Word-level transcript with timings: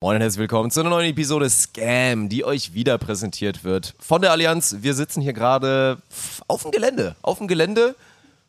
Moin 0.00 0.14
und 0.14 0.22
herzlich 0.22 0.38
willkommen 0.38 0.70
zu 0.70 0.78
einer 0.78 0.90
neuen 0.90 1.10
Episode 1.10 1.50
Scam, 1.50 2.28
die 2.28 2.44
euch 2.44 2.72
wieder 2.72 2.98
präsentiert 2.98 3.64
wird 3.64 3.96
von 3.98 4.22
der 4.22 4.30
Allianz. 4.30 4.76
Wir 4.78 4.94
sitzen 4.94 5.20
hier 5.20 5.32
gerade 5.32 6.00
auf 6.46 6.62
dem 6.62 6.70
Gelände. 6.70 7.16
Auf 7.20 7.38
dem 7.38 7.48
Gelände 7.48 7.96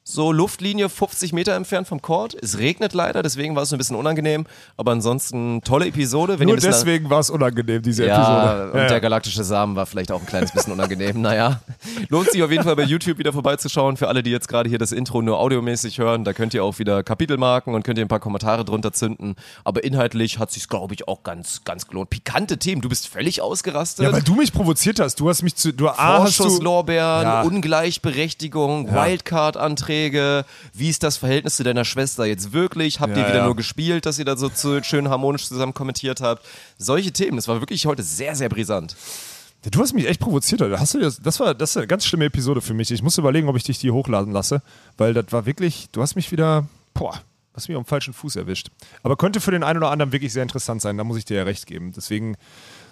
so 0.04 0.32
Luftlinie 0.32 0.90
50 0.90 1.34
Meter 1.34 1.56
entfernt 1.56 1.88
vom 1.88 2.02
Court. 2.02 2.36
Es 2.42 2.58
regnet 2.58 2.94
leider, 2.94 3.22
deswegen 3.22 3.56
war 3.56 3.64
es 3.64 3.72
ein 3.72 3.78
bisschen 3.78 3.96
unangenehm. 3.96 4.46
Aber 4.76 4.92
ansonsten 4.92 5.62
tolle 5.62 5.88
Episode. 5.88 6.40
Wenn 6.40 6.48
Nur 6.48 6.58
deswegen 6.58 7.10
war 7.10 7.20
es 7.20 7.30
unangenehm, 7.30 7.82
diese 7.82 8.06
ja, 8.06 8.16
Episode. 8.16 8.72
Und 8.72 8.80
ja, 8.80 8.88
der 8.88 9.02
galaktische 9.02 9.44
Samen 9.44 9.76
war 9.76 9.86
vielleicht 9.86 10.12
auch 10.12 10.20
ein 10.20 10.26
kleines 10.26 10.52
bisschen 10.52 10.74
unangenehm. 10.74 11.22
naja, 11.22 11.62
lohnt 12.10 12.32
sich 12.32 12.42
auf 12.42 12.50
jeden 12.50 12.64
Fall 12.64 12.76
bei 12.76 12.84
YouTube 12.84 13.20
wieder 13.20 13.34
vorbeizuschauen. 13.34 13.98
Für 13.98 14.08
alle, 14.08 14.24
die 14.24 14.32
jetzt 14.32 14.48
gerade 14.48 14.68
hier 14.68 14.80
das 14.80 14.92
Intro 14.92 15.22
nur 15.22 15.38
audiomäßig 15.38 16.00
hören, 16.00 16.24
da 16.24 16.34
könnt 16.34 16.54
ihr 16.56 16.64
auch 16.64 16.80
wieder 16.80 17.04
Kapitel 17.04 17.38
marken 17.38 17.76
und 17.76 17.84
könnt 17.84 18.00
ihr 18.00 18.06
ein 18.06 18.10
paar 18.10 18.20
Kommentare 18.20 18.66
drunter 18.66 18.92
zünden. 18.92 19.36
Aber 19.64 19.84
inhaltlich 19.84 20.40
hat 20.40 20.52
sich 20.52 20.68
glaube 20.68 20.94
ich, 20.94 21.08
auch 21.08 21.24
ganz, 21.24 21.64
ganz 21.66 21.88
gelohnt. 21.88 22.10
Pikante 22.10 22.58
Themen. 22.58 22.82
Du 22.82 22.90
bist 22.90 23.08
völlig 23.08 23.42
ausgerastet. 23.42 24.06
Ja, 24.06 24.12
weil 24.12 24.22
du 24.22 24.36
mich 24.36 24.54
provoziert 24.54 25.00
hast. 25.00 25.20
Du 25.20 25.30
hast 25.30 25.44
mich 25.44 25.56
zu. 25.56 25.72
Du, 25.72 25.88
Vorschusslorbeeren, 25.88 27.24
ja. 27.24 27.42
Ungleichberechtigung, 27.42 28.92
Wildcard-Anträge. 28.92 29.89
Verträge? 29.90 30.46
Wie 30.74 30.90
ist 30.90 31.04
das 31.04 31.18
Verhältnis 31.18 31.56
zu 31.56 31.64
deiner 31.64 31.86
Schwester 31.86 32.26
jetzt 32.26 32.54
wirklich? 32.54 33.00
Habt 33.00 33.16
ja, 33.16 33.24
ihr 33.24 33.28
wieder 33.28 33.40
ja. 33.40 33.46
nur 33.46 33.56
gespielt, 33.56 34.06
dass 34.06 34.20
ihr 34.20 34.26
da 34.26 34.38
so 34.38 34.50
zu, 34.50 34.84
schön 34.84 35.10
harmonisch 35.10 35.48
zusammen 35.48 35.74
kommentiert 35.74 36.22
habt? 36.22 36.46
Solche 36.78 37.12
Themen, 37.12 37.38
das 37.38 37.48
war 37.48 37.60
wirklich 37.60 37.86
heute 37.86 38.04
sehr, 38.04 38.36
sehr 38.36 38.50
brisant. 38.50 38.96
Du 39.72 39.82
hast 39.82 39.94
mich 39.94 40.08
echt 40.08 40.22
provoziert. 40.22 40.62
Hast 40.80 40.94
du 40.94 41.00
das, 41.00 41.20
das 41.20 41.40
war 41.40 41.54
das 41.54 41.76
war 41.76 41.82
eine 41.82 41.88
ganz 41.88 42.06
schlimme 42.06 42.26
Episode 42.26 42.62
für 42.62 42.74
mich. 42.74 42.92
Ich 42.92 43.04
muss 43.04 43.18
überlegen, 43.18 43.50
ob 43.50 43.58
ich 43.58 43.64
dich 43.64 43.80
die 43.80 43.92
hochladen 43.92 44.32
lasse, 44.32 44.62
weil 44.98 45.14
das 45.14 45.26
war 45.32 45.46
wirklich, 45.46 45.90
du 45.92 46.02
hast 46.02 46.16
mich 46.16 46.32
wieder, 46.32 46.66
boah, 46.94 47.20
hast 47.54 47.68
mich 47.68 47.78
am 47.78 47.84
falschen 47.84 48.14
Fuß 48.14 48.38
erwischt. 48.38 48.70
Aber 49.04 49.18
könnte 49.18 49.42
für 49.42 49.52
den 49.52 49.64
einen 49.64 49.80
oder 49.80 49.92
anderen 49.92 50.14
wirklich 50.14 50.32
sehr 50.32 50.44
interessant 50.44 50.82
sein, 50.82 50.98
da 50.98 51.04
muss 51.04 51.18
ich 51.18 51.26
dir 51.26 51.38
ja 51.38 51.44
recht 51.44 51.66
geben. 51.66 51.92
Deswegen 51.94 52.38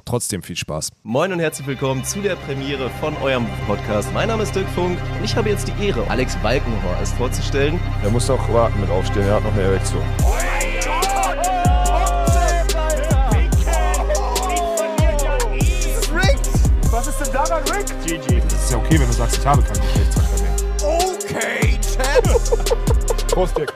trotzdem 0.08 0.42
viel 0.42 0.56
Spaß. 0.56 0.90
Moin 1.04 1.32
und 1.32 1.40
herzlich 1.40 1.68
willkommen 1.68 2.04
zu 2.04 2.22
der 2.22 2.36
Premiere 2.36 2.90
von 3.02 3.16
eurem 3.18 3.46
Podcast. 3.68 4.12
Mein 4.14 4.30
Name 4.30 4.44
ist 4.44 4.56
Dirk 4.56 4.68
Funk 4.70 4.98
und 5.18 5.24
ich 5.24 5.36
habe 5.36 5.50
jetzt 5.50 5.68
die 5.68 5.86
Ehre, 5.86 6.10
Alex 6.10 6.36
Balkenhorst 6.38 7.14
vorzustellen. 7.16 7.80
Er 8.04 8.10
muss 8.10 8.28
doch 8.28 8.52
warten 8.52 8.80
mit 8.80 8.90
aufstehen, 8.90 9.28
er 9.28 9.36
hat 9.36 9.44
noch 9.44 9.54
eine 9.54 9.64
Erektion. 9.64 10.04
Was 16.90 17.08
ist 17.08 17.20
denn 17.20 17.34
daran 17.34 17.64
Rick? 17.66 17.86
GG. 18.06 18.42
Das 18.42 18.54
ist 18.54 18.72
ja 18.72 18.78
okay, 18.78 19.00
wenn 19.00 19.08
du 19.08 19.14
sagst, 19.14 19.38
ich 19.38 19.46
habe 19.46 19.62
keinen 19.62 19.82
Geschlechtsverkehr 19.82 20.42
mehr. 20.42 20.56
Okay, 20.82 21.80
Champ. 21.82 23.28
Prost, 23.28 23.58
Dirk. 23.58 23.74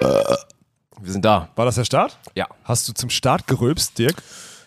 Wir 1.08 1.12
sind 1.12 1.24
da. 1.24 1.48
War 1.56 1.64
das 1.64 1.76
der 1.76 1.86
Start? 1.86 2.18
Ja. 2.34 2.46
Hast 2.64 2.86
du 2.86 2.92
zum 2.92 3.08
Start 3.08 3.46
gerülpst, 3.46 3.98
Dirk? 3.98 4.22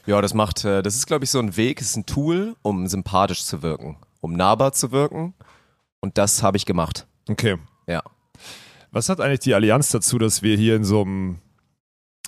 Ja, 0.07 0.21
das 0.21 0.33
macht, 0.33 0.65
äh, 0.65 0.81
das 0.81 0.95
ist, 0.95 1.05
glaube 1.05 1.23
ich, 1.23 1.29
so 1.29 1.37
ein 1.37 1.55
Weg, 1.55 1.79
ist 1.79 1.95
ein 1.95 2.07
Tool, 2.07 2.55
um 2.63 2.87
sympathisch 2.87 3.43
zu 3.43 3.61
wirken, 3.61 3.97
um 4.21 4.33
nahbar 4.33 4.71
zu 4.71 4.91
wirken. 4.91 5.35
Und 5.99 6.17
das 6.17 6.41
habe 6.41 6.57
ich 6.57 6.65
gemacht. 6.65 7.05
Okay. 7.29 7.57
Ja. 7.85 8.01
Was 8.89 9.07
hat 9.07 9.21
eigentlich 9.21 9.41
die 9.41 9.53
Allianz 9.53 9.91
dazu, 9.91 10.17
dass 10.17 10.41
wir 10.41 10.57
hier 10.57 10.75
in 10.75 10.83
so 10.83 11.01
einem 11.01 11.41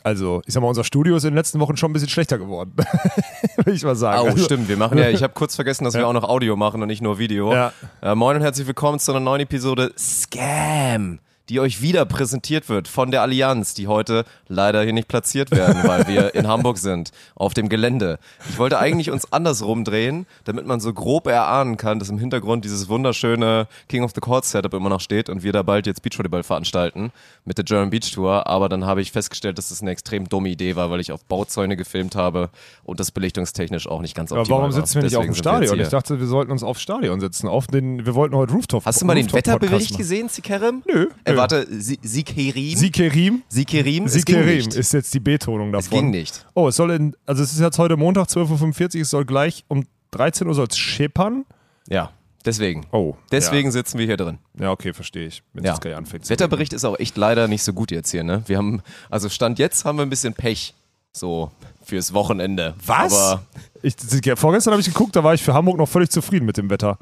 also, 0.04 0.44
ich 0.46 0.54
sag 0.54 0.62
mal, 0.62 0.68
unser 0.68 0.84
Studio 0.84 1.16
ist 1.16 1.24
in 1.24 1.32
den 1.32 1.38
letzten 1.38 1.60
Wochen 1.60 1.76
schon 1.76 1.90
ein 1.90 1.94
bisschen 1.94 2.10
schlechter 2.10 2.38
geworden. 2.38 2.76
Will 3.66 3.74
ich 3.74 3.84
mal 3.84 3.96
sagen. 3.96 4.22
Oh, 4.22 4.30
also, 4.30 4.44
stimmt. 4.44 4.68
Wir 4.68 4.78
machen 4.78 5.00
ja, 5.00 5.10
ich 5.10 5.24
habe 5.24 5.34
kurz 5.34 5.56
vergessen, 5.56 5.86
dass 5.86 5.96
ja. 5.96 6.02
wir 6.02 6.08
auch 6.08 6.14
noch 6.14 6.26
Audio 6.26 6.56
machen 6.56 6.84
und 6.84 6.88
nicht 6.88 7.02
nur 7.02 7.18
Video. 7.18 7.52
Ja. 7.52 7.74
Äh, 8.02 8.14
moin 8.14 8.36
und 8.36 8.44
herzlich 8.44 8.68
willkommen 8.68 9.00
zu 9.00 9.12
einer 9.12 9.22
neuen 9.22 9.42
Episode 9.42 9.92
Scam 9.98 11.20
die 11.50 11.60
euch 11.60 11.82
wieder 11.82 12.06
präsentiert 12.06 12.70
wird 12.70 12.88
von 12.88 13.12
der 13.12 13.22
Allianz, 13.22 13.74
die 13.74 13.88
heute 13.88 14.24
leider 14.48 14.84
hier 14.84 14.94
nicht 14.94 15.08
platziert 15.08 15.52
werden, 15.52 15.84
weil 15.84 16.08
wir 16.08 16.36
in 16.36 16.48
Hamburg 16.48 16.78
sind, 16.78 17.12
auf 17.36 17.54
dem 17.54 17.70
Gelände. 17.70 18.20
Ich 18.50 18.58
wollte 18.58 18.80
eigentlich 18.80 19.12
uns 19.12 19.32
andersrum 19.34 19.84
drehen, 19.84 20.26
damit 20.46 20.66
man 20.66 20.80
so 20.80 20.94
grob 20.94 21.28
erahnen 21.28 21.78
kann, 21.78 22.00
dass 22.00 22.10
im 22.10 22.18
Hintergrund 22.18 22.64
dieses 22.64 22.88
wunderschöne 22.88 23.68
King 23.90 24.04
of 24.04 24.12
the 24.16 24.22
Court 24.22 24.46
Setup 24.46 24.74
immer 24.74 24.90
noch 24.90 25.02
steht 25.02 25.30
und 25.30 25.44
wir 25.44 25.52
da 25.52 25.64
bald 25.64 25.86
jetzt 25.86 26.02
Beachvolleyball 26.02 26.44
veranstalten 26.44 27.12
mit 27.46 27.58
der 27.58 27.66
German 27.66 27.90
Beach 27.90 28.12
Tour. 28.12 28.48
Aber 28.48 28.70
dann 28.70 28.86
habe 28.86 29.02
ich 29.02 29.12
festgestellt, 29.12 29.58
dass 29.58 29.70
das 29.70 29.82
eine 29.82 29.92
extrem 29.92 30.30
dumme 30.30 30.50
Idee 30.50 30.76
war, 30.76 30.90
weil 30.90 31.02
ich 31.02 31.12
auf 31.12 31.26
Bauzäune 31.26 31.76
gefilmt 31.76 32.16
habe 32.16 32.50
und 32.84 33.00
das 33.00 33.12
belichtungstechnisch 33.12 33.88
auch 33.88 34.02
nicht 34.02 34.16
ganz 34.16 34.32
optimal 34.32 34.60
Aber 34.60 34.70
warum 34.70 34.72
sitzen 34.72 34.96
wir 34.96 35.04
nicht 35.04 35.18
auf 35.18 35.26
dem 35.26 35.36
Stadion? 35.36 35.80
Ich 35.80 35.90
dachte, 35.90 36.20
wir 36.20 36.28
sollten 36.28 36.52
uns 36.52 36.64
aufs 36.64 36.82
Stadion 36.82 37.20
sitzen. 37.20 37.48
Auf 37.48 37.68
den, 37.68 38.06
wir 38.06 38.16
wollten 38.16 38.36
heute 38.36 38.54
Rooftop 38.54 38.86
Hast 38.86 39.02
du 39.02 39.06
mal 39.06 39.16
den 39.16 39.32
Wetterbericht 39.32 39.98
gesehen, 39.98 40.30
Sikerem? 40.30 40.84
Nö. 40.88 41.08
Äh, 41.34 41.38
warte, 41.38 41.68
Sikerim. 41.70 42.78
Sikerim? 42.78 43.44
Sikerim. 43.48 44.08
Sikerim 44.08 44.70
ist 44.70 44.94
jetzt 44.94 45.14
die 45.14 45.20
Betonung 45.20 45.72
davon. 45.72 45.86
Es 45.86 45.90
ging 45.90 46.10
nicht. 46.10 46.46
Oh, 46.54 46.68
es 46.68 46.76
soll 46.76 46.92
in, 46.92 47.16
also 47.26 47.44
es 47.44 47.54
ist 47.54 47.60
jetzt 47.60 47.78
heute 47.78 47.98
Montag, 47.98 48.28
12.45 48.28 48.96
Uhr, 48.96 49.02
es 49.02 49.10
soll 49.10 49.26
gleich 49.26 49.66
um 49.68 49.86
13 50.12 50.48
Uhr 50.48 50.54
soll 50.54 50.68
es 50.68 50.78
scheppern. 50.78 51.46
Ja. 51.90 52.12
Deswegen. 52.46 52.86
Oh. 52.92 53.16
Deswegen 53.32 53.70
ja. 53.70 53.72
sitzen 53.72 53.98
wir 53.98 54.06
hier 54.06 54.18
drin. 54.18 54.38
Ja, 54.60 54.72
okay, 54.72 54.94
verstehe 54.94 55.28
ich. 55.28 55.44
Wenn 55.54 55.64
ja. 55.64 55.78
es 55.82 55.94
anfängt. 55.94 56.30
Wetterbericht 56.30 56.74
ist 56.74 56.84
auch 56.84 57.00
echt 57.00 57.16
leider 57.16 57.48
nicht 57.48 57.64
so 57.64 57.72
gut 57.72 57.92
jetzt 57.92 58.12
hier, 58.12 58.24
ne? 58.24 58.44
Wir 58.48 58.58
haben, 58.58 58.82
also 59.10 59.30
Stand 59.30 59.60
jetzt 59.60 59.86
haben 59.86 59.98
wir 59.98 60.04
ein 60.04 60.10
bisschen 60.10 60.34
Pech. 60.34 60.74
So 61.14 61.52
fürs 61.86 62.14
Wochenende. 62.14 62.74
Was? 62.84 63.14
Aber 63.14 63.44
ich, 63.84 63.96
vorgestern 64.36 64.72
habe 64.72 64.82
ich 64.82 64.88
geguckt, 64.88 65.16
da 65.16 65.24
war 65.24 65.36
ich 65.36 65.44
für 65.44 65.54
Hamburg 65.54 65.78
noch 65.78 65.88
völlig 65.88 66.10
zufrieden 66.10 66.46
mit 66.46 66.58
dem 66.58 66.70
Wetter. 66.70 66.98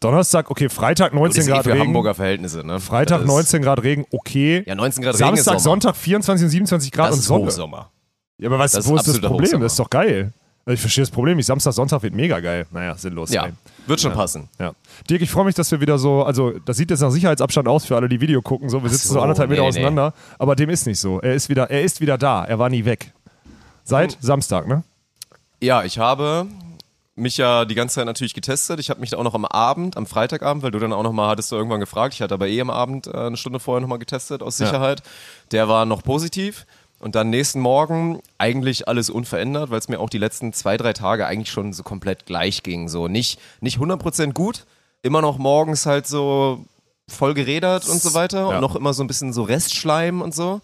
Donnerstag, 0.00 0.50
okay, 0.50 0.68
Freitag 0.70 1.12
19 1.12 1.46
Grad 1.46 1.64
für 1.64 1.72
Regen. 1.72 1.80
Hamburger 1.88 2.14
Verhältnisse, 2.14 2.66
ne? 2.66 2.80
Freitag 2.80 3.24
19 3.24 3.62
Grad 3.62 3.82
Regen, 3.82 4.06
okay. 4.10 4.64
Ja, 4.66 4.74
19 4.74 5.04
Grad 5.04 5.16
Samstag, 5.16 5.26
Regen 5.26 5.44
Samstag, 5.44 5.60
Sonntag 5.60 5.96
24 5.96 6.44
und 6.44 6.50
27 6.50 6.92
Grad 6.92 7.10
das 7.10 7.16
und 7.16 7.22
Sonne. 7.22 7.46
Hochsommer. 7.46 7.90
Ja, 8.38 8.48
aber 8.48 8.58
was, 8.58 8.74
wo 8.86 8.96
ist 8.96 9.06
das 9.06 9.20
Problem? 9.20 9.42
Hochsommer. 9.42 9.64
Das 9.64 9.72
ist 9.72 9.78
doch 9.78 9.90
geil. 9.90 10.32
Also 10.64 10.74
ich 10.74 10.80
verstehe 10.80 11.02
das 11.02 11.10
Problem 11.10 11.36
nicht. 11.36 11.46
Samstag, 11.46 11.72
Sonntag 11.72 12.02
wird 12.02 12.14
mega 12.14 12.38
geil. 12.40 12.66
Naja, 12.70 12.94
sinnlos. 12.96 13.30
Ja, 13.30 13.46
ey. 13.46 13.52
wird 13.86 14.00
schon 14.00 14.12
ja. 14.12 14.16
passen. 14.16 14.48
Ja. 14.58 14.72
Dirk, 15.08 15.22
ich 15.22 15.30
freue 15.30 15.44
mich, 15.44 15.54
dass 15.54 15.70
wir 15.70 15.80
wieder 15.80 15.98
so, 15.98 16.22
also 16.22 16.52
das 16.64 16.76
sieht 16.76 16.90
jetzt 16.90 17.00
nach 17.00 17.10
Sicherheitsabstand 17.10 17.66
aus 17.66 17.86
für 17.86 17.96
alle, 17.96 18.08
die 18.08 18.20
Video 18.20 18.40
gucken. 18.42 18.68
So, 18.68 18.82
wir 18.82 18.90
sitzen 18.90 19.08
so, 19.08 19.14
so 19.14 19.20
anderthalb 19.20 19.50
Meter 19.50 19.62
nee, 19.62 19.68
auseinander, 19.68 20.14
nee. 20.16 20.34
aber 20.38 20.56
dem 20.56 20.70
ist 20.70 20.86
nicht 20.86 21.00
so. 21.00 21.20
Er 21.20 21.34
ist 21.34 21.48
wieder, 21.48 21.70
er 21.70 21.82
ist 21.82 22.00
wieder 22.00 22.18
da. 22.18 22.44
Er 22.44 22.58
war 22.58 22.68
nie 22.68 22.84
weg. 22.84 23.12
Seit 23.84 24.12
mhm. 24.12 24.26
Samstag, 24.26 24.68
ne? 24.68 24.84
Ja, 25.60 25.82
ich 25.82 25.98
habe 25.98 26.46
mich 27.20 27.36
ja 27.36 27.64
die 27.64 27.74
ganze 27.74 27.96
Zeit 27.96 28.06
natürlich 28.06 28.34
getestet. 28.34 28.80
Ich 28.80 28.90
habe 28.90 29.00
mich 29.00 29.14
auch 29.14 29.22
noch 29.22 29.34
am 29.34 29.44
Abend, 29.44 29.96
am 29.96 30.06
Freitagabend, 30.06 30.62
weil 30.62 30.70
du 30.70 30.78
dann 30.78 30.92
auch 30.92 31.02
noch 31.02 31.12
mal 31.12 31.28
hattest 31.28 31.52
du 31.52 31.56
irgendwann 31.56 31.80
gefragt. 31.80 32.14
Ich 32.14 32.22
hatte 32.22 32.34
aber 32.34 32.48
eh 32.48 32.60
am 32.60 32.70
Abend 32.70 33.06
äh, 33.06 33.12
eine 33.12 33.36
Stunde 33.36 33.60
vorher 33.60 33.80
noch 33.80 33.88
mal 33.88 33.98
getestet 33.98 34.42
aus 34.42 34.56
Sicherheit. 34.56 35.00
Ja. 35.00 35.06
Der 35.52 35.68
war 35.68 35.86
noch 35.86 36.02
positiv. 36.02 36.66
Und 36.98 37.14
dann 37.14 37.30
nächsten 37.30 37.60
Morgen 37.60 38.20
eigentlich 38.36 38.86
alles 38.86 39.08
unverändert, 39.08 39.70
weil 39.70 39.78
es 39.78 39.88
mir 39.88 40.00
auch 40.00 40.10
die 40.10 40.18
letzten 40.18 40.52
zwei, 40.52 40.76
drei 40.76 40.92
Tage 40.92 41.26
eigentlich 41.26 41.50
schon 41.50 41.72
so 41.72 41.82
komplett 41.82 42.26
gleich 42.26 42.62
ging. 42.62 42.88
So 42.88 43.08
nicht, 43.08 43.40
nicht 43.60 43.78
100% 43.78 44.34
gut, 44.34 44.66
immer 45.02 45.22
noch 45.22 45.38
morgens 45.38 45.86
halt 45.86 46.06
so 46.06 46.64
voll 47.08 47.32
gerädert 47.32 47.88
und 47.88 48.02
so 48.02 48.12
weiter 48.12 48.40
ja. 48.40 48.46
und 48.48 48.60
noch 48.60 48.76
immer 48.76 48.92
so 48.92 49.02
ein 49.02 49.06
bisschen 49.06 49.32
so 49.32 49.42
Restschleim 49.42 50.20
und 50.20 50.34
so. 50.34 50.60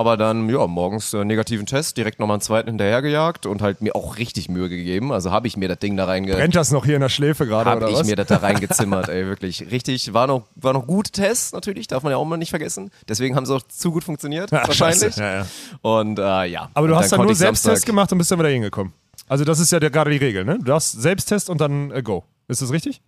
Aber 0.00 0.16
dann, 0.16 0.48
ja, 0.48 0.66
morgens 0.66 1.12
äh, 1.12 1.26
negativen 1.26 1.66
Test, 1.66 1.98
direkt 1.98 2.20
nochmal 2.20 2.36
einen 2.36 2.40
zweiten 2.40 2.70
hinterhergejagt 2.70 3.44
und 3.44 3.60
halt 3.60 3.82
mir 3.82 3.94
auch 3.94 4.16
richtig 4.16 4.48
Mühe 4.48 4.70
gegeben. 4.70 5.12
Also 5.12 5.30
habe 5.30 5.46
ich 5.46 5.58
mir 5.58 5.68
das 5.68 5.78
Ding 5.78 5.94
da 5.94 6.06
reinge... 6.06 6.32
Brennt 6.32 6.56
das 6.56 6.70
noch 6.70 6.86
hier 6.86 6.94
in 6.94 7.02
der 7.02 7.10
Schläfe 7.10 7.46
gerade 7.46 7.68
oder 7.68 7.86
was? 7.86 7.92
Habe 7.92 8.02
ich 8.04 8.08
mir 8.08 8.16
das 8.16 8.26
da 8.28 8.36
reingezimmert, 8.38 9.10
ey, 9.10 9.26
wirklich. 9.26 9.70
Richtig, 9.70 10.14
war 10.14 10.26
noch, 10.26 10.46
war 10.54 10.72
noch 10.72 10.86
gut 10.86 11.12
Tests 11.12 11.52
natürlich, 11.52 11.86
darf 11.86 12.02
man 12.02 12.12
ja 12.12 12.16
auch 12.16 12.24
mal 12.24 12.38
nicht 12.38 12.48
vergessen. 12.48 12.90
Deswegen 13.10 13.36
haben 13.36 13.44
sie 13.44 13.54
auch 13.54 13.60
zu 13.60 13.92
gut 13.92 14.02
funktioniert, 14.02 14.50
ja, 14.52 14.66
wahrscheinlich. 14.66 15.16
Ja, 15.16 15.34
ja. 15.34 15.46
Und 15.82 16.18
äh, 16.18 16.46
ja. 16.46 16.70
Aber 16.72 16.88
du 16.88 16.96
hast 16.96 17.12
dann, 17.12 17.20
nur 17.20 17.34
Selbsttest 17.34 17.84
gemacht 17.84 18.10
und 18.10 18.16
bist 18.16 18.30
dann 18.30 18.38
wieder 18.38 18.48
hingekommen. 18.48 18.94
Also 19.28 19.44
das 19.44 19.60
ist 19.60 19.70
ja 19.70 19.80
gerade 19.80 20.10
die 20.12 20.16
Regel, 20.16 20.46
ne? 20.46 20.58
Du 20.62 20.72
hast 20.72 20.92
Selbsttest 20.92 21.50
und 21.50 21.60
dann 21.60 21.90
äh, 21.90 22.02
Go. 22.02 22.24
Ist 22.48 22.62
das 22.62 22.72
richtig? 22.72 23.02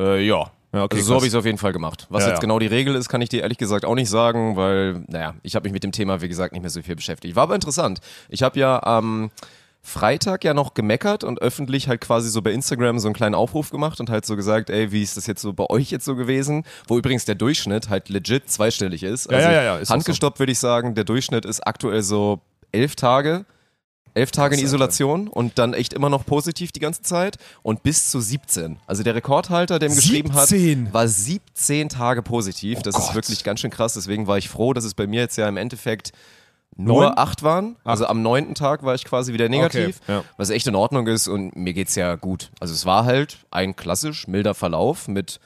Äh, 0.00 0.26
ja, 0.26 0.50
ja, 0.78 0.84
okay, 0.84 0.96
also 0.96 1.08
so 1.08 1.14
habe 1.16 1.26
ich 1.26 1.32
es 1.32 1.34
auf 1.34 1.44
jeden 1.44 1.58
Fall 1.58 1.72
gemacht. 1.72 2.06
Was 2.10 2.22
ja, 2.22 2.30
jetzt 2.30 2.38
ja. 2.38 2.40
genau 2.40 2.58
die 2.58 2.66
Regel 2.66 2.94
ist, 2.94 3.08
kann 3.08 3.20
ich 3.20 3.28
dir 3.28 3.42
ehrlich 3.42 3.58
gesagt 3.58 3.84
auch 3.84 3.94
nicht 3.94 4.08
sagen, 4.08 4.56
weil, 4.56 5.04
naja, 5.08 5.34
ich 5.42 5.54
habe 5.54 5.64
mich 5.64 5.72
mit 5.72 5.84
dem 5.84 5.92
Thema, 5.92 6.20
wie 6.20 6.28
gesagt, 6.28 6.52
nicht 6.52 6.62
mehr 6.62 6.70
so 6.70 6.82
viel 6.82 6.96
beschäftigt. 6.96 7.36
War 7.36 7.44
aber 7.44 7.54
interessant. 7.54 8.00
Ich 8.28 8.42
habe 8.42 8.58
ja 8.58 8.82
am 8.82 9.24
ähm, 9.24 9.30
Freitag 9.82 10.44
ja 10.44 10.54
noch 10.54 10.74
gemeckert 10.74 11.24
und 11.24 11.40
öffentlich 11.40 11.88
halt 11.88 12.00
quasi 12.00 12.28
so 12.28 12.42
bei 12.42 12.52
Instagram 12.52 12.98
so 12.98 13.08
einen 13.08 13.14
kleinen 13.14 13.34
Aufruf 13.34 13.70
gemacht 13.70 14.00
und 14.00 14.10
halt 14.10 14.26
so 14.26 14.36
gesagt, 14.36 14.70
ey, 14.70 14.92
wie 14.92 15.02
ist 15.02 15.16
das 15.16 15.26
jetzt 15.26 15.40
so 15.40 15.52
bei 15.52 15.64
euch 15.70 15.90
jetzt 15.90 16.04
so 16.04 16.14
gewesen? 16.14 16.64
Wo 16.86 16.98
übrigens 16.98 17.24
der 17.24 17.36
Durchschnitt 17.36 17.88
halt 17.88 18.08
legit 18.08 18.50
zweistellig 18.50 19.02
ist. 19.02 19.28
Also 19.28 19.48
ja, 19.48 19.52
ja, 19.52 19.62
ja, 19.62 19.76
ist 19.78 19.90
handgestoppt 19.90 20.38
so. 20.38 20.40
würde 20.42 20.52
ich 20.52 20.58
sagen, 20.58 20.94
der 20.94 21.04
Durchschnitt 21.04 21.44
ist 21.44 21.66
aktuell 21.66 22.02
so 22.02 22.40
elf 22.70 22.96
Tage 22.96 23.46
elf 24.18 24.30
Tage 24.30 24.56
in 24.56 24.62
Isolation 24.62 25.28
und 25.28 25.58
dann 25.58 25.74
echt 25.74 25.92
immer 25.92 26.10
noch 26.10 26.26
positiv 26.26 26.72
die 26.72 26.80
ganze 26.80 27.02
Zeit 27.02 27.36
und 27.62 27.82
bis 27.82 28.10
zu 28.10 28.20
17. 28.20 28.78
Also 28.86 29.02
der 29.02 29.14
Rekordhalter, 29.14 29.78
der 29.78 29.88
ihm 29.88 29.96
geschrieben 29.96 30.34
hat, 30.34 30.50
war 30.92 31.08
17 31.08 31.88
Tage 31.88 32.22
positiv. 32.22 32.82
Das 32.82 32.94
oh 32.94 32.98
ist 32.98 33.14
wirklich 33.14 33.44
ganz 33.44 33.60
schön 33.60 33.70
krass. 33.70 33.94
Deswegen 33.94 34.26
war 34.26 34.38
ich 34.38 34.48
froh, 34.48 34.72
dass 34.72 34.84
es 34.84 34.94
bei 34.94 35.06
mir 35.06 35.20
jetzt 35.20 35.36
ja 35.36 35.48
im 35.48 35.56
Endeffekt 35.56 36.12
nur 36.76 37.02
Neun? 37.02 37.12
acht 37.16 37.42
waren. 37.42 37.76
Also 37.84 38.06
am 38.06 38.22
neunten 38.22 38.54
Tag 38.54 38.82
war 38.82 38.94
ich 38.94 39.04
quasi 39.04 39.32
wieder 39.32 39.48
negativ, 39.48 40.00
okay, 40.02 40.12
ja. 40.12 40.24
was 40.36 40.50
echt 40.50 40.66
in 40.66 40.74
Ordnung 40.74 41.06
ist 41.06 41.26
und 41.26 41.56
mir 41.56 41.72
geht's 41.72 41.94
ja 41.94 42.14
gut. 42.14 42.50
Also 42.60 42.74
es 42.74 42.86
war 42.86 43.04
halt 43.04 43.38
ein 43.50 43.74
klassisch 43.74 44.28
milder 44.28 44.54
Verlauf 44.54 45.08
mit 45.08 45.40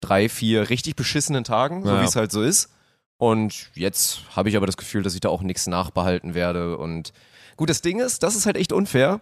drei, 0.00 0.28
vier 0.28 0.70
richtig 0.70 0.96
beschissenen 0.96 1.44
Tagen, 1.44 1.84
so 1.84 1.90
ja. 1.90 2.00
wie 2.00 2.06
es 2.06 2.16
halt 2.16 2.32
so 2.32 2.42
ist. 2.42 2.70
Und 3.18 3.70
jetzt 3.74 4.20
habe 4.34 4.48
ich 4.48 4.56
aber 4.56 4.64
das 4.64 4.78
Gefühl, 4.78 5.02
dass 5.02 5.14
ich 5.14 5.20
da 5.20 5.28
auch 5.28 5.42
nichts 5.42 5.66
nachbehalten 5.66 6.32
werde. 6.34 6.78
Und 6.78 7.12
gut, 7.60 7.68
das 7.68 7.82
Ding 7.82 8.00
ist, 8.00 8.22
das 8.22 8.36
ist 8.36 8.46
halt 8.46 8.56
echt 8.56 8.72
unfair. 8.72 9.20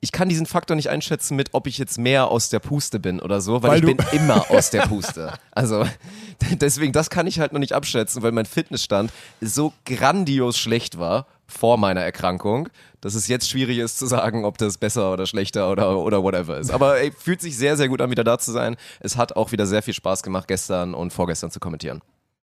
Ich 0.00 0.10
kann 0.10 0.28
diesen 0.28 0.44
Faktor 0.44 0.74
nicht 0.74 0.90
einschätzen 0.90 1.36
mit, 1.36 1.50
ob 1.52 1.68
ich 1.68 1.78
jetzt 1.78 1.98
mehr 1.98 2.28
aus 2.32 2.48
der 2.48 2.58
Puste 2.58 2.98
bin 2.98 3.20
oder 3.20 3.40
so, 3.40 3.62
weil, 3.62 3.80
Weil 3.82 3.88
ich 3.88 3.96
bin 3.96 4.06
immer 4.10 4.50
aus 4.50 4.70
der 4.70 4.82
Puste. 4.82 5.32
Also 5.52 5.86
deswegen, 6.60 6.92
das 6.92 7.10
kann 7.10 7.28
ich 7.28 7.38
halt 7.38 7.52
noch 7.52 7.60
nicht 7.60 7.72
abschätzen, 7.72 8.22
weil 8.22 8.32
mein 8.32 8.44
Fitnessstand 8.44 9.12
so 9.40 9.72
grandios 9.86 10.58
schlecht 10.58 10.98
war 10.98 11.26
vor 11.46 11.78
meiner 11.78 12.00
Erkrankung, 12.00 12.68
dass 13.00 13.14
es 13.14 13.28
jetzt 13.28 13.48
schwierig 13.48 13.78
ist 13.78 13.98
zu 14.00 14.06
sagen, 14.06 14.44
ob 14.44 14.58
das 14.58 14.78
besser 14.78 15.12
oder 15.12 15.26
schlechter 15.26 15.70
oder, 15.70 15.96
oder 15.96 16.24
whatever 16.24 16.58
ist. 16.58 16.72
Aber 16.72 16.98
ey, 16.98 17.12
fühlt 17.12 17.40
sich 17.40 17.56
sehr, 17.56 17.76
sehr 17.76 17.88
gut 17.88 18.00
an, 18.00 18.10
wieder 18.10 18.24
da 18.24 18.36
zu 18.36 18.50
sein. 18.50 18.76
Es 18.98 19.16
hat 19.16 19.36
auch 19.36 19.52
wieder 19.52 19.64
sehr 19.64 19.82
viel 19.82 19.94
Spaß 19.94 20.24
gemacht, 20.24 20.48
gestern 20.48 20.92
und 20.92 21.12
vorgestern 21.12 21.52
zu 21.52 21.60
kommentieren. 21.60 22.02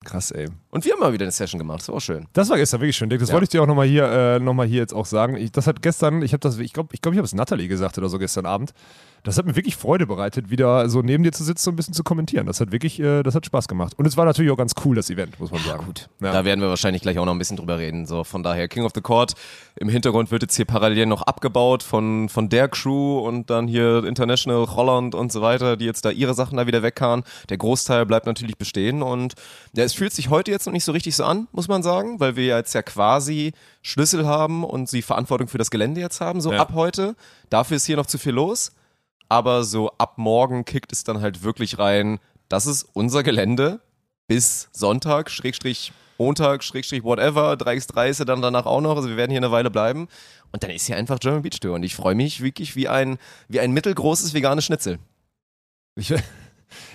Krass, 0.04 0.30
ey. 0.30 0.46
Und 0.70 0.84
wir 0.84 0.92
haben 0.92 1.00
mal 1.00 1.12
wieder 1.12 1.24
eine 1.24 1.32
Session 1.32 1.58
gemacht, 1.58 1.80
das 1.80 1.88
war 1.88 1.96
auch 1.96 2.00
schön. 2.00 2.26
Das 2.32 2.48
war 2.48 2.56
gestern 2.56 2.80
wirklich 2.80 2.96
schön, 2.96 3.10
Dick. 3.10 3.18
Das 3.18 3.30
Ja. 3.30 3.32
wollte 3.34 3.44
ich 3.44 3.48
dir 3.50 3.62
auch 3.62 3.66
nochmal 3.66 3.86
hier, 3.86 4.04
äh, 4.04 4.38
noch 4.38 4.54
mal 4.54 4.66
hier 4.66 4.78
jetzt 4.78 4.94
auch 4.94 5.06
sagen. 5.06 5.36
Ich, 5.36 5.50
das 5.50 5.66
hat 5.66 5.82
gestern, 5.82 6.22
ich 6.22 6.32
habe 6.32 6.40
das, 6.40 6.56
ich 6.58 6.72
glaube, 6.72 6.90
ich, 6.94 7.02
glaub, 7.02 7.14
ich 7.14 7.18
habe 7.18 7.26
es 7.26 7.34
Natalie 7.34 7.66
gesagt 7.68 7.98
oder 7.98 8.08
so 8.08 8.18
gestern 8.18 8.46
Abend. 8.46 8.72
Das 9.24 9.36
hat 9.36 9.46
mir 9.46 9.56
wirklich 9.56 9.76
Freude 9.76 10.06
bereitet, 10.06 10.48
wieder 10.50 10.88
so 10.88 11.02
neben 11.02 11.22
dir 11.24 11.32
zu 11.32 11.42
sitzen 11.44 11.68
und 11.70 11.74
ein 11.74 11.76
bisschen 11.76 11.94
zu 11.94 12.04
kommentieren. 12.04 12.46
Das 12.46 12.60
hat 12.60 12.72
wirklich, 12.72 13.00
äh, 13.00 13.22
das 13.22 13.34
hat 13.34 13.44
Spaß 13.44 13.68
gemacht. 13.68 13.92
Und 13.96 14.06
es 14.06 14.16
war 14.16 14.24
natürlich 14.24 14.50
auch 14.52 14.56
ganz 14.56 14.72
cool, 14.84 14.94
das 14.96 15.10
Event, 15.10 15.38
muss 15.40 15.50
man 15.50 15.60
sagen. 15.62 15.84
Gut, 15.86 16.08
Ja. 16.20 16.32
da 16.32 16.44
werden 16.44 16.60
wir 16.60 16.68
wahrscheinlich 16.68 17.02
gleich 17.02 17.18
auch 17.18 17.24
noch 17.24 17.32
ein 17.32 17.38
bisschen 17.38 17.56
drüber 17.56 17.78
reden. 17.78 18.06
So, 18.06 18.24
von 18.24 18.42
daher, 18.42 18.68
King 18.68 18.84
of 18.84 18.92
the 18.94 19.00
Court. 19.00 19.34
Im 19.76 19.88
Hintergrund 19.88 20.30
wird 20.30 20.42
jetzt 20.42 20.56
hier 20.56 20.64
parallel 20.64 21.06
noch 21.06 21.22
abgebaut 21.22 21.82
von, 21.82 22.28
von 22.28 22.48
der 22.48 22.68
Crew 22.68 23.18
und 23.20 23.50
dann 23.50 23.68
hier 23.68 24.04
International 24.04 24.66
Holland 24.74 25.14
und 25.14 25.30
so 25.32 25.42
weiter, 25.42 25.76
die 25.76 25.84
jetzt 25.84 26.04
da 26.04 26.10
ihre 26.10 26.34
Sachen 26.34 26.56
da 26.56 26.66
wieder 26.66 26.82
wegkamen. 26.82 27.24
Der 27.48 27.58
Großteil 27.58 28.06
bleibt 28.06 28.26
natürlich 28.26 28.56
bestehen 28.56 29.02
und 29.02 29.34
ja, 29.76 29.84
es 29.84 29.94
fühlt 29.94 30.12
sich 30.12 30.30
heute 30.30 30.50
jetzt 30.50 30.66
noch 30.66 30.72
nicht 30.72 30.84
so 30.84 30.92
richtig 30.92 31.14
so 31.16 31.24
an, 31.24 31.48
muss 31.52 31.68
man 31.68 31.82
sagen, 31.82 32.18
weil 32.20 32.36
wir 32.36 32.46
jetzt 32.56 32.72
ja 32.74 32.82
quasi 32.82 33.52
Schlüssel 33.82 34.26
haben 34.26 34.64
und 34.64 34.88
sie 34.88 35.02
Verantwortung 35.02 35.48
für 35.48 35.58
das 35.58 35.70
Gelände 35.70 36.00
jetzt 36.00 36.20
haben, 36.20 36.40
so 36.40 36.52
Ja. 36.52 36.60
ab 36.60 36.72
heute. 36.74 37.14
Dafür 37.50 37.76
ist 37.76 37.84
hier 37.86 37.96
noch 37.96 38.06
zu 38.06 38.18
viel 38.18 38.32
los. 38.32 38.72
Aber 39.28 39.64
so 39.64 39.90
ab 39.98 40.14
morgen 40.16 40.64
kickt 40.64 40.92
es 40.92 41.04
dann 41.04 41.20
halt 41.20 41.42
wirklich 41.42 41.78
rein, 41.78 42.18
das 42.48 42.66
ist 42.66 42.88
unser 42.94 43.22
Gelände 43.22 43.80
bis 44.26 44.68
Sonntag, 44.72 45.30
Schrägstrich 45.30 45.92
Montag, 46.18 46.64
Schrägstrich 46.64 47.04
whatever, 47.04 47.52
3x3 47.52 48.08
ist 48.08 48.18
ja 48.18 48.24
dann 48.24 48.42
danach 48.42 48.66
auch 48.66 48.80
noch, 48.80 48.96
also 48.96 49.08
wir 49.08 49.16
werden 49.16 49.30
hier 49.30 49.38
eine 49.38 49.52
Weile 49.52 49.70
bleiben. 49.70 50.08
Und 50.50 50.62
dann 50.62 50.70
ist 50.70 50.86
hier 50.86 50.96
einfach 50.96 51.20
German 51.20 51.42
Beach 51.42 51.60
Tour 51.60 51.74
und 51.74 51.82
ich 51.82 51.94
freue 51.94 52.14
mich 52.14 52.42
wirklich 52.42 52.74
wie 52.74 52.88
ein, 52.88 53.18
wie 53.48 53.60
ein 53.60 53.72
mittelgroßes 53.72 54.34
veganes 54.34 54.64
Schnitzel. 54.64 54.98
Ich, 55.94 56.12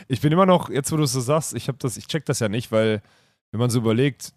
ich 0.08 0.22
bin 0.22 0.32
immer 0.32 0.46
noch, 0.46 0.70
jetzt 0.70 0.92
wo 0.92 0.98
du 0.98 1.04
es 1.04 1.14
so 1.14 1.22
sagst, 1.22 1.54
ich, 1.54 1.68
hab 1.68 1.80
das, 1.80 1.98
ich 1.98 2.08
check 2.08 2.26
das 2.26 2.40
ja 2.40 2.50
nicht, 2.50 2.72
weil 2.72 3.02
wenn 3.52 3.60
man 3.60 3.70
so 3.70 3.80
überlegt, 3.80 4.34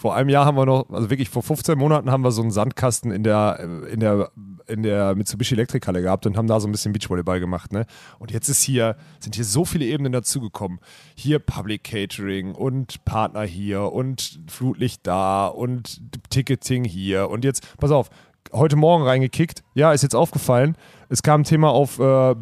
vor 0.00 0.16
einem 0.16 0.30
Jahr 0.30 0.46
haben 0.46 0.56
wir 0.56 0.64
noch, 0.64 0.88
also 0.88 1.10
wirklich 1.10 1.28
vor 1.28 1.42
15 1.42 1.76
Monaten 1.76 2.10
haben 2.10 2.24
wir 2.24 2.30
so 2.30 2.40
einen 2.40 2.50
Sandkasten 2.50 3.10
in 3.10 3.22
der, 3.22 3.60
in 3.92 4.00
der, 4.00 4.30
in 4.66 4.82
der 4.82 5.14
Mitsubishi 5.14 5.52
Elektrikhalle 5.52 6.00
gehabt 6.00 6.24
und 6.24 6.38
haben 6.38 6.46
da 6.46 6.58
so 6.58 6.66
ein 6.66 6.72
bisschen 6.72 6.94
Beachvolleyball 6.94 7.38
gemacht, 7.38 7.70
ne? 7.70 7.84
Und 8.18 8.30
jetzt 8.30 8.48
ist 8.48 8.62
hier, 8.62 8.96
sind 9.18 9.34
hier 9.34 9.44
so 9.44 9.66
viele 9.66 9.84
Ebenen 9.84 10.12
dazugekommen. 10.12 10.78
Hier 11.14 11.38
Public 11.38 11.84
Catering 11.84 12.54
und 12.54 13.04
Partner 13.04 13.42
hier 13.42 13.92
und 13.92 14.40
Flutlicht 14.48 15.06
da 15.06 15.48
und 15.48 16.00
Ticketing 16.30 16.84
hier 16.84 17.28
und 17.28 17.44
jetzt, 17.44 17.76
pass 17.76 17.90
auf, 17.90 18.08
heute 18.54 18.76
Morgen 18.76 19.04
reingekickt. 19.04 19.62
Ja, 19.74 19.92
ist 19.92 20.00
jetzt 20.00 20.16
aufgefallen. 20.16 20.78
Es 21.10 21.22
kam 21.22 21.42
ein 21.42 21.44
Thema 21.44 21.72
auf 21.72 21.98
äh, 21.98 22.34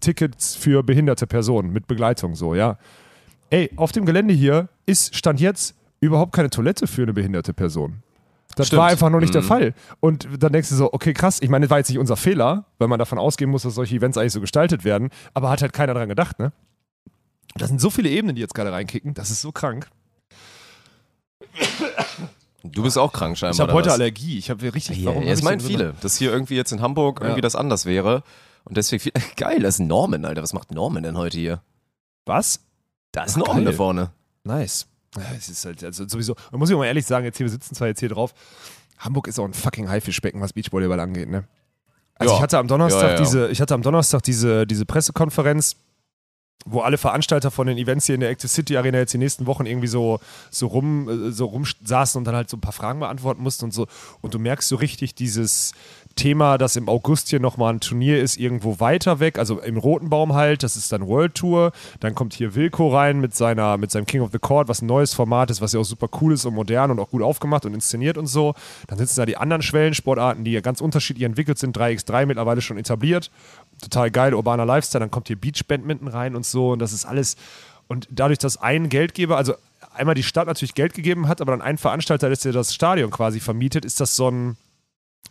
Tickets 0.00 0.56
für 0.56 0.82
behinderte 0.82 1.26
Personen 1.26 1.70
mit 1.70 1.86
Begleitung, 1.86 2.34
so, 2.34 2.54
ja. 2.54 2.78
Ey, 3.50 3.70
auf 3.76 3.92
dem 3.92 4.06
Gelände 4.06 4.32
hier 4.32 4.70
ist, 4.86 5.14
stand 5.14 5.38
jetzt 5.38 5.74
überhaupt 6.04 6.32
keine 6.32 6.50
Toilette 6.50 6.86
für 6.86 7.02
eine 7.02 7.12
behinderte 7.12 7.52
Person. 7.54 8.02
Das 8.56 8.68
Stimmt. 8.68 8.80
war 8.80 8.88
einfach 8.88 9.10
noch 9.10 9.20
nicht 9.20 9.34
der 9.34 9.42
Mhm. 9.42 9.46
Fall. 9.46 9.74
Und 10.00 10.28
dann 10.38 10.52
denkst 10.52 10.68
du 10.68 10.76
so, 10.76 10.92
okay, 10.92 11.12
krass, 11.12 11.38
ich 11.42 11.48
meine, 11.48 11.66
das 11.66 11.70
war 11.70 11.78
jetzt 11.78 11.88
nicht 11.88 11.98
unser 11.98 12.16
Fehler, 12.16 12.66
weil 12.78 12.88
man 12.88 12.98
davon 12.98 13.18
ausgehen 13.18 13.50
muss, 13.50 13.62
dass 13.62 13.74
solche 13.74 13.96
Events 13.96 14.16
eigentlich 14.16 14.32
so 14.32 14.40
gestaltet 14.40 14.84
werden, 14.84 15.10
aber 15.32 15.50
hat 15.50 15.60
halt 15.62 15.72
keiner 15.72 15.94
dran 15.94 16.08
gedacht, 16.08 16.38
ne? 16.38 16.52
Da 17.56 17.66
sind 17.66 17.80
so 17.80 17.90
viele 17.90 18.08
Ebenen, 18.10 18.36
die 18.36 18.42
jetzt 18.42 18.54
gerade 18.54 18.70
reinkicken, 18.72 19.14
das 19.14 19.30
ist 19.30 19.40
so 19.40 19.50
krank. 19.52 19.88
Du 22.62 22.82
bist 22.82 22.96
auch 22.96 23.12
krank 23.12 23.36
scheinbar. 23.36 23.54
Ich 23.54 23.60
habe 23.60 23.72
heute 23.72 23.88
was? 23.88 23.94
Allergie. 23.94 24.38
Ich 24.38 24.50
habe 24.50 24.72
richtig. 24.74 24.98
Ja, 24.98 25.06
warum 25.10 25.22
ich 25.22 25.42
meinen 25.42 25.60
so 25.60 25.68
viele, 25.68 25.94
dass 26.00 26.16
hier 26.16 26.32
irgendwie 26.32 26.56
jetzt 26.56 26.72
in 26.72 26.80
Hamburg 26.80 27.20
irgendwie 27.20 27.38
Ja. 27.38 27.42
das 27.42 27.56
anders 27.56 27.84
wäre. 27.86 28.22
Und 28.64 28.76
deswegen, 28.76 29.00
viel, 29.02 29.12
geil, 29.36 29.60
das 29.60 29.78
ist 29.78 29.86
Norman, 29.86 30.24
Alter. 30.24 30.42
Was 30.42 30.52
macht 30.54 30.70
Norman 30.72 31.02
denn 31.02 31.16
heute 31.18 31.36
hier? 31.38 31.60
Was? 32.24 32.60
Da 33.12 33.24
ist 33.24 33.34
Ach, 33.34 33.38
Norman 33.46 33.64
geil. 33.64 33.72
da 33.72 33.76
vorne. 33.76 34.10
Nice. 34.44 34.86
Es 35.38 35.48
ist 35.48 35.64
halt, 35.64 35.82
also 35.84 36.06
sowieso, 36.08 36.34
man 36.50 36.58
muss 36.58 36.70
ich 36.70 36.76
mal 36.76 36.86
ehrlich 36.86 37.06
sagen, 37.06 37.24
jetzt 37.24 37.36
hier, 37.36 37.46
wir 37.46 37.50
sitzen 37.50 37.74
zwar 37.74 37.88
jetzt 37.88 38.00
hier 38.00 38.08
drauf, 38.08 38.34
Hamburg 38.98 39.28
ist 39.28 39.38
auch 39.38 39.44
ein 39.44 39.54
fucking 39.54 39.88
Haifischbecken, 39.88 40.40
was 40.40 40.52
Beachvolleyball 40.52 41.00
angeht, 41.00 41.28
ne? 41.28 41.44
Also 42.16 42.32
Ja. 42.32 42.38
ich 42.38 42.42
hatte 42.42 42.58
am 42.58 42.68
Donnerstag 42.68 43.02
Ja, 43.02 43.10
ja, 43.10 43.16
diese, 43.18 43.48
ich 43.48 43.60
hatte 43.60 43.74
am 43.74 43.82
Donnerstag 43.82 44.22
diese, 44.22 44.66
diese 44.66 44.86
Pressekonferenz, 44.86 45.76
wo 46.66 46.80
alle 46.80 46.96
Veranstalter 46.96 47.50
von 47.50 47.66
den 47.66 47.76
Events 47.76 48.06
hier 48.06 48.14
in 48.14 48.20
der 48.22 48.30
Active 48.30 48.48
City 48.48 48.76
Arena 48.76 48.98
jetzt 48.98 49.12
die 49.12 49.18
nächsten 49.18 49.46
Wochen 49.46 49.66
irgendwie 49.66 49.88
so, 49.88 50.20
so 50.50 50.66
rum, 50.68 51.08
äh, 51.08 51.30
so 51.32 51.46
rumsaßen 51.46 52.18
und 52.18 52.24
dann 52.24 52.34
halt 52.36 52.48
so 52.48 52.56
ein 52.56 52.60
paar 52.60 52.72
Fragen 52.72 53.00
beantworten 53.00 53.42
mussten 53.42 53.66
und 53.66 53.74
so. 53.74 53.86
Und 54.22 54.32
du 54.32 54.38
merkst 54.38 54.68
so 54.68 54.76
richtig 54.76 55.14
dieses 55.14 55.72
Thema, 56.14 56.58
dass 56.58 56.76
im 56.76 56.88
August 56.88 57.28
hier 57.28 57.40
nochmal 57.40 57.74
ein 57.74 57.80
Turnier 57.80 58.22
ist, 58.22 58.36
irgendwo 58.36 58.80
weiter 58.80 59.20
weg, 59.20 59.38
also 59.38 59.60
im 59.60 59.76
Roten 59.76 60.10
Baum 60.10 60.34
halt, 60.34 60.62
das 60.62 60.76
ist 60.76 60.92
dann 60.92 61.06
World 61.06 61.34
Tour. 61.34 61.72
Dann 62.00 62.14
kommt 62.14 62.34
hier 62.34 62.54
Wilco 62.54 62.88
rein 62.88 63.20
mit, 63.20 63.34
seiner, 63.34 63.76
mit 63.78 63.90
seinem 63.90 64.06
King 64.06 64.22
of 64.22 64.30
the 64.32 64.38
Court, 64.38 64.68
was 64.68 64.82
ein 64.82 64.86
neues 64.86 65.14
Format 65.14 65.50
ist, 65.50 65.60
was 65.60 65.72
ja 65.72 65.80
auch 65.80 65.84
super 65.84 66.08
cool 66.20 66.34
ist 66.34 66.44
und 66.44 66.54
modern 66.54 66.90
und 66.90 67.00
auch 67.00 67.10
gut 67.10 67.22
aufgemacht 67.22 67.66
und 67.66 67.74
inszeniert 67.74 68.18
und 68.18 68.26
so. 68.26 68.54
Dann 68.86 68.98
sitzen 68.98 69.18
da 69.18 69.26
die 69.26 69.36
anderen 69.36 69.62
Schwellensportarten, 69.62 70.44
die 70.44 70.52
ja 70.52 70.60
ganz 70.60 70.80
unterschiedlich 70.80 71.24
entwickelt 71.24 71.58
sind, 71.58 71.76
3x3 71.76 72.26
mittlerweile 72.26 72.60
schon 72.60 72.78
etabliert. 72.78 73.30
Total 73.82 74.10
geil, 74.10 74.34
urbaner 74.34 74.66
Lifestyle. 74.66 75.00
Dann 75.00 75.10
kommt 75.10 75.28
hier 75.28 75.36
Beach 75.36 75.66
Badminton 75.66 76.08
rein 76.08 76.36
und 76.36 76.46
so 76.46 76.72
und 76.72 76.78
das 76.78 76.92
ist 76.92 77.04
alles. 77.04 77.36
Und 77.86 78.08
dadurch, 78.10 78.38
dass 78.38 78.56
ein 78.56 78.88
Geldgeber, 78.88 79.36
also 79.36 79.54
einmal 79.94 80.14
die 80.14 80.22
Stadt 80.22 80.46
natürlich 80.46 80.74
Geld 80.74 80.94
gegeben 80.94 81.28
hat, 81.28 81.40
aber 81.40 81.52
dann 81.52 81.62
ein 81.62 81.78
Veranstalter, 81.78 82.30
der 82.30 82.52
das 82.52 82.74
Stadion 82.74 83.10
quasi 83.10 83.40
vermietet, 83.40 83.84
ist 83.84 84.00
das 84.00 84.16
so 84.16 84.30
ein, 84.30 84.56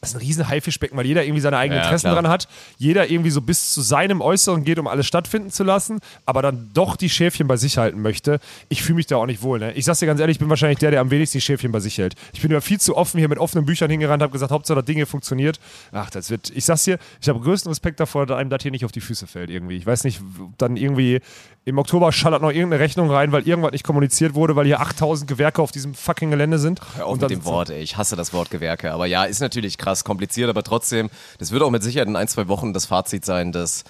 das 0.01 0.09
ist 0.09 0.15
ein 0.17 0.19
riesen 0.21 0.47
Haifischbecken, 0.49 0.97
weil 0.97 1.05
jeder 1.05 1.23
irgendwie 1.23 1.39
seine 1.41 1.57
eigenen 1.57 1.77
Ja, 1.79 1.83
Interessen 1.85 2.07
klar. 2.09 2.21
dran 2.21 2.29
hat. 2.31 2.47
Jeder 2.77 3.09
irgendwie 3.09 3.29
so 3.29 3.41
bis 3.41 3.73
zu 3.73 3.81
seinem 3.81 4.19
Äußeren 4.21 4.63
geht, 4.65 4.77
um 4.79 4.87
alles 4.87 5.07
stattfinden 5.07 5.49
zu 5.49 5.63
lassen, 5.63 5.99
aber 6.25 6.41
dann 6.41 6.69
doch 6.73 6.97
die 6.97 7.09
Schäfchen 7.09 7.47
bei 7.47 7.55
sich 7.55 7.77
halten 7.77 8.01
möchte. 8.01 8.39
Ich 8.67 8.83
fühle 8.83 8.97
mich 8.97 9.07
da 9.07 9.15
auch 9.15 9.25
nicht 9.25 9.41
wohl. 9.41 9.59
Ne? 9.59 9.71
Ich 9.73 9.85
sag's 9.85 9.99
dir 9.99 10.05
ganz 10.05 10.19
ehrlich, 10.19 10.35
ich 10.35 10.39
bin 10.39 10.49
wahrscheinlich 10.49 10.79
der, 10.79 10.91
der 10.91 10.99
am 10.99 11.09
wenigsten 11.09 11.37
die 11.37 11.41
Schäfchen 11.41 11.71
bei 11.71 11.79
sich 11.79 11.97
hält. 11.97 12.15
Ich 12.33 12.41
bin 12.41 12.51
ja 12.51 12.59
viel 12.59 12.79
zu 12.81 12.97
offen 12.97 13.17
hier 13.17 13.29
mit 13.29 13.39
offenen 13.39 13.65
Büchern 13.65 13.89
hingerannt, 13.89 14.21
habe 14.21 14.33
gesagt, 14.33 14.51
Hauptsache 14.51 14.75
das 14.79 14.85
Ding 14.85 14.95
hier 14.95 15.07
funktioniert. 15.07 15.59
Ach, 15.93 16.09
das 16.09 16.29
wird, 16.29 16.50
ich 16.50 16.65
sag's 16.65 16.83
dir, 16.83 16.97
ich 17.21 17.29
habe 17.29 17.39
größten 17.39 17.69
Respekt 17.69 18.00
davor, 18.01 18.25
dass 18.25 18.38
einem 18.38 18.50
das 18.50 18.62
hier 18.62 18.71
nicht 18.71 18.83
auf 18.83 18.91
die 18.91 19.01
Füße 19.01 19.25
fällt 19.27 19.50
irgendwie. 19.50 19.77
Ich 19.77 19.85
weiß 19.85 20.03
nicht, 20.03 20.21
ob 20.39 20.57
dann 20.57 20.75
irgendwie 20.75 21.21
im 21.65 21.77
Oktober 21.77 22.12
schallert 22.12 22.41
noch 22.41 22.50
irgendeine 22.51 22.81
Rechnung 22.81 23.09
rein, 23.09 23.31
weil 23.31 23.47
irgendwas 23.47 23.71
nicht 23.71 23.85
kommuniziert 23.85 24.33
wurde, 24.33 24.57
weil 24.57 24.65
hier 24.65 24.81
8000 24.81 25.29
Gewerke 25.29 25.62
auf 25.62 25.71
diesem 25.71 25.93
fucking 25.93 26.29
Gelände 26.29 26.59
sind. 26.59 26.81
Hör 26.97 27.05
auf 27.05 27.13
Und 27.13 27.21
mit 27.21 27.29
dem 27.31 27.45
Wort, 27.45 27.69
ey. 27.69 27.81
Ich 27.81 27.95
hasse 27.95 28.17
das 28.17 28.33
Wort 28.33 28.50
Gewerke. 28.51 28.91
Aber 28.91 29.05
ja, 29.05 29.23
ist 29.23 29.39
natürlich 29.39 29.77
krass 29.83 30.03
kompliziert, 30.03 30.49
aber 30.49 30.63
trotzdem, 30.63 31.09
das 31.39 31.51
wird 31.51 31.61
auch 31.63 31.69
mit 31.71 31.83
Sicherheit 31.83 32.07
in 32.07 32.15
ein, 32.15 32.27
zwei 32.27 32.47
Wochen 32.47 32.73
das 32.73 32.85
Fazit 32.85 33.25
sein, 33.25 33.51
dass 33.51 33.83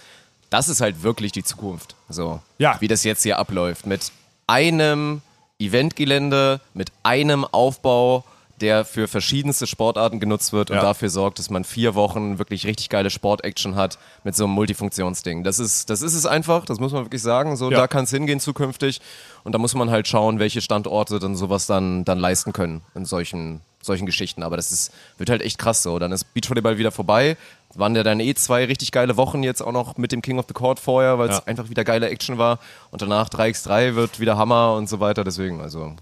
das 0.49 0.69
ist 0.69 0.81
halt 0.81 1.01
wirklich 1.03 1.31
die 1.31 1.43
Zukunft. 1.43 1.95
So, 2.09 2.39
Ja. 2.57 2.75
wie 2.79 2.87
das 2.87 3.03
jetzt 3.03 3.23
hier 3.23 3.39
abläuft. 3.39 3.85
Mit 3.87 4.11
einem 4.47 5.21
Eventgelände, 5.59 6.59
mit 6.73 6.91
einem 7.03 7.45
Aufbau, 7.45 8.23
der 8.61 8.85
für 8.85 9.07
verschiedenste 9.07 9.65
Sportarten 9.65 10.19
genutzt 10.19 10.53
wird 10.53 10.69
und 10.69 10.77
Ja. 10.77 10.83
dafür 10.83 11.09
sorgt, 11.09 11.39
dass 11.39 11.49
man 11.49 11.63
vier 11.63 11.95
Wochen 11.95 12.37
wirklich 12.37 12.65
richtig 12.67 12.87
geile 12.89 13.09
Sport-Action 13.09 13.75
hat 13.75 13.97
mit 14.23 14.35
so 14.35 14.43
einem 14.45 14.53
Multifunktionsding. 14.53 15.43
Das 15.43 15.57
ist, 15.59 15.89
das 15.89 16.01
ist 16.01 16.13
es 16.13 16.25
einfach, 16.25 16.63
das 16.65 16.79
muss 16.79 16.91
man 16.93 17.03
wirklich 17.05 17.21
sagen. 17.23 17.55
So, 17.57 17.71
Ja. 17.71 17.77
da 17.77 17.87
kann 17.87 18.03
es 18.03 18.11
hingehen 18.11 18.39
zukünftig. 18.39 19.01
Und 19.43 19.53
da 19.53 19.57
muss 19.57 19.73
man 19.73 19.89
halt 19.89 20.07
schauen, 20.07 20.37
welche 20.39 20.61
Standorte 20.61 21.17
dann 21.19 21.35
sowas 21.35 21.65
dann, 21.65 22.05
dann 22.05 22.19
leisten 22.19 22.53
können 22.53 22.81
in 22.95 23.05
solchen, 23.05 23.61
solchen 23.83 24.05
Geschichten. 24.07 24.41
Aber 24.41 24.55
das 24.57 24.71
ist, 24.71 24.91
wird 25.17 25.29
halt 25.29 25.41
echt 25.43 25.59
krass 25.59 25.83
so. 25.83 25.99
Dann 25.99 26.11
ist 26.11 26.33
Beachvolleyball 26.33 26.77
wieder 26.79 26.91
vorbei. 26.91 27.37
Waren 27.75 27.95
ja 27.95 28.03
dann 28.03 28.19
eh 28.19 28.33
zwei 28.35 28.65
richtig 28.65 28.91
geile 28.91 29.17
Wochen 29.17 29.43
jetzt 29.43 29.61
auch 29.61 29.71
noch 29.71 29.97
mit 29.97 30.11
dem 30.11 30.21
King 30.21 30.39
of 30.39 30.45
the 30.47 30.53
Court 30.53 30.79
vorher, 30.79 31.17
weil 31.19 31.29
es 31.29 31.37
Ja. 31.37 31.43
einfach 31.45 31.69
wieder 31.69 31.83
geile 31.83 32.09
Action 32.09 32.37
war. 32.37 32.59
Und 32.91 33.01
danach 33.01 33.29
3x3 33.29 33.95
wird 33.95 34.19
wieder 34.19 34.37
Hammer 34.37 34.73
und 34.75 34.87
so 34.89 34.99
weiter. 34.99 35.23
Deswegen, 35.23 35.59
also 35.61 35.93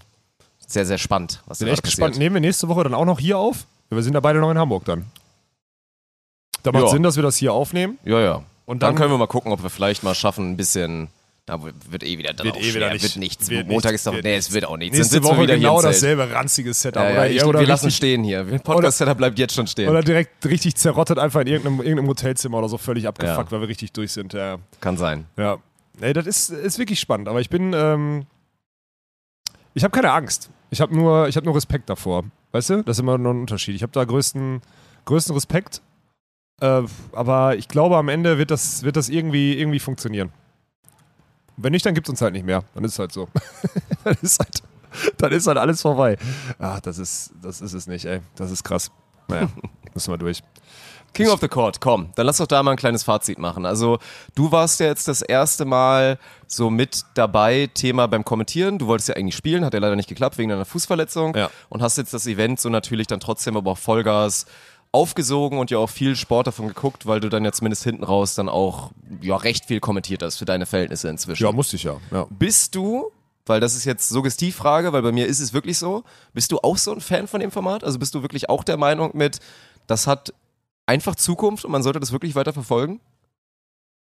sehr, 0.66 0.86
sehr 0.86 0.98
spannend, 0.98 1.42
was 1.46 1.58
Bin 1.58 1.68
echt 1.68 1.82
gespannt. 1.82 2.16
Nehmen 2.18 2.34
wir 2.34 2.40
nächste 2.40 2.68
Woche 2.68 2.84
dann 2.84 2.94
auch 2.94 3.04
noch 3.04 3.18
hier 3.20 3.38
auf? 3.38 3.66
Ja, 3.90 3.96
wir 3.96 4.02
sind 4.02 4.12
da 4.14 4.20
beide 4.20 4.38
noch 4.38 4.50
in 4.50 4.58
Hamburg 4.58 4.84
dann. 4.84 5.06
Da 6.62 6.72
macht 6.72 6.84
Ja. 6.84 6.88
Sinn, 6.90 7.02
dass 7.02 7.16
wir 7.16 7.22
das 7.22 7.36
hier 7.36 7.52
aufnehmen. 7.52 7.98
Ja, 8.04 8.20
ja. 8.20 8.34
Und 8.66 8.82
dann, 8.82 8.90
dann- 8.90 8.94
können 8.96 9.10
wir 9.10 9.18
mal 9.18 9.26
gucken, 9.26 9.50
ob 9.52 9.62
wir 9.62 9.70
vielleicht 9.70 10.02
mal 10.02 10.14
schaffen, 10.14 10.52
ein 10.52 10.56
bisschen. 10.56 11.08
Na, 11.48 11.58
wird 11.60 12.04
eh 12.04 12.18
wieder, 12.18 12.32
dann 12.34 12.46
Wird 12.46 12.56
eh 12.56 12.72
wieder 12.72 12.92
nicht. 12.92 13.02
Wird 13.02 13.16
nichts. 13.16 13.50
Wird 13.50 13.66
Montag 13.66 13.94
ist 13.94 14.06
doch. 14.06 14.14
Wird 14.14 14.24
nee, 14.24 14.36
es 14.36 14.52
wird 14.52 14.64
auch 14.64 14.76
nichts. 14.76 14.96
Nächste 14.96 15.16
dann 15.16 15.24
Woche 15.24 15.38
wir 15.38 15.42
wieder 15.42 15.56
genau 15.56 15.82
dasselbe 15.82 16.30
ranzige 16.30 16.72
Setup. 16.72 17.02
Ja, 17.02 17.08
ja, 17.10 17.16
oder 17.16 17.30
ich, 17.30 17.44
oder 17.44 17.60
wir 17.60 17.66
lassen 17.66 17.90
stehen 17.90 18.22
hier. 18.22 18.44
Podcast-Setup 18.44 19.16
bleibt 19.16 19.38
jetzt 19.40 19.54
schon 19.54 19.66
stehen. 19.66 19.88
Oder 19.88 20.02
direkt 20.02 20.44
richtig 20.46 20.76
zerrottet 20.76 21.18
einfach 21.18 21.40
in 21.40 21.48
irgendeinem, 21.48 21.80
irgendeinem 21.80 22.08
Hotelzimmer 22.08 22.58
oder 22.58 22.68
so 22.68 22.78
völlig 22.78 23.08
abgefuckt, 23.08 23.50
weil 23.50 23.60
wir 23.60 23.68
richtig 23.68 23.92
durch 23.92 24.12
sind. 24.12 24.34
Ja. 24.34 24.58
Kann 24.80 24.96
sein. 24.96 25.26
Ja. 25.36 25.58
Nee, 26.00 26.12
das 26.12 26.26
ist, 26.26 26.50
ist 26.50 26.78
wirklich 26.78 27.00
spannend. 27.00 27.28
Aber 27.28 27.40
ich 27.40 27.50
bin, 27.50 27.72
ähm, 27.74 28.24
Ich 29.74 29.82
habe 29.82 29.92
keine 29.92 30.12
Angst. 30.12 30.48
Ich 30.70 30.80
habe 30.80 30.94
nur, 30.94 31.28
ich 31.28 31.36
hab 31.36 31.44
nur 31.44 31.56
Respekt 31.56 31.90
davor. 31.90 32.24
Weißt 32.52 32.70
du? 32.70 32.82
Das 32.84 32.96
ist 32.96 33.00
immer 33.00 33.18
noch 33.18 33.30
ein 33.30 33.40
Unterschied. 33.40 33.74
Ich 33.74 33.82
habe 33.82 33.92
da 33.92 34.04
größten, 34.04 34.60
größten 35.06 35.34
Respekt. 35.34 35.82
Äh, 36.60 36.82
aber 37.12 37.56
ich 37.56 37.66
glaube, 37.68 37.96
am 37.96 38.08
Ende 38.08 38.38
wird 38.38 38.50
das, 38.50 38.84
wird 38.84 38.96
das 38.96 39.08
irgendwie, 39.08 39.58
irgendwie 39.58 39.80
funktionieren. 39.80 40.30
Wenn 41.56 41.72
nicht, 41.72 41.84
dann 41.84 41.94
gibt 41.94 42.06
es 42.06 42.10
uns 42.10 42.20
halt 42.20 42.32
nicht 42.32 42.46
mehr. 42.46 42.64
Dann 42.74 42.84
ist 42.84 42.92
es 42.92 42.98
halt 42.98 43.12
so. 43.12 43.28
dann, 44.04 44.16
ist 44.22 44.38
halt, 44.38 44.62
dann 45.18 45.32
ist 45.32 45.46
halt 45.46 45.58
alles 45.58 45.82
vorbei. 45.82 46.16
Ach, 46.58 46.80
das 46.80 46.98
ist, 46.98 47.32
das 47.42 47.60
ist 47.60 47.72
es 47.72 47.86
nicht, 47.86 48.04
ey. 48.04 48.20
Das 48.36 48.50
ist 48.50 48.64
krass. 48.64 48.90
Naja, 49.28 49.48
müssen 49.94 50.12
wir 50.12 50.18
durch. 50.18 50.42
King 51.14 51.28
of 51.28 51.40
the 51.40 51.48
Court, 51.48 51.80
komm, 51.80 52.10
dann 52.14 52.24
lass 52.24 52.38
doch 52.38 52.46
da 52.46 52.62
mal 52.62 52.70
ein 52.70 52.76
kleines 52.78 53.02
Fazit 53.02 53.38
machen. 53.38 53.66
Also, 53.66 53.98
du 54.34 54.50
warst 54.50 54.80
ja 54.80 54.86
jetzt 54.86 55.08
das 55.08 55.20
erste 55.20 55.66
Mal 55.66 56.18
so 56.46 56.70
mit 56.70 57.04
dabei, 57.14 57.68
Thema 57.72 58.08
beim 58.08 58.24
Kommentieren. 58.24 58.78
Du 58.78 58.86
wolltest 58.86 59.10
ja 59.10 59.16
eigentlich 59.16 59.36
spielen, 59.36 59.64
hat 59.64 59.74
ja 59.74 59.80
leider 59.80 59.96
nicht 59.96 60.08
geklappt 60.08 60.38
wegen 60.38 60.48
deiner 60.48 60.64
Fußverletzung. 60.64 61.36
Ja. 61.36 61.50
Und 61.68 61.82
hast 61.82 61.98
jetzt 61.98 62.14
das 62.14 62.26
Event 62.26 62.60
so 62.60 62.70
natürlich 62.70 63.06
dann 63.08 63.20
trotzdem 63.20 63.56
aber 63.56 63.72
auch 63.72 63.78
Vollgas 63.78 64.46
aufgesogen 64.92 65.58
und 65.58 65.70
ja 65.70 65.78
auch 65.78 65.88
viel 65.88 66.16
Sport 66.16 66.46
davon 66.46 66.68
geguckt, 66.68 67.06
weil 67.06 67.20
du 67.20 67.30
dann 67.30 67.44
ja 67.44 67.52
zumindest 67.52 67.82
hinten 67.82 68.04
raus 68.04 68.34
dann 68.34 68.50
auch 68.50 68.92
ja 69.22 69.36
recht 69.36 69.64
viel 69.64 69.80
kommentiert 69.80 70.22
hast 70.22 70.36
für 70.36 70.44
deine 70.44 70.66
Verhältnisse 70.66 71.08
inzwischen. 71.08 71.42
Ja, 71.42 71.52
musste 71.52 71.76
ich 71.76 71.84
ja. 71.84 71.96
ja. 72.10 72.26
Bist 72.30 72.74
du, 72.74 73.10
weil 73.46 73.58
das 73.58 73.74
ist 73.74 73.86
jetzt 73.86 74.10
Suggestivfrage, 74.10 74.92
weil 74.92 75.02
bei 75.02 75.12
mir 75.12 75.26
ist 75.26 75.40
es 75.40 75.54
wirklich 75.54 75.78
so, 75.78 76.04
bist 76.34 76.52
du 76.52 76.58
auch 76.58 76.76
so 76.76 76.92
ein 76.92 77.00
Fan 77.00 77.26
von 77.26 77.40
dem 77.40 77.50
Format? 77.50 77.84
Also 77.84 77.98
bist 77.98 78.14
du 78.14 78.22
wirklich 78.22 78.50
auch 78.50 78.64
der 78.64 78.76
Meinung 78.76 79.16
mit, 79.16 79.38
das 79.86 80.06
hat 80.06 80.34
einfach 80.84 81.14
Zukunft 81.14 81.64
und 81.64 81.72
man 81.72 81.82
sollte 81.82 81.98
das 81.98 82.12
wirklich 82.12 82.34
weiter 82.34 82.52
verfolgen? 82.52 83.00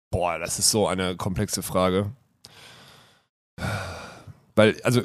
Boah, 0.09 0.39
das 0.39 0.57
ist 0.57 0.71
so 0.71 0.87
eine 0.87 1.15
komplexe 1.15 1.61
Frage. 1.61 2.11
Weil, 4.55 4.79
also 4.83 5.01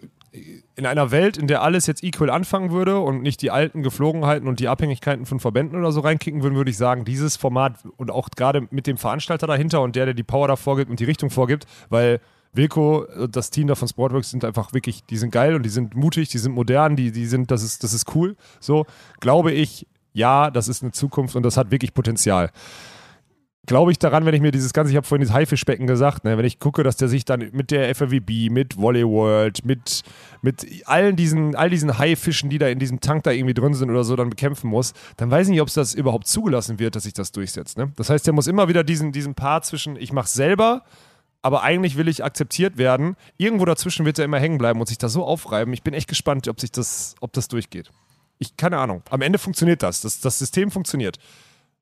in 0.76 0.87
einer 0.87 1.11
Welt, 1.11 1.37
in 1.37 1.47
der 1.47 1.62
alles 1.62 1.87
jetzt 1.87 2.02
equal 2.02 2.30
anfangen 2.30 2.71
würde 2.71 2.99
und 3.00 3.23
nicht 3.23 3.42
die 3.42 3.50
alten 3.50 3.83
Geflogenheiten 3.83 4.49
und 4.49 4.61
die 4.61 4.68
Abhängigkeiten 4.68 5.26
von 5.26 5.40
Verbänden 5.40 5.78
oder 5.78 5.92
so 5.92 6.00
reinkicken 6.00 6.42
würden, 6.42 6.57
würde 6.57 6.71
ich 6.71 6.76
sagen, 6.76 7.04
dieses 7.04 7.37
Format 7.37 7.78
und 7.97 8.11
auch 8.11 8.28
gerade 8.30 8.66
mit 8.71 8.87
dem 8.87 8.97
Veranstalter 8.97 9.47
dahinter 9.47 9.83
und 9.83 9.97
der, 9.97 10.07
der 10.07 10.14
die 10.14 10.23
Power 10.23 10.49
da 10.49 10.57
vorgibt 10.57 10.90
und 10.90 11.00
die 11.00 11.04
Richtung 11.04 11.30
vorgibt, 11.30 11.66
weil 11.88 12.21
Wilco 12.52 13.04
und 13.04 13.37
das 13.37 13.50
Team 13.50 13.66
da 13.68 13.75
von 13.75 13.88
Sportworks 13.88 14.30
sind 14.30 14.45
einfach 14.45 14.73
wirklich, 14.73 15.04
die 15.04 15.16
sind 15.16 15.30
geil 15.30 15.54
und 15.54 15.62
die 15.62 15.71
sind 15.71 15.95
mutig, 15.95 16.28
die 16.28 16.38
sind 16.38 16.52
modern, 16.52 16.97
die, 16.97 17.12
die 17.12 17.26
sind, 17.26 17.50
das 17.50 17.62
ist, 17.62 17.85
das 17.85 17.92
ist 17.92 18.14
cool. 18.14 18.37
So, 18.61 18.87
glaube 19.21 19.52
ich, 19.52 19.87
ja, 20.12 20.50
das 20.50 20.68
ist 20.68 20.83
eine 20.83 20.92
Zukunft 20.92 21.37
und 21.37 21.42
das 21.42 21.57
hat 21.57 21.71
wirklich 21.71 21.95
Potenzial 21.95 22.50
glaube 23.68 23.92
ich 23.92 23.98
daran, 23.98 24.26
wenn 24.26 24.34
ich 24.34 24.40
mir 24.40 24.50
dieses 24.50 24.72
ganze, 24.72 24.90
ich 24.90 24.96
habe 24.96 25.06
vorhin 25.06 25.25
das 25.25 25.34
Haifischbecken 25.34 25.87
gesagt, 25.87 26.25
ne, 26.25 26.37
wenn 26.37 26.44
ich 26.44 26.58
gucke, 26.58 26.82
dass 26.82 26.96
der 26.96 27.06
sich 27.06 27.25
dann 27.25 27.50
mit 27.52 27.70
der 27.70 27.94
FAWB, 27.94 28.50
mit 28.50 28.76
Volley 28.76 29.06
World, 29.06 29.64
mit, 29.64 30.02
mit 30.42 30.66
allen 30.87 31.14
diesen, 31.14 31.54
all 31.54 31.70
diesen 31.70 31.98
Haifischen, 31.98 32.50
die 32.50 32.58
da 32.58 32.66
in 32.66 32.78
diesem 32.78 33.00
Tank 33.00 33.22
da 33.22 33.30
irgendwie 33.30 33.54
drin 33.54 33.75
sind 33.75 33.90
oder 33.90 34.02
so, 34.02 34.16
dann 34.16 34.30
bekämpfen 34.30 34.68
muss, 34.68 34.94
dann 35.18 35.30
weiß 35.30 35.46
ich 35.46 35.52
nicht, 35.52 35.60
ob 35.60 35.68
es 35.68 35.75
das 35.75 35.94
überhaupt 35.94 36.26
zugelassen 36.26 36.78
wird, 36.78 36.96
dass 36.96 37.04
sich 37.04 37.12
das 37.12 37.30
durchsetzt. 37.30 37.78
Ne? 37.78 37.92
Das 37.96 38.10
heißt, 38.10 38.26
der 38.26 38.32
muss 38.32 38.46
immer 38.46 38.68
wieder 38.68 38.82
diesen, 38.82 39.12
diesen 39.12 39.34
Part 39.34 39.66
zwischen, 39.66 39.96
ich 39.96 40.12
mache 40.12 40.28
selber, 40.28 40.82
aber 41.42 41.62
eigentlich 41.62 41.96
will 41.96 42.08
ich 42.08 42.25
akzeptiert 42.25 42.78
werden. 42.78 43.16
Irgendwo 43.37 43.66
dazwischen 43.66 44.06
wird 44.06 44.18
er 44.18 44.25
immer 44.25 44.40
hängen 44.40 44.58
bleiben 44.58 44.80
und 44.80 44.87
sich 44.87 44.98
da 44.98 45.08
so 45.08 45.25
aufreiben. 45.25 45.72
Ich 45.75 45.82
bin 45.82 45.94
echt 45.94 46.08
gespannt, 46.08 46.48
ob 46.48 46.58
sich 46.58 46.72
das, 46.72 47.14
ob 47.20 47.32
das 47.34 47.48
durchgeht. 47.48 47.90
Ich, 48.38 48.56
keine 48.56 48.78
Ahnung. 48.78 49.02
Am 49.10 49.20
Ende 49.20 49.38
funktioniert 49.38 49.82
das. 49.82 50.00
Das, 50.00 50.20
das 50.20 50.38
System 50.38 50.70
funktioniert. 50.70 51.18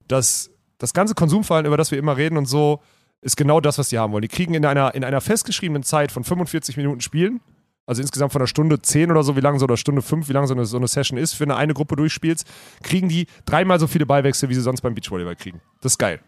Das 0.08 0.50
das 0.78 0.92
ganze 0.92 1.14
Konsumverhalten, 1.14 1.66
über 1.66 1.76
das 1.76 1.90
wir 1.90 1.98
immer 1.98 2.16
reden 2.16 2.36
und 2.36 2.46
so, 2.46 2.80
ist 3.20 3.36
genau 3.36 3.60
das, 3.60 3.78
was 3.78 3.88
die 3.88 3.98
haben 3.98 4.12
wollen. 4.12 4.22
Die 4.22 4.28
kriegen 4.28 4.54
in 4.54 4.64
einer, 4.64 4.94
in 4.94 5.04
einer 5.04 5.20
festgeschriebenen 5.20 5.82
Zeit 5.82 6.12
von 6.12 6.22
45 6.22 6.76
Minuten 6.76 7.00
Spielen, 7.00 7.40
also 7.86 8.02
insgesamt 8.02 8.32
von 8.32 8.42
einer 8.42 8.48
Stunde 8.48 8.80
10 8.80 9.10
oder 9.10 9.22
so, 9.22 9.36
wie 9.36 9.40
lange 9.40 9.58
so, 9.58 9.64
oder 9.64 9.76
Stunde 9.76 10.02
5, 10.02 10.28
wie 10.28 10.32
lange 10.32 10.46
so 10.46 10.54
eine, 10.54 10.66
so 10.66 10.76
eine 10.76 10.88
Session 10.88 11.18
ist, 11.18 11.34
für 11.34 11.44
eine, 11.44 11.56
eine 11.56 11.72
Gruppe 11.72 11.96
durchspielst, 11.96 12.46
kriegen 12.82 13.08
die 13.08 13.26
dreimal 13.44 13.78
so 13.78 13.86
viele 13.86 14.06
Ballwechsel, 14.06 14.48
wie 14.48 14.54
sie 14.54 14.60
sonst 14.60 14.80
beim 14.80 14.94
Beachvolleyball 14.94 15.36
kriegen. 15.36 15.60
Das 15.80 15.92
ist 15.92 15.98
geil. 15.98 16.20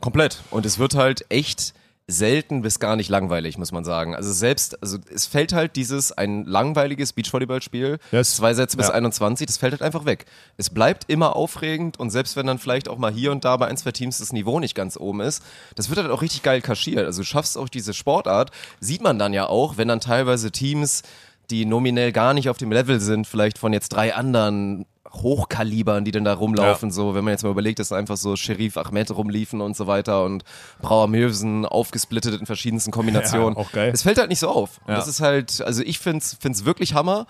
Komplett. 0.00 0.42
Und 0.50 0.64
es 0.64 0.78
wird 0.78 0.94
halt 0.94 1.26
echt 1.28 1.74
selten 2.10 2.62
bis 2.62 2.78
gar 2.80 2.96
nicht 2.96 3.10
langweilig, 3.10 3.58
muss 3.58 3.70
man 3.70 3.84
sagen. 3.84 4.14
Also 4.14 4.32
selbst, 4.32 4.82
also 4.82 4.96
es 5.14 5.26
fällt 5.26 5.52
halt 5.52 5.76
dieses, 5.76 6.10
ein 6.10 6.44
langweiliges 6.46 7.12
Beachvolleyballspiel, 7.12 7.98
Yes. 8.12 8.36
zwei 8.36 8.54
Sätze 8.54 8.78
bis 8.78 8.88
Ja. 8.88 8.94
21, 8.94 9.46
das 9.46 9.58
fällt 9.58 9.72
halt 9.72 9.82
einfach 9.82 10.06
weg. 10.06 10.24
Es 10.56 10.70
bleibt 10.70 11.04
immer 11.08 11.36
aufregend 11.36 12.00
und 12.00 12.08
selbst 12.10 12.34
wenn 12.34 12.46
dann 12.46 12.58
vielleicht 12.58 12.88
auch 12.88 12.96
mal 12.96 13.12
hier 13.12 13.30
und 13.30 13.44
da 13.44 13.56
bei 13.58 13.66
ein, 13.66 13.76
zwei 13.76 13.92
Teams 13.92 14.18
das 14.18 14.32
Niveau 14.32 14.58
nicht 14.58 14.74
ganz 14.74 14.96
oben 14.96 15.20
ist, 15.20 15.42
das 15.76 15.90
wird 15.90 16.00
halt 16.00 16.10
auch 16.10 16.22
richtig 16.22 16.42
geil 16.42 16.62
kaschiert. 16.62 17.04
Also 17.04 17.20
du 17.20 17.26
schaffst 17.26 17.58
auch 17.58 17.68
diese 17.68 17.92
Sportart, 17.92 18.52
sieht 18.80 19.02
man 19.02 19.18
dann 19.18 19.34
ja 19.34 19.46
auch, 19.46 19.76
wenn 19.76 19.88
dann 19.88 20.00
teilweise 20.00 20.50
Teams, 20.50 21.02
die 21.50 21.66
nominell 21.66 22.12
gar 22.12 22.32
nicht 22.32 22.48
auf 22.48 22.56
dem 22.56 22.72
Level 22.72 23.00
sind, 23.00 23.26
vielleicht 23.26 23.58
von 23.58 23.72
jetzt 23.74 23.90
drei 23.90 24.14
anderen 24.14 24.86
Hochkalibern, 25.12 26.04
die 26.04 26.10
dann 26.10 26.24
da 26.24 26.34
rumlaufen, 26.34 26.90
so, 26.90 27.14
wenn 27.14 27.24
man 27.24 27.32
jetzt 27.32 27.42
mal 27.42 27.50
überlegt, 27.50 27.78
dass 27.78 27.92
einfach 27.92 28.16
so 28.16 28.36
Sheriff 28.36 28.76
Ahmed 28.76 29.10
rumliefen 29.10 29.60
und 29.60 29.76
so 29.76 29.86
weiter 29.86 30.24
und 30.24 30.44
Brauer 30.80 31.08
Möwsen 31.08 31.64
aufgesplittet 31.66 32.38
in 32.40 32.46
verschiedensten 32.46 32.90
Kombinationen. 32.90 33.54
Ja, 33.56 33.60
auch 33.64 33.72
geil. 33.72 33.90
Es 33.92 34.02
fällt 34.02 34.18
halt 34.18 34.28
nicht 34.28 34.40
so 34.40 34.48
auf. 34.48 34.80
Ja. 34.86 34.96
Das 34.96 35.08
ist 35.08 35.20
halt, 35.20 35.60
also 35.62 35.82
ich 35.82 35.98
find's, 35.98 36.36
find's 36.40 36.64
wirklich 36.64 36.94
Hammer. 36.94 37.26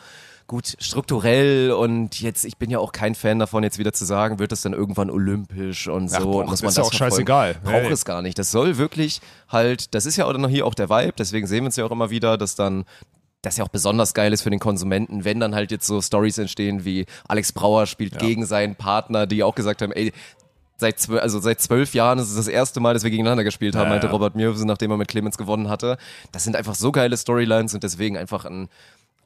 Gut, 0.47 0.77
strukturell 0.79 1.73
und 1.73 2.23
jetzt, 2.23 2.47
ich 2.47 2.57
bin 2.57 2.71
ja 2.71 2.79
auch 2.79 2.93
kein 2.93 3.15
Fan 3.15 3.39
davon, 3.39 3.63
jetzt 3.63 3.79
wieder 3.79 3.93
zu 3.93 4.07
sagen, 4.07 4.39
wird 4.39 4.51
das 4.51 4.63
dann 4.63 4.73
irgendwann 4.73 5.11
olympisch 5.11 5.89
und 5.89 6.09
so. 6.09 6.17
Ach, 6.17 6.23
boah, 6.23 6.41
und 6.41 6.47
muss 6.47 6.55
ist 6.61 6.63
man 6.63 6.73
ja 6.73 6.77
das 6.77 6.87
auch 6.87 6.91
verfolgen. 6.91 7.13
scheißegal. 7.27 7.57
Braucht 7.63 7.83
Nee. 7.83 7.91
es 7.91 8.05
gar 8.07 8.23
nicht. 8.23 8.39
Das 8.39 8.51
soll 8.51 8.79
wirklich 8.79 9.21
halt, 9.49 9.95
das 9.95 10.07
ist 10.07 10.17
ja 10.17 10.25
auch 10.25 10.33
dann 10.33 10.49
hier 10.49 10.65
auch 10.65 10.73
der 10.75 10.89
Vibe, 10.89 11.13
deswegen 11.19 11.47
sehen 11.47 11.65
wir 11.65 11.67
uns 11.67 11.77
ja 11.77 11.85
auch 11.85 11.91
immer 11.91 12.09
wieder, 12.09 12.39
dass 12.39 12.55
dann 12.55 12.87
das 13.49 13.57
ja 13.57 13.65
auch 13.65 13.69
besonders 13.69 14.15
geil 14.15 14.33
ist 14.33 14.43
für 14.43 14.51
den 14.51 14.61
Konsumenten, 14.61 15.25
wenn 15.25 15.41
dann 15.41 15.55
halt 15.55 15.71
jetzt 15.71 15.87
so 15.87 16.01
Stories 16.01 16.39
entstehen 16.39 16.85
wie 16.85 17.07
Alex 17.27 17.53
Brauer 17.53 17.87
spielt 17.87 18.19
gegen 18.19 18.47
seinen 18.47 18.77
Partner, 18.77 19.27
die 19.27 19.43
auch 19.43 19.55
gesagt 19.55 19.83
haben, 19.83 19.93
ey, 19.93 20.13
seit 20.77 21.01
zwölf, 21.01 21.23
also 21.23 21.41
seit 21.41 21.61
zwölf 21.61 21.95
Jahren 21.95 22.19
ist 22.19 22.29
es 22.29 22.37
das 22.37 22.49
erste 22.49 22.81
Mal, 22.81 22.95
dass 22.95 23.05
wir 23.05 23.11
gegeneinander 23.11 23.45
gespielt 23.45 23.75
haben, 23.75 23.85
Ja, 23.85 23.91
meinte 23.91 24.07
ja. 24.07 24.13
Robert 24.13 24.37
Mürvsen, 24.37 24.67
nachdem 24.67 24.91
er 24.91 24.97
mit 24.97 25.09
Clemens 25.09 25.37
gewonnen 25.37 25.69
hatte. 25.69 25.99
Das 26.31 26.45
sind 26.45 26.57
einfach 26.57 26.75
so 26.75 26.93
geile 26.93 27.17
Storylines 27.17 27.75
und 27.75 27.83
deswegen 27.83 28.17
einfach 28.17 28.45
ein 28.45 28.69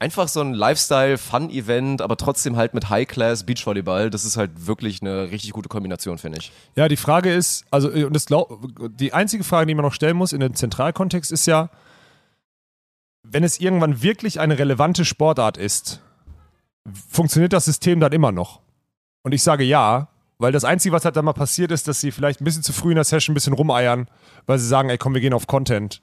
Einfach 0.03 0.27
so 0.27 0.41
ein 0.41 0.53
Lifestyle-Fun-Event, 0.53 2.03
aber 2.03 2.17
trotzdem 2.17 2.57
halt 2.57 2.75
mit 2.75 2.91
High-Class-Beachvolleyball. 2.91 4.11
Das 4.11 4.25
ist 4.25 4.37
halt 4.37 4.67
wirklich 4.67 5.01
eine 5.01 5.31
richtig 5.31 5.53
gute 5.53 5.69
Kombination, 5.69 6.19
finde 6.19 6.39
ich. 6.41 6.51
Ja, 6.75 6.89
die 6.89 6.97
Frage 6.97 7.33
ist, 7.33 7.65
also 7.71 7.89
und 7.89 8.13
das 8.13 8.27
glaub, 8.27 8.59
die 8.99 9.13
einzige 9.13 9.45
Frage, 9.45 9.67
die 9.67 9.77
man 9.77 9.85
noch 9.85 9.95
stellen 9.95 10.17
muss 10.17 10.33
in 10.33 10.41
dem 10.41 10.57
Zentralkontext 10.57 11.31
ist 11.31 11.47
ja, 11.47 11.71
wenn 13.23 13.45
es 13.45 13.61
irgendwann 13.61 14.03
wirklich 14.03 14.41
eine 14.41 14.59
relevante 14.59 15.05
Sportart 15.05 15.57
ist, 15.57 16.01
funktioniert 17.09 17.53
das 17.53 17.65
System 17.65 18.01
dann 18.01 18.13
immer 18.13 18.33
noch? 18.33 18.61
Und 19.23 19.33
ich 19.33 19.43
sage 19.43 19.65
ja, 19.65 20.09
weil 20.39 20.53
das 20.53 20.65
Einzige, 20.65 20.93
was 20.93 21.05
halt 21.05 21.17
dann 21.17 21.25
mal 21.25 21.33
passiert 21.33 21.71
ist, 21.71 21.87
dass 21.87 22.01
sie 22.01 22.11
vielleicht 22.11 22.41
ein 22.41 22.45
bisschen 22.45 22.65
zu 22.65 22.73
früh 22.73 22.91
in 22.91 22.97
der 22.97 23.05
Session 23.05 23.33
ein 23.33 23.35
bisschen 23.35 23.53
rumeiern, 23.53 24.09
weil 24.47 24.59
sie 24.59 24.67
sagen, 24.67 24.91
ey 24.91 24.99
komm, 24.99 25.15
wir 25.15 25.21
gehen 25.21 25.35
auf 25.35 25.47
Content. 25.47 26.03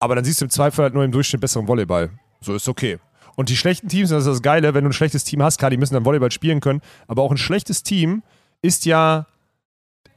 Aber 0.00 0.14
dann 0.14 0.24
siehst 0.24 0.40
du 0.40 0.44
im 0.44 0.50
Zweifel 0.50 0.82
halt 0.82 0.94
nur 0.94 1.04
im 1.04 1.12
Durchschnitt 1.12 1.40
besseren 1.40 1.66
Volleyball. 1.66 2.10
So 2.40 2.54
ist 2.54 2.68
okay. 2.68 2.98
Und 3.36 3.48
die 3.48 3.56
schlechten 3.56 3.88
Teams, 3.88 4.10
das 4.10 4.26
ist 4.26 4.32
das 4.32 4.42
Geile, 4.42 4.74
wenn 4.74 4.84
du 4.84 4.90
ein 4.90 4.92
schlechtes 4.92 5.24
Team 5.24 5.42
hast, 5.42 5.58
klar, 5.58 5.70
die 5.70 5.76
müssen 5.76 5.94
dann 5.94 6.04
Volleyball 6.04 6.30
spielen 6.30 6.60
können, 6.60 6.82
aber 7.06 7.22
auch 7.22 7.30
ein 7.30 7.38
schlechtes 7.38 7.82
Team 7.82 8.22
ist 8.62 8.84
ja 8.84 9.26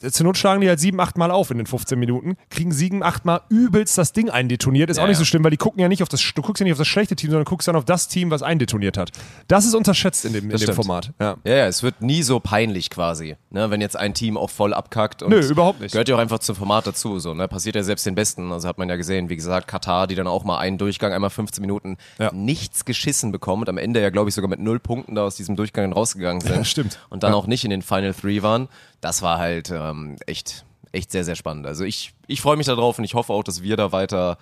zur 0.09 0.25
Not 0.25 0.37
schlagen 0.37 0.61
die 0.61 0.67
halt 0.69 0.79
sieben, 0.79 0.99
acht 0.99 1.17
Mal 1.17 1.31
auf 1.31 1.51
in 1.51 1.57
den 1.57 1.67
15 1.67 1.97
Minuten, 1.99 2.35
kriegen 2.49 2.71
sieben, 2.71 3.03
acht 3.03 3.25
Mal 3.25 3.41
übelst 3.49 3.97
das 3.97 4.13
Ding 4.13 4.29
eindetoniert. 4.29 4.89
Ist 4.89 4.97
Ja, 4.97 5.03
auch 5.03 5.07
nicht 5.07 5.17
so 5.17 5.25
schlimm, 5.25 5.43
weil 5.43 5.51
die 5.51 5.57
gucken 5.57 5.79
ja 5.81 5.87
nicht 5.87 6.01
auf 6.03 6.09
das, 6.09 6.21
du 6.35 6.41
guckst 6.41 6.59
ja 6.59 6.63
nicht 6.63 6.73
auf 6.73 6.77
das 6.79 6.87
schlechte 6.87 7.15
Team, 7.15 7.29
sondern 7.29 7.45
guckst 7.45 7.67
dann 7.67 7.75
auf 7.75 7.85
das 7.85 8.07
Team, 8.07 8.31
was 8.31 8.41
eindetoniert 8.41 8.97
hat. 8.97 9.11
Das 9.47 9.65
ist 9.65 9.75
unterschätzt 9.75 10.25
in 10.25 10.33
dem, 10.33 10.49
in 10.49 10.57
dem. 10.57 10.73
Format. 10.73 11.11
Ja. 11.19 11.37
Ja, 11.43 11.55
ja, 11.55 11.67
es 11.67 11.83
wird 11.83 12.01
nie 12.01 12.23
so 12.23 12.39
peinlich 12.39 12.89
quasi, 12.89 13.35
ne, 13.49 13.69
wenn 13.69 13.81
jetzt 13.81 13.97
ein 13.97 14.13
Team 14.13 14.37
auch 14.37 14.49
voll 14.49 14.73
abkackt. 14.73 15.21
Und 15.23 15.31
Nö, 15.31 15.39
überhaupt 15.41 15.81
nicht. 15.81 15.91
Gehört 15.91 16.07
ja 16.09 16.15
auch 16.15 16.19
einfach 16.19 16.39
zum 16.39 16.55
Format 16.55 16.87
dazu, 16.87 17.19
so, 17.19 17.33
ne, 17.33 17.47
passiert 17.47 17.75
ja 17.75 17.83
selbst 17.83 18.05
den 18.05 18.15
Besten. 18.15 18.51
Also 18.51 18.67
hat 18.67 18.77
man 18.77 18.87
ja 18.89 18.95
gesehen, 18.95 19.29
wie 19.29 19.35
gesagt, 19.35 19.67
Katar, 19.67 20.07
die 20.07 20.15
dann 20.15 20.27
auch 20.27 20.43
mal 20.43 20.57
einen 20.59 20.77
Durchgang, 20.77 21.13
einmal 21.13 21.29
15 21.29 21.61
Minuten 21.61 21.97
Ja. 22.19 22.31
nichts 22.33 22.85
geschissen 22.85 23.31
bekommen 23.31 23.63
und 23.63 23.69
am 23.69 23.77
Ende 23.77 24.01
ja, 24.01 24.09
glaube 24.09 24.29
ich, 24.29 24.35
sogar 24.35 24.49
mit 24.49 24.59
null 24.59 24.79
Punkten 24.79 25.15
da 25.15 25.23
aus 25.23 25.35
diesem 25.35 25.55
Durchgang 25.55 25.91
rausgegangen 25.93 26.41
sind. 26.41 26.55
Ja, 26.55 26.63
stimmt. 26.63 26.99
Und 27.09 27.23
dann 27.23 27.33
auch 27.33 27.47
nicht 27.47 27.63
in 27.65 27.69
den 27.69 27.81
Final 27.81 28.13
Three 28.13 28.41
waren. 28.41 28.67
Das 29.01 29.21
war 29.21 29.37
halt 29.37 29.71
ähm, 29.71 30.15
echt, 30.25 30.65
echt 30.91 31.11
sehr, 31.11 31.23
sehr 31.23 31.35
spannend. 31.35 31.67
Also 31.67 31.83
ich, 31.83 32.13
ich 32.27 32.41
freue 32.41 32.57
mich 32.57 32.67
darauf 32.67 32.97
und 32.97 33.03
ich 33.03 33.13
hoffe 33.13 33.33
auch, 33.33 33.43
dass 33.43 33.61
wir 33.61 33.75
da 33.77 33.91
weiter 33.91 34.37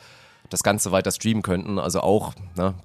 das 0.49 0.63
Ganze 0.63 0.91
weiter 0.91 1.11
streamen 1.11 1.43
könnten. 1.43 1.79
Also 1.79 2.01
auch, 2.01 2.33
ne, 2.55 2.75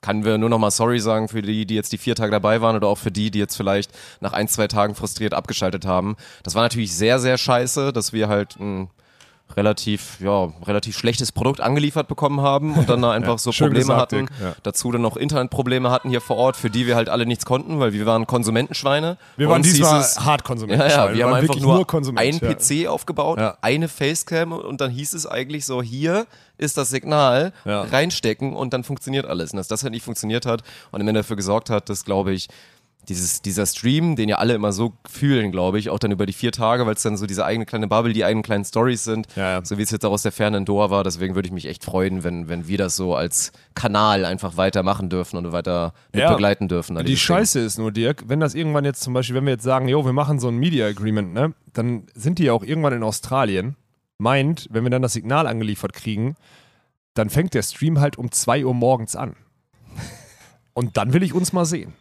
kann 0.00 0.24
wir 0.24 0.38
nur 0.38 0.48
noch 0.48 0.58
mal 0.58 0.70
sorry 0.70 1.00
sagen 1.00 1.28
für 1.28 1.42
die, 1.42 1.66
die 1.66 1.74
jetzt 1.74 1.92
die 1.92 1.98
vier 1.98 2.14
Tage 2.14 2.30
dabei 2.30 2.60
waren 2.60 2.76
oder 2.76 2.86
auch 2.86 2.98
für 2.98 3.10
die, 3.10 3.30
die 3.30 3.40
jetzt 3.40 3.56
vielleicht 3.56 3.90
nach 4.20 4.32
ein, 4.32 4.46
zwei 4.46 4.68
Tagen 4.68 4.94
frustriert 4.94 5.34
abgeschaltet 5.34 5.84
haben. 5.84 6.16
Das 6.44 6.54
war 6.54 6.62
natürlich 6.62 6.94
sehr, 6.94 7.18
sehr 7.18 7.38
scheiße, 7.38 7.92
dass 7.92 8.12
wir 8.12 8.28
halt 8.28 8.56
ein 8.60 8.88
relativ, 9.54 10.20
ja, 10.20 10.52
relativ 10.66 10.98
schlechtes 10.98 11.32
Produkt 11.32 11.60
angeliefert 11.60 12.08
bekommen 12.08 12.40
haben 12.40 12.74
und 12.74 12.88
dann 12.90 13.00
da 13.02 13.10
einfach 13.12 13.38
so 13.38 13.52
schön 13.52 13.68
Probleme 13.68 13.84
gesagt, 13.86 14.12
hatten. 14.12 14.26
Ja. 14.42 14.54
Dazu 14.62 14.90
dann 14.92 15.02
noch 15.02 15.16
Internetprobleme 15.16 15.90
hatten 15.90 16.10
hier 16.10 16.20
vor 16.20 16.36
Ort, 16.36 16.56
für 16.56 16.68
die 16.70 16.86
wir 16.86 16.96
halt 16.96 17.08
alle 17.08 17.26
nichts 17.26 17.46
konnten, 17.46 17.78
weil 17.80 17.92
wir 17.92 18.04
waren 18.06 18.26
Konsumentenschweine. 18.26 19.16
Wir 19.36 19.48
waren 19.48 19.62
diesmal 19.62 20.00
es- 20.00 20.20
hart 20.20 20.44
Konsumenten. 20.44 20.80
ja, 20.88 21.06
ja, 21.08 21.14
wir 21.14 21.24
haben 21.24 21.34
einfach 21.34 21.56
nur, 21.56 21.86
Konsument. 21.86 22.18
einen 22.20 22.40
ja. 22.40 22.52
PC 22.54 22.88
aufgebaut, 22.88 23.38
Ja. 23.38 23.56
eine 23.62 23.88
Facecam 23.88 24.52
und 24.52 24.80
dann 24.80 24.90
hieß 24.90 25.12
es 25.14 25.26
eigentlich 25.26 25.64
so, 25.64 25.82
hier 25.82 26.26
ist 26.58 26.76
das 26.78 26.88
Signal, 26.90 27.52
Ja. 27.64 27.82
reinstecken 27.82 28.54
und 28.54 28.72
dann 28.72 28.82
funktioniert 28.84 29.26
alles. 29.26 29.52
Und 29.52 29.58
dass 29.58 29.68
das 29.68 29.82
halt 29.82 29.92
nicht 29.92 30.04
funktioniert 30.04 30.46
hat 30.46 30.62
und 30.90 31.00
am 31.00 31.08
Ende 31.08 31.20
dafür 31.20 31.36
gesorgt 31.36 31.70
hat, 31.70 31.88
dass, 31.88 32.04
glaube 32.04 32.32
ich, 32.32 32.48
dieses, 33.08 33.40
dieser 33.42 33.66
Stream, 33.66 34.16
den 34.16 34.28
ja 34.28 34.36
alle 34.36 34.54
immer 34.54 34.72
so 34.72 34.92
fühlen, 35.08 35.52
glaube 35.52 35.78
ich, 35.78 35.90
auch 35.90 35.98
dann 35.98 36.10
über 36.12 36.26
die 36.26 36.32
vier 36.32 36.52
Tage, 36.52 36.86
weil 36.86 36.94
es 36.94 37.02
dann 37.02 37.16
so 37.16 37.26
diese 37.26 37.44
eigene 37.44 37.64
kleine 37.66 37.86
Bubble, 37.88 38.12
die 38.12 38.24
eigenen 38.24 38.42
kleinen 38.42 38.64
Stories 38.64 39.04
sind, 39.04 39.26
Ja, 39.36 39.50
ja. 39.58 39.64
so 39.64 39.78
wie 39.78 39.82
es 39.82 39.90
jetzt 39.90 40.04
auch 40.04 40.12
aus 40.12 40.22
der 40.22 40.32
Ferne 40.32 40.56
in 40.58 40.64
Doha 40.64 40.90
war. 40.90 41.04
Deswegen 41.04 41.34
würde 41.34 41.46
ich 41.46 41.52
mich 41.52 41.66
echt 41.66 41.84
freuen, 41.84 42.24
wenn, 42.24 42.48
wenn 42.48 42.66
wir 42.68 42.78
das 42.78 42.96
so 42.96 43.14
als 43.14 43.52
Kanal 43.74 44.24
einfach 44.24 44.56
weitermachen 44.56 45.08
dürfen 45.08 45.36
und 45.36 45.52
weiter 45.52 45.92
mit 46.12 46.22
Ja. 46.22 46.32
begleiten 46.32 46.68
dürfen. 46.68 46.96
Die 46.96 47.04
dieses 47.04 47.20
Ding. 47.26 47.36
Scheiße 47.36 47.60
ist 47.60 47.78
nur, 47.78 47.92
Dirk, 47.92 48.24
wenn 48.28 48.40
das 48.40 48.54
irgendwann 48.54 48.84
jetzt 48.84 49.02
zum 49.02 49.12
Beispiel, 49.14 49.36
wenn 49.36 49.44
wir 49.44 49.52
jetzt 49.52 49.64
sagen, 49.64 49.88
jo, 49.88 50.04
wir 50.04 50.12
machen 50.12 50.38
so 50.40 50.48
ein 50.48 50.56
Media 50.56 50.86
Agreement, 50.86 51.32
ne, 51.32 51.54
dann 51.72 52.04
sind 52.14 52.38
die 52.38 52.44
ja 52.44 52.52
auch 52.52 52.62
irgendwann 52.64 52.92
in 52.92 53.02
Australien. 53.02 53.76
Meint, 54.18 54.66
wenn 54.70 54.82
wir 54.82 54.90
dann 54.90 55.02
das 55.02 55.12
Signal 55.12 55.46
angeliefert 55.46 55.92
kriegen, 55.92 56.36
dann 57.14 57.30
fängt 57.30 57.54
der 57.54 57.62
Stream 57.62 58.00
halt 58.00 58.18
um 58.18 58.30
2 58.32 58.64
Uhr 58.64 58.74
morgens 58.74 59.14
an. 59.14 59.36
Und 60.74 60.96
dann 60.96 61.12
will 61.12 61.22
ich 61.22 61.32
uns 61.34 61.52
mal 61.52 61.64
sehen. 61.64 61.94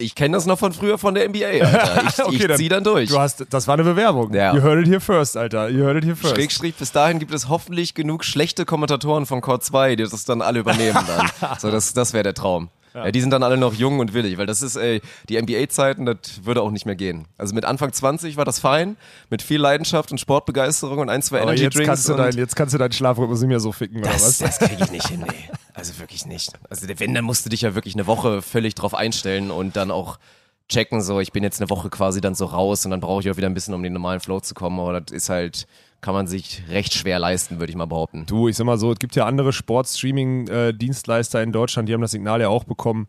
Ich 0.00 0.14
kenne 0.14 0.36
das 0.36 0.46
noch 0.46 0.60
von 0.60 0.72
früher 0.72 0.96
von 0.96 1.14
der 1.16 1.28
NBA, 1.28 1.44
Alter. 1.44 2.02
Ich, 2.08 2.24
Okay, 2.24 2.36
ich 2.36 2.46
dann- 2.46 2.56
zieh 2.56 2.68
dann 2.68 2.84
durch. 2.84 3.08
Du 3.10 3.18
hast, 3.18 3.44
das 3.50 3.66
war 3.66 3.74
eine 3.74 3.82
Bewerbung. 3.82 4.32
Ja. 4.32 4.54
You 4.54 4.62
heard 4.62 4.80
it 4.82 4.86
here 4.88 5.00
first, 5.00 5.36
Alter. 5.36 5.68
You 5.70 5.82
heard 5.84 5.96
it 5.96 6.04
here 6.04 6.14
first. 6.14 6.36
Schrägstrich, 6.36 6.76
bis 6.76 6.92
dahin 6.92 7.18
gibt 7.18 7.34
es 7.34 7.48
hoffentlich 7.48 7.94
genug 7.94 8.24
schlechte 8.24 8.64
Kommentatoren 8.64 9.26
von 9.26 9.40
Core 9.40 9.58
2, 9.58 9.96
die 9.96 10.04
das 10.04 10.24
dann 10.24 10.40
alle 10.40 10.60
übernehmen 10.60 10.98
dann. 11.40 11.56
so, 11.58 11.72
das, 11.72 11.94
das 11.94 12.12
wäre 12.12 12.22
der 12.22 12.34
Traum. 12.34 12.68
Ja. 12.94 13.10
die 13.12 13.20
sind 13.20 13.30
dann 13.30 13.42
alle 13.42 13.58
noch 13.58 13.74
jung 13.74 13.98
und 14.00 14.14
willig, 14.14 14.38
weil 14.38 14.46
das 14.46 14.62
ist, 14.62 14.74
ey, 14.76 15.02
die 15.28 15.40
NBA-Zeiten, 15.40 16.06
das 16.06 16.16
würde 16.44 16.62
auch 16.62 16.70
nicht 16.70 16.86
mehr 16.86 16.96
gehen. 16.96 17.26
Also 17.36 17.54
mit 17.54 17.64
Anfang 17.64 17.92
20 17.92 18.36
war 18.36 18.44
das 18.46 18.58
fein, 18.60 18.96
mit 19.30 19.42
viel 19.42 19.60
Leidenschaft 19.60 20.10
und 20.10 20.18
Sportbegeisterung 20.18 20.98
und 20.98 21.08
ein, 21.10 21.22
zwei 21.22 21.38
Aber 21.42 21.48
Energy 21.50 21.64
jetzt 21.64 21.74
Drinks. 21.76 21.86
kannst, 21.88 22.08
du 22.08 22.12
und 22.12 22.18
dein, 22.18 22.32
jetzt 22.36 22.56
kannst 22.56 22.72
du 22.74 22.78
deinen 22.78 22.92
Schlafrhythmus 22.92 23.40
nicht 23.40 23.48
mehr 23.48 23.60
so 23.60 23.72
ficken, 23.72 23.98
oder 24.00 24.10
das, 24.10 24.22
was? 24.22 24.38
das 24.38 24.58
kriege 24.58 24.82
ich 24.84 24.90
nicht 24.90 25.06
hin, 25.08 25.20
nee. 25.28 25.50
Also 25.78 25.96
wirklich 26.00 26.26
nicht. 26.26 26.52
Also 26.68 26.88
wenn, 26.88 27.14
dann 27.14 27.24
musst 27.24 27.46
du 27.46 27.50
dich 27.50 27.60
ja 27.60 27.76
wirklich 27.76 27.94
eine 27.94 28.08
Woche 28.08 28.42
völlig 28.42 28.74
drauf 28.74 28.94
einstellen 28.94 29.52
und 29.52 29.76
dann 29.76 29.92
auch 29.92 30.18
checken, 30.68 31.00
so 31.00 31.20
ich 31.20 31.30
bin 31.30 31.44
jetzt 31.44 31.60
eine 31.60 31.70
Woche 31.70 31.88
quasi 31.88 32.20
dann 32.20 32.34
so 32.34 32.46
raus 32.46 32.84
und 32.84 32.90
dann 32.90 33.00
brauche 33.00 33.20
ich 33.20 33.30
auch 33.30 33.36
wieder 33.36 33.46
ein 33.46 33.54
bisschen, 33.54 33.74
um 33.74 33.82
den 33.84 33.92
normalen 33.92 34.18
Flow 34.18 34.40
zu 34.40 34.54
kommen. 34.54 34.80
Aber 34.80 35.00
das 35.00 35.14
ist 35.14 35.28
halt, 35.28 35.68
kann 36.00 36.14
man 36.14 36.26
sich 36.26 36.64
recht 36.68 36.94
schwer 36.94 37.20
leisten, 37.20 37.60
würde 37.60 37.70
ich 37.70 37.76
mal 37.76 37.86
behaupten. 37.86 38.26
Du, 38.26 38.48
ich 38.48 38.56
sag 38.56 38.64
mal 38.64 38.76
so, 38.76 38.90
es 38.90 38.98
gibt 38.98 39.14
ja 39.14 39.24
andere 39.24 39.52
Sport-Streaming-Dienstleister 39.52 41.44
in 41.44 41.52
Deutschland, 41.52 41.88
die 41.88 41.94
haben 41.94 42.00
das 42.00 42.10
Signal 42.10 42.40
ja 42.40 42.48
auch 42.48 42.64
bekommen. 42.64 43.06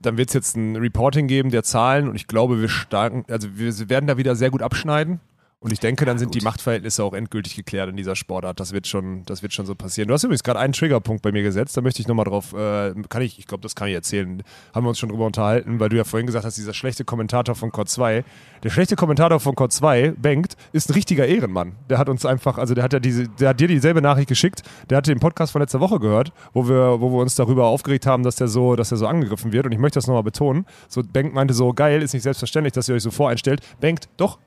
Dann 0.00 0.16
wird 0.16 0.28
es 0.28 0.34
jetzt 0.34 0.56
ein 0.56 0.76
Reporting 0.76 1.26
geben 1.26 1.50
der 1.50 1.64
Zahlen 1.64 2.08
und 2.08 2.14
ich 2.14 2.28
glaube, 2.28 2.60
wir 2.60 2.68
starten, 2.68 3.24
also 3.28 3.48
wir 3.54 3.90
werden 3.90 4.06
da 4.06 4.16
wieder 4.16 4.36
sehr 4.36 4.50
gut 4.50 4.62
abschneiden. 4.62 5.18
Und 5.60 5.72
ich 5.72 5.80
denke, 5.80 6.04
dann 6.04 6.18
sind 6.18 6.36
die 6.36 6.40
Machtverhältnisse 6.40 7.02
auch 7.02 7.14
endgültig 7.14 7.56
geklärt 7.56 7.90
in 7.90 7.96
dieser 7.96 8.14
Sportart. 8.14 8.60
Das 8.60 8.72
wird 8.72 8.86
schon, 8.86 9.24
das 9.24 9.42
wird 9.42 9.52
schon 9.52 9.66
so 9.66 9.74
passieren. 9.74 10.06
Du 10.06 10.14
hast 10.14 10.22
übrigens 10.22 10.44
gerade 10.44 10.60
einen 10.60 10.72
Triggerpunkt 10.72 11.20
bei 11.20 11.32
mir 11.32 11.42
gesetzt, 11.42 11.76
da 11.76 11.80
möchte 11.80 12.00
ich 12.00 12.06
nochmal 12.06 12.26
drauf, 12.26 12.52
äh, 12.52 12.94
kann 13.08 13.22
ich, 13.22 13.40
ich 13.40 13.46
glaube, 13.46 13.62
das 13.62 13.74
kann 13.74 13.88
ich 13.88 13.94
erzählen, 13.94 14.44
haben 14.72 14.84
wir 14.84 14.90
uns 14.90 15.00
schon 15.00 15.08
drüber 15.08 15.26
unterhalten, 15.26 15.80
weil 15.80 15.88
du 15.88 15.96
ja 15.96 16.04
vorhin 16.04 16.28
gesagt 16.28 16.44
hast, 16.44 16.58
dieser 16.58 16.74
schlechte 16.74 17.04
Kommentator 17.04 17.56
von 17.56 17.72
Core 17.72 17.88
2. 17.88 18.24
Der 18.62 18.70
schlechte 18.70 18.94
Kommentator 18.94 19.40
von 19.40 19.56
Core 19.56 19.68
2, 19.68 20.12
Bengt, 20.12 20.54
ist 20.70 20.90
ein 20.90 20.92
richtiger 20.92 21.26
Ehrenmann. 21.26 21.74
Der 21.90 21.98
hat 21.98 22.08
uns 22.08 22.24
einfach, 22.24 22.56
also 22.56 22.74
der 22.74 22.84
hat 22.84 22.92
ja 22.92 23.00
diese, 23.00 23.28
der 23.28 23.48
hat 23.48 23.58
dir 23.58 23.66
dieselbe 23.66 24.00
Nachricht 24.00 24.28
geschickt, 24.28 24.62
der 24.90 24.98
hatte 24.98 25.10
den 25.10 25.18
Podcast 25.18 25.50
von 25.50 25.60
letzter 25.60 25.80
Woche 25.80 25.98
gehört, 25.98 26.32
wo 26.52 26.68
wir, 26.68 27.00
wo 27.00 27.10
wir 27.10 27.18
uns 27.18 27.34
darüber 27.34 27.66
aufgeregt 27.66 28.06
haben, 28.06 28.22
dass 28.22 28.36
der 28.36 28.46
so, 28.46 28.76
dass 28.76 28.90
der 28.90 28.98
so 28.98 29.08
angegriffen 29.08 29.50
wird. 29.50 29.66
Und 29.66 29.72
ich 29.72 29.78
möchte 29.78 29.96
das 29.96 30.06
nochmal 30.06 30.22
betonen. 30.22 30.66
So, 30.86 31.02
Bengt 31.02 31.34
meinte 31.34 31.52
so, 31.52 31.72
geil, 31.72 32.00
ist 32.00 32.14
nicht 32.14 32.22
selbstverständlich, 32.22 32.74
dass 32.74 32.88
ihr 32.88 32.94
euch 32.94 33.02
so 33.02 33.10
voreinstellt. 33.10 33.60
Bengt, 33.80 34.08
doch. 34.18 34.38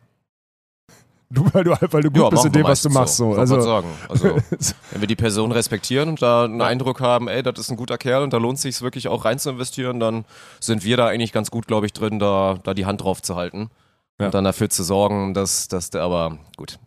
Du, 1.33 1.45
weil 1.53 1.63
du, 1.63 1.71
weil 1.71 2.03
du 2.03 2.11
gut 2.11 2.29
bist 2.29 2.43
machen 2.43 2.47
in 2.47 2.53
dem, 2.53 2.63
was 2.65 2.81
du 2.81 2.89
machst. 2.89 3.15
So. 3.17 3.27
Wollte 3.27 3.39
Also, 3.41 3.61
sagen. 3.61 3.87
Also, 4.09 4.25
wenn 4.91 5.01
wir 5.01 5.07
die 5.07 5.15
Person 5.15 5.51
respektieren 5.51 6.09
und 6.09 6.21
da 6.21 6.43
einen 6.43 6.61
Eindruck 6.61 6.99
haben, 6.99 7.27
ey, 7.29 7.41
das 7.41 7.57
ist 7.57 7.71
ein 7.71 7.77
guter 7.77 7.97
Kerl 7.97 8.23
und 8.23 8.33
da 8.33 8.37
lohnt 8.37 8.59
sich 8.59 8.81
wirklich 8.81 9.07
auch 9.07 9.23
rein 9.25 9.39
zu 9.39 9.49
investieren, 9.51 9.99
dann 9.99 10.25
sind 10.59 10.83
wir 10.83 10.97
da 10.97 11.07
eigentlich 11.07 11.31
ganz 11.31 11.49
gut, 11.49 11.67
glaube 11.67 11.85
ich, 11.85 11.93
drin, 11.93 12.19
da, 12.19 12.57
da 12.63 12.73
die 12.73 12.85
Hand 12.85 13.01
drauf 13.01 13.21
zu 13.21 13.35
halten 13.35 13.69
Ja. 14.19 14.25
und 14.25 14.33
dann 14.33 14.43
dafür 14.43 14.69
zu 14.69 14.83
sorgen, 14.83 15.33
dass, 15.33 15.67
dass 15.69 15.89
der, 15.89 16.01
aber 16.01 16.37
gut. 16.57 16.77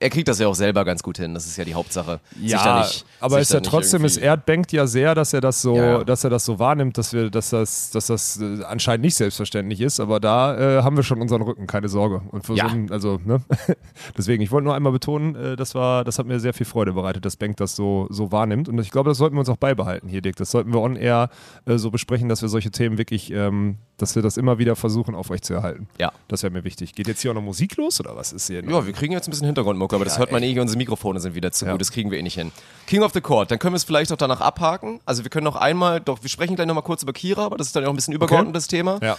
Er 0.00 0.10
kriegt 0.10 0.28
das 0.28 0.38
ja 0.38 0.46
auch 0.48 0.54
selber 0.54 0.84
ganz 0.84 1.02
gut 1.02 1.18
hin, 1.18 1.34
das 1.34 1.46
ist 1.46 1.56
ja 1.56 1.64
die 1.64 1.74
Hauptsache. 1.74 2.20
Ja, 2.40 2.80
nicht- 2.80 3.04
aber 3.20 3.40
ist 3.40 3.52
ja 3.52 3.60
trotzdem, 3.60 4.04
es 4.04 4.16
irgendwie- 4.16 4.26
ehrt 4.28 4.46
Bengt 4.46 4.72
ja 4.72 4.86
sehr, 4.86 5.14
dass 5.14 5.32
er 5.32 5.40
das 5.40 5.60
so, 5.62 5.76
Ja, 5.76 5.84
ja. 5.98 6.04
dass 6.04 6.24
er 6.24 6.30
das 6.30 6.44
so 6.44 6.58
wahrnimmt, 6.58 6.96
dass 6.98 7.12
wir, 7.12 7.30
dass 7.30 7.50
das, 7.50 7.90
dass 7.90 8.06
das 8.06 8.40
äh, 8.40 8.62
anscheinend 8.64 9.04
nicht 9.04 9.14
selbstverständlich 9.16 9.80
ist, 9.80 10.00
aber 10.00 10.20
da 10.20 10.78
äh, 10.78 10.82
haben 10.82 10.96
wir 10.96 11.02
schon 11.02 11.20
unseren 11.20 11.42
Rücken, 11.42 11.66
keine 11.66 11.88
Sorge. 11.88 12.22
Und 12.30 12.48
Ja. 12.50 12.68
so 12.70 12.92
also, 12.94 13.20
ne? 13.24 13.42
Deswegen, 14.16 14.42
ich 14.42 14.50
wollte 14.50 14.64
nur 14.64 14.74
einmal 14.74 14.92
betonen, 14.92 15.34
äh, 15.34 15.56
das 15.56 15.74
war, 15.74 16.04
das 16.04 16.18
hat 16.18 16.26
mir 16.26 16.40
sehr 16.40 16.54
viel 16.54 16.66
Freude 16.66 16.92
bereitet, 16.92 17.24
dass 17.24 17.36
Bengt 17.36 17.60
das 17.60 17.76
so, 17.76 18.06
so 18.10 18.32
wahrnimmt. 18.32 18.68
Und 18.68 18.78
ich 18.80 18.90
glaube, 18.90 19.10
das 19.10 19.18
sollten 19.18 19.36
wir 19.36 19.40
uns 19.40 19.48
auch 19.48 19.56
beibehalten 19.56 20.08
hier, 20.08 20.20
Dick. 20.22 20.36
Das 20.36 20.50
sollten 20.50 20.72
wir 20.72 20.80
on 20.80 20.96
air 20.96 21.30
äh, 21.66 21.76
so 21.78 21.90
besprechen, 21.90 22.28
dass 22.28 22.42
wir 22.42 22.48
solche 22.48 22.70
Themen 22.70 22.98
wirklich, 22.98 23.30
ähm, 23.32 23.76
dass 23.96 24.14
wir 24.14 24.22
das 24.22 24.36
immer 24.36 24.58
wieder 24.58 24.76
versuchen, 24.76 25.14
aufrechtzuerhalten. 25.14 25.88
Ja. 25.98 26.12
Das 26.28 26.42
wäre 26.42 26.52
mir 26.52 26.64
wichtig. 26.64 26.94
Geht 26.94 27.08
jetzt 27.08 27.20
hier 27.22 27.30
auch 27.30 27.34
noch 27.34 27.42
Musik 27.42 27.76
los 27.76 28.00
oder 28.00 28.16
was 28.16 28.32
ist 28.32 28.46
hier? 28.48 28.64
Ja, 28.64 28.86
wir 28.86 28.92
kriegen 28.92 29.12
jetzt 29.12 29.28
ein 29.28 29.30
bisschen 29.30 29.46
Hintergrundmucke, 29.74 29.96
aber 29.96 30.04
das 30.04 30.14
Ja, 30.14 30.18
hört 30.20 30.32
man 30.32 30.42
eh, 30.42 30.58
unsere 30.58 30.78
Mikrofone 30.78 31.20
sind 31.20 31.34
wieder 31.34 31.52
zu 31.52 31.66
Ja. 31.66 31.72
gut, 31.72 31.80
das 31.80 31.90
kriegen 31.92 32.10
wir 32.10 32.18
eh 32.18 32.22
nicht 32.22 32.34
hin. 32.34 32.52
King 32.86 33.02
of 33.02 33.12
the 33.12 33.20
Court, 33.20 33.50
dann 33.50 33.58
können 33.58 33.74
wir 33.74 33.78
es 33.78 33.84
vielleicht 33.84 34.12
auch 34.12 34.16
danach 34.16 34.40
abhaken. 34.40 35.00
Also 35.04 35.24
wir 35.24 35.30
können 35.30 35.44
noch 35.44 35.56
einmal, 35.56 36.00
doch, 36.00 36.22
wir 36.22 36.30
sprechen 36.30 36.56
gleich 36.56 36.66
nochmal 36.66 36.84
kurz 36.84 37.02
über 37.02 37.12
Kira, 37.12 37.44
aber 37.44 37.56
das 37.56 37.68
ist 37.68 37.76
dann 37.76 37.84
auch 37.84 37.90
ein 37.90 37.96
bisschen 37.96 38.14
übergeordnetes 38.14 38.66
Thema. 38.68 38.98
ja. 39.02 39.16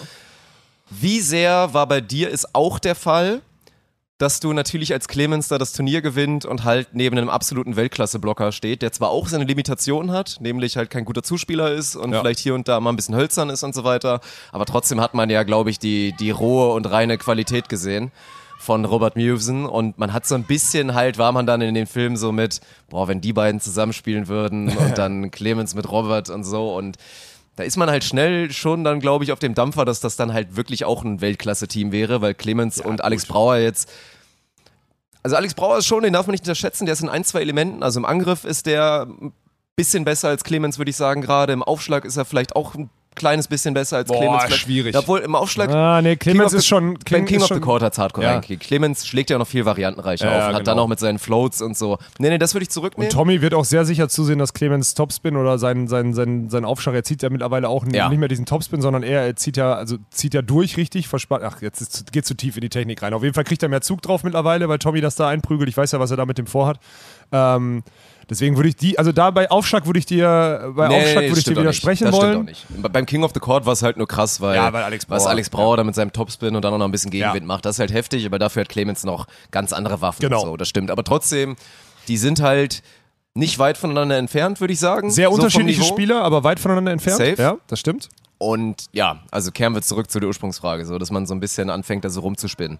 Wie 0.89 1.19
sehr 1.19 1.73
war 1.73 1.87
bei 1.87 1.99
dir 2.01 2.29
ist 2.29 2.53
auch 2.53 2.77
der 2.77 2.93
Fall, 2.95 3.41
dass 4.17 4.39
du 4.39 4.53
natürlich 4.53 4.93
als 4.93 5.07
Clemens 5.09 5.47
da 5.49 5.57
das 5.57 5.73
Turnier 5.73 6.01
gewinnt 6.01 6.45
und 6.45 6.63
halt 6.63 6.89
neben 6.93 7.17
einem 7.17 7.27
absoluten 7.27 7.75
Weltklasse-Blocker 7.75 8.51
steht, 8.53 8.81
der 8.81 8.93
zwar 8.93 9.09
auch 9.09 9.27
seine 9.27 9.43
Limitationen 9.43 10.11
hat, 10.11 10.37
nämlich 10.39 10.77
halt 10.77 10.89
kein 10.89 11.03
guter 11.03 11.21
Zuspieler 11.23 11.71
ist 11.71 11.95
und 11.97 12.13
Ja. 12.13 12.19
vielleicht 12.21 12.39
hier 12.39 12.55
und 12.55 12.67
da 12.69 12.79
mal 12.79 12.91
ein 12.91 12.95
bisschen 12.95 13.15
hölzern 13.15 13.49
ist 13.49 13.63
und 13.63 13.75
so 13.75 13.83
weiter, 13.83 14.21
aber 14.53 14.65
trotzdem 14.65 15.01
hat 15.01 15.15
man 15.15 15.29
ja, 15.29 15.43
glaube 15.43 15.69
ich, 15.69 15.79
die, 15.79 16.13
die 16.17 16.29
rohe 16.31 16.71
und 16.73 16.85
reine 16.89 17.17
Qualität 17.17 17.67
gesehen 17.67 18.11
von 18.65 18.83
Robert 18.83 19.15
Mewson 19.15 19.65
und 19.65 19.97
man 19.97 20.11
hat 20.11 20.25
so 20.25 20.35
ein 20.35 20.43
bisschen 20.43 20.95
halt, 20.95 21.17
war 21.17 21.31
man 21.31 21.45
dann 21.45 21.61
in 21.61 21.75
dem 21.75 21.87
Film 21.87 22.17
so 22.17 22.31
mit, 22.31 22.61
boah, 22.89 23.07
wenn 23.07 23.21
die 23.21 23.31
beiden 23.31 23.61
zusammenspielen 23.61 24.27
würden 24.27 24.75
und 24.77 24.97
dann 24.97 25.31
Clemens 25.31 25.75
mit 25.75 25.89
Robert 25.89 26.29
und 26.29 26.43
so 26.43 26.75
und 26.75 26.97
da 27.55 27.63
ist 27.63 27.77
man 27.77 27.89
halt 27.89 28.03
schnell 28.03 28.51
schon 28.51 28.83
dann, 28.83 28.99
glaube 28.99 29.23
ich, 29.23 29.31
auf 29.31 29.39
dem 29.39 29.53
Dampfer, 29.53 29.85
dass 29.85 30.01
das 30.01 30.17
dann 30.17 30.33
halt 30.33 30.57
wirklich 30.57 30.83
auch 30.83 31.03
ein 31.03 31.21
Weltklasse-Team 31.21 31.91
wäre, 31.93 32.21
weil 32.21 32.33
Clemens 32.33 32.81
und 32.81 33.01
Alex 33.01 33.27
Brauer 33.27 33.57
jetzt. 33.57 33.89
Also 35.23 35.37
Alex 35.37 35.53
Brauer 35.53 35.77
ist 35.77 35.85
schon, 35.85 36.03
den 36.03 36.11
darf 36.11 36.27
man 36.27 36.33
nicht 36.33 36.43
unterschätzen, 36.43 36.85
der 36.85 36.93
ist 36.93 37.01
in 37.01 37.07
ein, 37.07 37.23
zwei 37.23 37.39
Elementen. 37.39 37.81
Also 37.81 37.99
im 37.99 38.05
Angriff 38.05 38.43
ist 38.43 38.65
der 38.65 39.07
ein 39.21 39.31
bisschen 39.77 40.03
besser 40.03 40.27
als 40.27 40.43
Clemens, 40.43 40.77
würde 40.77 40.91
ich 40.91 40.97
sagen, 40.97 41.21
gerade. 41.21 41.53
Im 41.53 41.63
Aufschlag 41.63 42.03
ist 42.03 42.17
er 42.17 42.25
vielleicht 42.25 42.57
auch 42.57 42.75
ein 42.75 42.89
kleines 43.15 43.47
bisschen 43.47 43.73
besser 43.73 43.97
als 43.97 44.07
Boah, 44.09 44.17
Clemens. 44.19 44.43
Vielleicht- 44.43 44.61
schwierig. 44.61 44.97
Obwohl 44.97 45.19
im 45.19 45.35
Aufschlag. 45.35 45.69
Ah, 45.69 46.01
nee, 46.01 46.15
Clemens 46.15 46.53
ist 46.53 46.67
schon. 46.67 46.99
King, 46.99 47.25
King 47.25 47.37
ist 47.37 47.43
of 47.43 47.47
schon, 47.47 47.57
the 47.57 47.61
Court 47.63 47.81
hat 47.81 47.97
Hardcore 47.97 48.25
Ja. 48.27 48.39
Clemens 48.41 49.07
schlägt 49.07 49.29
ja 49.29 49.37
noch 49.37 49.47
viel 49.47 49.65
variantenreicher 49.65 50.25
Ja, 50.25 50.31
auf 50.31 50.37
ja, 50.37 50.49
und 50.49 50.55
hat 50.55 50.67
dann 50.67 50.73
genau. 50.75 50.83
auch 50.83 50.87
mit 50.87 50.99
seinen 50.99 51.17
Floats 51.19 51.61
und 51.61 51.77
so. 51.77 51.97
Nee, 52.19 52.29
nee, 52.29 52.37
das 52.37 52.53
würde 52.53 52.63
ich 52.63 52.69
zurücknehmen. 52.69 53.09
Und 53.11 53.13
Tommy 53.17 53.41
wird 53.41 53.53
auch 53.53 53.65
sehr 53.65 53.85
sicher 53.85 54.09
zusehen, 54.09 54.39
dass 54.39 54.53
Clemens 54.53 54.93
Topspin 54.93 55.35
oder 55.37 55.57
sein, 55.57 55.87
sein, 55.87 56.13
sein, 56.13 56.49
sein 56.49 56.65
Aufschlag, 56.65 56.95
er 56.95 57.03
zieht 57.03 57.23
ja 57.23 57.29
mittlerweile 57.29 57.69
auch 57.69 57.85
Ja. 57.91 58.09
nicht 58.09 58.19
mehr 58.19 58.27
diesen 58.29 58.45
Topspin, 58.45 58.81
sondern 58.81 59.03
er, 59.03 59.21
er 59.25 59.35
zieht 59.35 59.57
ja, 59.57 59.73
also 59.73 59.97
zieht 60.11 60.33
ja 60.33 60.41
durch 60.41 60.77
richtig, 60.77 61.07
verspannt. 61.07 61.43
Ach, 61.45 61.61
jetzt 61.61 61.81
ist, 61.81 62.11
geht 62.11 62.25
zu 62.25 62.33
tief 62.35 62.55
in 62.57 62.61
die 62.61 62.69
Technik 62.69 63.01
rein. 63.01 63.13
Auf 63.13 63.23
jeden 63.23 63.33
Fall 63.33 63.43
kriegt 63.45 63.63
er 63.63 63.69
mehr 63.69 63.81
Zug 63.81 64.01
drauf 64.01 64.23
mittlerweile, 64.23 64.67
weil 64.69 64.79
Tommy 64.79 65.01
das 65.01 65.15
da 65.15 65.27
einprügelt. 65.29 65.69
Ich 65.69 65.77
weiß 65.77 65.91
ja, 65.91 65.99
was 65.99 66.11
er 66.11 66.17
da 66.17 66.25
mit 66.25 66.37
dem 66.37 66.47
vorhat. 66.47 66.79
Ähm, 67.31 67.83
deswegen 68.29 68.55
würde 68.55 68.69
ich 68.69 68.75
die, 68.75 68.97
also 68.99 69.11
da 69.11 69.31
bei 69.31 69.49
Aufschlag 69.51 69.85
würde 69.85 69.99
ich 69.99 70.05
dir, 70.05 70.71
bei 70.75 70.87
Nee, 70.87 70.97
Aufschlag 70.97 71.23
würde 71.25 71.39
ich 71.39 71.43
dir 71.45 71.55
widersprechen 71.55 72.05
das 72.05 72.13
wollen. 72.15 72.47
Stimmt 72.49 72.65
auch 72.69 72.79
nicht. 72.81 72.93
Beim 72.93 73.05
King 73.05 73.23
of 73.23 73.31
the 73.33 73.39
Court 73.39 73.65
war 73.65 73.73
es 73.73 73.83
halt 73.83 73.97
nur 73.97 74.07
krass, 74.07 74.41
weil, 74.41 74.55
Ja, 74.55 74.71
weil 74.73 74.83
Alex 74.83 75.05
was 75.09 75.23
Brauer- 75.23 75.29
Alex 75.31 75.49
Brauer 75.49 75.77
da 75.77 75.83
mit 75.83 75.95
seinem 75.95 76.11
Topspin 76.11 76.55
und 76.55 76.63
dann 76.63 76.73
auch 76.73 76.77
noch 76.77 76.85
ein 76.85 76.91
bisschen 76.91 77.11
Gegenwind 77.11 77.41
Ja. 77.43 77.47
macht. 77.47 77.65
Das 77.65 77.75
ist 77.75 77.79
halt 77.79 77.93
heftig, 77.93 78.25
aber 78.25 78.39
dafür 78.39 78.61
hat 78.61 78.69
Clemens 78.69 79.03
noch 79.03 79.27
ganz 79.51 79.73
andere 79.73 80.01
Waffen. 80.01 80.21
Genau. 80.21 80.41
Und 80.41 80.47
so, 80.49 80.57
das 80.57 80.67
stimmt. 80.69 80.91
Aber 80.91 81.03
trotzdem, 81.03 81.55
die 82.07 82.17
sind 82.17 82.41
halt 82.41 82.83
nicht 83.33 83.59
weit 83.59 83.77
voneinander 83.77 84.17
entfernt, 84.17 84.61
würde 84.61 84.73
ich 84.73 84.79
sagen. 84.79 85.11
Sehr 85.11 85.27
so 85.29 85.33
unterschiedliche. 85.35 85.83
Spieler, 85.83 86.21
aber 86.23 86.43
weit 86.43 86.59
voneinander 86.59 86.91
entfernt. 86.93 87.17
Safe. 87.17 87.35
Ja, 87.41 87.57
das 87.67 87.79
stimmt. 87.79 88.09
Und 88.37 88.85
ja, 88.91 89.19
also 89.31 89.51
kehren 89.51 89.73
wir 89.73 89.81
zurück 89.81 90.09
zu 90.11 90.19
der 90.19 90.27
Ursprungsfrage, 90.27 90.85
so 90.85 90.97
dass 90.97 91.09
man 91.11 91.25
so 91.25 91.33
ein 91.33 91.39
bisschen 91.39 91.69
anfängt, 91.69 92.03
da 92.05 92.09
so 92.09 92.21
rumzuspinnen. 92.21 92.79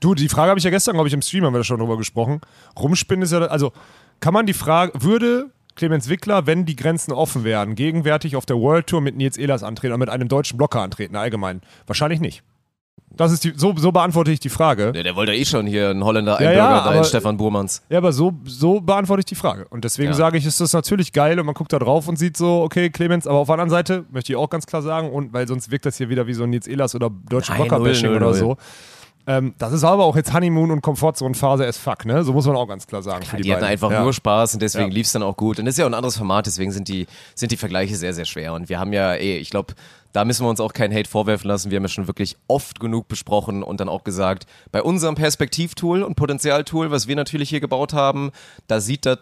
Du, 0.00 0.14
die 0.14 0.28
Frage 0.28 0.50
habe 0.50 0.58
ich 0.58 0.64
ja 0.64 0.70
gestern, 0.70 0.94
glaube 0.94 1.08
ich, 1.08 1.14
im 1.14 1.22
Stream 1.22 1.44
haben 1.44 1.52
wir 1.52 1.58
da 1.58 1.64
schon 1.64 1.78
drüber 1.80 1.96
gesprochen. 1.96 2.40
Rumspinnen 2.78 3.22
ist 3.22 3.32
ja, 3.32 3.40
also 3.40 3.72
kann 4.20 4.34
man 4.34 4.46
die 4.46 4.52
Frage, 4.52 4.92
würde 5.00 5.50
Clemens 5.76 6.08
Wickler, 6.08 6.46
wenn 6.46 6.64
die 6.66 6.76
Grenzen 6.76 7.12
offen 7.12 7.44
wären, 7.44 7.74
gegenwärtig 7.76 8.34
auf 8.36 8.46
der 8.46 8.56
World 8.56 8.88
Tour 8.88 9.00
mit 9.00 9.16
Nils 9.16 9.36
Ehlers 9.36 9.62
antreten 9.62 9.92
oder 9.92 9.98
mit 9.98 10.08
einem 10.10 10.28
deutschen 10.28 10.56
Blocker 10.58 10.80
antreten, 10.80 11.14
allgemein? 11.16 11.60
Wahrscheinlich 11.86 12.20
nicht. 12.20 12.42
Das 13.10 13.32
ist 13.32 13.42
die, 13.42 13.52
so, 13.56 13.74
so 13.76 13.90
beantworte 13.90 14.30
ich 14.30 14.38
die 14.38 14.48
Frage. 14.50 14.92
Der, 14.92 15.02
der 15.02 15.16
wollte 15.16 15.34
eh 15.34 15.44
schon 15.44 15.66
hier 15.66 15.88
einen 15.90 16.04
Holländer 16.04 16.40
Ja, 16.42 16.52
ja, 16.52 16.68
aber- 16.82 17.04
Stefan 17.04 17.36
Burmans. 17.36 17.82
Ja, 17.88 17.98
aber 17.98 18.12
so, 18.12 18.32
so 18.44 18.80
beantworte 18.80 19.20
ich 19.20 19.24
die 19.24 19.34
Frage. 19.34 19.66
Und 19.70 19.84
deswegen 19.84 20.10
Ja. 20.10 20.14
sage 20.14 20.36
ich, 20.38 20.44
ist 20.46 20.60
das 20.60 20.72
natürlich 20.72 21.12
geil 21.12 21.38
und 21.40 21.46
man 21.46 21.54
guckt 21.54 21.72
da 21.72 21.78
drauf 21.78 22.06
und 22.06 22.16
sieht 22.16 22.36
so, 22.36 22.62
okay, 22.62 22.90
Clemens, 22.90 23.26
aber 23.26 23.38
auf 23.38 23.46
der 23.48 23.54
anderen 23.54 23.70
Seite 23.70 24.04
möchte 24.10 24.32
ich 24.32 24.36
auch 24.36 24.50
ganz 24.50 24.66
klar 24.66 24.82
sagen, 24.82 25.10
und 25.10 25.32
weil 25.32 25.48
sonst 25.48 25.70
wirkt 25.70 25.86
das 25.86 25.96
hier 25.96 26.10
wieder 26.10 26.26
wie 26.26 26.34
so 26.34 26.42
ein 26.44 26.50
Nils 26.50 26.66
Ehlers 26.66 26.94
oder 26.94 27.10
deutsche 27.28 27.52
null, 27.54 28.16
oder 28.16 28.34
so. 28.34 28.56
Ähm, 29.28 29.54
das 29.58 29.72
ist 29.74 29.84
aber 29.84 30.04
auch 30.04 30.16
jetzt 30.16 30.32
Honeymoon 30.32 30.70
und 30.70 30.80
Komfortzone-Phase 30.80 31.66
as 31.66 31.76
fuck, 31.76 32.06
ne? 32.06 32.24
So 32.24 32.32
muss 32.32 32.46
man 32.46 32.56
auch 32.56 32.66
ganz 32.66 32.86
klar 32.86 33.02
sagen. 33.02 33.26
für 33.26 33.36
Die, 33.36 33.42
die 33.42 33.52
hatten 33.52 33.62
einfach 33.64 33.90
ja. 33.90 34.02
nur 34.02 34.14
Spaß 34.14 34.54
und 34.54 34.62
deswegen 34.62 34.88
Ja. 34.88 34.94
lief 34.94 35.06
es 35.06 35.12
dann 35.12 35.22
auch 35.22 35.36
gut. 35.36 35.58
Und 35.58 35.66
das 35.66 35.74
ist 35.74 35.78
ja 35.78 35.84
auch 35.84 35.90
ein 35.90 35.94
anderes 35.94 36.16
Format, 36.16 36.46
deswegen 36.46 36.72
sind 36.72 36.88
die, 36.88 37.06
sind 37.34 37.52
die 37.52 37.58
Vergleiche 37.58 37.94
sehr, 37.96 38.14
sehr 38.14 38.24
schwer. 38.24 38.54
Und 38.54 38.70
wir 38.70 38.80
haben 38.80 38.92
ja, 38.94 39.14
eh, 39.14 39.36
ich 39.36 39.50
glaube, 39.50 39.74
da 40.14 40.24
müssen 40.24 40.46
wir 40.46 40.48
uns 40.50 40.60
auch 40.60 40.72
keinen 40.72 40.94
Hate 40.96 41.08
vorwerfen 41.10 41.46
lassen. 41.46 41.70
Wir 41.70 41.76
haben 41.76 41.84
ja 41.84 41.88
schon 41.90 42.06
wirklich 42.06 42.36
oft 42.48 42.80
genug 42.80 43.08
besprochen 43.08 43.62
und 43.62 43.80
dann 43.80 43.90
auch 43.90 44.02
gesagt, 44.02 44.46
bei 44.72 44.82
unserem 44.82 45.14
Perspektivtool 45.14 46.02
und 46.02 46.14
Potenzialtool, 46.14 46.90
was 46.90 47.06
wir 47.06 47.14
natürlich 47.14 47.50
hier 47.50 47.60
gebaut 47.60 47.92
haben, 47.92 48.30
da 48.66 48.80
sieht 48.80 49.04
das 49.04 49.18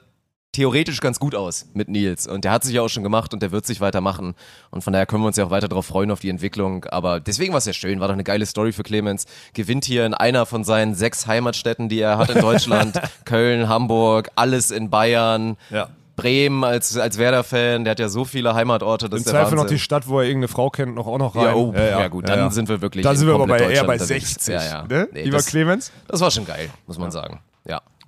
theoretisch 0.57 1.01
ganz 1.03 1.21
gut 1.21 1.35
aus 1.35 1.67
mit 1.75 1.89
Nils. 1.91 2.27
Und 2.27 2.45
der 2.45 2.53
hat 2.53 2.65
sich 2.65 2.75
ja 2.75 2.81
auch 2.81 2.89
schon 2.89 3.03
gemacht 3.03 3.35
und 3.35 3.43
der 3.43 3.53
wird 3.53 3.67
sich 3.67 3.83
weitermachen. 3.83 4.35
Und 4.71 4.83
von 4.83 4.95
daher 4.95 5.05
können 5.05 5.23
wir 5.23 5.27
uns 5.27 5.37
ja 5.37 5.45
auch 5.45 5.51
weiter 5.51 5.69
darauf 5.69 5.85
freuen, 5.85 6.11
auf 6.11 6.21
die 6.21 6.31
Entwicklung. 6.31 6.87
Aber 6.87 7.21
deswegen 7.21 7.53
war 7.53 7.59
es 7.59 7.67
ja 7.67 7.75
schön, 7.75 8.01
war 8.01 8.09
doch 8.09 8.15
eine 8.15 8.25
geile 8.25 8.47
Story 8.47 8.73
für 8.73 8.83
Clemens. 8.83 9.27
Gewinnt 9.53 9.85
hier 9.85 10.07
in 10.07 10.15
einer 10.15 10.47
von 10.47 10.65
seinen 10.65 10.95
sechs 10.95 11.27
Heimatstädten, 11.27 11.91
die 11.91 12.01
er 12.01 12.17
hat 12.17 12.31
in 12.31 12.41
Deutschland. 12.41 12.99
Köln, 13.27 13.69
Hamburg, 13.69 14.31
alles 14.35 14.71
in 14.71 14.89
Bayern. 14.89 15.59
Ja. 15.69 15.91
Bremen 16.17 16.65
als, 16.65 16.97
als 16.97 17.19
Werder-Fan, 17.19 17.85
der 17.85 17.91
hat 17.91 18.01
ja 18.01 18.09
so 18.09 18.25
viele 18.25 18.55
Heimatorte, 18.55 19.11
das 19.11 19.21
Im 19.21 19.27
Zweifel 19.27 19.57
noch 19.57 19.65
Wahnsinn. 19.65 19.77
die 19.77 19.83
Stadt, 19.83 20.09
wo 20.09 20.21
er 20.21 20.25
irgendeine 20.25 20.49
Frau 20.49 20.71
kennt, 20.71 20.95
noch 20.95 21.07
auch 21.07 21.19
noch 21.19 21.37
rein. 21.37 21.45
ja, 21.45 21.55
oh, 21.55 21.75
ja, 21.77 22.09
gut, 22.09 22.27
dann 22.27 22.39
ja. 22.39 22.51
sind 22.51 22.71
wir 22.71 22.81
wirklich 22.81 23.03
Dann 23.03 23.13
in 23.13 23.19
sind 23.19 23.29
wir 23.29 23.35
aber 23.35 23.47
bei, 23.47 23.59
eher 23.59 23.85
bei 23.85 23.99
Deutschland 23.99 24.23
unterwegs. 24.23 24.47
60. 24.47 24.55
Ja, 24.55 24.65
ja. 24.65 24.85
Ne? 24.85 25.09
Nee, 25.13 25.25
Lieber 25.25 25.37
das, 25.37 25.47
Clemens? 25.47 25.93
das 26.09 26.23
war 26.23 26.31
schon 26.31 26.47
geil, 26.47 26.71
muss 26.87 26.99
man 26.99 27.11
sagen. 27.11 27.41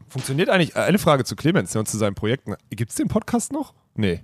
Ja. 0.09 0.12
Funktioniert 0.12 0.49
eigentlich, 0.49 0.75
äh, 0.77 0.81
eine 0.81 0.99
Frage 0.99 1.25
zu 1.25 1.37
Clemens 1.37 1.75
und 1.77 1.88
zu 1.88 1.97
seinen 1.99 2.14
Projekten. 2.14 2.55
Gibt 2.71 2.90
es 2.90 2.97
den 2.97 3.09
Podcast 3.09 3.53
noch? 3.53 3.75
Nee. 3.94 4.21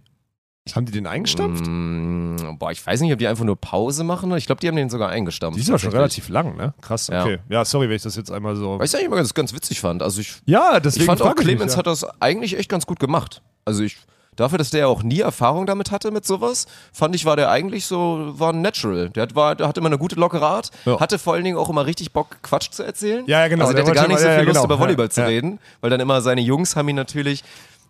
Haben 0.74 0.86
die 0.86 0.92
den 0.92 1.06
eingestampft? 1.06 1.66
Mm, 1.66 2.56
boah, 2.58 2.72
ich 2.72 2.84
weiß 2.86 3.02
nicht, 3.02 3.12
ob 3.12 3.18
die 3.18 3.26
einfach 3.26 3.44
nur 3.44 3.60
Pause 3.60 4.02
machen. 4.02 4.34
Ich 4.36 4.46
glaube, 4.46 4.60
die 4.62 4.68
haben 4.68 4.76
den 4.76 4.88
sogar 4.88 5.10
eingestampft. 5.10 5.58
Die 5.58 5.62
ist 5.62 5.68
ja 5.68 5.78
schon 5.78 5.92
relativ 5.92 6.30
lang, 6.30 6.56
ne? 6.56 6.72
Krass, 6.80 7.08
Ja. 7.08 7.22
okay. 7.22 7.38
Ja, 7.50 7.66
sorry, 7.66 7.88
wenn 7.90 7.96
ich 7.96 8.02
das 8.02 8.16
jetzt 8.16 8.30
einmal 8.30 8.56
so. 8.56 8.78
Weißt 8.78 8.94
du 8.94 8.98
eigentlich, 8.98 9.10
was 9.10 9.26
ich 9.28 9.34
ganz 9.34 9.52
witzig 9.52 9.80
fand? 9.80 10.02
Also 10.02 10.22
ich, 10.22 10.36
Ja, 10.46 10.80
deswegen 10.80 11.02
ich 11.02 11.06
fand 11.06 11.20
auch, 11.20 11.32
ich 11.32 11.36
mich, 11.36 11.44
Clemens 11.44 11.72
ja. 11.72 11.78
hat 11.78 11.86
das 11.86 12.04
eigentlich 12.20 12.56
echt 12.56 12.70
ganz 12.70 12.86
gut 12.86 12.98
gemacht. 12.98 13.42
Also 13.66 13.82
ich, 13.82 13.98
dafür, 14.36 14.58
dass 14.58 14.70
der 14.70 14.80
ja 14.80 14.86
auch 14.86 15.02
nie 15.02 15.20
Erfahrung 15.20 15.66
damit 15.66 15.90
hatte, 15.90 16.10
mit 16.10 16.26
sowas, 16.26 16.66
fand 16.92 17.14
ich, 17.14 17.24
war 17.24 17.36
der 17.36 17.50
eigentlich 17.50 17.86
so, 17.86 18.32
war 18.38 18.52
ein 18.52 18.62
Natural. 18.62 19.10
Der, 19.10 19.24
hat, 19.24 19.34
war, 19.34 19.54
der 19.54 19.68
hatte 19.68 19.80
immer 19.80 19.88
eine 19.88 19.98
gute 19.98 20.16
lockere 20.16 20.46
Art, 20.46 20.70
Ja. 20.84 21.00
hatte 21.00 21.18
vor 21.18 21.34
allen 21.34 21.44
Dingen 21.44 21.56
auch 21.56 21.68
immer 21.70 21.86
richtig 21.86 22.12
Bock, 22.12 22.38
Quatsch 22.42 22.70
zu 22.70 22.82
erzählen. 22.82 23.24
Ja, 23.26 23.40
ja, 23.40 23.48
genau. 23.48 23.64
Also 23.64 23.74
der, 23.74 23.84
Der 23.84 23.90
hatte 23.90 24.00
gar 24.00 24.08
nicht 24.08 24.18
so 24.20 24.24
viel 24.26 24.32
ja, 24.36 24.40
Lust, 24.42 24.54
genau. 24.54 24.64
über 24.64 24.78
Volleyball 24.78 25.10
zu 25.10 25.26
reden, 25.26 25.58
weil 25.80 25.90
dann 25.90 26.00
immer 26.00 26.20
seine 26.22 26.40
Jungs 26.40 26.76
haben 26.76 26.88
ihn 26.88 26.96
natürlich 26.96 27.42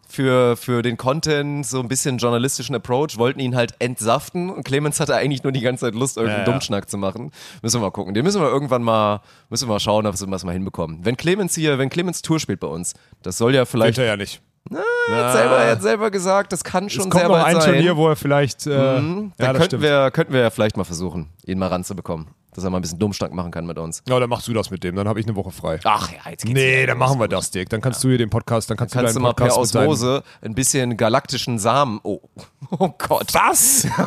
für, 0.09 0.57
für 0.57 0.83
den 0.83 0.97
Content, 0.97 1.67
so 1.67 1.81
ein 1.81 1.89
bisschen 1.89 2.19
journalistischen 2.19 2.75
Approach, 2.77 3.17
wollten 3.17 3.41
ihn 3.41 3.57
halt 3.57 3.75
entsaften 3.81 4.49
und 4.51 4.65
Clemens 4.65 5.01
hatte 5.01 5.17
eigentlich 5.17 5.43
nur 5.43 5.51
die 5.53 5.61
ganze 5.61 5.87
Zeit 5.87 5.95
Lust, 5.95 6.17
irgendeinen 6.17 6.43
Ja, 6.43 6.47
ja. 6.47 6.53
Dummschnack 6.53 6.89
zu 6.89 6.99
machen. 6.99 7.33
Müssen 7.63 7.81
wir 7.81 7.87
mal 7.87 7.91
gucken. 7.91 8.15
Den 8.15 8.25
müssen 8.25 8.41
wir 8.41 8.49
irgendwann 8.49 8.83
mal, 8.83 9.23
müssen 9.51 9.67
wir 9.69 9.73
mal 9.73 9.81
schauen, 9.81 10.07
ob 10.07 10.15
wir 10.21 10.33
es 10.33 10.45
mal 10.45 10.53
hinbekommen. 10.53 11.01
Wenn 11.03 11.17
Clemens 11.17 11.55
hier, 11.55 11.79
wenn 11.79 11.91
Clemens 11.91 12.23
Tour 12.23 12.39
spielt 12.39 12.61
bei 12.61 12.69
uns, 12.69 12.95
das 13.23 13.39
soll 13.39 13.55
ja 13.55 13.65
vielleicht, 13.65 13.97
Geht 13.97 14.05
er 14.05 14.11
ja 14.11 14.17
nicht. 14.17 14.41
Er 14.71 15.25
hat 15.27 15.33
selber, 15.33 15.57
er 15.59 15.73
hat 15.73 15.83
selber 15.83 16.11
gesagt, 16.11 16.53
das 16.53 16.65
kann 16.65 16.87
Es 16.87 16.93
schon 16.93 17.11
kommt 17.11 17.21
sehr 17.21 17.29
noch 17.29 17.43
ein 17.45 17.61
sein. 17.61 17.73
Turnier, 17.75 17.97
wo 17.97 18.09
er 18.09 18.17
vielleicht. 18.17 18.67
Äh, 18.67 19.01
Mhm. 19.01 19.33
ja, 19.39 19.47
da 19.47 19.53
könnten 19.53 19.65
stimmt. 19.67 19.83
wir, 19.83 20.11
könnten 20.11 20.33
wir 20.33 20.41
ja 20.41 20.51
vielleicht 20.51 20.77
mal 20.77 20.85
versuchen, 20.85 21.29
ihn 21.45 21.59
mal 21.59 21.69
ranzubekommen. 21.69 22.29
Dass 22.55 22.63
er 22.63 22.71
mal 22.71 22.79
ein 22.79 22.83
bisschen 22.83 23.01
Dummschnack 23.01 23.33
machen 23.33 23.51
kann 23.51 23.67
mit 23.67 23.79
uns. 23.79 24.01
Ja, 24.09 24.17
dann 24.21 24.31
machst 24.31 24.47
du 24.47 24.53
das 24.53 24.71
mit 24.71 24.85
dem, 24.85 24.95
dann 24.95 25.09
habe 25.09 25.19
ich 25.19 25.27
eine 25.27 25.35
Woche 25.35 25.51
frei. 25.51 25.81
Ach 25.83 26.09
ja, 26.13 26.31
jetzt 26.31 26.45
geht's 26.47 26.55
Nee, 26.55 26.87
dann 26.87 26.99
machen 26.99 27.19
wir 27.19 27.27
das, 27.27 27.51
Dirk. 27.51 27.69
Dann 27.71 27.81
kannst 27.81 28.05
du 28.05 28.09
hier 28.11 28.19
den 28.19 28.31
Podcast, 28.31 28.71
dann 28.71 28.77
kannst, 28.77 28.95
Kannst 28.95 29.17
du 29.17 29.19
du 29.19 29.23
mal 29.25 29.31
deinen 29.33 29.49
per 29.49 29.49
Podcast 29.57 29.75
deinem- 29.75 29.89
Osmose 29.89 30.23
ein 30.41 30.55
bisschen 30.55 30.97
galaktischen 30.97 31.59
Samen. 31.59 31.99
Oh, 32.05 32.21
oh 32.79 32.91
Gott. 32.97 33.35
Was? 33.35 33.89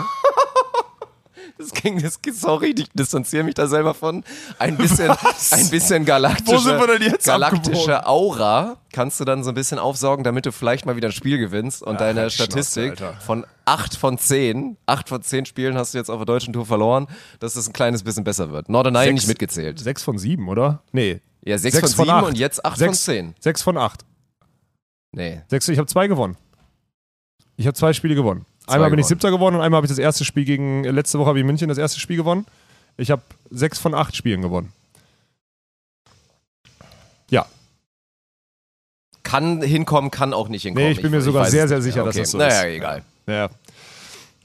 Das 1.57 1.71
ging, 1.71 2.01
das, 2.01 2.19
sorry, 2.33 2.75
ich 2.77 2.89
distanziere 2.93 3.43
mich 3.43 3.55
da 3.55 3.67
selber 3.67 3.93
von. 3.93 4.23
Ein 4.59 4.77
bisschen, 4.77 5.09
ein 5.09 5.69
bisschen 5.69 6.05
galaktische, 6.05 6.77
galaktische 7.23 8.05
Aura 8.05 8.77
kannst 8.91 9.19
du 9.19 9.25
dann 9.25 9.43
so 9.43 9.49
ein 9.49 9.55
bisschen 9.55 9.79
aufsaugen, 9.79 10.23
damit 10.23 10.45
du 10.45 10.51
vielleicht 10.51 10.85
mal 10.85 10.95
wieder 10.95 11.09
ein 11.09 11.11
Spiel 11.13 11.37
gewinnst 11.37 11.83
und 11.83 11.99
deine 11.99 12.21
halt 12.21 12.33
Statistik 12.33 12.97
Schnauze, 12.97 13.17
von 13.21 13.45
8 13.65 13.95
von 13.95 14.17
10, 14.17 14.77
8 14.85 15.09
von 15.09 15.21
10 15.21 15.45
Spielen 15.45 15.77
hast 15.77 15.93
du 15.93 15.97
jetzt 15.97 16.09
auf 16.09 16.17
der 16.17 16.25
deutschen 16.25 16.53
Tour 16.53 16.65
verloren, 16.65 17.07
dass 17.39 17.55
es 17.55 17.67
ein 17.67 17.73
kleines 17.73 18.03
bisschen 18.03 18.23
besser 18.23 18.51
wird. 18.51 18.69
Norderney 18.69 19.13
nicht 19.13 19.27
mitgezählt. 19.27 19.79
Sechs 19.79 20.03
von 20.03 20.17
sieben, 20.17 20.47
oder? 20.49 20.81
Nee. 20.91 21.21
Ja, 21.43 21.57
6 21.57 21.79
von 21.93 22.05
7 22.05 22.09
acht. 22.09 22.27
und 22.27 22.37
jetzt 22.37 22.65
8 22.65 22.77
Sechs, 22.77 23.05
von 23.05 23.13
10. 23.13 23.35
Sechs 23.39 23.61
von 23.61 23.77
acht. 23.77 24.03
Nee. 25.11 25.41
Sechs, 25.47 25.67
ich 25.67 25.77
habe 25.77 25.87
zwei 25.87 26.07
gewonnen. 26.07 26.37
Ich 27.55 27.65
habe 27.65 27.75
zwei 27.75 27.93
Spiele 27.93 28.15
gewonnen. 28.15 28.45
Einmal 28.67 28.89
bin 28.89 28.99
ich 28.99 29.05
siebter 29.05 29.31
geworden 29.31 29.55
und 29.55 29.61
einmal 29.61 29.77
habe 29.77 29.85
ich 29.85 29.91
das 29.91 29.97
erste 29.97 30.25
Spiel 30.25 30.45
gegen, 30.45 30.83
letzte 30.83 31.19
Woche 31.19 31.29
habe 31.29 31.39
ich 31.39 31.41
in 31.41 31.47
München 31.47 31.69
das 31.69 31.77
erste 31.77 31.99
Spiel 31.99 32.17
gewonnen. 32.17 32.45
Ich 32.97 33.11
habe 33.11 33.21
sechs 33.49 33.79
von 33.79 33.93
acht 33.93 34.15
Spielen 34.15 34.41
gewonnen. 34.41 34.71
Ja, 37.29 37.45
Kann 39.23 39.61
hinkommen, 39.61 40.11
kann 40.11 40.33
auch 40.33 40.47
nicht 40.47 40.63
hinkommen. 40.63 40.87
Nee, 40.87 40.93
ich 40.93 41.01
bin 41.01 41.11
mir 41.11 41.21
sogar 41.21 41.43
weiß 41.43 41.51
sehr, 41.51 41.67
sehr 41.67 41.81
sicher, 41.81 41.97
Ja, 41.97 42.03
dass 42.05 42.15
okay. 42.15 42.21
das 42.23 42.31
so 42.31 42.37
naja, 42.37 42.61
ist. 42.61 42.75
egal. 42.77 43.01
ja. 43.27 43.49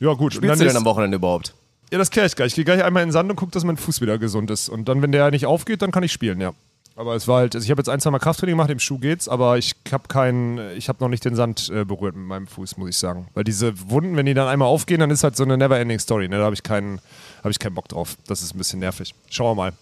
Ja, 0.01 0.13
gut. 0.15 0.35
Spielst 0.35 0.61
du 0.61 0.65
denn 0.65 0.77
am 0.77 0.85
Wochenende 0.85 1.17
überhaupt? 1.17 1.55
ja, 1.93 1.99
das 1.99 2.11
kläre 2.11 2.27
ich 2.27 2.35
gleich. 2.35 2.49
Ich 2.49 2.55
gehe 2.57 2.65
gleich 2.65 2.83
einmal 2.83 3.03
in 3.05 3.09
den 3.09 3.13
Sand 3.13 3.31
und 3.31 3.37
gucke, 3.37 3.53
dass 3.53 3.63
mein 3.65 3.77
Fuß 3.77 4.01
wieder 4.01 4.19
gesund 4.19 4.51
ist. 4.51 4.69
Und 4.69 4.89
dann, 4.89 5.01
wenn 5.03 5.13
der 5.13 5.31
nicht 5.31 5.47
aufgeht, 5.47 5.81
dann 5.83 5.93
kann 5.93 6.03
ich 6.03 6.11
spielen, 6.13 6.41
ja. 6.41 6.53
Aber 6.97 7.15
es 7.15 7.27
war 7.27 7.39
halt, 7.39 7.55
also 7.55 7.65
ich 7.65 7.71
habe 7.71 7.81
jetzt 7.81 7.89
ein, 7.89 8.01
zwei 8.01 8.11
Mal 8.11 8.19
Krafttraining 8.19 8.55
gemacht, 8.55 8.71
im 8.71 8.79
Schuh 8.79 8.99
geht's, 8.99 9.29
aber 9.29 9.57
ich 9.57 9.75
habe 9.91 10.09
keinen, 10.09 10.59
ich 10.77 10.89
habe 10.89 10.99
noch 11.01 11.09
nicht 11.09 11.25
den 11.25 11.35
Sand 11.35 11.71
äh, 11.71 11.85
berührt 11.85 12.15
mit 12.15 12.27
meinem 12.27 12.47
Fuß, 12.47 12.77
muss 12.77 12.91
ich 12.91 12.99
sagen. 12.99 13.29
Weil 13.35 13.45
diese 13.45 13.91
Wunden, 13.91 14.17
wenn 14.17 14.27
die 14.27 14.35
dann 14.35 14.49
einmal 14.49 14.69
aufgehen, 14.69 15.01
dann 15.01 15.11
ist 15.11 15.25
halt 15.25 15.37
so 15.37 15.43
eine 15.45 15.57
never-ending 15.57 15.99
Story. 15.99 16.29
Ne? 16.29 16.39
Da 16.39 16.45
habe 16.45 16.55
ich 16.55 16.63
keinen, 16.63 17.01
habe 17.39 17.51
ich 17.51 17.59
keinen 17.59 17.75
Bock 17.75 17.89
drauf. 17.89 18.17
Das 18.27 18.43
ist 18.43 18.55
ein 18.55 18.59
bisschen 18.59 18.81
nervig. 18.81 19.15
Schauen 19.31 19.57
wir 19.57 19.63
mal. 19.63 19.73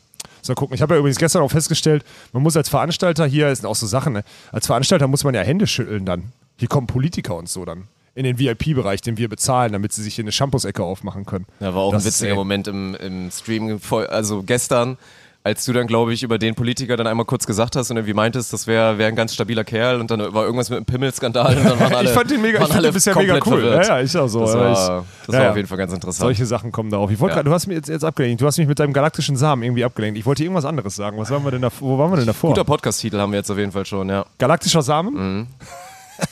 So, 0.42 0.54
gucken. 0.54 0.74
Ich 0.74 0.82
habe 0.82 0.94
ja 0.94 0.98
übrigens 1.00 1.18
gestern 1.18 1.42
auch 1.42 1.50
festgestellt, 1.50 2.04
man 2.32 2.42
muss 2.42 2.56
als 2.56 2.68
Veranstalter 2.68 3.26
hier, 3.26 3.48
ist 3.48 3.66
auch 3.66 3.74
so 3.74 3.86
Sachen, 3.86 4.12
ne? 4.12 4.24
als 4.52 4.66
Veranstalter 4.66 5.06
muss 5.08 5.24
man 5.24 5.34
ja 5.34 5.42
Hände 5.42 5.66
schütteln 5.66 6.04
dann. 6.04 6.32
Hier 6.58 6.68
kommen 6.68 6.86
Politiker 6.86 7.36
und 7.36 7.48
so 7.48 7.64
dann. 7.64 7.88
In 8.14 8.24
den 8.24 8.38
VIP-Bereich, 8.38 9.02
den 9.02 9.16
wir 9.16 9.28
bezahlen, 9.28 9.72
damit 9.72 9.92
sie 9.92 10.02
sich 10.02 10.14
hier 10.14 10.24
eine 10.24 10.32
Shampoos-Ecke 10.32 10.82
aufmachen 10.82 11.26
können. 11.26 11.46
Ja, 11.60 11.74
war 11.74 11.82
auch 11.82 11.92
Das 11.92 12.04
ein 12.04 12.08
ist, 12.08 12.14
witziger 12.16 12.32
ey, 12.32 12.36
Moment 12.36 12.68
im, 12.68 12.94
im 12.96 13.30
Stream, 13.30 13.80
also 14.10 14.42
gestern, 14.42 14.98
als 15.42 15.64
du 15.64 15.72
dann, 15.72 15.86
glaube 15.86 16.12
ich, 16.12 16.22
über 16.22 16.38
den 16.38 16.54
Politiker 16.54 16.98
dann 16.98 17.06
einmal 17.06 17.24
kurz 17.24 17.46
gesagt 17.46 17.74
hast 17.74 17.90
und 17.90 17.96
irgendwie 17.96 18.12
meintest, 18.12 18.52
das 18.52 18.66
wäre 18.66 18.98
wär 18.98 19.08
ein 19.08 19.16
ganz 19.16 19.32
stabiler 19.32 19.64
Kerl 19.64 19.98
und 19.98 20.10
dann 20.10 20.20
war 20.34 20.44
irgendwas 20.44 20.68
mit 20.68 20.76
einem 20.76 20.84
Pimmelskandal 20.84 21.56
und 21.56 21.64
dann 21.64 21.80
waren 21.80 21.94
alle 21.96 22.08
ich 22.10 22.14
fand 22.14 22.30
den 22.30 22.42
mega, 22.42 22.62
ich 22.62 22.70
alle 22.70 22.82
den 22.88 22.92
bisher 22.92 23.16
mega 23.16 23.34
cool. 23.36 23.40
verwirrt. 23.40 23.86
Ja, 23.86 23.96
ja, 23.96 24.02
ich 24.02 24.14
auch 24.18 24.28
so. 24.28 24.40
Das, 24.40 24.54
war, 24.54 24.70
ich, 24.70 25.26
das 25.26 25.34
ja, 25.34 25.40
war 25.40 25.50
auf 25.50 25.56
jeden 25.56 25.68
Fall 25.68 25.78
ganz 25.78 25.92
interessant. 25.94 26.20
Solche 26.20 26.44
Sachen 26.44 26.72
kommen 26.72 26.90
da 26.90 26.98
auf. 26.98 27.10
Ich 27.10 27.18
wollte 27.20 27.32
Ja. 27.32 27.36
grad, 27.36 27.46
du 27.46 27.52
hast 27.52 27.66
mich 27.68 27.76
jetzt, 27.76 27.88
jetzt 27.88 28.04
abgelenkt. 28.04 28.42
Du 28.42 28.46
hast 28.46 28.58
mich 28.58 28.68
mit 28.68 28.78
deinem 28.78 28.92
galaktischen 28.92 29.36
Samen 29.36 29.62
irgendwie 29.62 29.84
abgelenkt. 29.84 30.18
Ich 30.18 30.26
wollte 30.26 30.42
irgendwas 30.42 30.66
anderes 30.66 30.94
sagen. 30.94 31.16
Was 31.16 31.30
waren 31.30 31.42
wir 31.42 31.52
denn 31.52 31.62
da, 31.62 31.70
wo 31.80 31.96
waren 31.96 32.10
wir 32.12 32.18
denn 32.18 32.26
davor? 32.26 32.50
Guter 32.50 32.64
Podcast-Titel 32.64 33.16
haben 33.18 33.32
wir 33.32 33.38
jetzt 33.38 33.50
auf 33.50 33.58
jeden 33.58 33.72
Fall 33.72 33.86
schon, 33.86 34.10
ja. 34.10 34.26
Galaktischer 34.36 34.82
Samen? 34.82 35.14
Mhm. 35.14 35.46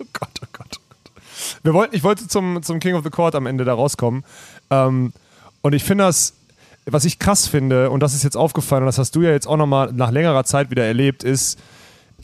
oh 0.00 0.04
Gott, 0.12 0.28
oh 0.42 0.46
Gott, 0.52 0.66
oh 0.76 0.80
Gott. 0.80 0.80
Wir 1.62 1.74
wollten, 1.74 1.94
ich 1.94 2.02
wollte 2.02 2.26
zum, 2.26 2.60
zum 2.64 2.80
King 2.80 2.96
of 2.96 3.04
the 3.04 3.10
Court 3.10 3.36
am 3.36 3.46
Ende 3.46 3.64
da 3.64 3.74
rauskommen. 3.74 4.24
Ähm, 4.70 5.12
und 5.60 5.74
ich 5.74 5.84
finde 5.84 6.04
das, 6.04 6.34
was 6.86 7.04
ich 7.04 7.18
krass 7.18 7.46
finde, 7.46 7.90
und 7.90 8.00
das 8.00 8.14
ist 8.14 8.22
jetzt 8.24 8.36
aufgefallen, 8.36 8.82
und 8.82 8.86
das 8.86 8.98
hast 8.98 9.14
du 9.14 9.22
ja 9.22 9.30
jetzt 9.30 9.46
auch 9.46 9.56
nochmal 9.56 9.92
nach 9.92 10.10
längerer 10.10 10.44
Zeit 10.44 10.70
wieder 10.70 10.84
erlebt, 10.84 11.24
ist, 11.24 11.58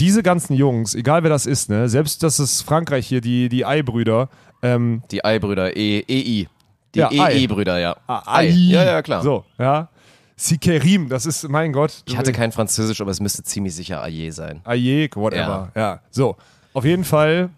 diese 0.00 0.22
ganzen 0.22 0.54
Jungs, 0.54 0.94
egal 0.94 1.22
wer 1.22 1.30
das 1.30 1.46
ist, 1.46 1.70
ne, 1.70 1.88
selbst 1.88 2.22
das 2.22 2.38
ist 2.38 2.62
Frankreich 2.62 3.06
hier, 3.06 3.20
die, 3.20 3.48
die 3.48 3.64
Ei-Brüder, 3.66 4.28
ähm, 4.62 5.02
Die 5.10 5.24
Ei-Brüder, 5.24 5.76
E, 5.76 6.00
EI. 6.08 6.48
Die 6.94 6.98
Ja, 6.98 7.10
Ei. 7.10 7.34
EE-Brüder, 7.42 7.78
ja. 7.78 7.96
Ei. 8.06 8.48
Ja, 8.48 8.84
ja, 8.84 9.02
klar. 9.02 9.22
So, 9.22 9.44
ja. 9.58 9.88
Sikerim, 10.36 11.08
das 11.08 11.26
ist, 11.26 11.48
mein 11.48 11.72
Gott. 11.72 12.02
Ich 12.06 12.16
hatte 12.16 12.32
kein 12.32 12.52
Französisch, 12.52 13.00
aber 13.00 13.10
es 13.10 13.20
müsste 13.20 13.42
ziemlich 13.42 13.74
sicher 13.74 14.02
Aie 14.02 14.30
sein. 14.30 14.60
Ayek, 14.64 15.16
whatever. 15.16 15.72
Ja. 15.74 16.00
So, 16.10 16.36
auf 16.74 16.84
jeden 16.84 17.04
Fall. 17.04 17.50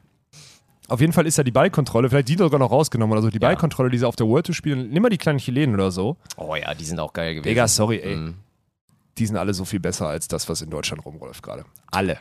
Auf 0.90 1.00
jeden 1.00 1.12
Fall 1.12 1.26
ist 1.26 1.38
ja 1.38 1.44
die 1.44 1.50
Ballkontrolle, 1.52 2.10
vielleicht 2.10 2.28
die 2.28 2.36
sogar 2.36 2.58
noch 2.58 2.70
rausgenommen 2.70 3.12
oder 3.12 3.22
so, 3.22 3.30
die 3.30 3.36
Ja. 3.36 3.48
Ballkontrolle, 3.48 3.90
die 3.90 3.98
sie 3.98 4.04
auf 4.06 4.16
der 4.16 4.26
World 4.26 4.46
Tour 4.46 4.54
spielen, 4.54 4.90
nimm 4.90 5.02
mal 5.02 5.08
die 5.08 5.18
kleinen 5.18 5.38
Chilenen 5.38 5.74
oder 5.74 5.90
so. 5.90 6.16
Oh 6.36 6.54
ja, 6.56 6.74
die 6.74 6.84
sind 6.84 6.98
auch 7.00 7.12
geil 7.12 7.34
gewesen. 7.34 7.48
Digga, 7.48 7.68
sorry, 7.68 7.98
ey. 8.00 8.16
Mhm. 8.16 8.34
Die 9.18 9.26
sind 9.26 9.36
alle 9.36 9.54
so 9.54 9.64
viel 9.64 9.80
besser 9.80 10.08
als 10.08 10.28
das, 10.28 10.48
was 10.48 10.62
in 10.62 10.70
Deutschland 10.70 11.04
rumläuft 11.04 11.42
gerade. 11.42 11.64
Alle. 11.90 12.18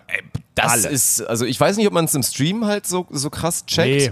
Das 0.56 0.72
Alle. 0.72 0.90
ist, 0.90 1.22
also 1.22 1.46
ich 1.46 1.60
weiß 1.60 1.78
nicht, 1.78 1.88
ob 1.88 1.94
man 1.94 2.06
es 2.06 2.14
im 2.14 2.24
Stream 2.24 2.66
halt 2.66 2.86
so, 2.86 3.08
so 3.10 3.30
krass 3.30 3.66
checkt. 3.66 4.12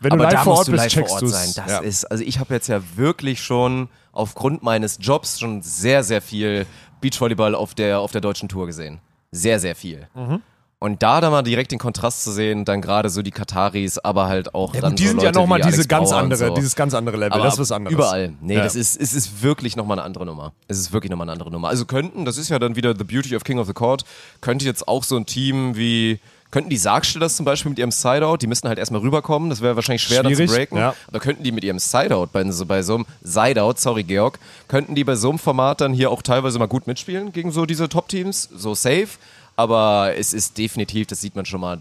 Wenn 0.00 0.12
aber 0.12 0.24
du 0.24 0.24
live 0.24 0.32
da 0.34 0.42
vor 0.44 0.52
musst 0.54 0.58
Ort 0.60 0.68
du 0.68 0.72
bist, 0.72 0.84
live 0.84 0.92
vor 0.92 1.00
checkst 1.02 1.12
Ort 1.14 1.22
du 1.22 1.26
sein. 1.28 1.52
Das 1.56 1.70
Ja. 1.70 1.78
ist, 1.78 2.04
also 2.06 2.24
ich 2.24 2.38
habe 2.40 2.52
jetzt 2.52 2.66
ja 2.68 2.80
wirklich 2.96 3.42
schon 3.42 3.88
aufgrund 4.12 4.62
meines 4.62 4.98
Jobs 5.00 5.38
schon 5.40 5.62
sehr, 5.62 6.02
sehr 6.04 6.20
viel 6.20 6.66
Beachvolleyball 7.00 7.54
auf 7.54 7.74
der, 7.74 8.00
auf 8.00 8.12
der 8.12 8.20
deutschen 8.20 8.48
Tour 8.48 8.66
gesehen. 8.66 9.00
Sehr, 9.30 9.58
sehr 9.60 9.74
viel. 9.74 10.08
Mhm. 10.14 10.42
Und 10.84 11.02
da 11.02 11.22
dann 11.22 11.32
mal 11.32 11.40
direkt 11.40 11.72
den 11.72 11.78
Kontrast 11.78 12.24
zu 12.24 12.30
sehen, 12.30 12.66
dann 12.66 12.82
gerade 12.82 13.08
so 13.08 13.22
die 13.22 13.30
Kataris, 13.30 13.96
aber 13.96 14.26
halt 14.26 14.54
auch 14.54 14.74
Ja, 14.74 14.82
dann 14.82 14.90
gut, 14.90 14.98
die 14.98 15.04
so 15.04 15.08
sind 15.08 15.16
Leute 15.22 15.26
ja 15.26 15.32
nochmal 15.40 15.60
diese 15.60 15.76
Alex 15.76 15.88
ganz 15.88 16.10
Bauer 16.10 16.18
andere, 16.18 16.48
so. 16.48 16.54
dieses 16.54 16.76
ganz 16.76 16.92
andere 16.92 17.16
Level. 17.16 17.32
Aber 17.32 17.44
das 17.44 17.54
ist 17.54 17.60
was 17.60 17.72
anderes. 17.72 17.94
Überall. 17.94 18.34
Nee, 18.42 18.56
Ja. 18.56 18.64
das 18.64 18.74
ist, 18.74 19.00
es 19.00 19.14
ist 19.14 19.42
wirklich 19.42 19.76
nochmal 19.76 19.98
eine 19.98 20.04
andere 20.04 20.26
Nummer. 20.26 20.52
Es 20.68 20.78
ist 20.78 20.92
wirklich 20.92 21.10
nochmal 21.10 21.24
eine 21.24 21.32
andere 21.32 21.50
Nummer. 21.50 21.68
Also 21.68 21.86
könnten, 21.86 22.26
das 22.26 22.36
ist 22.36 22.50
ja 22.50 22.58
dann 22.58 22.76
wieder 22.76 22.94
The 22.94 23.04
Beauty 23.04 23.34
of 23.34 23.44
King 23.44 23.58
of 23.58 23.66
the 23.66 23.72
Court, 23.72 24.04
könnte 24.42 24.66
jetzt 24.66 24.86
auch 24.86 25.04
so 25.04 25.16
ein 25.16 25.24
Team 25.24 25.74
wie, 25.74 26.20
könnten 26.50 26.68
die 26.68 26.76
Sargstellers 26.76 27.34
zum 27.36 27.46
Beispiel 27.46 27.70
mit 27.70 27.78
ihrem 27.78 27.90
Sideout, 27.90 28.36
die 28.42 28.46
müssten 28.46 28.68
halt 28.68 28.78
erstmal 28.78 29.00
rüberkommen, 29.00 29.48
das 29.48 29.62
wäre 29.62 29.76
wahrscheinlich 29.76 30.02
schwer 30.02 30.22
dann 30.22 30.32
Schwierig, 30.34 30.50
zu 30.50 30.54
breaken. 30.56 30.76
ja. 30.76 30.94
Aber 31.08 31.18
könnten 31.18 31.42
die 31.44 31.50
mit 31.52 31.64
ihrem 31.64 31.78
Sideout, 31.78 32.28
bei, 32.30 32.48
so, 32.50 32.66
bei 32.66 32.82
so 32.82 32.96
einem 32.96 33.06
Sideout, 33.22 33.76
sorry 33.78 34.04
Georg, 34.04 34.38
könnten 34.68 34.94
die 34.94 35.02
bei 35.04 35.16
so 35.16 35.30
einem 35.30 35.38
Format 35.38 35.80
dann 35.80 35.94
hier 35.94 36.10
auch 36.10 36.20
teilweise 36.20 36.58
mal 36.58 36.68
gut 36.68 36.86
mitspielen 36.86 37.32
gegen 37.32 37.52
so 37.52 37.64
diese 37.64 37.88
Top-Teams, 37.88 38.50
so 38.54 38.74
safe. 38.74 39.08
Aber 39.56 40.14
es 40.16 40.32
ist 40.32 40.58
definitiv, 40.58 41.06
das 41.06 41.20
sieht 41.20 41.36
man 41.36 41.46
schon 41.46 41.60
mal, 41.60 41.80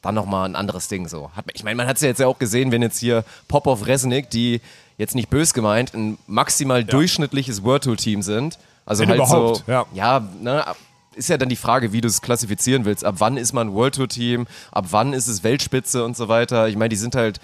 dann 0.00 0.14
nochmal 0.14 0.48
ein 0.48 0.56
anderes 0.56 0.88
Ding 0.88 1.08
so. 1.08 1.30
Hat, 1.36 1.44
ich 1.54 1.62
meine, 1.62 1.76
man 1.76 1.86
hat 1.86 1.96
es 1.96 2.02
ja 2.02 2.08
jetzt 2.08 2.18
ja 2.18 2.26
auch 2.26 2.38
gesehen, 2.38 2.72
wenn 2.72 2.82
jetzt 2.82 2.98
hier 2.98 3.24
Popov 3.48 3.86
Resnick, 3.86 4.30
die 4.30 4.60
jetzt 4.98 5.14
nicht 5.14 5.30
bös 5.30 5.54
gemeint, 5.54 5.94
ein 5.94 6.18
maximal 6.26 6.84
durchschnittliches 6.84 7.62
World 7.62 7.84
Tour 7.84 7.96
Team 7.96 8.22
sind. 8.22 8.58
Also 8.84 9.02
Wenn 9.02 9.10
halt 9.10 9.18
überhaupt, 9.20 9.64
so, 9.66 9.72
ja. 9.72 9.86
ja, 9.94 10.28
ne, 10.40 10.64
ist 11.14 11.28
ja 11.28 11.36
dann 11.36 11.48
die 11.48 11.56
Frage, 11.56 11.92
wie 11.92 12.00
du 12.00 12.08
es 12.08 12.22
klassifizieren 12.22 12.84
willst. 12.84 13.04
Ab 13.04 13.16
wann 13.18 13.36
ist 13.36 13.52
man 13.52 13.68
ein 13.68 13.74
World 13.74 13.94
Tour 13.94 14.08
Team? 14.08 14.46
Ab 14.70 14.86
wann 14.90 15.12
ist 15.12 15.28
es 15.28 15.44
Weltspitze 15.44 16.04
und 16.04 16.16
so 16.16 16.28
weiter? 16.28 16.68
Ich 16.68 16.76
meine, 16.76 16.88
die 16.88 16.96
sind 16.96 17.14
halt, 17.14 17.40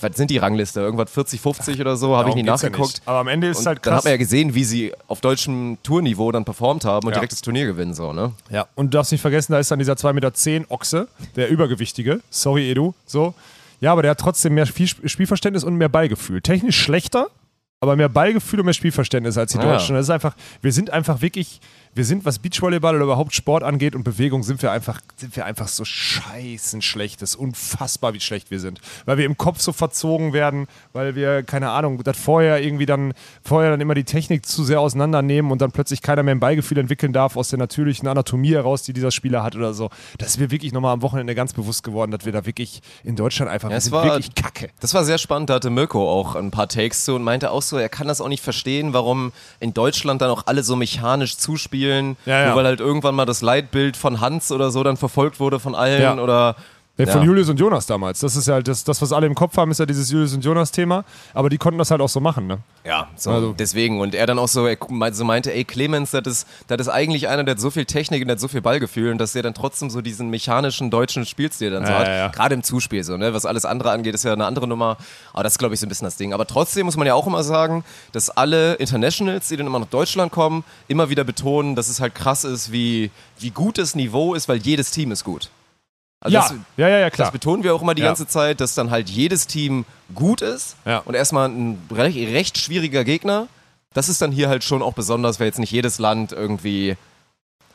was 0.00 0.16
sind 0.16 0.30
die 0.30 0.38
Rangliste? 0.38 0.80
Irgendwas 0.80 1.10
40, 1.10 1.40
50 1.40 1.80
oder 1.80 1.96
so? 1.96 2.16
Habe 2.16 2.30
ich 2.30 2.36
ja 2.36 2.42
nachgeguckt. 2.42 2.94
nicht. 2.94 3.02
Aber 3.06 3.18
am 3.18 3.28
Ende 3.28 3.48
ist 3.48 3.58
es 3.58 3.60
und 3.62 3.66
halt 3.68 3.78
Dann 3.78 3.82
krass. 3.92 3.98
hat 3.98 4.04
man 4.04 4.10
ja 4.12 4.16
gesehen, 4.16 4.54
wie 4.54 4.64
sie 4.64 4.92
auf 5.08 5.20
deutschem 5.20 5.78
Tourniveau 5.82 6.32
dann 6.32 6.44
performt 6.44 6.84
haben 6.84 7.06
und 7.06 7.12
Ja. 7.12 7.18
direkt 7.18 7.32
das 7.32 7.40
Turnier 7.42 7.66
gewinnen, 7.66 7.94
so, 7.94 8.12
ne? 8.12 8.32
Ja, 8.50 8.66
und 8.74 8.86
du 8.92 8.98
darfst 8.98 9.12
nicht 9.12 9.20
vergessen, 9.20 9.52
da 9.52 9.58
ist 9.58 9.70
dann 9.70 9.78
dieser 9.78 9.94
2,10 9.96 10.12
Meter 10.60 10.70
Ochse, 10.70 11.08
der 11.36 11.48
Übergewichtige. 11.50 12.20
Sorry, 12.30 12.70
Edu. 12.70 12.94
So. 13.06 13.34
Ja, 13.80 13.92
aber 13.92 14.02
der 14.02 14.12
hat 14.12 14.20
trotzdem 14.20 14.54
mehr 14.54 14.66
Spiel 14.66 14.88
Spielverständnis 14.88 15.64
und 15.64 15.76
mehr 15.76 15.88
Ballgefühl. 15.88 16.40
Technisch 16.40 16.78
schlechter, 16.80 17.26
aber 17.80 17.96
mehr 17.96 18.08
Ballgefühl 18.08 18.60
und 18.60 18.66
mehr 18.66 18.74
Spielverständnis 18.74 19.36
als 19.36 19.52
die 19.52 19.58
Ja. 19.58 19.64
Deutschen. 19.64 19.94
Das 19.94 20.06
ist 20.06 20.10
einfach, 20.10 20.34
wir 20.62 20.72
sind 20.72 20.90
einfach 20.90 21.20
wirklich, 21.20 21.60
wir 21.94 22.04
sind, 22.04 22.24
was 22.24 22.38
Beachvolleyball 22.38 22.94
oder 22.96 23.04
überhaupt 23.04 23.34
Sport 23.34 23.62
angeht 23.62 23.94
und 23.94 24.04
Bewegung, 24.04 24.42
sind 24.42 24.62
wir 24.62 24.72
einfach, 24.72 25.00
sind 25.16 25.36
wir 25.36 25.44
einfach 25.44 25.68
so 25.68 25.84
scheißen 25.84 26.80
schlecht. 26.82 27.20
Das 27.22 27.30
ist 27.30 27.36
unfassbar, 27.36 28.14
wie 28.14 28.20
schlecht 28.20 28.50
wir 28.50 28.58
sind. 28.58 28.80
Weil 29.04 29.18
wir 29.18 29.26
im 29.26 29.36
Kopf 29.36 29.60
so 29.60 29.72
verzogen 29.72 30.32
werden, 30.32 30.66
weil 30.94 31.14
wir, 31.14 31.42
keine 31.42 31.70
Ahnung, 31.70 32.02
das 32.02 32.16
vorher 32.16 32.62
irgendwie 32.62 32.86
dann, 32.86 33.12
vorher 33.44 33.70
dann 33.70 33.80
immer 33.82 33.94
die 33.94 34.04
Technik 34.04 34.46
zu 34.46 34.64
sehr 34.64 34.80
auseinandernehmen 34.80 35.52
und 35.52 35.60
dann 35.60 35.70
plötzlich 35.70 36.00
keiner 36.02 36.22
mehr 36.22 36.34
ein 36.34 36.40
Beigefühl 36.40 36.78
entwickeln 36.78 37.12
darf 37.12 37.36
aus 37.36 37.50
der 37.50 37.58
natürlichen 37.58 38.08
Anatomie 38.08 38.54
heraus, 38.54 38.82
die 38.82 38.92
dieser 38.94 39.10
Spieler 39.10 39.42
hat 39.42 39.54
oder 39.56 39.74
so. 39.74 39.90
Das 40.18 40.28
ist 40.30 40.38
mir 40.40 40.50
wirklich 40.50 40.72
nochmal 40.72 40.94
am 40.94 41.02
Wochenende 41.02 41.34
ganz 41.34 41.52
bewusst 41.52 41.84
geworden, 41.84 42.10
dass 42.10 42.24
wir 42.24 42.32
da 42.32 42.46
wirklich 42.46 42.80
in 43.04 43.14
Deutschland 43.14 43.50
einfach, 43.50 43.70
es 43.70 43.84
sind 43.84 43.92
war- 43.92 44.04
wirklich 44.06 44.34
kacke. 44.34 44.70
Das 44.80 44.94
war 44.94 45.04
sehr 45.04 45.18
spannend, 45.18 45.50
da 45.50 45.54
hatte 45.54 45.70
Mirko 45.70 46.10
auch 46.10 46.34
ein 46.34 46.50
paar 46.50 46.68
Takes 46.68 47.04
zu 47.04 47.14
und 47.14 47.22
meinte 47.22 47.50
auch 47.50 47.62
so, 47.62 47.73
er 47.78 47.88
kann 47.88 48.06
das 48.08 48.20
auch 48.20 48.28
nicht 48.28 48.42
verstehen, 48.42 48.92
warum 48.92 49.32
in 49.60 49.74
Deutschland 49.74 50.20
dann 50.22 50.30
auch 50.30 50.44
alle 50.46 50.62
so 50.62 50.76
mechanisch 50.76 51.36
zuspielen, 51.36 52.16
Ja, 52.26 52.40
ja. 52.40 52.46
nur 52.48 52.56
weil 52.56 52.64
halt 52.66 52.80
irgendwann 52.80 53.14
mal 53.14 53.24
das 53.26 53.42
Leitbild 53.42 53.96
von 53.96 54.20
Hans 54.20 54.52
oder 54.52 54.70
so 54.70 54.82
dann 54.82 54.96
verfolgt 54.96 55.40
wurde 55.40 55.60
von 55.60 55.74
allen 55.74 56.00
oder 56.20 56.56
Ja, 56.96 57.06
von. 57.08 57.24
Julius 57.24 57.48
und 57.48 57.58
Jonas 57.58 57.86
damals. 57.86 58.20
Das 58.20 58.36
ist 58.36 58.46
ja 58.46 58.54
halt 58.54 58.68
das, 58.68 58.84
das, 58.84 59.02
was 59.02 59.12
alle 59.12 59.26
im 59.26 59.34
Kopf 59.34 59.56
haben, 59.56 59.72
ist 59.72 59.80
ja 59.80 59.86
dieses 59.86 60.12
Julius 60.12 60.32
und 60.32 60.44
Jonas-Thema. 60.44 61.04
Aber 61.32 61.50
die 61.50 61.58
konnten 61.58 61.78
das 61.78 61.90
halt 61.90 62.00
auch 62.00 62.08
so 62.08 62.20
machen, 62.20 62.46
ne? 62.46 62.58
Ja, 62.84 63.08
so 63.16 63.30
Also- 63.32 63.52
deswegen. 63.52 64.00
Und 64.00 64.14
er 64.14 64.26
dann 64.26 64.38
auch 64.38 64.46
so, 64.46 64.64
er 64.66 64.76
meinte- 64.90 65.18
so 65.18 65.24
meinte, 65.24 65.52
ey, 65.52 65.64
Clemens, 65.64 66.12
das 66.12 66.22
ist, 66.24 66.46
das 66.68 66.80
ist 66.82 66.88
eigentlich 66.88 67.26
einer, 67.26 67.42
der 67.42 67.56
hat 67.56 67.60
so 67.60 67.70
viel 67.72 67.84
Technik 67.84 68.20
und 68.22 68.28
der 68.28 68.36
hat 68.36 68.40
so 68.40 68.46
viel 68.46 68.60
Ballgefühl 68.62 69.10
und 69.10 69.18
dass 69.18 69.32
der 69.32 69.42
dann 69.42 69.54
trotzdem 69.54 69.90
so 69.90 70.02
diesen 70.02 70.30
mechanischen 70.30 70.90
deutschen 70.92 71.26
Spielstil 71.26 71.70
dann 71.72 71.84
so 71.84 71.90
Ja, 71.90 71.98
hat. 71.98 72.06
ja. 72.06 72.28
Gerade 72.28 72.54
im 72.54 72.62
Zuspiel 72.62 73.02
so, 73.02 73.16
ne? 73.16 73.34
Was 73.34 73.44
alles 73.44 73.64
andere 73.64 73.90
angeht, 73.90 74.14
ist 74.14 74.22
ja 74.24 74.32
eine 74.32 74.46
andere 74.46 74.68
Nummer. 74.68 74.96
Aber 75.32 75.42
das 75.42 75.54
ist, 75.54 75.58
glaube 75.58 75.74
ich, 75.74 75.80
so 75.80 75.86
ein 75.86 75.88
bisschen 75.88 76.04
das 76.04 76.16
Ding. 76.16 76.32
Aber 76.32 76.46
trotzdem 76.46 76.86
muss 76.86 76.96
man 76.96 77.08
ja 77.08 77.14
auch 77.14 77.26
immer 77.26 77.42
sagen, 77.42 77.82
dass 78.12 78.30
alle 78.30 78.74
Internationals, 78.74 79.48
die 79.48 79.56
dann 79.56 79.66
immer 79.66 79.80
nach 79.80 79.88
Deutschland 79.88 80.30
kommen, 80.30 80.62
immer 80.86 81.10
wieder 81.10 81.24
betonen, 81.24 81.74
dass 81.74 81.88
es 81.88 82.00
halt 82.00 82.14
krass 82.14 82.44
ist, 82.44 82.70
wie, 82.70 83.10
wie 83.40 83.50
gut 83.50 83.78
das 83.78 83.96
Niveau 83.96 84.34
ist, 84.34 84.48
weil 84.48 84.58
jedes 84.58 84.92
Team 84.92 85.10
ist 85.10 85.24
gut. 85.24 85.50
Also 86.24 86.34
ja. 86.36 86.42
das, 86.42 86.54
ja, 86.76 86.88
ja, 86.88 86.98
ja, 86.98 87.04
das 87.10 87.14
klar. 87.14 87.30
betonen 87.30 87.62
wir 87.62 87.74
auch 87.74 87.82
immer 87.82 87.94
die 87.94 88.02
Ja. 88.02 88.08
ganze 88.08 88.26
Zeit, 88.26 88.60
dass 88.60 88.74
dann 88.74 88.90
halt 88.90 89.08
jedes 89.08 89.46
Team 89.46 89.84
gut 90.14 90.40
ist 90.42 90.74
Ja. 90.84 90.98
und 91.04 91.14
erstmal 91.14 91.48
ein 91.48 91.78
recht, 91.92 92.16
recht 92.16 92.58
schwieriger 92.58 93.04
Gegner. 93.04 93.46
Das 93.92 94.08
ist 94.08 94.20
dann 94.20 94.32
hier 94.32 94.48
halt 94.48 94.64
schon 94.64 94.82
auch 94.82 94.94
besonders, 94.94 95.38
weil 95.38 95.46
jetzt 95.46 95.60
nicht 95.60 95.70
jedes 95.70 95.98
Land 96.00 96.32
irgendwie 96.32 96.96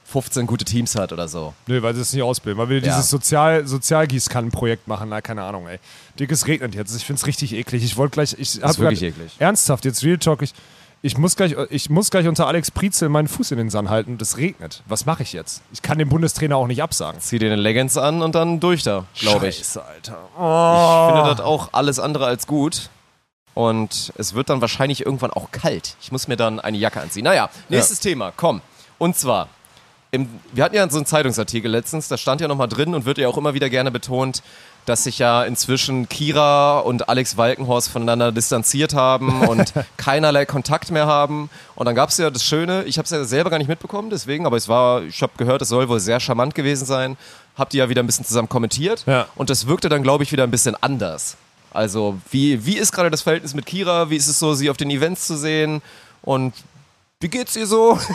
15 0.05 0.47
gute 0.47 0.65
Teams 0.65 0.95
hat 0.95 1.13
oder 1.13 1.27
so. 1.27 1.53
Nö, 1.67 1.81
weil 1.83 1.93
sie 1.93 2.01
es 2.01 2.11
nicht 2.11 2.23
ausbilden. 2.23 2.57
Weil 2.59 2.69
wir 2.69 2.77
Ja. 2.79 2.83
dieses 2.95 3.09
Sozial 3.09 3.67
Sozialgießkannenprojekt 3.67 4.87
machen. 4.87 5.09
Na, 5.09 5.21
keine 5.21 5.43
Ahnung, 5.43 5.67
ey. 5.67 5.77
Dick, 6.19 6.31
es 6.31 6.47
regnet 6.47 6.73
jetzt. 6.73 6.95
Ich 6.95 7.05
finde 7.05 7.19
es 7.19 7.27
richtig 7.27 7.53
eklig. 7.53 7.83
Ich 7.83 7.95
wollte 7.95 8.13
gleich. 8.15 8.35
Ich 8.37 8.59
hab 8.61 8.77
wirklich 8.79 8.99
grad- 9.01 9.09
eklig. 9.11 9.31
Ernsthaft, 9.37 9.85
jetzt 9.85 10.03
Real 10.03 10.17
Talk. 10.17 10.41
Ich, 10.41 10.53
ich, 11.01 11.17
muss 11.17 11.35
gleich, 11.35 11.55
ich 11.69 11.89
muss 11.89 12.09
gleich 12.11 12.27
unter 12.27 12.47
Alex 12.47 12.71
Prizel 12.71 13.09
meinen 13.09 13.27
Fuß 13.27 13.51
in 13.51 13.57
den 13.57 13.69
Sand 13.69 13.89
halten 13.89 14.13
und 14.13 14.21
es 14.21 14.37
regnet. 14.37 14.83
Was 14.87 15.05
mache 15.05 15.23
ich 15.23 15.33
jetzt? 15.33 15.61
Ich 15.71 15.81
kann 15.81 15.97
dem 15.97 16.09
Bundestrainer 16.09 16.57
auch 16.57 16.67
nicht 16.67 16.83
absagen. 16.83 17.21
Zieh 17.21 17.39
dir 17.39 17.49
den 17.49 17.59
Leggings 17.59 17.97
an 17.97 18.21
und 18.21 18.35
dann 18.35 18.59
durch 18.59 18.83
da, 18.83 19.05
glaube 19.15 19.47
ich. 19.47 19.57
Scheiße, 19.57 19.83
Alter. 19.83 20.17
Ich 20.35 21.15
finde 21.15 21.29
das 21.35 21.41
auch 21.41 21.69
alles 21.71 21.99
andere 21.99 22.25
als 22.25 22.47
gut. 22.47 22.89
Und 23.53 24.13
es 24.17 24.35
wird 24.35 24.49
dann 24.49 24.61
wahrscheinlich 24.61 25.05
irgendwann 25.05 25.31
auch 25.31 25.51
kalt. 25.51 25.95
Ich 26.01 26.11
muss 26.11 26.27
mir 26.27 26.37
dann 26.37 26.59
eine 26.59 26.77
Jacke 26.77 27.01
anziehen. 27.01 27.23
Naja, 27.23 27.49
nächstes 27.67 27.99
Thema, 27.99 28.31
komm. 28.35 28.61
Und 28.97 29.17
zwar, 29.17 29.49
im, 30.11 30.27
wir 30.53 30.63
hatten 30.63 30.75
ja 30.75 30.89
so 30.89 30.97
einen 30.97 31.05
Zeitungsartikel 31.05 31.69
letztens, 31.69 32.07
da 32.07 32.17
stand 32.17 32.41
ja 32.41 32.47
nochmal 32.47 32.67
drin 32.67 32.95
und 32.95 33.05
wird 33.05 33.17
ja 33.17 33.27
auch 33.27 33.37
immer 33.37 33.53
wieder 33.53 33.69
gerne 33.69 33.91
betont, 33.91 34.41
dass 34.85 35.03
sich 35.03 35.19
ja 35.19 35.43
inzwischen 35.43 36.09
Kira 36.09 36.79
und 36.79 37.09
Alex 37.09 37.37
Walkenhorst 37.37 37.89
voneinander 37.89 38.31
distanziert 38.31 38.95
haben 38.95 39.47
und 39.47 39.73
keinerlei 39.97 40.45
Kontakt 40.45 40.89
mehr 40.89 41.05
haben. 41.05 41.51
Und 41.75 41.85
dann 41.85 41.93
gab 41.93 42.09
es 42.09 42.17
ja 42.17 42.31
das 42.31 42.43
Schöne, 42.43 42.83
ich 42.85 42.97
habe 42.97 43.03
es 43.03 43.11
ja 43.11 43.23
selber 43.23 43.51
gar 43.51 43.59
nicht 43.59 43.67
mitbekommen, 43.67 44.09
deswegen, 44.09 44.47
aber 44.47 44.57
es 44.57 44.67
war, 44.67 45.03
ich 45.03 45.21
habe 45.21 45.33
gehört, 45.37 45.61
es 45.61 45.69
soll 45.69 45.89
wohl 45.89 45.99
sehr 45.99 46.19
charmant 46.19 46.55
gewesen 46.55 46.85
sein. 46.85 47.17
Habt 47.55 47.73
ihr 47.75 47.83
ja 47.83 47.89
wieder 47.89 48.01
ein 48.01 48.07
bisschen 48.07 48.25
zusammen 48.25 48.49
kommentiert. 48.49 49.03
Ja. 49.05 49.27
Und 49.35 49.49
das 49.49 49.67
wirkte 49.67 49.89
dann, 49.89 50.01
glaube 50.01 50.23
ich, 50.23 50.31
wieder 50.31 50.43
ein 50.43 50.51
bisschen 50.51 50.75
anders. 50.81 51.37
Also, 51.71 52.17
wie, 52.31 52.65
wie 52.65 52.77
ist 52.77 52.91
gerade 52.91 53.11
das 53.11 53.21
Verhältnis 53.21 53.53
mit 53.53 53.67
Kira? 53.67 54.09
Wie 54.09 54.15
ist 54.15 54.27
es 54.27 54.39
so, 54.39 54.55
sie 54.55 54.71
auf 54.71 54.77
den 54.77 54.89
Events 54.89 55.27
zu 55.27 55.37
sehen? 55.37 55.83
Und 56.23 56.53
wie 57.19 57.27
geht's 57.27 57.55
ihr 57.55 57.67
so? 57.67 57.99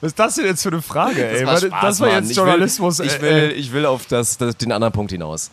Was 0.00 0.08
ist 0.08 0.18
das 0.18 0.34
denn 0.36 0.46
jetzt 0.46 0.62
für 0.62 0.70
eine 0.70 0.82
Frage, 0.82 1.26
ey? 1.26 1.46
war 1.46 1.54
Das, 1.54 1.62
Spaß, 1.62 1.80
das 1.82 2.00
war 2.00 2.08
jetzt 2.10 2.30
Ich 2.30 2.36
Journalismus. 2.36 2.98
Will, 2.98 3.06
ich, 3.06 3.20
will, 3.20 3.30
äh. 3.30 3.52
ich 3.52 3.72
will 3.72 3.86
auf 3.86 4.06
das, 4.06 4.38
das, 4.38 4.56
den 4.56 4.72
anderen 4.72 4.92
Punkt 4.92 5.12
hinaus. 5.12 5.50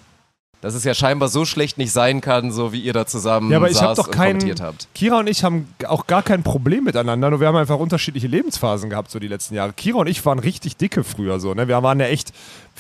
Dass 0.61 0.73
es 0.73 0.83
ja 0.83 0.93
scheinbar 0.93 1.29
so 1.29 1.45
schlecht 1.45 1.77
nicht 1.77 1.93
sein 1.93 2.19
kann, 2.19 2.51
so 2.51 2.73
wie 2.73 2.81
ihr 2.81 2.91
da 2.91 3.05
zusammen 3.05 3.49
Ja, 3.49 3.57
aber 3.57 3.71
ich 3.71 3.81
habe 3.81 3.95
doch 3.95 4.07
und 4.07 4.13
keinen. 4.13 4.55
Kira 4.93 5.19
und 5.19 5.27
ich 5.27 5.45
haben 5.45 5.73
auch 5.87 6.05
gar 6.05 6.21
kein 6.21 6.43
Problem 6.43 6.83
miteinander, 6.83 7.29
nur 7.29 7.39
wir 7.39 7.47
haben 7.47 7.55
einfach 7.55 7.79
unterschiedliche 7.79 8.27
Lebensphasen 8.27 8.89
gehabt, 8.89 9.09
so 9.09 9.19
die 9.19 9.29
letzten 9.29 9.55
Jahre. 9.55 9.71
Kira 9.71 9.99
und 9.99 10.07
ich 10.07 10.25
waren 10.25 10.39
richtig 10.39 10.75
dicke 10.75 11.05
früher 11.05 11.39
so, 11.39 11.53
ne? 11.53 11.69
Wir 11.69 11.81
waren 11.81 11.99
ja 12.01 12.07
echt. 12.07 12.33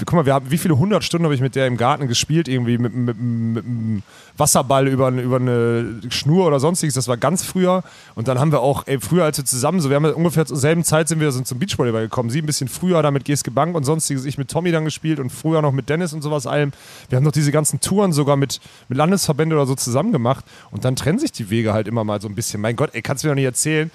Guck 0.05 0.13
mal, 0.13 0.25
wir 0.25 0.33
haben, 0.33 0.49
wie 0.49 0.57
viele 0.57 0.77
hundert 0.77 1.03
Stunden 1.03 1.25
habe 1.25 1.35
ich 1.35 1.41
mit 1.41 1.55
der 1.55 1.67
im 1.67 1.75
Garten 1.75 2.07
gespielt, 2.07 2.47
irgendwie 2.47 2.77
mit, 2.77 2.93
mit, 2.93 3.19
mit 3.19 3.65
einem 3.65 4.03
Wasserball 4.37 4.87
über, 4.87 5.09
über 5.09 5.35
eine 5.35 5.99
Schnur 6.09 6.47
oder 6.47 6.59
sonstiges. 6.59 6.93
Das 6.93 7.07
war 7.07 7.17
ganz 7.17 7.43
früher. 7.43 7.83
Und 8.15 8.27
dann 8.27 8.39
haben 8.39 8.51
wir 8.51 8.61
auch, 8.61 8.83
ey, 8.87 8.99
früher 8.99 9.25
als 9.25 9.37
wir 9.37 9.45
zusammen, 9.45 9.81
so, 9.81 9.89
wir 9.89 9.97
haben 9.97 10.05
ungefähr 10.05 10.45
zur 10.45 10.57
selben 10.57 10.83
Zeit 10.83 11.09
sind 11.09 11.19
wir 11.19 11.31
sind 11.31 11.47
zum 11.47 11.59
Beachvolleyball 11.59 12.03
gekommen. 12.03 12.29
Sie 12.29 12.41
ein 12.41 12.45
bisschen 12.45 12.67
früher 12.67 13.01
da 13.03 13.11
mit 13.11 13.25
GSG 13.25 13.49
Bank 13.51 13.75
und 13.75 13.83
sonstiges. 13.83 14.25
Ich 14.25 14.37
mit 14.37 14.49
Tommy 14.49 14.71
dann 14.71 14.85
gespielt 14.85 15.19
und 15.19 15.31
früher 15.31 15.61
noch 15.61 15.73
mit 15.73 15.89
Dennis 15.89 16.13
und 16.13 16.21
sowas 16.21 16.47
allem. 16.47 16.71
Wir 17.09 17.17
haben 17.17 17.25
noch 17.25 17.31
diese 17.31 17.51
ganzen 17.51 17.81
Touren 17.81 18.13
sogar 18.13 18.37
mit, 18.37 18.61
mit 18.87 18.97
Landesverbänden 18.97 19.57
oder 19.57 19.67
so 19.67 19.75
zusammen 19.75 20.11
gemacht. 20.11 20.45
Und 20.71 20.85
dann 20.85 20.95
trennen 20.95 21.19
sich 21.19 21.31
die 21.31 21.49
Wege 21.49 21.73
halt 21.73 21.87
immer 21.87 22.03
mal 22.03 22.21
so 22.21 22.27
ein 22.27 22.35
bisschen. 22.35 22.61
Mein 22.61 22.75
Gott, 22.75 22.91
ey, 22.93 23.01
kannst 23.01 23.23
du 23.23 23.27
mir 23.27 23.31
doch 23.31 23.35
nicht 23.35 23.45
erzählen. 23.45 23.91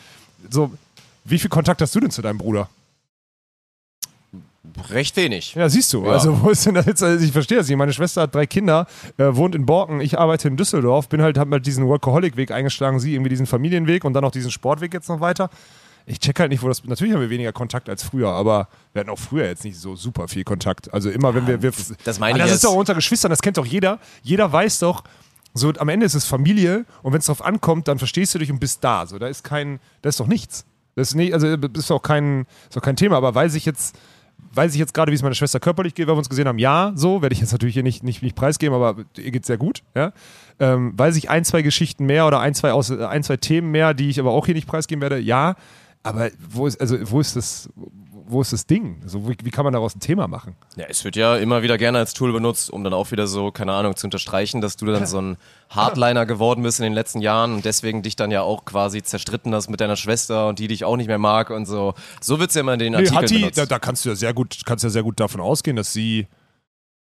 So, 0.51 0.71
wie 1.25 1.39
viel 1.39 1.51
Kontakt 1.51 1.81
hast 1.81 1.95
du 1.95 2.01
denn 2.01 2.11
zu 2.11 2.21
deinem 2.21 2.39
Bruder? 2.39 2.69
Recht 4.91 5.17
wenig. 5.17 5.55
Ja, 5.55 5.69
siehst 5.69 5.93
du. 5.93 6.05
Ja. 6.05 6.13
Also, 6.13 6.43
wo 6.43 6.51
ist 6.51 6.67
denn 6.67 6.75
das 6.75 6.87
jetzt? 6.87 7.03
Also 7.03 7.25
ich 7.25 7.33
verstehe 7.33 7.59
das 7.59 7.69
nicht. 7.69 7.77
Meine 7.77 7.93
Schwester 7.93 8.23
hat 8.23 8.35
drei 8.35 8.47
Kinder, 8.47 8.87
äh, 9.19 9.27
wohnt 9.31 9.55
in 9.55 9.67
Borken, 9.67 10.01
ich 10.01 10.19
arbeite 10.19 10.49
in 10.49 10.57
Düsseldorf, 10.57 11.09
bin 11.09 11.23
halt, 11.23 11.39
hab 11.39 11.51
halt 11.51 11.67
diesen 11.67 11.87
Workaholic-Weg 11.87 12.51
eingeschlagen, 12.51 12.99
sie 13.01 13.15
irgendwie 13.15 13.31
diesen 13.31 13.47
Familienweg 13.47 14.05
und 14.05 14.15
dann 14.15 14.25
auch 14.25 14.31
diesen 14.31 14.51
Sportweg 14.51 14.93
jetzt 14.93 15.09
noch 15.09 15.21
weiter. 15.21 15.51
Ich 16.07 16.21
check 16.21 16.39
halt 16.39 16.51
nicht, 16.51 16.63
wo 16.63 16.69
das. 16.69 16.85
Natürlich 16.85 17.15
haben 17.15 17.21
wir 17.21 17.31
weniger 17.31 17.53
Kontakt 17.53 17.89
als 17.89 18.03
früher, 18.03 18.29
aber 18.29 18.69
wir 18.93 19.01
hatten 19.01 19.11
auch 19.11 19.19
früher 19.19 19.47
jetzt 19.47 19.65
nicht 19.65 19.79
so 19.79 19.97
super 19.97 20.29
viel 20.29 20.45
Kontakt. 20.45 20.93
Also 20.93 21.09
immer, 21.09 21.35
wenn 21.35 21.47
wir. 21.47 21.63
wir 21.63 21.73
das 22.05 22.19
meine 22.19 22.35
Aber 22.35 22.45
ich 22.45 22.51
das 22.51 22.57
ist 22.57 22.65
doch 22.65 22.75
unter 22.75 22.95
Geschwistern, 22.95 23.31
das 23.31 23.41
kennt 23.41 23.57
doch 23.57 23.65
jeder. 23.65 23.99
Jeder 24.23 24.53
weiß 24.53 24.81
doch, 24.81 25.05
so 25.55 25.73
am 25.79 25.89
Ende 25.89 26.05
ist 26.05 26.15
es 26.15 26.27
Familie 26.27 26.85
und 27.03 27.13
wenn 27.13 27.21
es 27.21 27.27
drauf 27.27 27.43
ankommt, 27.43 27.89
dann 27.89 27.99
verstehst 27.99 28.35
du 28.35 28.39
dich 28.39 28.51
und 28.51 28.59
bist 28.59 28.85
da. 28.85 29.07
So, 29.07 29.19
da 29.19 29.29
ist 29.29 29.45
kein. 29.45 29.81
Da 30.03 30.11
ist 30.11 30.21
doch 30.21 30.27
nichts. 30.27 30.67
Das 30.95 31.09
ist 31.09 31.15
nicht, 31.15 31.35
also 31.35 31.57
das 31.57 31.85
ist 31.85 31.91
auch 31.91 32.03
kein, 32.03 32.47
ist 32.69 32.77
auch 32.77 32.83
kein 32.83 32.97
Thema, 32.97 33.17
aber 33.17 33.35
weiß 33.35 33.55
ich 33.55 33.65
jetzt 33.65 33.97
weiß 34.55 34.73
ich 34.75 34.79
jetzt 34.79 34.95
gerade, 34.95 35.11
wie 35.11 35.17
es 35.17 35.23
meiner 35.23 35.35
Schwester 35.35 35.61
körperlich 35.61 35.95
geht, 35.95 36.07
weil 36.07 36.15
wir 36.15 36.19
uns 36.19 36.29
gesehen 36.29 36.49
haben, 36.49 36.59
ja, 36.59 36.93
so, 36.95 37.23
werde 37.23 37.35
ich 37.35 37.41
jetzt 37.41 37.53
natürlich 37.53 37.75
hier 37.75 37.83
nicht, 37.83 38.03
nicht, 38.03 38.23
nicht 38.23 38.37
preisgeben, 38.37 38.75
aber 38.75 39.05
ihr 39.17 39.31
geht 39.31 39.47
sehr 39.47 39.59
gut, 39.59 39.83
ja. 39.95 40.13
Ähm, 40.61 40.93
weiß 40.97 41.17
ich 41.17 41.31
ein, 41.31 41.45
zwei 41.45 41.63
Geschichten 41.63 42.07
mehr 42.07 42.27
oder 42.27 42.41
ein 42.41 42.55
zwei, 42.55 42.73
aus, 42.73 42.91
ein, 42.91 43.23
zwei 43.23 43.37
Themen 43.37 43.71
mehr, 43.71 43.95
die 43.95 44.09
ich 44.09 44.21
aber 44.21 44.31
auch 44.31 44.47
hier 44.47 44.55
nicht 44.55 44.69
preisgeben 44.69 45.03
werde, 45.03 45.19
ja. 45.19 45.57
Aber 46.03 46.31
wo 46.51 46.67
ist, 46.67 46.81
also 46.81 46.99
wo 47.11 47.21
ist 47.21 47.35
das, 47.35 47.71
wo 48.27 48.41
ist 48.41 48.53
das 48.53 48.67
Ding? 48.67 49.03
So, 49.07 49.29
wie, 49.29 49.37
wie 49.43 49.51
kann 49.51 49.65
man 49.65 49.73
daraus 49.73 49.95
ein 49.95 50.01
Thema 50.01 50.29
machen? 50.29 50.57
Ja, 50.77 50.87
es 50.89 51.05
wird 51.05 51.17
ja 51.17 51.37
immer 51.37 51.63
wieder 51.63 51.79
gerne 51.79 51.99
als 51.99 52.15
Tool 52.15 52.33
benutzt, 52.33 52.71
um 52.71 52.83
dann 52.85 52.93
auch 52.95 53.11
wieder 53.11 53.27
so, 53.27 53.51
keine 53.51 53.73
Ahnung, 53.73 53.97
zu 53.97 54.07
unterstreichen, 54.07 54.61
dass 54.61 54.77
du 54.77 54.87
dann 54.87 55.07
so 55.07 55.21
ein 55.21 55.37
Hardliner 55.71 56.27
geworden 56.27 56.63
bist 56.63 56.79
in 56.81 56.85
den 56.85 56.93
letzten 56.93 57.21
Jahren 57.21 57.55
und 57.55 57.65
deswegen 57.65 58.03
dich 58.03 58.17
dann 58.17 58.31
ja 58.31 58.43
auch 58.43 58.65
quasi 58.65 59.03
zerstritten 59.03 59.55
hast 59.55 59.69
mit 59.69 59.81
deiner 59.81 59.97
Schwester 59.97 60.49
und 60.49 60.59
die 60.59 60.69
dich 60.69 60.85
auch 60.85 60.97
nicht 60.97 61.09
mehr 61.09 61.19
mag 61.19 61.51
und 61.51 61.67
so. 61.67 61.95
So 62.21 62.39
wird's 62.39 62.55
ja 62.55 62.61
immer 62.61 62.75
in 62.75 62.79
den 62.79 62.93
Nee, 62.93 62.99
Artikeln 62.99 63.23
hat 63.23 63.31
die, 63.31 63.39
benutzt. 63.41 63.59
da, 63.59 63.67
da 63.67 63.79
kannst 63.79 64.05
du 64.05 64.11
ja 64.11 64.15
sehr 64.15 64.33
gut, 64.35 64.57
kannst 64.65 64.85
ja 64.85 64.91
sehr 64.91 65.03
gut 65.03 65.21
davon 65.21 65.41
ausgehen, 65.41 65.77
dass 65.77 65.93
sie. 65.93 66.27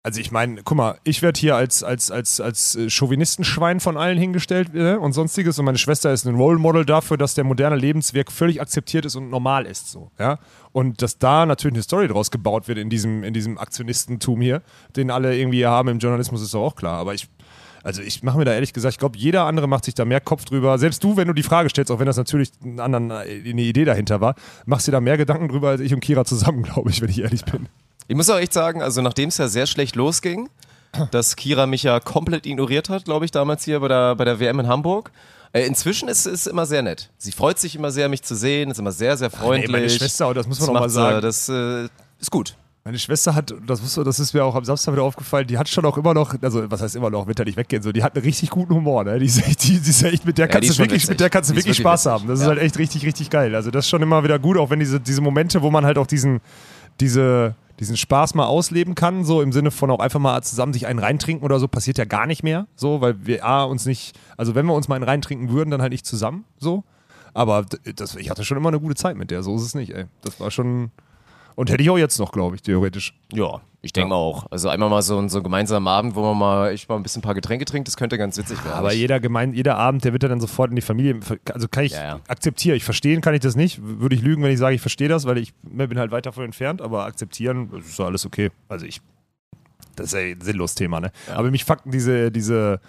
Also 0.03 0.21
ich 0.21 0.31
meine, 0.31 0.61
guck 0.63 0.77
mal, 0.77 0.97
ich 1.03 1.21
werde 1.21 1.37
hier 1.37 1.57
als, 1.57 1.83
als, 1.83 2.11
als, 2.11 2.39
als 2.39 2.75
äh, 2.75 2.89
Chauvinistenschwein 2.89 3.81
von 3.81 3.97
allen 3.97 4.17
hingestellt 4.17 4.69
äh, 4.73 4.95
und 4.95 5.11
sonstiges 5.11 5.59
und 5.59 5.65
meine 5.65 5.77
Schwester 5.77 6.13
ist 6.13 6.25
ein 6.25 6.35
Role 6.35 6.59
Model 6.59 6.85
dafür, 6.85 7.17
dass 7.17 7.33
der 7.33 7.43
moderne 7.43 7.75
Lebensweg 7.75 8.31
völlig 8.31 8.61
akzeptiert 8.61 9.05
ist 9.05 9.15
und 9.15 9.29
normal 9.29 9.65
ist. 9.65 9.91
So, 9.91 10.11
ja? 10.17 10.39
Und 10.71 11.01
dass 11.01 11.17
da 11.17 11.45
natürlich 11.45 11.75
eine 11.75 11.83
Story 11.83 12.07
draus 12.07 12.31
gebaut 12.31 12.69
wird 12.69 12.77
in 12.77 12.89
diesem, 12.89 13.23
in 13.23 13.33
diesem 13.33 13.57
Aktionistentum 13.57 14.39
hier, 14.39 14.61
den 14.95 15.11
alle 15.11 15.37
irgendwie 15.37 15.65
haben 15.65 15.89
im 15.89 15.99
Journalismus, 15.99 16.41
ist 16.41 16.53
doch 16.53 16.63
auch 16.63 16.75
klar. 16.75 16.99
Aber 16.99 17.13
ich, 17.13 17.27
also 17.83 18.01
ich 18.01 18.23
mache 18.23 18.37
mir 18.37 18.45
da 18.45 18.53
ehrlich 18.53 18.71
gesagt, 18.71 18.93
ich 18.93 18.99
glaube, 18.99 19.17
jeder 19.17 19.43
andere 19.45 19.67
macht 19.67 19.83
sich 19.83 19.93
da 19.93 20.05
mehr 20.05 20.21
Kopf 20.21 20.45
drüber. 20.45 20.77
Selbst 20.77 21.03
du, 21.03 21.17
wenn 21.17 21.27
du 21.27 21.33
die 21.33 21.43
Frage 21.43 21.69
stellst, 21.69 21.91
auch 21.91 21.99
wenn 21.99 22.05
das 22.05 22.17
natürlich 22.17 22.51
einen 22.63 22.79
anderen, 22.79 23.11
äh, 23.11 23.49
eine 23.49 23.61
Idee 23.61 23.83
dahinter 23.83 24.21
war, 24.21 24.35
machst 24.65 24.87
dir 24.87 24.93
da 24.93 25.01
mehr 25.01 25.17
Gedanken 25.17 25.49
drüber 25.49 25.69
als 25.69 25.81
ich 25.81 25.93
und 25.93 25.99
Kira 25.99 26.23
zusammen, 26.23 26.63
glaube 26.73 26.91
ich, 26.91 27.01
wenn 27.01 27.09
ich 27.09 27.19
ehrlich 27.19 27.43
bin. 27.43 27.67
Ich 28.07 28.15
muss 28.15 28.29
auch 28.29 28.37
echt 28.37 28.53
sagen, 28.53 28.81
also 28.81 29.01
nachdem 29.01 29.29
es 29.29 29.37
ja 29.37 29.47
sehr 29.47 29.65
schlecht 29.67 29.95
losging, 29.95 30.49
dass 31.11 31.35
Kira 31.35 31.65
mich 31.67 31.83
ja 31.83 31.99
komplett 31.99 32.45
ignoriert 32.45 32.89
hat, 32.89 33.05
glaube 33.05 33.25
ich, 33.25 33.31
damals 33.31 33.65
hier 33.65 33.79
bei 33.79 33.87
der, 33.89 34.15
bei 34.15 34.25
der 34.25 34.39
WM 34.39 34.59
in 34.61 34.67
Hamburg. 34.67 35.11
Äh, 35.53 35.65
inzwischen 35.65 36.07
ist 36.09 36.25
es 36.25 36.47
immer 36.47 36.65
sehr 36.65 36.81
nett. 36.81 37.09
Sie 37.17 37.31
freut 37.31 37.59
sich 37.59 37.75
immer 37.75 37.91
sehr, 37.91 38.09
mich 38.09 38.21
zu 38.23 38.35
sehen, 38.35 38.71
ist 38.71 38.79
immer 38.79 38.91
sehr, 38.91 39.15
sehr 39.17 39.29
freundlich. 39.29 39.71
meine 39.71 39.89
Schwester, 39.89 40.33
das 40.33 40.47
muss 40.47 40.59
man 40.59 40.67
Das 40.67 40.69
auch 40.69 40.73
mal 40.73 40.79
macht 40.81 40.89
sie, 40.89 40.95
sagen. 40.95 41.21
Das 41.21 41.49
äh, 41.49 41.89
ist 42.19 42.31
gut. 42.31 42.55
Meine 42.83 42.99
Schwester 42.99 43.35
hat, 43.35 43.53
das, 43.65 43.81
muss, 43.81 43.95
das 43.95 44.17
ist 44.19 44.33
mir 44.33 44.45
auch 44.45 44.55
am 44.55 44.63
Samstag 44.63 44.93
wieder 44.93 45.03
aufgefallen, 45.03 45.45
die 45.45 45.57
hat 45.57 45.67
schon 45.67 45.85
auch 45.85 45.97
immer 45.97 46.13
noch, 46.13 46.33
also 46.41 46.71
was 46.71 46.81
heißt 46.81 46.95
immer 46.95 47.09
noch, 47.09 47.27
wird 47.27 47.37
ja 47.37 47.43
nicht 47.43 47.57
weggehen, 47.57 47.83
so, 47.83 47.91
die 47.91 48.01
hat 48.01 48.15
einen 48.15 48.23
richtig 48.23 48.49
guten 48.49 48.73
Humor, 48.73 49.03
ne? 49.03 49.19
Die 49.19 49.25
ist 49.25 49.41
die, 49.63 49.79
die 49.79 49.89
ist 49.89 50.03
echt 50.03 50.25
mit 50.25 50.37
der 50.37 50.45
Ja, 50.45 50.51
kannst 50.53 50.69
ist 50.69 50.79
du 50.79 50.83
wirklich, 50.83 51.01
witzig. 51.03 51.09
mit 51.09 51.19
der 51.19 51.29
kannst 51.29 51.49
du 51.49 51.53
ist 51.53 51.57
wirklich 51.57 51.77
wirklich 51.79 51.83
Spaß 51.83 52.05
witzig. 52.05 52.11
haben. 52.13 52.27
Das 52.29 52.39
ist 52.39 52.43
Ja. 52.45 52.49
halt 52.51 52.59
echt 52.59 52.77
richtig, 52.77 53.05
richtig 53.05 53.29
geil. 53.29 53.53
Also 53.55 53.71
das 53.71 53.83
ist 53.85 53.89
schon 53.89 54.01
immer 54.01 54.23
wieder 54.23 54.39
gut, 54.39 54.57
auch 54.57 54.69
wenn 54.69 54.79
diese, 54.79 55.01
diese 55.01 55.19
Momente, 55.19 55.61
wo 55.61 55.69
man 55.69 55.85
halt 55.85 55.97
auch 55.97 56.07
diesen, 56.07 56.39
diese, 57.01 57.55
diesen 57.79 57.97
Spaß 57.97 58.33
mal 58.33 58.45
ausleben 58.45 58.95
kann, 58.95 59.23
so 59.23 59.41
im 59.41 59.51
Sinne 59.51 59.71
von 59.71 59.91
auch 59.91 59.99
einfach 59.99 60.19
mal 60.19 60.41
zusammen 60.41 60.73
sich 60.73 60.87
einen 60.87 60.99
reintrinken 60.99 61.45
oder 61.45 61.59
so, 61.59 61.67
passiert 61.67 61.97
ja 61.97 62.05
gar 62.05 62.25
nicht 62.25 62.43
mehr, 62.43 62.67
so, 62.75 63.01
weil 63.01 63.25
wir 63.25 63.45
A, 63.45 63.63
uns 63.63 63.85
nicht, 63.85 64.17
also 64.35 64.55
wenn 64.55 64.65
wir 64.65 64.73
uns 64.73 64.87
mal 64.87 64.95
einen 64.95 65.03
reintrinken 65.03 65.49
würden, 65.49 65.69
dann 65.69 65.81
halt 65.81 65.91
nicht 65.91 66.05
zusammen, 66.05 66.45
so. 66.57 66.83
Aber 67.33 67.65
das, 67.95 68.15
ich 68.15 68.29
hatte 68.31 68.43
schon 68.43 68.57
immer 68.57 68.69
eine 68.69 68.79
gute 68.79 68.95
Zeit 68.95 69.15
mit 69.15 69.29
der, 69.29 69.43
so 69.43 69.55
ist 69.55 69.61
es 69.61 69.75
nicht, 69.75 69.93
ey. 69.93 70.05
Das 70.21 70.39
war 70.39 70.49
schon, 70.49 70.91
und 71.57 71.71
hätte 71.71 71.81
ich 71.81 71.89
auch 71.89 71.97
jetzt 71.97 72.19
noch, 72.19 72.31
glaube 72.31 72.55
ich, 72.55 72.61
theoretisch. 72.61 73.19
Ja, 73.33 73.61
ich 73.81 73.91
denke 73.91 74.09
mal 74.09 74.15
auch. 74.15 74.45
Also 74.51 74.69
einmal 74.69 74.91
mal 74.91 75.01
so, 75.01 75.27
so 75.27 75.37
einen 75.37 75.43
gemeinsamen 75.43 75.87
Abend, 75.87 76.13
wo 76.13 76.21
man 76.21 76.37
mal 76.37 76.69
echt 76.69 76.87
mal 76.87 76.97
ein 76.97 77.01
bisschen 77.01 77.21
ein 77.21 77.23
paar 77.23 77.33
Getränke 77.33 77.65
trinkt, 77.65 77.87
das 77.87 77.97
könnte 77.97 78.15
ganz 78.19 78.37
witzig 78.37 78.63
werden. 78.63 78.77
Aber 78.77 78.93
jeder 78.93 79.19
gemein, 79.19 79.53
jeder 79.53 79.75
Abend, 79.75 80.05
der 80.05 80.13
wird 80.13 80.21
ja 80.21 80.29
dann 80.29 80.39
sofort 80.39 80.69
in 80.69 80.75
die 80.75 80.83
Familie. 80.83 81.19
Also 81.51 81.67
kann 81.67 81.83
ich 81.85 81.93
Ja, 81.93 82.03
ja. 82.03 82.19
akzeptiere 82.27 82.75
ich. 82.75 82.83
Verstehen 82.83 83.21
kann 83.21 83.33
ich 83.33 83.39
das 83.39 83.55
nicht. 83.55 83.79
Würde 83.81 84.15
ich 84.15 84.21
lügen, 84.21 84.43
wenn 84.43 84.51
ich 84.51 84.59
sage, 84.59 84.75
ich 84.75 84.81
verstehe 84.81 85.09
das, 85.09 85.25
weil 85.25 85.39
ich 85.39 85.51
ne, 85.63 85.87
bin 85.87 85.97
halt 85.97 86.11
weit 86.11 86.27
davon 86.27 86.45
entfernt, 86.45 86.79
aber 86.79 87.05
akzeptieren 87.05 87.71
das 87.71 87.87
ist 87.87 87.99
alles 87.99 88.23
okay. 88.27 88.51
Also 88.69 88.85
ich. 88.85 89.01
Das 89.95 90.07
ist 90.07 90.13
ja 90.13 90.19
ein 90.19 90.41
sinnloses 90.41 90.75
Thema, 90.75 90.99
ne? 90.99 91.11
Aber 91.33 91.49
mich 91.49 91.65
fucken 91.65 91.89
diese, 91.89 92.31
diese, 92.31 92.79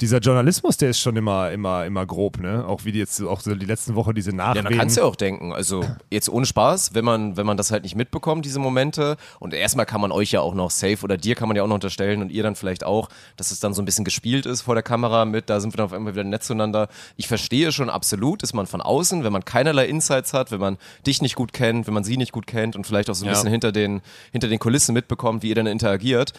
dieser 0.00 0.18
Journalismus, 0.18 0.76
der 0.76 0.90
ist 0.90 1.00
schon 1.00 1.16
immer, 1.16 1.50
immer, 1.52 1.86
immer 1.86 2.04
grob, 2.04 2.38
ne? 2.38 2.66
Auch 2.66 2.84
wie 2.84 2.92
die 2.92 2.98
jetzt 2.98 3.20
auch 3.22 3.40
so 3.40 3.54
die 3.54 3.64
letzten 3.64 3.94
Woche 3.94 4.12
diese 4.12 4.30
Ja, 4.30 4.36
Nachwehen. 4.36 4.64
man 4.64 4.76
kann 4.76 4.88
es 4.88 4.96
ja 4.96 5.04
auch 5.04 5.16
denken. 5.16 5.52
Also 5.52 5.84
jetzt 6.10 6.28
ohne 6.28 6.44
Spaß, 6.44 6.94
wenn 6.94 7.04
man, 7.04 7.36
wenn 7.36 7.46
man 7.46 7.56
das 7.56 7.70
halt 7.70 7.82
nicht 7.84 7.94
mitbekommt, 7.96 8.44
diese 8.44 8.58
Momente. 8.58 9.16
Und 9.40 9.54
erstmal 9.54 9.86
kann 9.86 10.00
man 10.00 10.12
euch 10.12 10.32
ja 10.32 10.40
auch 10.40 10.54
noch 10.54 10.70
safe 10.70 10.98
oder 11.02 11.16
dir 11.16 11.34
kann 11.34 11.48
man 11.48 11.56
ja 11.56 11.62
auch 11.62 11.66
noch 11.66 11.74
unterstellen 11.76 12.20
und 12.20 12.30
ihr 12.30 12.42
dann 12.42 12.56
vielleicht 12.56 12.84
auch, 12.84 13.08
dass 13.36 13.50
es 13.50 13.60
dann 13.60 13.72
so 13.72 13.80
ein 13.80 13.84
bisschen 13.86 14.04
gespielt 14.04 14.44
ist 14.44 14.62
vor 14.62 14.74
der 14.74 14.82
Kamera 14.82 15.24
mit, 15.24 15.48
da 15.48 15.60
sind 15.60 15.72
wir 15.72 15.78
dann 15.78 15.86
auf 15.86 15.92
einmal 15.92 16.12
wieder 16.14 16.24
nett 16.24 16.42
zueinander. 16.44 16.88
Ich 17.16 17.26
verstehe 17.28 17.72
schon 17.72 17.88
absolut, 17.88 18.42
ist 18.42 18.52
man 18.52 18.66
von 18.66 18.80
außen, 18.82 19.24
wenn 19.24 19.32
man 19.32 19.44
keinerlei 19.44 19.86
Insights 19.86 20.32
hat, 20.34 20.50
wenn 20.50 20.60
man 20.60 20.76
dich 21.06 21.22
nicht 21.22 21.36
gut 21.36 21.52
kennt, 21.52 21.86
wenn 21.86 21.94
man 21.94 22.04
sie 22.04 22.16
nicht 22.18 22.32
gut 22.32 22.46
kennt 22.46 22.76
und 22.76 22.86
vielleicht 22.86 23.08
auch 23.08 23.14
so 23.14 23.24
ein 23.24 23.28
Ja. 23.28 23.32
bisschen 23.32 23.50
hinter 23.50 23.72
den, 23.72 24.02
hinter 24.32 24.48
den 24.48 24.58
Kulissen 24.58 24.92
mitbekommt, 24.92 25.42
wie 25.42 25.48
ihr 25.48 25.54
dann 25.54 25.66
interagiert. 25.66 26.32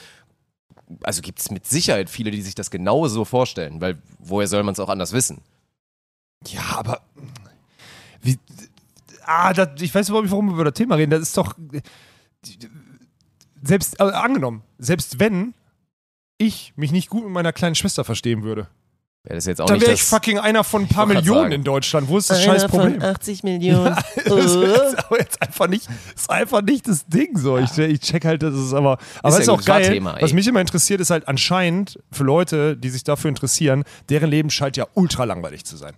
Also 1.04 1.22
gibt 1.22 1.40
es 1.40 1.52
mit 1.52 1.66
Sicherheit 1.66 2.10
viele, 2.10 2.32
die 2.32 2.42
sich 2.42 2.56
das 2.56 2.72
genauso 2.72 3.26
vorstellen, 3.26 3.82
weil 3.82 3.98
woher 4.20 4.48
soll 4.48 4.64
man 4.64 4.74
es 4.74 4.80
auch 4.80 4.90
anders 4.90 5.12
wissen? 5.14 5.42
Ja, 6.46 6.62
aber. 6.78 7.02
Wie, 8.22 8.38
ah, 9.24 9.54
das, 9.54 9.82
ich 9.82 9.94
weiß 9.94 10.10
überhaupt 10.10 10.26
nicht, 10.26 10.32
warum 10.32 10.48
wir 10.48 10.54
über 10.54 10.66
das 10.66 10.74
Thema 10.74 10.96
reden. 10.96 11.12
Das 11.12 11.22
ist 11.22 11.38
doch. 11.38 11.56
Selbst, 13.64 14.00
also 14.00 14.14
angenommen, 14.14 14.64
selbst 14.78 15.20
wenn 15.20 15.54
ich 16.38 16.74
mich 16.76 16.92
nicht 16.92 17.10
gut 17.10 17.24
mit 17.24 17.34
meiner 17.34 17.52
kleinen 17.52 17.76
Schwester 17.76 18.04
verstehen 18.04 18.44
würde, 18.44 18.68
Wäre 19.28 19.36
das 19.36 19.46
jetzt 19.46 19.60
auch 19.60 19.66
dann 19.66 19.82
wäre 19.82 19.92
ich 19.92 20.00
das, 20.00 20.10
fucking 20.10 20.40
einer 20.40 20.64
von 20.64 20.84
ein 20.84 20.88
paar 20.88 21.06
Millionen 21.06 21.52
in 21.52 21.64
Deutschland. 21.66 22.08
Wo 22.08 22.18
ist 22.18 22.30
das 22.30 22.42
scheiß 22.42 22.68
Problem? 22.68 23.02
80 23.02 23.44
Millionen. 23.44 23.94
Das 24.24 24.46
ist 24.46 24.56
jetzt 24.56 25.06
aber 25.06 25.20
jetzt 25.20 25.42
einfach 25.42 25.68
nicht, 25.68 25.86
das 25.86 26.22
ist 26.22 26.30
einfach 26.30 26.62
nicht 26.62 26.88
das 26.88 27.06
Ding 27.08 27.38
so. 27.38 27.58
Ich, 27.58 27.78
ich 27.78 28.00
check 28.00 28.24
halt, 28.24 28.42
das 28.42 28.56
ist 28.56 28.74
aber, 28.74 28.98
aber 29.22 29.34
ja 29.34 29.40
ist, 29.42 29.50
gut, 29.50 29.60
auch 29.60 29.66
geil. 29.66 29.90
Thema, 29.92 30.14
ey. 30.16 30.22
was 30.22 30.32
mich 30.32 30.48
immer 30.48 30.62
interessiert, 30.62 31.02
ist 31.02 31.10
halt 31.10 31.28
anscheinend 31.28 32.00
für 32.10 32.24
Leute, 32.24 32.78
die 32.78 32.90
sich 32.90 33.04
dafür 33.04 33.28
interessieren, 33.28 33.84
deren 34.08 34.30
Leben 34.30 34.50
scheint 34.50 34.78
ja 34.78 34.88
ultra 34.94 35.26
langweilig 35.26 35.66
zu 35.66 35.76
sein. 35.76 35.92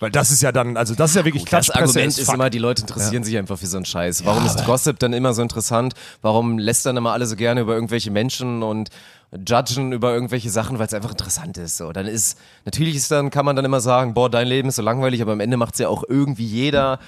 Weil 0.00 0.10
das 0.10 0.30
ist 0.30 0.42
ja 0.42 0.52
dann, 0.52 0.76
also 0.76 0.94
das 0.94 1.10
ist 1.10 1.16
ja 1.16 1.24
wirklich 1.24 1.44
Gut, 1.44 1.52
das 1.52 1.70
Argument 1.70 2.06
ist 2.06 2.24
fuck. 2.24 2.34
immer, 2.34 2.50
die 2.50 2.58
Leute 2.58 2.82
interessieren 2.82 3.24
sich 3.24 3.36
einfach 3.36 3.58
für 3.58 3.66
so 3.66 3.78
einen 3.78 3.84
Scheiß. 3.84 4.24
Warum 4.24 4.46
ist 4.46 4.64
Gossip 4.64 4.98
dann 4.98 5.12
immer 5.12 5.34
so 5.34 5.42
interessant? 5.42 5.94
Warum 6.22 6.58
lässt 6.58 6.86
dann 6.86 6.96
immer 6.96 7.12
alle 7.12 7.26
so 7.26 7.34
gerne 7.34 7.62
über 7.62 7.74
irgendwelche 7.74 8.10
Menschen 8.10 8.62
und 8.62 8.90
judgen 9.32 9.92
über 9.92 10.12
irgendwelche 10.12 10.50
Sachen, 10.50 10.78
weil 10.78 10.86
es 10.86 10.94
einfach 10.94 11.10
interessant 11.10 11.58
ist. 11.58 11.76
So, 11.76 11.92
dann 11.92 12.06
ist, 12.06 12.38
natürlich 12.64 12.96
ist 12.96 13.10
dann, 13.10 13.30
kann 13.30 13.44
man 13.44 13.56
dann 13.56 13.64
immer 13.64 13.80
sagen, 13.80 14.14
boah, 14.14 14.30
dein 14.30 14.46
Leben 14.46 14.68
ist 14.68 14.76
so 14.76 14.82
langweilig, 14.82 15.20
aber 15.20 15.32
am 15.32 15.40
Ende 15.40 15.56
macht 15.56 15.74
es 15.74 15.80
ja 15.80 15.88
auch 15.88 16.04
irgendwie 16.08 16.46
jeder 16.46 16.98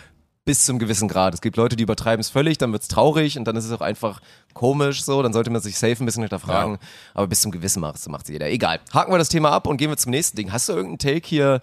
bis 0.45 0.65
zum 0.65 0.79
gewissen 0.79 1.09
Grad. 1.09 1.35
Es 1.35 1.41
gibt 1.41 1.57
Leute, 1.57 1.77
die 1.77 1.83
übertreiben 1.83 2.21
es 2.21 2.31
völlig, 2.31 2.59
dann 2.59 2.73
wird 2.73 2.83
es 2.83 2.89
traurig 2.89 3.39
und 3.39 3.45
dann 3.45 3.57
ist 3.57 3.67
es 3.67 3.73
auch 3.73 3.81
einfach 3.81 4.21
komisch 4.53 5.05
so, 5.05 5.23
dann 5.23 5.33
sollte 5.33 5.51
man 5.51 5.61
sich 5.61 5.79
safe 5.79 6.03
ein 6.03 6.07
bisschen 6.07 6.23
hinterfragen. 6.23 6.79
Aber 7.15 7.27
bis 7.27 7.41
zum 7.41 7.53
gewissen 7.53 7.81
macht 7.81 7.97
es 7.97 8.29
jeder. 8.29 8.51
Egal. 8.51 8.81
Haken 8.93 9.13
wir 9.13 9.19
das 9.19 9.29
Thema 9.29 9.51
ab 9.53 9.67
und 9.67 9.77
gehen 9.77 9.91
wir 9.91 9.97
zum 9.97 10.11
nächsten 10.11 10.37
Ding. 10.37 10.53
Hast 10.53 10.69
du 10.69 10.73
irgendeinen 10.73 10.99
Take 10.99 11.29
hier 11.29 11.61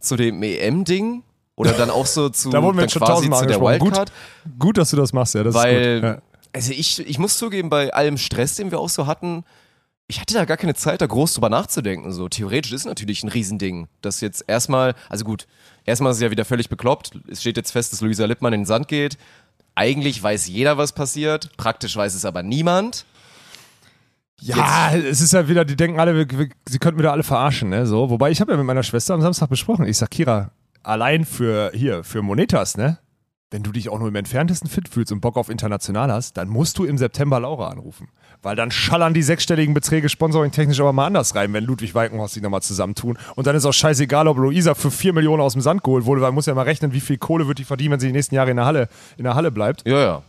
zu 0.00 0.16
dem 0.16 0.42
EM-Ding? 0.42 1.22
Oder 1.56 1.72
dann 1.72 1.90
auch 1.90 2.06
so 2.06 2.28
zu, 2.28 2.50
Da 2.50 2.62
wurden 2.62 2.78
wir 2.78 2.88
schon 2.88 3.00
quasi 3.00 3.12
tausendmal 3.12 3.40
zu 3.40 3.46
der 3.46 3.56
angesprochen. 3.56 3.78
Gut, 3.78 3.98
Wildcard? 3.98 4.12
gut, 4.58 4.78
dass 4.78 4.90
du 4.90 4.96
das 4.96 5.12
machst, 5.12 5.34
ja. 5.34 5.42
Das 5.42 5.54
Weil, 5.54 5.76
ist 5.76 5.94
gut. 6.02 6.10
Ja. 6.10 6.22
also 6.52 6.72
ich, 6.72 6.98
ich 7.06 7.18
muss 7.18 7.38
zugeben, 7.38 7.70
bei 7.70 7.92
allem 7.92 8.18
Stress, 8.18 8.56
den 8.56 8.70
wir 8.70 8.78
auch 8.78 8.90
so 8.90 9.06
hatten, 9.06 9.44
ich 10.08 10.20
hatte 10.20 10.34
da 10.34 10.44
gar 10.44 10.56
keine 10.56 10.74
Zeit, 10.74 11.00
da 11.00 11.06
groß 11.06 11.34
drüber 11.34 11.48
nachzudenken. 11.48 12.12
So 12.12 12.28
theoretisch 12.28 12.72
ist 12.72 12.84
natürlich 12.84 13.24
ein 13.24 13.28
Riesending, 13.28 13.88
das 14.02 14.20
jetzt 14.20 14.44
erstmal, 14.46 14.94
also 15.08 15.24
gut, 15.24 15.46
erstmal 15.84 16.12
ist 16.12 16.18
es 16.18 16.22
ja 16.22 16.30
wieder 16.30 16.44
völlig 16.44 16.68
bekloppt. 16.68 17.10
Es 17.28 17.40
steht 17.40 17.56
jetzt 17.56 17.72
fest, 17.72 17.92
dass 17.92 18.00
Luisa 18.00 18.24
Lippmann 18.26 18.52
in 18.52 18.60
den 18.60 18.66
Sand 18.66 18.88
geht. 18.88 19.18
Eigentlich 19.74 20.22
weiß 20.22 20.46
jeder, 20.46 20.78
was 20.78 20.92
passiert. 20.92 21.50
Praktisch 21.56 21.96
weiß 21.96 22.14
es 22.14 22.24
aber 22.24 22.42
niemand. 22.42 23.04
Ja, 24.40 24.94
es 24.94 25.20
ist 25.20 25.32
ja 25.32 25.48
wieder, 25.48 25.64
die 25.64 25.76
denken 25.76 25.98
alle, 25.98 26.14
wir, 26.14 26.38
wir, 26.38 26.48
sie 26.68 26.78
könnten 26.78 26.98
wieder 26.98 27.12
alle 27.12 27.22
verarschen, 27.22 27.70
ne? 27.70 27.86
So, 27.86 28.10
wobei 28.10 28.30
ich 28.30 28.40
habe 28.40 28.52
ja 28.52 28.58
mit 28.58 28.66
meiner 28.66 28.82
Schwester 28.82 29.14
am 29.14 29.22
Samstag 29.22 29.48
besprochen. 29.48 29.86
Ich 29.86 29.96
sag, 29.96 30.10
Kira, 30.10 30.50
allein 30.82 31.24
für 31.24 31.70
hier, 31.74 32.04
für 32.04 32.22
Monetas, 32.22 32.76
ne? 32.76 32.98
Wenn 33.50 33.62
du 33.62 33.70
dich 33.70 33.88
auch 33.88 33.98
nur 33.98 34.08
im 34.08 34.14
entferntesten 34.16 34.68
fit 34.68 34.88
fühlst 34.88 35.12
und 35.12 35.20
Bock 35.20 35.36
auf 35.36 35.48
international 35.48 36.12
hast, 36.12 36.36
dann 36.36 36.48
musst 36.48 36.78
du 36.78 36.84
im 36.84 36.98
September 36.98 37.38
Laura 37.38 37.68
anrufen. 37.68 38.08
Weil 38.42 38.56
dann 38.56 38.72
schallern 38.72 39.14
die 39.14 39.22
sechsstelligen 39.22 39.72
Beträge 39.72 40.08
sponsoring-technisch 40.08 40.80
aber 40.80 40.92
mal 40.92 41.06
anders 41.06 41.34
rein, 41.36 41.52
wenn 41.52 41.64
Ludwig 41.64 41.94
Walkenhorst 41.94 42.34
sich 42.34 42.42
nochmal 42.42 42.62
zusammentun. 42.62 43.16
Und 43.36 43.46
dann 43.46 43.54
ist 43.54 43.64
auch 43.64 43.72
scheißegal, 43.72 44.26
ob 44.26 44.36
Luisa 44.36 44.74
für 44.74 44.90
4 44.90 45.12
Millionen 45.12 45.40
aus 45.40 45.52
dem 45.52 45.62
Sand 45.62 45.84
geholt 45.84 46.04
wurde, 46.06 46.20
weil 46.20 46.28
man 46.28 46.34
muss 46.34 46.46
ja 46.46 46.54
mal 46.54 46.62
rechnen, 46.62 46.92
wie 46.92 47.00
viel 47.00 47.18
Kohle 47.18 47.46
wird 47.46 47.58
die 47.58 47.64
verdienen, 47.64 47.92
wenn 47.92 48.00
sie 48.00 48.08
die 48.08 48.12
nächsten 48.12 48.34
Jahre 48.34 48.50
in 48.50 48.56
der 48.56 48.66
Halle, 48.66 48.88
in 49.16 49.24
der 49.24 49.36
Halle 49.36 49.52
bleibt. 49.52 49.86
Ja, 49.86 50.00
ja. 50.00 50.22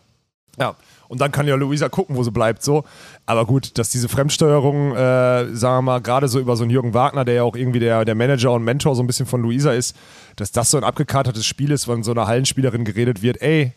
Ja. 0.60 0.76
Und 1.08 1.22
dann 1.22 1.32
kann 1.32 1.48
ja 1.48 1.56
Luisa 1.56 1.90
gucken, 1.90 2.16
wo 2.16 2.24
sie 2.24 2.32
bleibt, 2.32 2.64
so. 2.64 2.84
Aber 3.26 3.46
gut, 3.46 3.78
dass 3.78 3.90
diese 3.90 4.10
Fremdsteuerung, 4.10 4.96
äh, 4.96 5.56
sagen 5.56 5.78
wir 5.78 5.82
mal, 5.82 6.02
gerade 6.02 6.28
so 6.28 6.40
über 6.40 6.56
so 6.56 6.64
einen 6.64 6.72
Jürgen 6.72 6.94
Wagner, 6.94 7.26
der 7.26 7.36
ja 7.36 7.44
auch 7.44 7.56
irgendwie 7.56 7.80
der, 7.80 8.06
der 8.06 8.16
Manager 8.16 8.54
und 8.54 8.64
Mentor 8.64 8.96
so 8.96 9.04
ein 9.04 9.08
bisschen 9.08 9.26
von 9.26 9.42
Luisa 9.42 9.72
ist, 9.72 9.96
dass 10.36 10.52
das 10.52 10.72
so 10.72 10.78
ein 10.78 10.84
abgekartetes 10.84 11.46
Spiel 11.46 11.72
ist, 11.72 11.88
wenn 11.88 12.04
so 12.04 12.12
einer 12.12 12.28
Hallenspielerin 12.28 12.86
geredet 12.86 13.22
wird, 13.22 13.42
ey, 13.42 13.74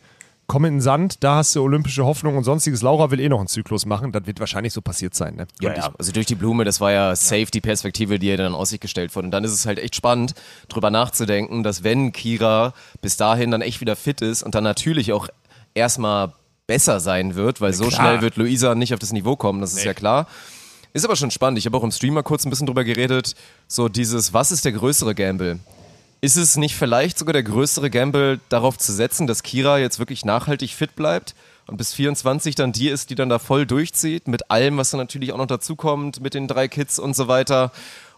komm 0.50 0.64
in 0.64 0.74
den 0.74 0.80
Sand, 0.80 1.22
da 1.22 1.36
hast 1.36 1.54
du 1.54 1.62
olympische 1.62 2.04
Hoffnung 2.04 2.36
und 2.36 2.42
sonstiges. 2.42 2.82
Laura 2.82 3.12
will 3.12 3.20
eh 3.20 3.28
noch 3.28 3.38
einen 3.38 3.46
Zyklus 3.46 3.86
machen, 3.86 4.10
das 4.10 4.26
wird 4.26 4.40
wahrscheinlich 4.40 4.72
so 4.72 4.80
passiert 4.80 5.14
sein, 5.14 5.36
ne? 5.36 5.46
Ja, 5.60 5.76
ja, 5.76 5.90
also 5.96 6.10
durch 6.10 6.26
die 6.26 6.34
Blume, 6.34 6.64
das 6.64 6.80
war 6.80 6.90
ja 6.90 7.14
safe 7.14 7.46
die 7.54 7.60
Perspektive, 7.60 8.18
die 8.18 8.26
ihr 8.26 8.36
dann 8.36 8.56
aus 8.56 8.70
sich 8.70 8.80
gestellt 8.80 9.14
wurde. 9.14 9.26
Und 9.26 9.30
dann 9.30 9.44
ist 9.44 9.52
es 9.52 9.64
halt 9.64 9.78
echt 9.78 9.94
spannend, 9.94 10.34
drüber 10.68 10.90
nachzudenken, 10.90 11.62
dass 11.62 11.84
wenn 11.84 12.10
Kira 12.10 12.74
bis 13.00 13.16
dahin 13.16 13.52
dann 13.52 13.62
echt 13.62 13.80
wieder 13.80 13.94
fit 13.94 14.22
ist 14.22 14.42
und 14.42 14.56
dann 14.56 14.64
natürlich 14.64 15.12
auch 15.12 15.28
erstmal 15.74 16.32
besser 16.70 17.00
sein 17.00 17.34
wird, 17.34 17.60
weil 17.60 17.72
so 17.72 17.88
klar. 17.88 17.92
schnell 17.92 18.22
wird 18.22 18.36
Luisa 18.36 18.76
nicht 18.76 18.94
auf 18.94 19.00
das 19.00 19.12
Niveau 19.12 19.34
kommen, 19.34 19.60
das 19.60 19.72
ist 19.72 19.82
ja 19.82 19.92
klar. 19.92 20.28
Ist 20.92 21.04
aber 21.04 21.16
schon 21.16 21.32
spannend. 21.32 21.58
Ich 21.58 21.66
habe 21.66 21.76
auch 21.76 21.82
im 21.82 21.90
Streamer 21.90 22.22
kurz 22.22 22.46
ein 22.46 22.50
bisschen 22.50 22.68
drüber 22.68 22.84
geredet, 22.84 23.34
so 23.66 23.88
dieses, 23.88 24.32
was 24.32 24.52
ist 24.52 24.64
der 24.64 24.70
größere 24.70 25.16
Gamble? 25.16 25.58
Ist 26.20 26.36
es 26.36 26.56
nicht 26.56 26.76
vielleicht 26.76 27.18
sogar 27.18 27.32
der 27.32 27.42
größere 27.42 27.90
Gamble, 27.90 28.38
darauf 28.50 28.78
zu 28.78 28.92
setzen, 28.92 29.26
dass 29.26 29.42
Kira 29.42 29.80
jetzt 29.80 29.98
wirklich 29.98 30.24
nachhaltig 30.24 30.70
fit 30.70 30.94
bleibt 30.94 31.34
und 31.66 31.76
bis 31.76 31.92
24 31.92 32.54
dann 32.54 32.70
die 32.70 32.88
ist, 32.88 33.10
die 33.10 33.16
dann 33.16 33.28
da 33.28 33.40
voll 33.40 33.66
durchzieht, 33.66 34.28
mit 34.28 34.48
allem, 34.52 34.76
was 34.76 34.90
dann 34.90 35.00
natürlich 35.00 35.32
auch 35.32 35.38
noch 35.38 35.46
dazukommt, 35.46 36.20
mit 36.20 36.34
den 36.34 36.46
drei 36.46 36.68
Kids 36.68 37.00
und 37.00 37.16
so 37.16 37.26
weiter? 37.26 37.72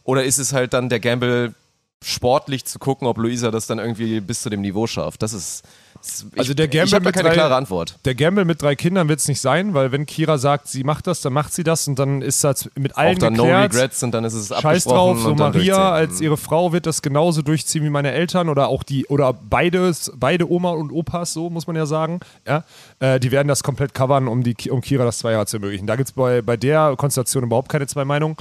Oder 0.05 0.24
ist 0.24 0.36
es 0.36 0.53
halt 0.53 0.74
dann 0.74 0.90
der 0.90 1.00
Gamble, 1.00 1.55
sportlich 2.03 2.64
zu 2.64 2.78
gucken, 2.78 3.07
ob 3.07 3.18
Luisa 3.18 3.50
das 3.50 3.66
dann 3.66 3.78
irgendwie 3.78 4.20
bis 4.20 4.42
zu 4.42 4.50
dem 4.50 4.61
Niveau 4.61 4.86
schafft? 4.86 5.22
Das 5.22 5.32
ist. 5.32 5.62
das- 5.62 6.26
Ich, 6.32 6.38
Also 6.38 6.55
der 6.55 6.66
Gamble 6.66 6.86
ich 6.88 6.94
habe 6.94 7.05
da 7.05 7.12
keine 7.12 7.28
drei- 7.28 7.34
klare 7.34 7.55
Antwort. 7.55 7.96
Der 8.05 8.14
Gamble 8.16 8.44
mit 8.44 8.61
drei 8.61 8.74
Kindern 8.74 9.09
wird 9.09 9.20
es 9.20 9.28
nicht 9.28 9.40
sein, 9.40 9.72
weil 9.74 9.92
wenn 9.92 10.05
Kira 10.05 10.36
sagt, 10.38 10.66
sie 10.66 10.82
macht 10.82 11.07
das, 11.07 11.20
dann 11.20 11.32
macht 11.32 11.53
sie 11.55 11.62
das 11.62 11.86
und 11.86 11.96
dann 11.98 12.22
ist 12.22 12.42
das 12.42 12.68
mit 12.74 12.96
allen 12.96 13.16
Auch 13.16 13.20
dann 13.20 13.34
No 13.34 13.44
geklärt. 13.44 13.74
Regrets 13.74 14.03
und 14.03 14.11
dann 14.12 14.24
ist 14.24 14.34
es 14.34 14.48
Scheiß 14.48 14.84
drauf, 14.84 15.20
so 15.20 15.34
Maria 15.34 15.92
als 15.92 16.20
ihre 16.20 16.36
Frau 16.36 16.72
wird 16.72 16.86
das 16.86 17.03
genauso 17.03 17.42
durchziehen 17.42 17.84
wie 17.84 17.90
meine 17.90 18.11
Eltern 18.12 18.48
oder 18.48 18.66
auch 18.68 18.82
die, 18.82 19.07
oder 19.07 19.32
beides, 19.32 20.11
beide 20.16 20.50
Oma 20.50 20.70
und 20.70 20.90
Opas, 20.90 21.32
so 21.34 21.50
muss 21.50 21.66
man 21.68 21.76
ja 21.76 21.86
sagen. 21.86 22.18
Ja? 22.48 22.64
Äh, 22.98 23.20
die 23.20 23.30
werden 23.30 23.46
das 23.48 23.62
komplett 23.62 23.94
covern, 23.94 24.26
um, 24.26 24.42
die, 24.42 24.57
um 24.70 24.80
Kira 24.80 25.05
das 25.05 25.18
zwei 25.18 25.32
Jahre 25.32 25.46
zu 25.46 25.59
ermöglichen. 25.59 25.86
Da 25.86 25.94
gibt 25.96 26.09
es 26.09 26.12
bei, 26.14 26.42
bei 26.42 26.57
der 26.57 26.94
Konstellation 26.96 27.44
überhaupt 27.44 27.68
keine 27.68 27.86
zwei 27.86 28.05
Meinungen. 28.05 28.36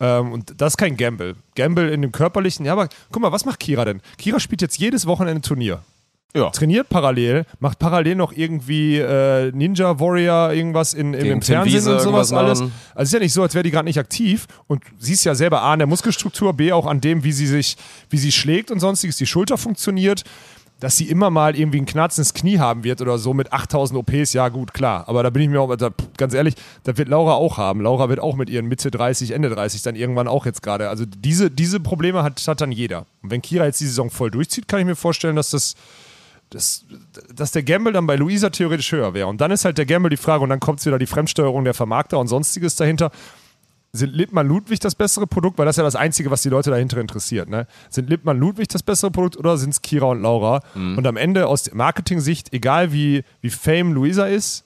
Ähm, 0.00 0.32
und 0.32 0.60
das 0.60 0.74
ist 0.74 0.76
kein 0.76 0.96
Gamble. 0.96 1.36
Gamble 1.54 1.90
in 1.90 2.02
dem 2.02 2.12
körperlichen, 2.12 2.66
ja, 2.66 2.72
aber 2.72 2.88
guck 3.10 3.22
mal, 3.22 3.32
was 3.32 3.44
macht 3.44 3.60
Kira 3.60 3.84
denn? 3.84 4.00
Kira 4.18 4.40
spielt 4.40 4.62
jetzt 4.62 4.78
jedes 4.78 5.06
Wochenende 5.06 5.40
ein 5.40 5.42
Turnier. 5.42 5.82
Ja. 6.34 6.48
Trainiert 6.48 6.88
parallel, 6.88 7.44
macht 7.60 7.78
parallel 7.78 8.14
noch 8.14 8.32
irgendwie 8.32 8.96
äh, 8.96 9.52
Ninja 9.52 10.00
Warrior 10.00 10.52
irgendwas 10.52 10.94
in, 10.94 11.12
in, 11.12 11.26
im 11.26 11.42
Fernsehen 11.42 11.74
Wiese 11.74 11.92
und 11.92 12.00
sowas 12.00 12.32
alles. 12.32 12.60
machen. 12.60 12.72
Also 12.94 13.02
es 13.02 13.08
ist 13.08 13.12
ja 13.12 13.18
nicht 13.18 13.32
so, 13.34 13.42
als 13.42 13.54
wäre 13.54 13.62
die 13.62 13.70
gerade 13.70 13.84
nicht 13.84 13.98
aktiv 13.98 14.46
und 14.66 14.82
siehst 14.98 15.26
ja 15.26 15.34
selber 15.34 15.60
A 15.60 15.74
an 15.74 15.80
der 15.80 15.86
Muskelstruktur, 15.86 16.54
B 16.54 16.72
auch 16.72 16.86
an 16.86 17.02
dem, 17.02 17.22
wie 17.22 17.32
sie 17.32 17.46
sich, 17.46 17.76
wie 18.08 18.16
sie 18.16 18.32
schlägt 18.32 18.70
und 18.70 18.80
sonstiges, 18.80 19.16
die 19.16 19.26
Schulter 19.26 19.58
funktioniert. 19.58 20.24
Dass 20.82 20.96
sie 20.96 21.08
immer 21.08 21.30
mal 21.30 21.56
irgendwie 21.56 21.80
ein 21.80 21.86
Knarz 21.86 22.18
ins 22.18 22.34
Knie 22.34 22.58
haben 22.58 22.82
wird 22.82 23.00
oder 23.00 23.16
so 23.16 23.34
mit 23.34 23.52
8000 23.52 23.96
OPs, 24.00 24.32
ja 24.32 24.48
gut, 24.48 24.74
klar. 24.74 25.04
Aber 25.06 25.22
da 25.22 25.30
bin 25.30 25.42
ich 25.42 25.48
mir 25.48 25.60
auch, 25.60 25.76
da, 25.76 25.90
ganz 26.16 26.34
ehrlich, 26.34 26.56
das 26.82 26.96
wird 26.96 27.08
Laura 27.08 27.34
auch 27.34 27.56
haben. 27.56 27.80
Laura 27.80 28.08
wird 28.08 28.18
auch 28.18 28.34
mit 28.34 28.50
ihren 28.50 28.66
Mitte 28.66 28.90
30, 28.90 29.30
Ende 29.30 29.48
30 29.48 29.82
dann 29.82 29.94
irgendwann 29.94 30.26
auch 30.26 30.44
jetzt 30.44 30.60
gerade. 30.60 30.88
Also 30.88 31.04
diese, 31.06 31.52
diese 31.52 31.78
Probleme 31.78 32.24
hat, 32.24 32.44
hat 32.48 32.60
dann 32.60 32.72
jeder. 32.72 33.06
Und 33.22 33.30
wenn 33.30 33.42
Kira 33.42 33.64
jetzt 33.64 33.80
die 33.80 33.86
Saison 33.86 34.10
voll 34.10 34.32
durchzieht, 34.32 34.66
kann 34.66 34.80
ich 34.80 34.86
mir 34.86 34.96
vorstellen, 34.96 35.36
dass 35.36 35.50
das 35.50 35.76
dass, 36.50 36.84
dass 37.34 37.52
der 37.52 37.62
Gamble 37.62 37.92
dann 37.92 38.06
bei 38.06 38.16
Luisa 38.16 38.50
theoretisch 38.50 38.92
höher 38.92 39.14
wäre. 39.14 39.28
Und 39.28 39.40
dann 39.40 39.50
ist 39.52 39.64
halt 39.64 39.78
der 39.78 39.86
Gamble 39.86 40.10
die 40.10 40.16
Frage, 40.16 40.42
und 40.42 40.50
dann 40.50 40.60
kommt 40.60 40.84
wieder 40.84 40.98
die 40.98 41.06
Fremdsteuerung 41.06 41.64
der 41.64 41.74
Vermarkter 41.74 42.18
und 42.18 42.26
sonstiges 42.26 42.76
dahinter. 42.76 43.10
Sind 43.94 44.14
Lippmann 44.14 44.48
Ludwig 44.48 44.80
das 44.80 44.94
bessere 44.94 45.26
Produkt? 45.26 45.58
Weil 45.58 45.66
das 45.66 45.74
ist 45.74 45.78
ja 45.78 45.84
das 45.84 45.96
Einzige, 45.96 46.30
was 46.30 46.40
die 46.40 46.48
Leute 46.48 46.70
dahinter 46.70 46.98
interessiert. 46.98 47.50
Ne? 47.50 47.66
Sind 47.90 48.08
Lippmann 48.08 48.38
Ludwig 48.38 48.68
das 48.68 48.82
bessere 48.82 49.10
Produkt 49.10 49.36
oder 49.36 49.58
sind 49.58 49.70
es 49.70 49.82
Kira 49.82 50.06
und 50.06 50.22
Laura? 50.22 50.62
Mhm. 50.74 50.96
Und 50.96 51.06
am 51.06 51.18
Ende 51.18 51.46
aus 51.46 51.70
Marketing-Sicht, 51.74 52.54
egal 52.54 52.92
wie, 52.94 53.22
wie 53.42 53.50
Fame 53.50 53.92
Luisa 53.92 54.26
ist, 54.26 54.64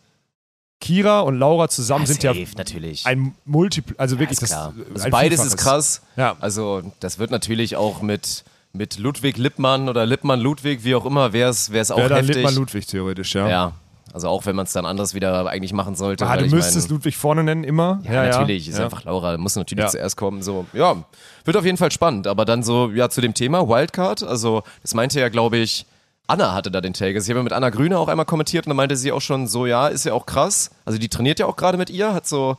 Kira 0.81 1.21
und 1.21 1.39
Laura 1.39 1.69
zusammen 1.69 2.07
sind 2.07 2.23
ja 2.23 2.35
safe, 2.35 2.57
natürlich. 2.57 3.05
ein 3.07 3.35
Multiple, 3.45 3.97
also 3.99 4.19
wirklich 4.19 4.41
ist 4.41 4.43
das. 4.43 4.51
klar. 4.51 4.75
Also 4.95 5.11
beides 5.11 5.41
Vielfaches. 5.41 5.55
ist 5.55 5.57
krass. 5.57 6.03
Ja. 6.17 6.37
Also 6.39 6.93
das 7.01 7.19
wird 7.19 7.33
natürlich 7.33 7.75
auch 7.77 8.03
mit, 8.03 8.45
mit 8.73 8.99
Ludwig 8.99 9.39
Lippmann 9.39 9.89
oder 9.89 10.07
Lippmann 10.07 10.39
Ludwig, 10.41 10.85
wie 10.85 10.95
auch 10.95 11.07
immer, 11.07 11.33
wäre 11.33 11.51
es 11.51 11.69
auch 11.91 11.97
Wäre 11.97 12.11
dann 12.11 12.19
heftig. 12.19 12.37
Lippmann 12.37 12.55
Ludwig 12.55 12.87
theoretisch, 12.87 13.35
ja. 13.35 13.49
ja. 13.49 13.73
Also 14.17 14.31
auch 14.31 14.47
wenn 14.47 14.57
man 14.57 14.65
es 14.65 14.73
dann 14.73 14.87
anders 14.87 15.13
wieder 15.13 15.47
eigentlich 15.47 15.75
machen 15.75 15.95
sollte. 15.95 16.25
Ah, 16.25 16.31
weil 16.31 16.49
du 16.49 16.57
müsstest 16.57 16.89
mein, 16.89 16.97
Ludwig 16.97 17.19
vorne 17.19 17.45
nennen 17.45 17.65
immer. 17.65 18.01
Ja, 18.05 18.25
natürlich, 18.25 18.67
ist 18.67 18.79
ja. 18.79 18.85
einfach 18.85 19.05
Laura, 19.05 19.37
muss 19.37 19.57
natürlich 19.57 19.85
Ja. 19.85 19.91
zuerst 19.91 20.17
kommen. 20.17 20.41
So, 20.41 20.65
ja, 20.73 21.05
wird 21.45 21.55
auf 21.55 21.67
jeden 21.67 21.77
Fall 21.77 21.93
spannend. 21.93 22.27
Aber 22.27 22.47
dann 22.47 22.63
so, 22.63 22.91
ja, 22.93 23.11
zu 23.11 23.21
dem 23.21 23.35
Thema 23.35 23.69
Wildcard, 23.69 24.23
also 24.23 24.63
das 24.81 24.95
meinte 24.95 25.21
ja, 25.21 25.29
glaube 25.29 25.59
ich, 25.59 25.85
Anna 26.29 26.55
hatte 26.55 26.71
da 26.71 26.81
den 26.81 26.95
Take. 26.95 27.15
Also 27.17 27.31
ich 27.31 27.37
habe 27.37 27.45
mit 27.45 27.53
Anna 27.53 27.69
Grüne 27.69 27.99
auch 27.99 28.09
einmal 28.09 28.25
kommentiert 28.25 28.65
und 28.65 28.71
da 28.71 28.75
meinte 28.75 28.97
sie 28.97 29.13
auch 29.13 29.21
schon 29.21 29.49
so, 29.49 29.67
ja, 29.67 29.89
ist 29.89 30.07
ja 30.07 30.15
auch 30.15 30.25
krass. 30.25 30.71
Also 30.87 30.99
die 30.99 31.11
trainiert 31.11 31.39
ja 31.39 31.45
auch 31.45 31.57
gerade 31.57 31.77
mit 31.77 31.91
ihr, 31.91 32.15
hat 32.15 32.27
so, 32.27 32.57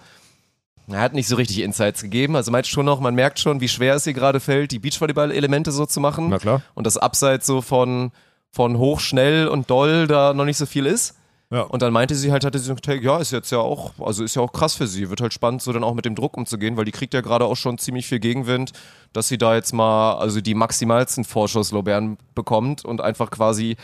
er 0.88 1.02
hat 1.02 1.14
nicht 1.14 1.28
so 1.28 1.38
richtig 1.38 1.62
Insights 1.62 2.04
gegeben. 2.04 2.36
Also 2.36 2.52
meint 2.52 2.68
schon 2.68 2.86
noch, 2.86 3.00
man 3.00 3.16
merkt 3.16 3.40
schon, 3.40 3.62
wie 3.62 3.68
schwer 3.68 3.96
es 3.96 4.06
ihr 4.06 4.14
gerade 4.14 4.40
fällt, 4.40 4.70
die 4.70 4.78
Beachvolleyball-Elemente 4.78 5.72
so 5.72 5.88
zu 5.88 6.02
machen. 6.02 6.30
Na 6.30 6.38
klar. 6.38 6.62
Und 6.76 6.86
das 6.86 6.98
Abseits 6.98 7.48
so 7.48 7.64
von, 7.64 8.12
von 8.52 8.78
hoch, 8.78 9.00
schnell 9.00 9.48
und 9.48 9.72
doll 9.72 10.06
da 10.06 10.36
noch 10.36 10.46
nicht 10.46 10.58
so 10.58 10.68
viel 10.68 10.86
ist. 10.86 11.16
Ja. 11.50 11.62
Und 11.62 11.82
dann 11.82 11.94
meinte 11.94 12.14
sie 12.14 12.32
halt, 12.32 12.44
hatte 12.44 12.60
sie 12.60 12.76
gesagt, 12.76 13.04
ja, 13.04 13.20
ist 13.20 13.32
jetzt 13.32 13.52
ja 13.52 13.60
auch, 13.60 13.94
also 14.00 14.24
ist 14.24 14.36
ja 14.36 14.42
auch 14.42 14.52
krass 14.52 14.76
für 14.76 14.86
sie. 14.86 15.10
Wird 15.10 15.22
halt 15.22 15.34
spannend, 15.34 15.62
so 15.62 15.72
dann 15.72 15.84
auch 15.84 15.94
mit 15.94 16.04
dem 16.04 16.14
Druck 16.16 16.36
umzugehen, 16.36 16.76
weil 16.76 16.84
die 16.84 16.92
kriegt 16.92 17.14
ja 17.14 17.22
gerade 17.22 17.46
auch 17.46 17.56
schon 17.56 17.78
ziemlich 17.78 18.06
viel 18.06 18.20
Gegenwind, 18.20 18.74
dass 19.14 19.30
sie 19.30 19.38
da 19.38 19.56
jetzt 19.56 19.74
mal, 19.74 20.16
also 20.16 20.42
die 20.42 20.56
maximalsten 20.56 21.24
Vorschusslorbeeren 21.24 22.18
bekommt 22.36 22.84
und 22.84 23.00
einfach 23.00 23.30
quasi 23.30 23.78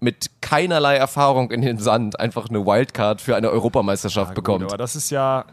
mit 0.00 0.30
keinerlei 0.40 0.96
Erfahrung 0.96 1.50
in 1.50 1.62
den 1.62 1.78
Sand 1.78 2.18
einfach 2.18 2.48
eine 2.48 2.64
Wildcard 2.64 3.20
für 3.20 3.36
eine 3.36 3.50
Europameisterschaft 3.50 4.30
Ja, 4.30 4.34
bekommt. 4.34 4.62
Gut, 4.62 4.70
aber 4.70 4.78
das 4.78 4.96
ist 4.96 5.10
ja. 5.10 5.44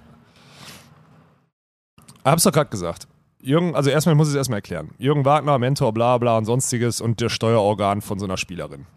Ich 1.97 2.31
hab's 2.31 2.43
doch 2.43 2.51
gerade 2.51 2.69
gesagt. 2.69 3.07
Jürgen, 3.39 3.75
also 3.75 3.91
erstmal 3.91 4.13
ich 4.13 4.17
muss 4.17 4.27
ich 4.27 4.33
es 4.33 4.37
erstmal 4.37 4.57
erklären. 4.57 4.89
Jürgen 4.97 5.25
Wagner, 5.25 5.59
Mentor, 5.59 5.93
bla 5.93 6.17
bla 6.17 6.37
und 6.37 6.45
sonstiges 6.45 7.01
und 7.01 7.21
der 7.21 7.29
Steuerorgan 7.29 8.01
von 8.01 8.17
so 8.17 8.25
einer 8.25 8.37
Spielerin. 8.37 8.87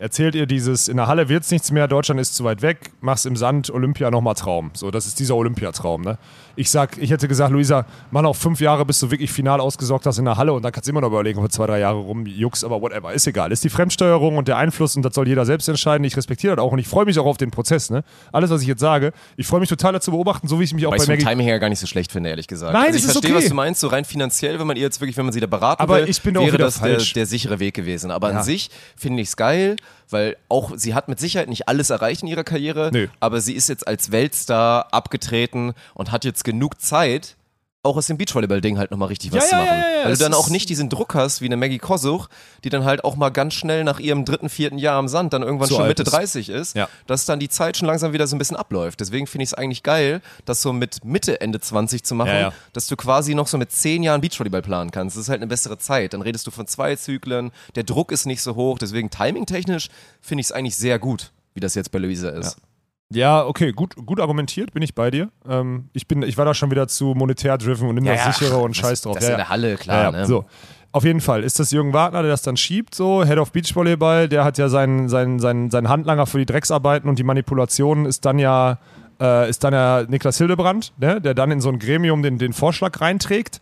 Erzählt 0.00 0.34
ihr 0.34 0.46
dieses, 0.46 0.88
in 0.88 0.96
der 0.96 1.08
Halle 1.08 1.28
wird's 1.28 1.50
nichts 1.50 1.70
mehr, 1.70 1.86
Deutschland 1.86 2.18
ist 2.18 2.34
zu 2.34 2.42
weit 2.42 2.62
weg, 2.62 2.90
mach's 3.02 3.26
im 3.26 3.36
Sand, 3.36 3.68
Olympia 3.68 4.10
nochmal 4.10 4.32
Traum. 4.32 4.70
So, 4.72 4.90
das 4.90 5.06
ist 5.06 5.20
dieser 5.20 5.36
Olympiatraum, 5.36 6.00
ne? 6.00 6.16
Ich 6.60 6.70
sag, 6.70 6.98
ich 6.98 7.10
hätte 7.10 7.26
gesagt, 7.26 7.52
Luisa, 7.52 7.86
mach 8.10 8.20
noch 8.20 8.36
fünf 8.36 8.60
Jahre, 8.60 8.84
bis 8.84 9.00
du 9.00 9.10
wirklich 9.10 9.32
final 9.32 9.60
ausgesorgt 9.60 10.04
hast 10.04 10.18
in 10.18 10.26
der 10.26 10.36
Halle 10.36 10.52
und 10.52 10.62
dann 10.62 10.72
kannst 10.72 10.86
du 10.86 10.90
immer 10.90 11.00
noch 11.00 11.08
überlegen, 11.08 11.38
ob 11.38 11.46
du 11.46 11.50
zwei, 11.50 11.64
drei 11.64 11.78
Jahre 11.78 11.96
rumjuckst, 11.96 12.66
aber 12.66 12.82
whatever, 12.82 13.14
ist 13.14 13.26
egal. 13.26 13.50
Ist 13.50 13.64
die 13.64 13.70
Fremdsteuerung 13.70 14.36
und 14.36 14.46
der 14.46 14.58
Einfluss 14.58 14.94
und 14.94 15.02
das 15.02 15.14
soll 15.14 15.26
jeder 15.26 15.46
selbst 15.46 15.70
entscheiden. 15.70 16.04
Ich 16.04 16.18
respektiere 16.18 16.56
das 16.56 16.62
auch 16.62 16.72
und 16.72 16.78
ich 16.78 16.86
freue 16.86 17.06
mich 17.06 17.18
auch 17.18 17.24
auf 17.24 17.38
den 17.38 17.50
Prozess, 17.50 17.88
ne? 17.88 18.04
Alles, 18.30 18.50
was 18.50 18.60
ich 18.60 18.68
jetzt 18.68 18.80
sage, 18.80 19.12
ich 19.38 19.46
freue 19.46 19.60
mich 19.60 19.70
total 19.70 19.94
dazu 19.94 20.10
beobachten, 20.10 20.48
so 20.48 20.60
wie 20.60 20.64
ich 20.64 20.74
mich 20.74 20.84
auch 20.84 20.90
Weil 20.90 21.00
ich 21.00 21.06
bei 21.06 21.14
Maggie 21.14 21.24
Timing 21.24 21.46
her 21.46 21.58
gar 21.60 21.70
nicht 21.70 21.78
so 21.78 21.86
schlecht 21.86 22.12
finde, 22.12 22.28
ehrlich 22.28 22.46
gesagt. 22.46 22.74
Nein, 22.74 22.88
also 22.88 22.98
ich 22.98 23.04
ist 23.06 23.12
verstehe, 23.12 23.30
okay. 23.30 23.42
was 23.42 23.48
du 23.48 23.54
meinst, 23.54 23.80
so 23.80 23.86
rein 23.86 24.04
finanziell, 24.04 24.60
wenn 24.60 24.66
man 24.66 24.76
ihr 24.76 24.82
jetzt 24.82 25.00
wirklich, 25.00 25.16
wenn 25.16 25.24
man 25.24 25.32
sie 25.32 25.40
da 25.40 25.46
beraten 25.46 25.80
Aber 25.82 25.96
will, 26.02 26.10
ich 26.10 26.20
bin 26.20 26.34
wäre 26.34 26.58
das 26.58 26.82
der, 26.82 26.98
der 26.98 27.24
sichere 27.24 27.58
Weg 27.58 27.72
gewesen. 27.72 28.10
Aber 28.10 28.32
Ja. 28.32 28.38
an 28.40 28.44
sich 28.44 28.68
finde 28.96 29.22
ich 29.22 29.28
es 29.28 29.36
geil, 29.38 29.76
weil 30.10 30.36
auch 30.48 30.72
sie 30.76 30.94
hat 30.94 31.08
mit 31.08 31.20
Sicherheit 31.20 31.48
nicht 31.48 31.68
alles 31.68 31.88
erreicht 31.90 32.22
in 32.22 32.28
ihrer 32.28 32.44
Karriere, 32.44 32.90
Nö. 32.92 33.06
aber 33.20 33.40
sie 33.40 33.54
ist 33.54 33.68
jetzt 33.68 33.86
als 33.86 34.10
Weltstar 34.12 34.92
abgetreten 34.92 35.72
und 35.94 36.12
hat 36.12 36.24
jetzt 36.24 36.44
genug 36.50 36.80
Zeit, 36.80 37.36
auch 37.82 37.96
aus 37.96 38.08
dem 38.08 38.18
Beachvolleyball-Ding 38.18 38.76
halt 38.76 38.90
nochmal 38.90 39.08
richtig 39.08 39.32
was 39.32 39.44
Ja, 39.44 39.48
zu 39.48 39.54
ja, 39.56 39.60
machen. 39.64 39.78
ja, 39.78 39.98
ja, 40.00 40.04
Weil 40.04 40.12
es 40.12 40.18
du 40.18 40.24
dann 40.26 40.34
auch 40.34 40.50
nicht 40.50 40.68
diesen 40.68 40.90
Druck 40.90 41.14
hast 41.14 41.40
wie 41.40 41.46
eine 41.46 41.56
Maggie 41.56 41.78
Kosuch, 41.78 42.28
die 42.62 42.68
dann 42.68 42.84
halt 42.84 43.04
auch 43.04 43.16
mal 43.16 43.30
ganz 43.30 43.54
schnell 43.54 43.84
nach 43.84 43.98
ihrem 43.98 44.26
dritten, 44.26 44.50
vierten 44.50 44.76
Jahr 44.76 44.98
am 44.98 45.08
Sand 45.08 45.32
dann 45.32 45.42
irgendwann 45.42 45.68
So 45.70 45.76
schon 45.76 45.88
Mitte 45.88 46.02
ist. 46.02 46.12
30 46.12 46.50
ist, 46.50 46.76
Ja. 46.76 46.90
dass 47.06 47.24
dann 47.24 47.40
die 47.40 47.48
Zeit 47.48 47.78
schon 47.78 47.86
langsam 47.88 48.12
wieder 48.12 48.26
so 48.26 48.36
ein 48.36 48.38
bisschen 48.38 48.58
abläuft. 48.58 49.00
Deswegen 49.00 49.26
finde 49.26 49.44
ich 49.44 49.48
es 49.50 49.54
eigentlich 49.54 49.82
geil, 49.82 50.20
das 50.44 50.60
so 50.60 50.74
mit 50.74 51.06
Mitte, 51.06 51.40
Ende 51.40 51.58
20 51.58 52.04
zu 52.04 52.14
machen, 52.14 52.28
Ja, 52.28 52.40
ja. 52.40 52.52
dass 52.74 52.86
du 52.86 52.96
quasi 52.96 53.34
noch 53.34 53.46
so 53.46 53.56
mit 53.56 53.72
zehn 53.72 54.02
Jahren 54.02 54.20
Beachvolleyball 54.20 54.60
planen 54.60 54.90
kannst. 54.90 55.16
Das 55.16 55.22
ist 55.22 55.28
halt 55.30 55.40
eine 55.40 55.46
bessere 55.48 55.78
Zeit. 55.78 56.12
Dann 56.12 56.20
redest 56.20 56.46
du 56.46 56.50
von 56.50 56.66
zwei 56.66 56.96
Zyklen, 56.96 57.50
der 57.76 57.84
Druck 57.84 58.12
ist 58.12 58.26
nicht 58.26 58.42
so 58.42 58.56
hoch, 58.56 58.76
deswegen 58.78 59.08
timingtechnisch 59.08 59.88
finde 60.20 60.40
ich 60.42 60.48
es 60.48 60.52
eigentlich 60.52 60.76
sehr 60.76 60.98
gut, 60.98 61.30
wie 61.54 61.60
das 61.60 61.74
jetzt 61.74 61.90
bei 61.92 61.98
Luisa 61.98 62.28
ist. 62.28 62.58
Ja, 63.12 63.44
okay, 63.44 63.72
gut, 63.72 63.96
gut 63.96 64.20
argumentiert, 64.20 64.72
bin 64.72 64.82
ich 64.82 64.94
bei 64.94 65.10
dir. 65.10 65.30
Ähm, 65.48 65.88
ich, 65.92 66.06
bin, 66.06 66.22
ich 66.22 66.38
war 66.38 66.44
da 66.44 66.54
schon 66.54 66.70
wieder 66.70 66.86
zu 66.86 67.06
monetär 67.16 67.58
driven 67.58 67.88
und 67.88 67.96
nimm 67.96 68.04
das 68.04 68.24
sichere 68.24 68.58
und 68.58 68.76
scheiß 68.76 69.02
drauf. 69.02 69.16
Das 69.16 69.24
ja, 69.24 69.30
in 69.30 69.32
ja. 69.32 69.36
der 69.38 69.48
Halle, 69.48 69.76
klar. 69.76 69.96
Ja, 69.96 70.02
ja. 70.04 70.10
ne? 70.12 70.26
So. 70.26 70.44
Auf 70.92 71.04
jeden 71.04 71.20
Fall 71.20 71.44
ist 71.44 71.58
das 71.58 71.70
Jürgen 71.70 71.92
Wagner, 71.92 72.22
der 72.22 72.30
das 72.30 72.42
dann 72.42 72.56
schiebt, 72.56 72.94
so, 72.94 73.24
Head 73.24 73.38
of 73.38 73.52
Beachvolleyball, 73.52 74.28
der 74.28 74.44
hat 74.44 74.58
ja 74.58 74.68
seinen, 74.68 75.08
seinen, 75.08 75.38
seinen, 75.38 75.70
seinen 75.70 75.88
Handlanger 75.88 76.26
für 76.26 76.38
die 76.38 76.46
Drecksarbeiten 76.46 77.08
und 77.08 77.18
die 77.18 77.22
Manipulationen 77.22 78.06
ist 78.06 78.24
dann 78.24 78.40
ja, 78.40 78.78
äh, 79.20 79.48
ist 79.48 79.62
dann 79.62 79.72
ja 79.72 80.04
Niklas 80.08 80.38
Hildebrand, 80.38 80.92
ne, 80.98 81.20
der 81.20 81.34
dann 81.34 81.52
in 81.52 81.60
so 81.60 81.68
ein 81.68 81.78
Gremium 81.78 82.22
den, 82.22 82.38
den 82.38 82.52
Vorschlag 82.52 83.00
reinträgt. 83.00 83.60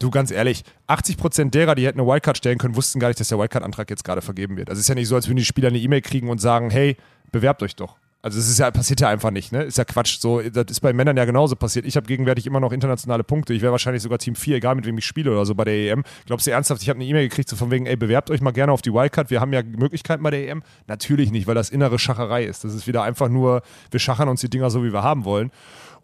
Du, 0.00 0.10
ganz 0.10 0.30
ehrlich, 0.30 0.64
80% 0.88 1.50
derer, 1.50 1.74
die 1.74 1.86
hätten 1.86 2.00
eine 2.00 2.08
Wildcard 2.08 2.38
stellen 2.38 2.58
können, 2.58 2.76
wussten 2.76 2.98
gar 2.98 3.08
nicht, 3.08 3.20
dass 3.20 3.28
der 3.28 3.38
Wildcard-Antrag 3.38 3.90
jetzt 3.90 4.04
gerade 4.04 4.22
vergeben 4.22 4.56
wird. 4.56 4.70
Also 4.70 4.78
es 4.78 4.84
ist 4.84 4.88
ja 4.88 4.94
nicht 4.94 5.08
so, 5.08 5.16
als 5.16 5.28
würden 5.28 5.36
die 5.36 5.44
Spieler 5.44 5.68
eine 5.68 5.78
E-Mail 5.78 6.00
kriegen 6.00 6.30
und 6.30 6.40
sagen, 6.40 6.70
hey, 6.70 6.96
bewerbt 7.30 7.62
euch 7.62 7.76
doch. 7.76 7.96
Also 8.24 8.38
es 8.38 8.48
ist 8.48 8.58
ja, 8.58 8.70
passiert 8.70 9.02
ja 9.02 9.10
einfach 9.10 9.30
nicht, 9.30 9.52
ne? 9.52 9.64
Ist 9.64 9.76
ja 9.76 9.84
Quatsch. 9.84 10.18
So, 10.18 10.40
das 10.40 10.64
ist 10.70 10.80
bei 10.80 10.94
Männern 10.94 11.14
ja 11.14 11.26
genauso 11.26 11.56
passiert. 11.56 11.84
Ich 11.84 11.94
habe 11.94 12.06
gegenwärtig 12.06 12.46
immer 12.46 12.58
noch 12.58 12.72
internationale 12.72 13.22
Punkte. 13.22 13.52
Ich 13.52 13.60
wäre 13.60 13.70
wahrscheinlich 13.70 14.02
sogar 14.02 14.16
Team 14.16 14.34
4, 14.34 14.56
egal 14.56 14.76
mit 14.76 14.86
wem 14.86 14.96
ich 14.96 15.04
spiele 15.04 15.30
oder 15.30 15.44
so 15.44 15.54
bei 15.54 15.64
der 15.64 15.74
EM. 15.74 16.04
Glaubst 16.24 16.46
du 16.46 16.50
ernsthaft, 16.50 16.80
ich 16.80 16.88
habe 16.88 16.98
eine 16.98 17.04
E-Mail 17.04 17.28
gekriegt, 17.28 17.50
so 17.50 17.56
von 17.56 17.70
wegen, 17.70 17.84
ey, 17.84 17.96
bewerbt 17.96 18.30
euch 18.30 18.40
mal 18.40 18.52
gerne 18.52 18.72
auf 18.72 18.80
die 18.80 18.94
Wildcard, 18.94 19.28
wir 19.28 19.42
haben 19.42 19.52
ja 19.52 19.62
Möglichkeiten 19.62 20.22
bei 20.22 20.30
der 20.30 20.48
EM? 20.48 20.62
Natürlich 20.86 21.32
nicht, 21.32 21.46
weil 21.46 21.54
das 21.54 21.68
innere 21.68 21.98
Schacherei 21.98 22.44
ist. 22.44 22.64
Das 22.64 22.72
ist 22.72 22.86
wieder 22.86 23.02
einfach 23.02 23.28
nur, 23.28 23.60
wir 23.90 24.00
schachern 24.00 24.30
uns 24.30 24.40
die 24.40 24.48
Dinger 24.48 24.70
so, 24.70 24.82
wie 24.82 24.94
wir 24.94 25.02
haben 25.02 25.26
wollen. 25.26 25.50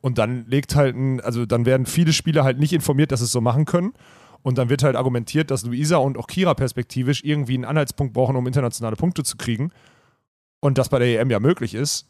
Und 0.03 0.19
dann 0.19 0.45
legt 0.47 0.77
halt 0.77 0.95
ein, 0.95 1.23
also 1.23 1.47
dann 1.47 1.65
werden 1.65 1.87
viele 1.87 2.13
Spieler 2.13 2.45
halt 2.45 2.59
nicht 2.59 2.75
informiert, 2.75 3.13
dass 3.13 3.21
sie 3.21 3.27
es 3.27 3.33
so 3.33 3.41
machen 3.41 3.65
können. 3.65 3.95
Und 4.43 4.59
dann 4.59 4.69
wird 4.69 4.83
halt 4.83 4.95
argumentiert, 4.95 5.51
dass 5.51 5.65
Luisa 5.65 5.97
und 5.97 6.19
auch 6.19 6.27
Kira 6.27 6.53
perspektivisch 6.53 7.25
irgendwie 7.25 7.55
einen 7.55 7.65
Anhaltspunkt 7.65 8.13
brauchen, 8.13 8.37
um 8.37 8.47
internationale 8.47 8.97
Punkte 8.97 9.23
zu 9.23 9.39
kriegen. 9.39 9.73
Und 10.61 10.79
das 10.79 10.89
bei 10.89 10.99
der 10.99 11.21
EM 11.21 11.31
ja 11.31 11.41
möglich 11.41 11.75
ist. 11.75 12.07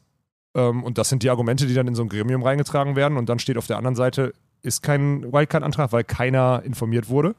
Ähm, 0.54 0.82
und 0.82 0.98
das 0.98 1.08
sind 1.08 1.22
die 1.22 1.30
Argumente, 1.30 1.66
die 1.66 1.74
dann 1.74 1.86
in 1.88 1.94
so 1.94 2.02
ein 2.02 2.08
Gremium 2.08 2.42
reingetragen 2.42 2.96
werden. 2.96 3.16
Und 3.16 3.28
dann 3.28 3.38
steht 3.38 3.56
auf 3.56 3.66
der 3.66 3.76
anderen 3.76 3.96
Seite, 3.96 4.34
ist 4.62 4.82
kein 4.82 5.32
Wildcard-Antrag, 5.32 5.92
weil 5.92 6.04
keiner 6.04 6.62
informiert 6.64 7.08
wurde. 7.08 7.34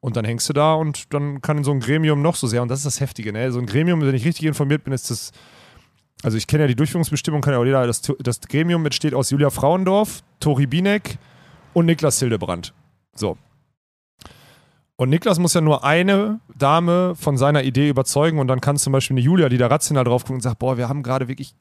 Und 0.00 0.16
dann 0.16 0.24
hängst 0.24 0.48
du 0.48 0.52
da 0.52 0.74
und 0.74 1.14
dann 1.14 1.40
kann 1.42 1.62
so 1.62 1.70
ein 1.70 1.78
Gremium 1.78 2.22
noch 2.22 2.34
so 2.34 2.48
sehr, 2.48 2.60
und 2.60 2.68
das 2.68 2.80
ist 2.80 2.86
das 2.86 3.00
Heftige, 3.00 3.32
ne? 3.32 3.52
So 3.52 3.60
ein 3.60 3.66
Gremium, 3.66 4.00
wenn 4.00 4.14
ich 4.14 4.24
richtig 4.24 4.46
informiert 4.46 4.82
bin, 4.82 4.92
ist 4.92 5.10
das, 5.10 5.30
also 6.24 6.36
ich 6.36 6.48
kenne 6.48 6.64
ja 6.64 6.66
die 6.66 6.74
Durchführungsbestimmung, 6.74 7.40
kann 7.40 7.52
ja 7.52 7.60
auch 7.60 7.64
jeder, 7.64 7.86
das, 7.86 8.02
das 8.18 8.40
Gremium 8.40 8.82
besteht 8.82 9.14
aus 9.14 9.30
Julia 9.30 9.50
Frauendorf, 9.50 10.22
Tori 10.40 10.66
Binek 10.66 11.18
und 11.72 11.86
Niklas 11.86 12.18
Hildebrand. 12.18 12.74
So. 13.14 13.38
Und 15.02 15.10
Niklas 15.10 15.40
muss 15.40 15.52
ja 15.52 15.60
nur 15.60 15.82
eine 15.82 16.38
Dame 16.56 17.16
von 17.16 17.36
seiner 17.36 17.64
Idee 17.64 17.88
überzeugen 17.88 18.38
und 18.38 18.46
dann 18.46 18.60
kann 18.60 18.76
zum 18.76 18.92
Beispiel 18.92 19.14
eine 19.14 19.20
Julia, 19.20 19.48
die 19.48 19.58
da 19.58 19.66
rational 19.66 20.04
drauf 20.04 20.22
guckt 20.22 20.36
und 20.36 20.42
sagt, 20.42 20.60
boah, 20.60 20.78
wir 20.78 20.88
haben 20.88 21.02
gerade 21.02 21.26
wirklich 21.26 21.56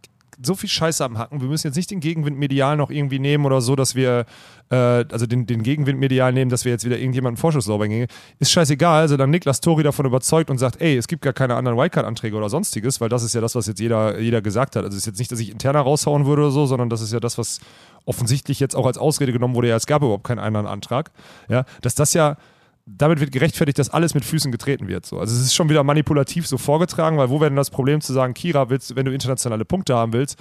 so 0.45 0.53
viel 0.53 0.69
Scheiße 0.69 1.03
am 1.03 1.17
Hacken. 1.17 1.41
Wir 1.41 1.47
müssen 1.47 1.65
jetzt 1.65 1.75
nicht 1.75 1.89
den 1.89 2.01
Gegenwind 2.01 2.37
medial 2.37 2.77
noch 2.77 2.91
irgendwie 2.91 3.17
nehmen 3.17 3.47
oder 3.47 3.59
so, 3.61 3.75
dass 3.75 3.95
wir, 3.95 4.27
äh, 4.69 4.75
also 4.75 5.25
den, 5.25 5.47
den 5.47 5.63
Gegenwind 5.63 5.99
medial 5.99 6.33
nehmen, 6.33 6.51
dass 6.51 6.65
wir 6.65 6.71
jetzt 6.71 6.85
wieder 6.85 6.99
irgendjemanden 6.99 7.37
Vorschusslauber 7.37 7.87
gehen. 7.87 8.05
Ist 8.37 8.51
scheißegal, 8.51 9.01
also 9.01 9.17
dann 9.17 9.31
Niklas 9.31 9.59
Tori 9.59 9.81
davon 9.81 10.05
überzeugt 10.05 10.51
und 10.51 10.59
sagt, 10.59 10.79
ey, 10.79 10.95
es 10.95 11.07
gibt 11.07 11.23
gar 11.23 11.33
keine 11.33 11.55
anderen 11.55 11.79
Wildcard-Anträge 11.79 12.37
oder 12.37 12.47
sonstiges, 12.47 13.01
weil 13.01 13.09
das 13.09 13.23
ist 13.23 13.33
ja 13.33 13.41
das, 13.41 13.55
was 13.55 13.65
jetzt 13.65 13.79
jeder, 13.79 14.19
jeder 14.19 14.43
gesagt 14.43 14.75
hat. 14.75 14.83
Also 14.83 14.95
es 14.95 15.01
ist 15.01 15.07
jetzt 15.07 15.17
nicht, 15.17 15.31
dass 15.31 15.39
ich 15.39 15.49
interner 15.49 15.79
raushauen 15.79 16.27
würde 16.27 16.43
oder 16.43 16.51
so, 16.51 16.67
sondern 16.67 16.91
das 16.91 17.01
ist 17.01 17.11
ja 17.11 17.19
das, 17.19 17.39
was 17.39 17.59
offensichtlich 18.05 18.59
jetzt 18.59 18.75
auch 18.75 18.85
als 18.85 18.99
Ausrede 18.99 19.33
genommen 19.33 19.55
wurde, 19.55 19.69
ja, 19.69 19.75
es 19.77 19.87
gab 19.87 20.03
überhaupt 20.03 20.25
keinen 20.25 20.39
anderen 20.39 20.67
Antrag. 20.67 21.09
Ja, 21.49 21.65
dass 21.81 21.95
das 21.95 22.13
ja 22.13 22.37
damit 22.85 23.19
wird 23.19 23.31
gerechtfertigt, 23.31 23.79
dass 23.79 23.89
alles 23.89 24.13
mit 24.13 24.25
Füßen 24.25 24.51
getreten 24.51 24.87
wird. 24.87 25.05
So. 25.05 25.19
Also 25.19 25.35
es 25.35 25.41
ist 25.41 25.55
schon 25.55 25.69
wieder 25.69 25.83
manipulativ 25.83 26.47
so 26.47 26.57
vorgetragen, 26.57 27.17
weil 27.17 27.29
wo 27.29 27.39
wäre 27.39 27.49
denn 27.49 27.57
das 27.57 27.69
Problem 27.69 28.01
zu 28.01 28.13
sagen, 28.13 28.33
Kira, 28.33 28.69
willst, 28.69 28.95
wenn 28.95 29.05
du 29.05 29.13
internationale 29.13 29.65
Punkte 29.65 29.95
haben 29.95 30.13
willst, 30.13 30.37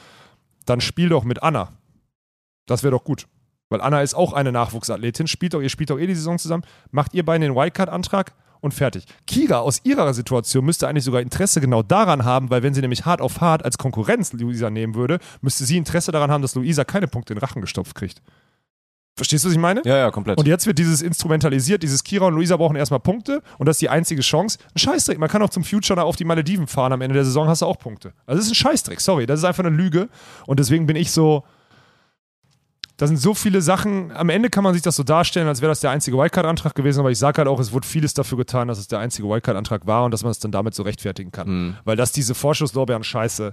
dann 0.66 0.80
spiel 0.80 1.08
doch 1.08 1.24
mit 1.24 1.42
Anna. 1.42 1.72
Das 2.66 2.82
wäre 2.82 2.92
doch 2.92 3.04
gut. 3.04 3.26
Weil 3.68 3.80
Anna 3.80 4.02
ist 4.02 4.14
auch 4.14 4.32
eine 4.32 4.52
Nachwuchsathletin, 4.52 5.26
spielt 5.26 5.54
doch, 5.54 5.60
ihr 5.60 5.68
spielt 5.68 5.90
doch 5.90 5.98
eh 5.98 6.06
die 6.06 6.14
Saison 6.14 6.38
zusammen, 6.38 6.64
macht 6.90 7.14
ihr 7.14 7.24
beide 7.24 7.44
den 7.44 7.54
Wildcard-Antrag 7.54 8.34
und 8.60 8.74
fertig. 8.74 9.04
Kira 9.26 9.58
aus 9.58 9.80
ihrer 9.84 10.12
Situation 10.12 10.64
müsste 10.64 10.88
eigentlich 10.88 11.04
sogar 11.04 11.20
Interesse 11.20 11.60
genau 11.60 11.82
daran 11.82 12.24
haben, 12.24 12.50
weil 12.50 12.62
wenn 12.62 12.74
sie 12.74 12.80
nämlich 12.80 13.04
hart 13.04 13.20
auf 13.20 13.40
hart 13.40 13.64
als 13.64 13.78
Konkurrenz 13.78 14.32
Luisa 14.32 14.70
nehmen 14.70 14.94
würde, 14.94 15.18
müsste 15.40 15.64
sie 15.64 15.76
Interesse 15.76 16.12
daran 16.12 16.30
haben, 16.30 16.42
dass 16.42 16.54
Luisa 16.54 16.84
keine 16.84 17.06
Punkte 17.06 17.32
in 17.32 17.38
den 17.38 17.44
Rachen 17.44 17.60
gestopft 17.60 17.94
kriegt. 17.94 18.22
Verstehst 19.20 19.44
du, 19.44 19.48
was 19.48 19.52
ich 19.52 19.60
meine? 19.60 19.82
Ja, 19.84 19.98
ja, 19.98 20.10
komplett. 20.10 20.38
Und 20.38 20.48
jetzt 20.48 20.66
wird 20.66 20.78
dieses 20.78 21.02
instrumentalisiert, 21.02 21.82
dieses 21.82 22.02
Kira 22.04 22.24
und 22.24 22.36
Luisa 22.36 22.56
brauchen 22.56 22.74
erstmal 22.74 23.00
Punkte 23.00 23.42
und 23.58 23.66
das 23.66 23.74
ist 23.74 23.82
die 23.82 23.90
einzige 23.90 24.22
Chance. 24.22 24.58
Ein 24.74 24.78
Scheißdreck, 24.78 25.18
man 25.18 25.28
kann 25.28 25.42
auch 25.42 25.50
zum 25.50 25.62
Future 25.62 26.02
auf 26.02 26.16
die 26.16 26.24
Malediven 26.24 26.66
fahren, 26.66 26.94
am 26.94 27.02
Ende 27.02 27.12
der 27.12 27.26
Saison 27.26 27.46
hast 27.46 27.60
du 27.60 27.66
auch 27.66 27.78
Punkte. 27.78 28.14
Also 28.24 28.38
das 28.38 28.46
ist 28.46 28.52
ein 28.52 28.54
Scheißdreck, 28.54 28.98
sorry, 28.98 29.26
das 29.26 29.40
ist 29.40 29.44
einfach 29.44 29.62
eine 29.62 29.76
Lüge 29.76 30.08
und 30.46 30.58
deswegen 30.58 30.86
bin 30.86 30.96
ich 30.96 31.10
so, 31.10 31.44
da 32.96 33.06
sind 33.06 33.18
so 33.18 33.34
viele 33.34 33.60
Sachen, 33.60 34.10
am 34.12 34.30
Ende 34.30 34.48
kann 34.48 34.64
man 34.64 34.72
sich 34.72 34.80
das 34.80 34.96
so 34.96 35.02
darstellen, 35.02 35.48
als 35.48 35.60
wäre 35.60 35.70
das 35.70 35.80
der 35.80 35.90
einzige 35.90 36.16
Wildcard-Antrag 36.16 36.74
gewesen, 36.74 37.00
aber 37.00 37.10
ich 37.10 37.18
sage 37.18 37.36
halt 37.36 37.48
auch, 37.48 37.60
es 37.60 37.72
wurde 37.72 37.86
vieles 37.86 38.14
dafür 38.14 38.38
getan, 38.38 38.68
dass 38.68 38.78
es 38.78 38.88
der 38.88 39.00
einzige 39.00 39.28
Wildcard-Antrag 39.28 39.86
war 39.86 40.04
und 40.06 40.12
dass 40.12 40.22
man 40.22 40.30
es 40.30 40.38
dann 40.38 40.50
damit 40.50 40.74
so 40.74 40.82
rechtfertigen 40.82 41.30
kann. 41.30 41.48
Mhm. 41.48 41.76
Weil 41.84 41.96
das 41.96 42.12
diese 42.12 42.34
Vorschusslorbeeren 42.34 43.04
scheiße, 43.04 43.52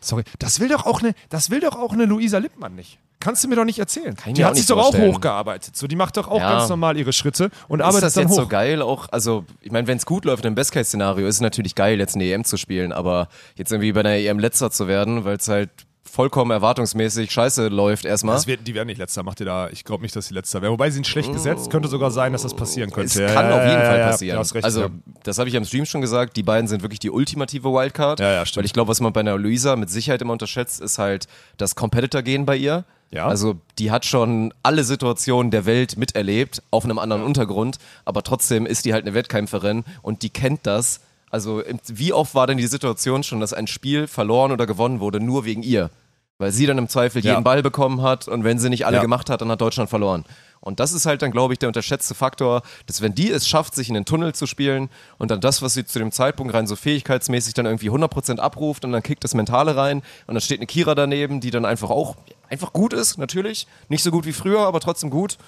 sorry, 0.00 0.22
das 0.38 0.60
will 0.60 0.68
doch 0.68 0.86
auch 0.86 1.02
eine, 1.02 1.14
das 1.28 1.50
will 1.50 1.58
doch 1.58 1.74
auch 1.74 1.92
eine 1.92 2.04
Luisa 2.04 2.38
Lippmann 2.38 2.76
nicht. 2.76 3.00
Kannst 3.20 3.42
du 3.42 3.48
mir 3.48 3.56
doch 3.56 3.64
nicht 3.64 3.78
erzählen. 3.78 4.14
Kann 4.14 4.34
die 4.34 4.44
hat 4.44 4.56
sich 4.56 4.66
doch 4.66 4.78
auch 4.78 4.96
hochgearbeitet. 4.96 5.76
So, 5.76 5.86
die 5.86 5.96
macht 5.96 6.16
doch 6.16 6.28
auch 6.28 6.38
Ja. 6.40 6.58
ganz 6.58 6.68
normal 6.68 6.96
ihre 6.96 7.12
Schritte 7.12 7.50
und 7.66 7.80
ist 7.80 7.84
arbeitet 7.86 8.04
das 8.04 8.14
dann 8.14 8.24
jetzt 8.24 8.32
hoch. 8.32 8.42
so 8.42 8.46
geil 8.48 8.80
auch, 8.82 9.08
also 9.10 9.44
ich 9.60 9.72
meine, 9.72 9.86
wenn 9.88 9.98
es 9.98 10.06
gut 10.06 10.24
läuft 10.24 10.44
im 10.44 10.54
Best-Case-Szenario, 10.54 11.26
ist 11.26 11.36
es 11.36 11.40
natürlich 11.40 11.74
geil, 11.74 11.98
jetzt 11.98 12.14
eine 12.14 12.24
EM 12.24 12.44
zu 12.44 12.56
spielen, 12.56 12.92
aber 12.92 13.28
jetzt 13.56 13.72
irgendwie 13.72 13.92
bei 13.92 14.00
einer 14.00 14.10
EM 14.16 14.38
letzter 14.38 14.70
zu 14.70 14.86
werden, 14.86 15.24
weil 15.24 15.36
es 15.36 15.48
halt 15.48 15.70
vollkommen 16.10 16.50
erwartungsmäßig 16.52 17.30
scheiße 17.30 17.68
läuft 17.68 18.06
erstmal. 18.06 18.34
das 18.36 18.46
wird, 18.46 18.66
die 18.66 18.74
werden 18.74 18.86
nicht 18.86 18.96
letzter, 18.98 19.22
macht 19.22 19.40
ihr 19.40 19.46
da. 19.46 19.68
Ich 19.68 19.84
glaube 19.84 20.02
nicht, 20.02 20.16
dass 20.16 20.26
sie 20.28 20.34
letzter 20.34 20.62
werden. 20.62 20.72
Wobei 20.72 20.88
sie 20.88 20.94
sind 20.94 21.06
schlecht 21.06 21.30
gesetzt, 21.32 21.70
könnte 21.70 21.86
sogar 21.88 22.10
sein, 22.10 22.32
dass 22.32 22.42
das 22.42 22.54
passieren 22.54 22.90
könnte. 22.90 23.08
Es 23.08 23.14
Ja, 23.16 23.34
kann 23.34 23.50
ja, 23.50 23.56
auf 23.56 23.62
jeden 23.62 23.72
ja, 23.74 23.80
Fall 23.84 23.98
ja, 23.98 24.04
ja, 24.04 24.10
passieren. 24.10 24.38
hast 24.38 24.54
recht, 24.54 24.64
also, 24.64 24.80
ja. 24.82 24.88
das 25.24 25.38
habe 25.38 25.50
ich 25.50 25.56
am 25.56 25.64
Stream 25.66 25.84
schon 25.84 26.00
gesagt, 26.00 26.36
die 26.38 26.42
beiden 26.42 26.66
sind 26.66 26.80
wirklich 26.82 26.98
die 26.98 27.10
ultimative 27.10 27.68
Wildcard. 27.70 28.20
Ja, 28.20 28.32
ja, 28.32 28.46
stimmt. 28.46 28.62
Weil 28.62 28.64
ich 28.66 28.72
glaube, 28.72 28.88
was 28.88 29.00
man 29.00 29.12
bei 29.12 29.20
einer 29.20 29.36
Luisa 29.36 29.76
mit 29.76 29.90
Sicherheit 29.90 30.22
immer 30.22 30.32
unterschätzt, 30.32 30.80
ist 30.80 30.98
halt 30.98 31.26
das 31.58 31.74
Competitor-Gehen 31.74 32.46
bei 32.46 32.56
ihr. 32.56 32.84
Ja. 33.10 33.26
Also, 33.26 33.56
die 33.78 33.90
hat 33.90 34.04
schon 34.04 34.52
alle 34.62 34.84
Situationen 34.84 35.50
der 35.50 35.64
Welt 35.64 35.96
miterlebt, 35.96 36.62
auf 36.70 36.84
einem 36.84 36.98
anderen 36.98 37.22
Untergrund, 37.22 37.78
aber 38.04 38.22
trotzdem 38.22 38.66
ist 38.66 38.84
die 38.84 38.92
halt 38.92 39.04
eine 39.06 39.14
Wettkämpferin 39.14 39.84
und 40.02 40.22
die 40.22 40.30
kennt 40.30 40.66
das. 40.66 41.00
Also, 41.30 41.62
wie 41.86 42.12
oft 42.12 42.34
war 42.34 42.46
denn 42.46 42.58
die 42.58 42.66
Situation 42.66 43.22
schon, 43.22 43.40
dass 43.40 43.52
ein 43.54 43.66
Spiel 43.66 44.06
verloren 44.06 44.52
oder 44.52 44.66
gewonnen 44.66 45.00
wurde, 45.00 45.20
nur 45.20 45.44
wegen 45.44 45.62
ihr? 45.62 45.90
Weil 46.38 46.52
sie 46.52 46.66
dann 46.66 46.78
im 46.78 46.88
Zweifel 46.88 47.22
Ja. 47.24 47.32
jeden 47.32 47.44
Ball 47.44 47.62
bekommen 47.62 48.02
hat 48.02 48.28
und 48.28 48.44
wenn 48.44 48.58
sie 48.58 48.68
nicht 48.68 48.86
alle 48.86 48.96
Ja. 48.96 49.02
gemacht 49.02 49.28
hat, 49.30 49.40
dann 49.40 49.50
hat 49.50 49.60
Deutschland 49.60 49.90
verloren. 49.90 50.24
Und 50.60 50.80
das 50.80 50.92
ist 50.92 51.06
halt 51.06 51.22
dann, 51.22 51.30
glaube 51.30 51.52
ich, 51.52 51.58
der 51.58 51.68
unterschätzte 51.68 52.14
Faktor, 52.14 52.62
dass 52.86 53.00
wenn 53.00 53.14
die 53.14 53.30
es 53.30 53.46
schafft, 53.48 53.74
sich 53.74 53.88
in 53.88 53.94
den 53.94 54.04
Tunnel 54.04 54.34
zu 54.34 54.46
spielen 54.46 54.90
und 55.18 55.30
dann 55.30 55.40
das, 55.40 55.62
was 55.62 55.74
sie 55.74 55.84
zu 55.84 55.98
dem 55.98 56.12
Zeitpunkt 56.12 56.54
rein 56.54 56.66
so 56.66 56.76
fähigkeitsmäßig 56.76 57.54
dann 57.54 57.66
irgendwie 57.66 57.90
100% 57.90 58.38
abruft 58.38 58.84
und 58.84 58.92
dann 58.92 59.02
kickt 59.02 59.24
das 59.24 59.34
Mentale 59.34 59.76
rein 59.76 59.98
und 60.26 60.34
dann 60.34 60.40
steht 60.40 60.58
eine 60.58 60.66
Kira 60.66 60.94
daneben, 60.94 61.40
die 61.40 61.50
dann 61.50 61.64
einfach 61.64 61.90
auch 61.90 62.16
einfach 62.48 62.72
gut 62.72 62.92
ist, 62.92 63.18
natürlich. 63.18 63.66
Nicht 63.88 64.02
so 64.02 64.10
gut 64.10 64.26
wie 64.26 64.32
früher, 64.32 64.60
aber 64.60 64.80
trotzdem 64.80 65.10
gut. 65.10 65.38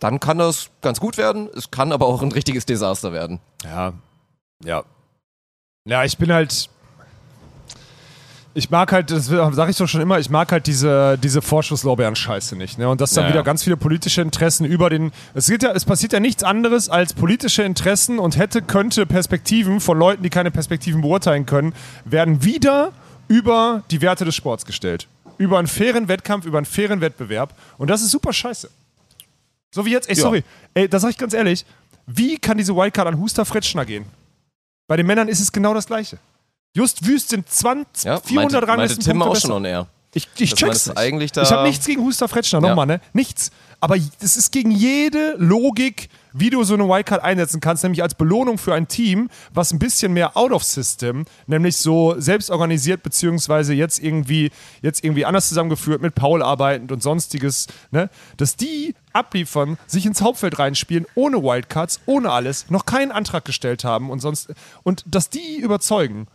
Dann 0.00 0.18
kann 0.18 0.38
das 0.38 0.70
ganz 0.80 0.98
gut 0.98 1.18
werden. 1.18 1.48
Es 1.54 1.70
kann 1.70 1.92
aber 1.92 2.06
auch 2.06 2.22
ein 2.22 2.32
richtiges 2.32 2.64
Desaster 2.66 3.12
werden. 3.12 3.38
Ja. 3.64 3.92
Ja. 4.64 4.84
Ja, 5.84 6.04
ich 6.04 6.18
bin 6.18 6.32
halt. 6.32 6.70
Ich 8.52 8.68
mag 8.68 8.90
halt, 8.90 9.12
das 9.12 9.26
sage 9.26 9.70
ich 9.70 9.76
doch 9.76 9.86
schon 9.86 10.00
immer, 10.00 10.18
ich 10.18 10.28
mag 10.28 10.50
halt 10.50 10.66
diese, 10.66 11.16
diese 11.22 11.40
Vorschusslorbeeren-Scheiße 11.40 12.56
nicht. 12.56 12.78
Ne? 12.78 12.88
Und 12.88 13.00
dass 13.00 13.10
dann 13.12 13.22
Ja, 13.24 13.28
ja. 13.28 13.34
wieder 13.34 13.44
ganz 13.44 13.62
viele 13.62 13.76
politische 13.76 14.22
Interessen 14.22 14.64
über 14.66 14.90
den. 14.90 15.12
Es, 15.34 15.46
geht 15.46 15.62
ja, 15.62 15.70
es 15.70 15.84
passiert 15.84 16.12
ja 16.12 16.18
nichts 16.20 16.42
anderes 16.42 16.88
als 16.88 17.12
politische 17.12 17.62
Interessen 17.62 18.18
und 18.18 18.36
hätte, 18.36 18.60
könnte 18.60 19.06
Perspektiven 19.06 19.80
von 19.80 19.96
Leuten, 19.98 20.24
die 20.24 20.30
keine 20.30 20.50
Perspektiven 20.50 21.00
beurteilen 21.00 21.46
können, 21.46 21.74
werden 22.04 22.42
wieder 22.42 22.90
über 23.28 23.84
die 23.92 24.00
Werte 24.00 24.24
des 24.24 24.34
Sports 24.34 24.64
gestellt. 24.64 25.06
Über 25.38 25.58
einen 25.60 25.68
fairen 25.68 26.08
Wettkampf, 26.08 26.44
über 26.44 26.58
einen 26.58 26.66
fairen 26.66 27.00
Wettbewerb. 27.00 27.54
Und 27.78 27.88
das 27.88 28.02
ist 28.02 28.10
super 28.10 28.32
scheiße. 28.32 28.68
So 29.72 29.86
wie 29.86 29.92
jetzt, 29.92 30.08
ey, 30.10 30.16
Ja. 30.16 30.22
sorry, 30.22 30.42
ey, 30.74 30.88
da 30.88 30.98
sag 30.98 31.10
ich 31.10 31.18
ganz 31.18 31.34
ehrlich, 31.34 31.64
wie 32.06 32.36
kann 32.36 32.58
diese 32.58 32.74
Wildcard 32.74 33.06
an 33.06 33.20
Huster 33.20 33.44
Fretschner 33.44 33.84
gehen? 33.84 34.06
Bei 34.88 34.96
den 34.96 35.06
Männern 35.06 35.28
ist 35.28 35.38
es 35.38 35.52
genau 35.52 35.72
das 35.72 35.86
Gleiche. 35.86 36.18
Just 36.74 37.06
Wüst 37.06 37.30
sind 37.30 37.48
20, 37.48 38.04
Ja, 38.04 38.20
400 38.20 38.66
meinte, 38.66 38.76
meinte 38.76 38.98
Tim 38.98 39.22
auch 39.22 39.32
besser. 39.32 39.48
schon 39.48 39.56
on 39.56 39.64
air. 39.64 39.86
Ich, 40.12 40.28
ich 40.38 40.54
check's 40.54 40.86
nicht. 40.86 40.98
eigentlich 40.98 41.30
da- 41.32 41.42
ich 41.42 41.52
habe 41.52 41.68
nichts 41.68 41.86
gegen 41.86 42.02
Huster 42.02 42.26
Fretschner, 42.28 42.60
nochmal, 42.60 42.86
ne? 42.86 43.00
Nichts. 43.12 43.50
Aber 43.82 43.96
das 44.20 44.36
ist 44.36 44.50
gegen 44.52 44.72
jede 44.72 45.36
Logik, 45.38 46.08
wie 46.32 46.50
du 46.50 46.62
so 46.64 46.74
eine 46.74 46.86
Wildcard 46.88 47.22
einsetzen 47.22 47.60
kannst, 47.60 47.82
nämlich 47.84 48.02
als 48.02 48.14
Belohnung 48.14 48.58
für 48.58 48.74
ein 48.74 48.88
Team, 48.88 49.30
was 49.54 49.72
ein 49.72 49.78
bisschen 49.78 50.12
mehr 50.12 50.36
out 50.36 50.50
of 50.52 50.64
system, 50.64 51.24
nämlich 51.46 51.76
so 51.76 52.14
selbstorganisiert, 52.18 53.02
beziehungsweise 53.04 53.72
jetzt 53.72 54.00
irgendwie, 54.02 54.50
jetzt 54.82 55.02
irgendwie 55.04 55.24
anders 55.24 55.48
zusammengeführt, 55.48 56.02
mit 56.02 56.14
Paul 56.16 56.42
arbeitend 56.42 56.90
und 56.92 57.02
sonstiges, 57.02 57.68
ne? 57.92 58.10
Dass 58.36 58.56
die 58.56 58.94
abliefern, 59.12 59.78
sich 59.86 60.06
ins 60.06 60.22
Hauptfeld 60.22 60.58
reinspielen, 60.58 61.06
ohne 61.14 61.38
Wildcards, 61.42 62.00
ohne 62.06 62.30
alles, 62.32 62.68
noch 62.68 62.84
keinen 62.84 63.12
Antrag 63.12 63.44
gestellt 63.44 63.84
haben 63.84 64.10
und 64.10 64.18
sonst, 64.20 64.52
und 64.82 65.04
dass 65.06 65.30
die 65.30 65.56
überzeugen 65.56 66.26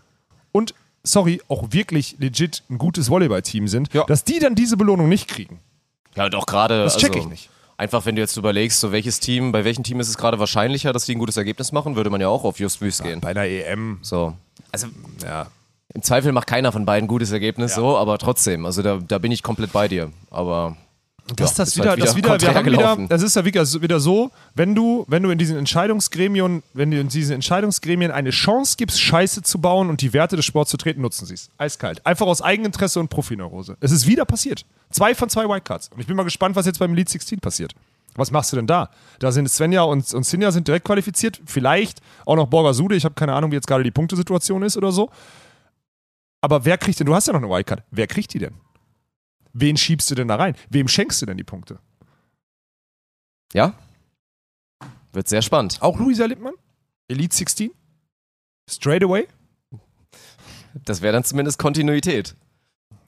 sorry, 1.06 1.42
auch 1.48 1.72
wirklich 1.72 2.16
legit 2.20 2.64
ein 2.70 2.78
gutes 2.78 3.10
Volleyballteam 3.10 3.68
sind, 3.68 3.94
Ja. 3.94 4.04
dass 4.06 4.24
die 4.24 4.40
dann 4.40 4.56
diese 4.56 4.76
Belohnung 4.78 5.08
nicht 5.10 5.28
kriegen. 5.28 5.60
Ja, 6.16 6.30
doch 6.30 6.46
gerade. 6.46 6.84
Das 6.84 6.98
check 6.98 7.10
also, 7.12 7.20
ich 7.20 7.28
nicht. 7.28 7.50
Einfach, 7.78 8.06
wenn 8.06 8.16
du 8.16 8.22
jetzt 8.22 8.38
überlegst, 8.38 8.80
so 8.80 8.92
welches 8.92 9.20
Team, 9.20 9.52
bei 9.52 9.66
welchem 9.66 9.84
Team 9.84 10.00
ist 10.00 10.08
es 10.08 10.18
gerade 10.18 10.40
wahrscheinlicher, 10.40 10.94
dass 10.94 11.06
die 11.06 11.14
ein 11.16 11.20
gutes 11.20 11.36
Ergebnis 11.36 11.72
machen, 11.74 11.96
würde 11.98 12.10
man 12.10 12.22
ja 12.22 12.30
auch 12.30 12.44
auf 12.46 12.58
Just 12.60 12.80
Wüst 12.82 13.04
gehen. 13.04 13.20
Bei 13.20 13.30
einer 13.32 13.44
EM. 13.44 14.00
So. 14.02 14.34
Also, 14.72 14.88
Ja. 15.24 15.48
im 15.94 16.02
Zweifel 16.02 16.32
macht 16.32 16.48
keiner 16.48 16.72
von 16.72 16.86
beiden 16.86 17.06
ein 17.06 17.08
gutes 17.10 17.32
Ergebnis, 17.32 17.72
Ja. 17.72 17.76
so, 17.82 17.98
aber 17.98 18.18
trotzdem, 18.18 18.66
also 18.66 18.82
da, 18.82 19.00
da 19.06 19.18
bin 19.18 19.32
ich 19.32 19.44
komplett 19.44 19.74
bei 19.74 19.88
dir. 19.90 20.12
Aber. 20.32 20.78
Das, 21.28 21.58
ja, 21.58 21.58
das 21.58 21.70
ist 21.70 21.78
wieder, 21.78 21.90
halt 21.90 22.04
das 22.04 22.16
wieder, 22.16 22.40
wir 22.40 22.54
haben 22.54 22.66
wieder, 22.68 23.08
das 23.08 23.24
ist 23.24 23.36
ja 23.36 23.44
wieder, 23.46 23.64
wieder 23.82 24.00
so, 24.00 24.30
wenn 24.54 24.76
du, 24.76 25.06
wenn 25.08 25.24
du 25.24 25.32
in 25.32 25.40
diesen 25.40 25.58
Entscheidungsgremien, 25.58 26.62
wenn 26.74 26.92
du 26.92 27.00
in 27.00 27.08
diesen 27.08 27.34
Entscheidungsgremien 27.34 28.12
eine 28.12 28.30
Chance 28.30 28.76
gibst, 28.78 29.02
Scheiße 29.02 29.42
zu 29.42 29.60
bauen 29.60 29.90
und 29.90 30.02
die 30.02 30.14
Werte 30.14 30.36
des 30.36 30.46
Sports 30.46 30.70
zu 30.70 30.78
treten, 30.78 31.02
nutzen 31.02 31.26
sie 31.26 31.34
es. 31.34 31.50
Eiskalt. 31.58 32.06
Einfach 32.06 32.28
aus 32.28 32.44
Eigeninteresse 32.44 33.00
und 33.00 33.10
Profineurose. 33.10 33.76
Es 33.80 33.92
ist 33.92 34.06
wieder 34.06 34.26
passiert. 34.26 34.66
Zwei 34.92 35.16
von 35.16 35.28
zwei 35.28 35.50
Wildcards. 35.50 35.90
Und 35.92 36.00
ich 36.00 36.06
bin 36.06 36.16
mal 36.16 36.24
gespannt, 36.24 36.56
was 36.56 36.68
jetzt 36.68 36.78
beim 36.78 36.94
Elite 36.94 37.12
16 37.12 37.40
passiert. 37.40 37.74
Was 38.14 38.30
machst 38.30 38.52
du 38.52 38.58
denn 38.58 38.68
da? 38.68 38.92
Da 39.18 39.32
sind 39.32 39.50
Svenja 39.50 39.82
und, 39.82 40.14
und 40.14 40.26
Sinja 40.26 40.52
sind 40.52 40.68
direkt 40.68 40.86
qualifiziert. 40.86 41.42
Vielleicht 41.48 42.02
auch 42.28 42.36
noch 42.36 42.48
Borger 42.48 42.76
Sude. 42.76 42.96
Ich 42.96 43.04
habe 43.04 43.16
keine 43.16 43.34
Ahnung, 43.34 43.50
wie 43.50 43.56
jetzt 43.56 43.68
gerade 43.68 43.84
die 43.84 43.92
Punktesituation 43.92 44.62
ist 44.62 44.78
oder 44.78 44.92
so. 44.92 45.10
Aber 46.40 46.64
wer 46.66 46.78
kriegt 46.78 47.00
denn, 47.00 47.08
du 47.08 47.16
hast 47.16 47.26
ja 47.26 47.34
noch 47.34 47.42
eine 47.42 47.50
Wildcard. 47.50 47.82
Wer 47.90 48.06
kriegt 48.06 48.32
die 48.34 48.40
denn? 48.40 48.54
Wen 49.58 49.78
schiebst 49.78 50.12
du 50.12 50.16
denn 50.16 50.28
da 50.28 50.36
rein? 50.36 50.56
Wem 50.70 50.88
schenkst 50.90 51.22
du 51.22 51.26
denn 51.26 51.38
die 51.38 51.44
Punkte? 51.46 51.80
Ja? 53.54 53.74
Wird 55.14 55.30
sehr 55.30 55.42
spannend. 55.42 55.82
Auch 55.82 55.98
Luisa 55.98 56.26
Lippmann? 56.26 56.56
Elite 57.08 57.34
16? 57.34 57.72
Straight 58.70 59.02
away? 59.04 59.28
Das 60.84 61.02
wäre 61.02 61.14
dann 61.14 61.24
zumindest 61.24 61.58
Kontinuität. 61.58 62.36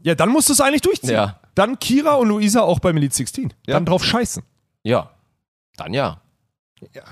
Ja, 0.01 0.15
dann 0.15 0.29
musst 0.29 0.47
du 0.47 0.53
es 0.53 0.61
eigentlich 0.61 0.81
durchziehen. 0.83 1.09
Ja. 1.09 1.41
Dann 1.53 1.79
Kira 1.79 2.13
und 2.13 2.29
Luisa 2.29 2.61
auch 2.61 2.79
beim 2.79 2.95
Elite 2.95 3.13
16. 3.15 3.49
Ja. 3.65 3.73
Dann 3.73 3.85
drauf 3.85 4.05
scheißen. 4.05 4.41
Ja. 4.83 5.11
Dann 5.75 5.93
ja. 5.93 6.21
Ja. 6.93 7.03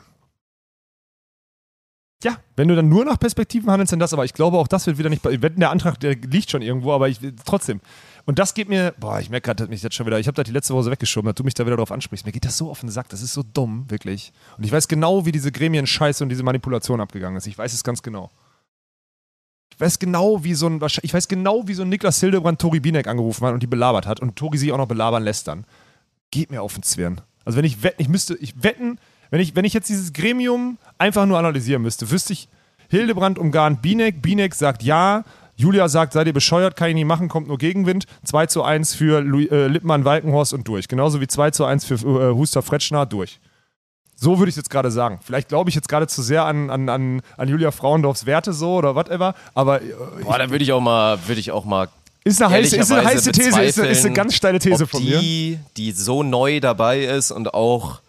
Ja, 2.24 2.38
wenn 2.56 2.68
du 2.70 2.76
dann 2.76 2.88
nur 2.90 3.04
nach 3.06 3.20
Perspektiven 3.20 3.70
handelst, 3.70 3.92
dann 3.92 4.00
das, 4.00 4.14
aber 4.14 4.26
ich 4.26 4.34
glaube 4.34 4.58
auch 4.58 4.68
das 4.68 4.88
wird 4.88 4.98
wieder 4.98 5.10
nicht, 5.10 5.22
bei- 5.22 5.42
wenn 5.42 5.58
der 5.58 5.70
Antrag, 5.70 6.00
der 6.00 6.16
liegt 6.16 6.50
schon 6.50 6.62
irgendwo, 6.62 6.94
aber 6.94 7.10
ich 7.10 7.20
trotzdem. 7.46 7.82
Und 8.26 8.40
das 8.40 8.56
geht 8.56 8.70
mir, 8.70 8.94
boah, 9.00 9.20
ich 9.20 9.30
merke 9.30 9.46
gerade, 9.46 9.68
mich 9.68 9.84
jetzt 9.84 9.96
schon 9.96 10.08
wieder, 10.08 10.20
ich 10.20 10.28
habe 10.28 10.36
da 10.36 10.44
die 10.44 10.52
letzte 10.52 10.74
Woche 10.74 10.90
weggeschoben, 10.90 11.28
dass 11.28 11.36
du 11.36 11.44
mich 11.44 11.54
da 11.54 11.66
wieder 11.66 11.78
drauf 11.78 11.92
ansprichst. 11.92 12.26
Mir 12.26 12.32
geht 12.32 12.46
das 12.46 12.58
so 12.58 12.72
auf 12.72 12.80
den 12.80 12.90
Sack, 12.90 13.10
das 13.10 13.22
ist 13.22 13.34
so 13.34 13.44
dumm, 13.44 13.86
wirklich. 13.90 14.34
Und 14.58 14.64
ich 14.64 14.72
weiß 14.72 14.88
genau, 14.88 15.26
wie 15.26 15.32
diese 15.32 15.52
Gremien-Scheiße 15.52 16.24
und 16.24 16.30
diese 16.30 16.42
Manipulation 16.42 17.02
abgegangen 17.02 17.38
ist. 17.38 17.46
Ich 17.46 17.58
weiß 17.58 17.72
es 17.72 17.84
ganz 17.84 18.02
genau. 18.02 18.32
Ich 19.72 19.80
weiß 19.80 20.00
genau, 20.00 20.44
wie 20.44 20.56
so 20.56 20.68
ein, 20.68 20.82
ich 21.02 21.14
weiß 21.14 21.28
genau, 21.28 21.68
wie 21.68 21.74
so 21.74 21.84
ein 21.84 21.90
Niklas 21.90 22.20
Hildebrand 22.20 22.60
Tori 22.60 22.80
Binek 22.80 23.08
angerufen 23.08 23.46
hat 23.46 23.54
und 23.54 23.62
die 23.62 23.68
belabert 23.68 24.08
hat 24.08 24.22
und 24.22 24.36
Tori 24.36 24.58
sie 24.58 24.72
auch 24.72 24.78
noch 24.78 24.88
belabern 24.88 25.24
lässt 25.24 25.48
dann. 25.48 25.66
Geht 26.32 26.50
mir 26.50 26.62
auf 26.62 26.74
den 26.74 26.84
Zwirn. 26.84 27.22
Also 27.44 27.58
wenn 27.58 27.66
ich 27.66 27.84
wetten, 27.84 28.02
ich 28.02 28.08
müsste, 28.08 28.36
ich 28.36 28.64
wetten, 28.64 28.98
wenn 29.30 29.42
ich, 29.42 29.56
wenn 29.56 29.66
ich 29.66 29.74
jetzt 29.74 29.90
dieses 29.90 30.14
Gremium 30.14 30.78
einfach 30.98 31.26
nur 31.26 31.38
analysieren 31.38 31.82
müsste, 31.82 32.10
wüsste 32.10 32.34
ich, 32.34 32.48
Hildebrand 32.90 33.38
umgarnt 33.38 33.82
Binek, 33.82 34.22
Binek 34.22 34.56
sagt 34.56 34.82
ja, 34.82 35.26
Julia 35.56 35.88
sagt, 35.88 36.14
seid 36.14 36.28
ihr 36.28 36.34
bescheuert, 36.34 36.76
kann 36.76 36.90
ich 36.90 36.96
nicht 36.96 37.06
machen, 37.06 37.30
kommt 37.30 37.48
nur 37.48 37.58
Gegenwind. 37.58 38.06
2 38.26 38.48
zu 38.48 38.64
1 38.64 38.94
für 38.96 39.22
Louis, 39.22 39.50
äh, 39.52 39.68
Lippmann, 39.68 40.04
Walkenhorst 40.04 40.54
und 40.54 40.68
durch. 40.68 40.88
Genauso 40.88 41.22
wie 41.22 41.28
2 41.28 41.52
zu 41.52 41.66
1 41.66 41.86
für 41.86 41.96
äh, 41.96 42.36
Huster, 42.36 42.62
Fretschner, 42.62 43.06
durch. 43.06 43.40
So 44.18 44.40
würde 44.40 44.50
ich 44.50 44.56
jetzt 44.56 44.70
gerade 44.70 44.92
sagen. 44.92 45.20
Vielleicht 45.24 45.50
glaube 45.50 45.70
ich 45.70 45.76
jetzt 45.76 45.90
gerade 45.90 46.08
zu 46.08 46.22
sehr 46.22 46.46
an, 46.46 46.70
an, 46.70 46.90
an, 46.90 47.22
an 47.38 47.50
Julia 47.50 47.72
Frauendorfs 47.72 48.26
Werte 48.26 48.54
so 48.54 48.76
oder 48.76 48.96
whatever, 48.96 49.36
aber 49.54 49.82
äh, 49.82 49.94
Boah, 50.24 50.38
da 50.38 50.50
würde 50.50 50.64
ich 50.64 50.72
auch 50.72 50.82
mal, 50.82 51.20
würde 51.28 51.40
ich 51.40 51.52
auch 51.52 51.66
mal 51.66 51.90
ist 52.24 52.42
eine 52.42 52.52
heiße, 52.52 52.76
ist 52.76 52.92
eine 52.92 53.06
heiße 53.06 53.32
These, 53.34 53.62
ist 53.62 53.80
eine, 53.80 53.90
ist 53.90 54.04
eine 54.04 54.16
ganz 54.16 54.34
steile 54.34 54.58
These 54.58 54.88
von 54.88 55.04
mir. 55.04 55.20
die, 55.20 55.60
die 55.78 55.92
so 55.92 56.24
neu 56.24 56.60
dabei 56.60 57.04
ist 57.04 57.30
und 57.30 57.54
auch 57.54 58.02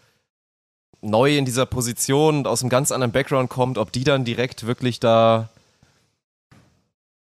neu 1.02 1.36
in 1.36 1.44
dieser 1.44 1.66
Position 1.66 2.38
und 2.38 2.46
aus 2.46 2.62
einem 2.62 2.70
ganz 2.70 2.92
anderen 2.92 3.12
Background 3.12 3.50
kommt, 3.50 3.76
ob 3.76 3.92
die 3.92 4.04
dann 4.04 4.24
direkt 4.24 4.66
wirklich 4.66 5.00
da 5.00 5.50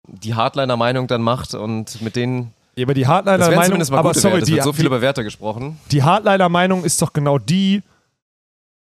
die 0.08 0.36
Hardliner-Meinung 0.36 1.08
dann 1.08 1.22
macht 1.22 1.54
und 1.54 2.02
mit 2.02 2.16
denen. 2.16 2.54
Ja, 2.76 2.86
aber 2.86 2.94
die 2.94 3.08
Hardliner-Meinung, 3.08 3.82
aber 3.94 4.14
sorry, 4.14 4.42
die, 4.42 4.54
wird 4.54 4.64
so 4.64 4.74
viel 4.74 4.84
die, 4.84 4.88
über 4.88 5.02
Werte 5.02 5.24
gesprochen. 5.24 5.80
die 5.92 6.04
Hardliner-Meinung 6.04 6.84
ist 6.84 7.02
doch 7.02 7.14
genau 7.14 7.38
die, 7.38 7.84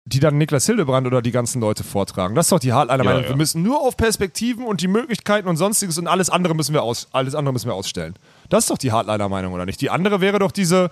die 0.06 0.20
dann 0.20 0.38
Niklas 0.38 0.66
Hildebrand 0.66 1.06
oder 1.06 1.22
die 1.22 1.32
ganzen 1.32 1.62
Leute 1.62 1.84
vortragen. 1.84 2.34
Das 2.34 2.46
ist 2.48 2.52
doch 2.52 2.60
die 2.60 2.74
Hardliner-Meinung. 2.74 3.22
Ja, 3.22 3.28
ja. 3.28 3.30
Wir 3.34 3.38
müssen 3.38 3.62
nur 3.62 3.82
auf 3.82 3.98
Perspektiven 3.98 4.66
und 4.66 4.82
die 4.82 4.88
Möglichkeiten 4.88 5.48
und 5.48 5.58
sonstiges 5.58 5.98
und 5.98 6.08
alles 6.08 6.30
andere 6.30 6.56
müssen 6.56 6.74
wir 6.74 6.84
aus, 6.84 7.08
alles 7.12 7.36
andere 7.36 7.54
müssen 7.54 7.68
wir 7.68 7.76
ausstellen. 7.76 8.16
Das 8.50 8.64
ist 8.64 8.70
doch 8.72 8.78
die 8.78 8.92
Hardliner-Meinung, 8.92 9.54
oder 9.54 9.66
nicht? 9.66 9.82
Die 9.82 9.90
andere 9.90 10.22
wäre 10.22 10.40
doch 10.40 10.52
diese, 10.52 10.90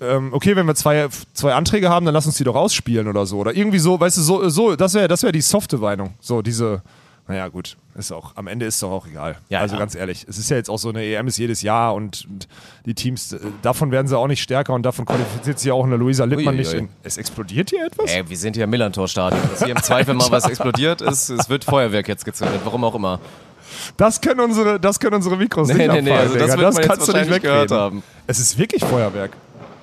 ähm, 0.00 0.32
okay, 0.34 0.56
wenn 0.56 0.66
wir 0.66 0.74
zwei, 0.74 1.08
zwei 1.32 1.54
Anträge 1.54 1.88
haben, 1.88 2.04
dann 2.04 2.14
lass 2.14 2.26
uns 2.26 2.36
die 2.36 2.44
doch 2.44 2.56
ausspielen 2.56 3.08
oder 3.08 3.26
so. 3.26 3.38
Oder 3.38 3.54
irgendwie 3.54 3.78
so, 3.78 3.98
weißt 3.98 4.18
du, 4.18 4.22
so, 4.22 4.48
so 4.48 4.76
das 4.76 4.92
wäre 4.94 5.08
das 5.08 5.22
wär 5.22 5.32
die 5.32 5.40
softe 5.40 5.78
Meinung. 5.78 6.14
So, 6.20 6.42
diese, 6.42 6.82
naja, 7.28 7.48
gut, 7.48 7.76
ist 7.96 8.12
auch, 8.12 8.36
am 8.36 8.46
Ende 8.46 8.66
ist 8.66 8.76
es 8.76 8.80
doch 8.80 8.90
auch 8.90 9.06
egal. 9.06 9.36
Ja, 9.48 9.58
also 9.60 9.74
ja. 9.74 9.80
ganz 9.80 9.96
ehrlich, 9.96 10.24
es 10.28 10.38
ist 10.38 10.48
ja 10.48 10.56
jetzt 10.56 10.70
auch 10.70 10.78
so 10.78 10.90
eine 10.90 11.02
EM 11.02 11.26
ist 11.26 11.38
jedes 11.38 11.60
Jahr 11.60 11.94
und, 11.94 12.24
und 12.30 12.46
die 12.84 12.94
Teams, 12.94 13.32
äh, 13.32 13.40
davon 13.62 13.90
werden 13.90 14.06
sie 14.06 14.16
auch 14.16 14.28
nicht 14.28 14.42
stärker 14.42 14.74
und 14.74 14.84
davon 14.84 15.06
qualifiziert 15.06 15.58
sich 15.58 15.68
ja 15.68 15.74
auch 15.74 15.84
eine 15.84 15.96
Luisa 15.96 16.24
Lippmann 16.24 16.54
Uiuiui. 16.54 16.58
nicht. 16.58 16.74
In, 16.74 16.88
es 17.02 17.16
explodiert 17.16 17.70
hier 17.70 17.86
etwas? 17.86 18.12
Ey, 18.12 18.28
wir 18.28 18.36
sind 18.36 18.54
hier 18.54 18.64
im 18.64 18.70
Millantor-Stadion. 18.70 19.40
Dass 19.50 19.64
hier 19.64 19.74
im 19.74 19.82
Zweifel 19.82 20.14
mal 20.14 20.30
was 20.30 20.44
explodiert 20.48 21.00
ist, 21.00 21.30
es 21.30 21.48
wird 21.48 21.64
Feuerwerk 21.64 22.06
jetzt 22.06 22.24
gezündet, 22.24 22.60
warum 22.62 22.84
auch 22.84 22.94
immer. 22.94 23.18
Das 23.96 24.20
können 24.20 24.40
unsere, 24.40 24.78
das 24.78 25.00
können 25.00 25.16
unsere 25.16 25.36
Mikros 25.36 25.66
Nee, 25.66 25.88
nicht 25.88 25.92
nee, 25.92 26.02
nee, 26.02 26.12
also 26.12 26.38
das 26.38 26.54
jetzt 26.54 26.82
kannst 26.82 27.08
du 27.08 27.12
nicht 27.12 27.22
wahrscheinlich 27.22 27.42
gehört 27.42 27.70
wegreden. 27.70 27.76
haben. 27.76 28.02
Es 28.28 28.38
ist 28.38 28.56
wirklich 28.56 28.84
Feuerwerk. 28.84 29.32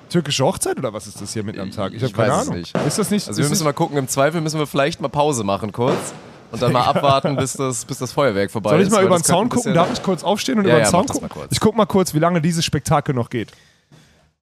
Türkische 0.08 0.44
Hochzeit 0.44 0.78
oder 0.78 0.94
was 0.94 1.06
ist 1.06 1.20
das 1.20 1.34
hier 1.34 1.44
mitten 1.44 1.60
am 1.60 1.70
Tag? 1.70 1.92
Ich 1.92 2.02
habe 2.02 2.12
keine 2.12 2.32
weiß 2.32 2.42
es 2.42 2.48
Ahnung. 2.48 2.60
nicht. 2.60 2.76
Ist 2.86 2.98
das 2.98 3.10
nicht? 3.10 3.28
Also 3.28 3.42
wir 3.42 3.48
müssen 3.48 3.60
das, 3.60 3.64
mal 3.64 3.72
gucken, 3.72 3.98
im 3.98 4.08
Zweifel 4.08 4.40
müssen 4.40 4.58
wir 4.58 4.66
vielleicht 4.66 5.02
mal 5.02 5.08
Pause 5.08 5.44
machen 5.44 5.72
kurz 5.72 6.14
und 6.54 6.62
dann 6.62 6.72
mal 6.72 6.84
abwarten, 6.84 7.36
bis 7.36 7.52
das, 7.54 7.84
bis 7.84 7.98
das 7.98 8.12
Feuerwerk 8.12 8.50
vorbei 8.50 8.70
soll 8.70 8.80
ist. 8.80 8.86
ich 8.88 8.92
mal 8.94 9.04
über 9.04 9.18
den 9.18 9.24
Zaun 9.24 9.48
gucken? 9.48 9.74
Darf 9.74 9.92
ich 9.92 10.02
kurz 10.02 10.24
aufstehen 10.24 10.58
und 10.58 10.64
Ja, 10.64 10.70
über 10.70 10.78
den 10.80 10.84
ja, 10.84 10.90
Zaun 10.90 11.06
gucken? 11.06 11.28
Ich 11.50 11.60
guck 11.60 11.76
mal 11.76 11.86
kurz, 11.86 12.14
wie 12.14 12.18
lange 12.18 12.40
dieses 12.40 12.64
Spektakel 12.64 13.14
noch 13.14 13.28
geht. 13.30 13.52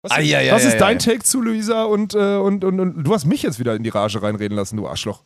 Was, 0.03 0.13
Ah, 0.13 0.21
ja, 0.21 0.41
ja, 0.41 0.55
was 0.55 0.65
ja, 0.65 0.71
ist 0.71 0.79
dein. 0.81 0.99
Take 0.99 1.21
zu 1.25 1.41
Luisa 1.41 1.85
und, 1.85 2.15
äh, 2.15 2.37
und, 2.37 2.65
und, 2.65 2.81
und 2.81 3.05
du 3.05 3.15
hast 3.15 3.25
mich 3.25 3.43
jetzt 3.43 3.59
wieder 3.59 3.75
in 3.77 3.83
die 3.83 3.89
Rage 3.91 4.21
reinreden 4.23 4.57
lassen, 4.57 4.77
du 4.77 4.87
Arschloch. 4.89 5.21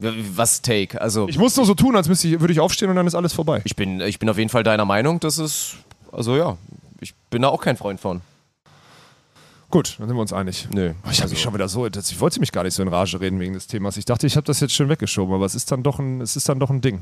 Was 0.00 0.62
Take? 0.62 1.00
Also 1.00 1.28
Ich 1.28 1.38
muss 1.38 1.56
nur 1.56 1.64
so 1.66 1.74
tun, 1.74 1.94
als 1.94 2.08
müsste 2.08 2.26
ich, 2.28 2.40
würde 2.40 2.52
ich 2.52 2.58
aufstehen 2.60 2.90
und 2.90 2.96
dann 2.96 3.06
ist 3.06 3.14
alles 3.14 3.32
vorbei. 3.32 3.60
ich 3.64 3.76
bin, 3.76 4.00
ich 4.00 4.18
bin 4.18 4.28
auf 4.28 4.38
jeden 4.38 4.50
Fall 4.50 4.64
deiner 4.64 4.84
Meinung, 4.84 5.20
dass 5.20 5.38
es, 5.38 5.74
also 6.10 6.36
ja, 6.36 6.56
ich 7.00 7.14
bin 7.30 7.42
da 7.42 7.48
auch 7.48 7.60
kein 7.60 7.76
Freund 7.76 8.00
von. 8.00 8.20
Gut, 9.72 9.96
dann 9.98 10.06
sind 10.06 10.16
wir 10.16 10.20
uns 10.20 10.34
einig. 10.34 10.68
Nö. 10.72 10.90
Oh, 10.90 11.08
Ich 11.10 11.16
habe 11.16 11.22
also, 11.22 11.32
mich 11.32 11.40
schon 11.42 11.54
wieder 11.54 11.66
so, 11.66 11.86
ich 11.86 12.20
wollte 12.20 12.38
mich 12.40 12.52
gar 12.52 12.62
nicht 12.62 12.74
so 12.74 12.82
in 12.82 12.88
Rage 12.88 13.18
reden 13.20 13.40
wegen 13.40 13.54
des 13.54 13.66
Themas. 13.66 13.96
Ich 13.96 14.04
dachte, 14.04 14.26
ich 14.26 14.36
habe 14.36 14.44
das 14.46 14.60
jetzt 14.60 14.74
schon 14.74 14.90
weggeschoben, 14.90 15.34
aber 15.34 15.46
es 15.46 15.54
ist 15.54 15.72
dann 15.72 15.82
doch 15.82 15.98
ein, 15.98 16.20
es 16.20 16.36
ist 16.36 16.46
dann 16.48 16.60
doch 16.60 16.68
ein 16.68 16.82
Ding. 16.82 17.00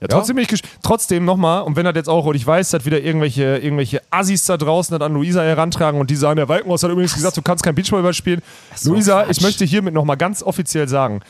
Ja, 0.00 0.06
trotzdem, 0.08 0.36
bin 0.36 0.44
ich 0.44 0.50
gesch- 0.50 0.62
trotzdem 0.82 1.24
nochmal, 1.24 1.62
und 1.62 1.74
wenn 1.74 1.84
das 1.84 1.94
jetzt 1.96 2.08
auch, 2.08 2.24
und 2.26 2.34
ich 2.36 2.46
weiß, 2.46 2.70
dass 2.70 2.84
wieder 2.86 3.00
irgendwelche, 3.00 3.58
irgendwelche 3.58 4.00
Assis 4.10 4.44
da 4.46 4.56
draußen 4.56 4.96
das 4.96 5.04
an 5.04 5.12
Luisa 5.12 5.42
herantragen 5.42 6.00
und 6.00 6.08
die 6.10 6.16
sagen, 6.16 6.36
der 6.36 6.48
Walkenhaus 6.48 6.82
hat 6.84 6.90
übrigens 6.92 7.12
gesagt, 7.14 7.36
du 7.36 7.42
kannst 7.42 7.64
kein 7.64 7.74
Beachvolleyball 7.74 8.14
spielen. 8.14 8.40
so 8.76 8.92
Luisa, 8.92 9.24
Quatsch. 9.24 9.36
ich 9.36 9.42
möchte 9.42 9.64
hiermit 9.64 9.92
nochmal 9.92 10.16
ganz 10.16 10.42
offiziell 10.44 10.86
sagen, 10.88 11.20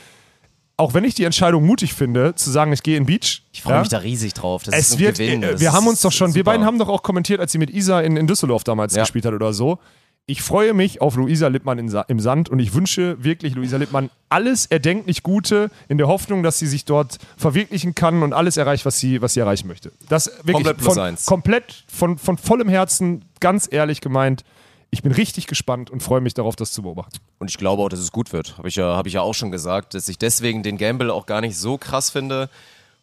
auch 0.80 0.94
wenn 0.94 1.04
ich 1.04 1.14
die 1.14 1.24
Entscheidung 1.24 1.64
mutig 1.64 1.94
finde, 1.94 2.34
zu 2.34 2.50
sagen, 2.50 2.72
ich 2.72 2.82
gehe 2.82 2.96
in 2.96 3.06
Beach. 3.06 3.42
Ich 3.52 3.62
freue 3.62 3.74
ja, 3.74 3.80
mich 3.80 3.88
da 3.88 3.98
riesig 3.98 4.34
drauf. 4.34 4.62
Das 4.64 4.74
es 4.74 4.86
ist 4.88 4.92
ein 4.94 4.98
wird, 5.00 5.18
Gewinn. 5.18 5.42
äh, 5.42 5.52
Das 5.52 5.60
wir 5.60 5.72
haben 5.72 5.86
uns 5.86 6.00
doch 6.00 6.10
schon, 6.12 6.28
wir 6.34 6.40
super. 6.40 6.50
beiden 6.52 6.66
haben 6.66 6.78
doch 6.78 6.88
auch 6.88 7.02
kommentiert, 7.02 7.40
als 7.40 7.52
sie 7.52 7.58
mit 7.58 7.70
Isa 7.70 8.00
in, 8.00 8.16
in 8.16 8.26
Düsseldorf 8.26 8.64
damals 8.64 8.94
Ja. 8.94 9.02
gespielt 9.02 9.24
hat 9.26 9.34
oder 9.34 9.52
so. 9.52 9.78
Ich 10.26 10.42
freue 10.42 10.74
mich 10.74 11.00
auf 11.00 11.16
Luisa 11.16 11.48
Lippmann 11.48 11.78
in, 11.78 11.92
im 12.06 12.20
Sand 12.20 12.48
und 12.50 12.60
ich 12.60 12.72
wünsche 12.74 13.22
wirklich 13.24 13.54
Luisa 13.54 13.78
Lippmann 13.78 14.10
alles 14.28 14.66
erdenklich 14.66 15.22
Gute 15.24 15.70
in 15.88 15.98
der 15.98 16.06
Hoffnung, 16.06 16.42
dass 16.44 16.58
sie 16.58 16.66
sich 16.68 16.84
dort 16.84 17.18
verwirklichen 17.36 17.94
kann 17.96 18.22
und 18.22 18.32
alles 18.32 18.56
erreicht, 18.56 18.84
was 18.86 18.98
sie, 19.00 19.20
was 19.22 19.34
sie 19.34 19.40
erreichen 19.40 19.66
möchte. 19.66 19.90
Das 20.08 20.26
wirklich 20.44 20.54
Komplett 20.54 20.76
plus 20.78 20.94
von, 20.94 21.02
eins. 21.02 21.26
komplett 21.26 21.84
von, 21.88 22.16
von 22.18 22.38
vollem 22.38 22.68
Herzen, 22.68 23.24
ganz 23.40 23.66
ehrlich 23.70 24.00
gemeint. 24.00 24.44
Ich 24.92 25.02
bin 25.02 25.12
richtig 25.12 25.46
gespannt 25.46 25.88
und 25.90 26.02
freue 26.02 26.20
mich 26.20 26.34
darauf, 26.34 26.56
das 26.56 26.72
zu 26.72 26.82
beobachten. 26.82 27.18
Und 27.38 27.48
ich 27.48 27.58
glaube 27.58 27.82
auch, 27.82 27.88
dass 27.88 28.00
es 28.00 28.10
gut 28.10 28.32
wird. 28.32 28.58
Habe 28.58 28.68
ich, 28.68 28.74
ja, 28.76 28.96
hab 28.96 29.06
ich 29.06 29.12
ja 29.12 29.20
auch 29.22 29.34
schon 29.34 29.50
gesagt, 29.52 29.94
dass 29.94 30.08
ich 30.08 30.18
deswegen 30.18 30.62
den 30.62 30.78
Gamble 30.78 31.12
auch 31.12 31.26
gar 31.26 31.40
nicht 31.40 31.56
so 31.56 31.78
krass 31.78 32.10
finde, 32.10 32.50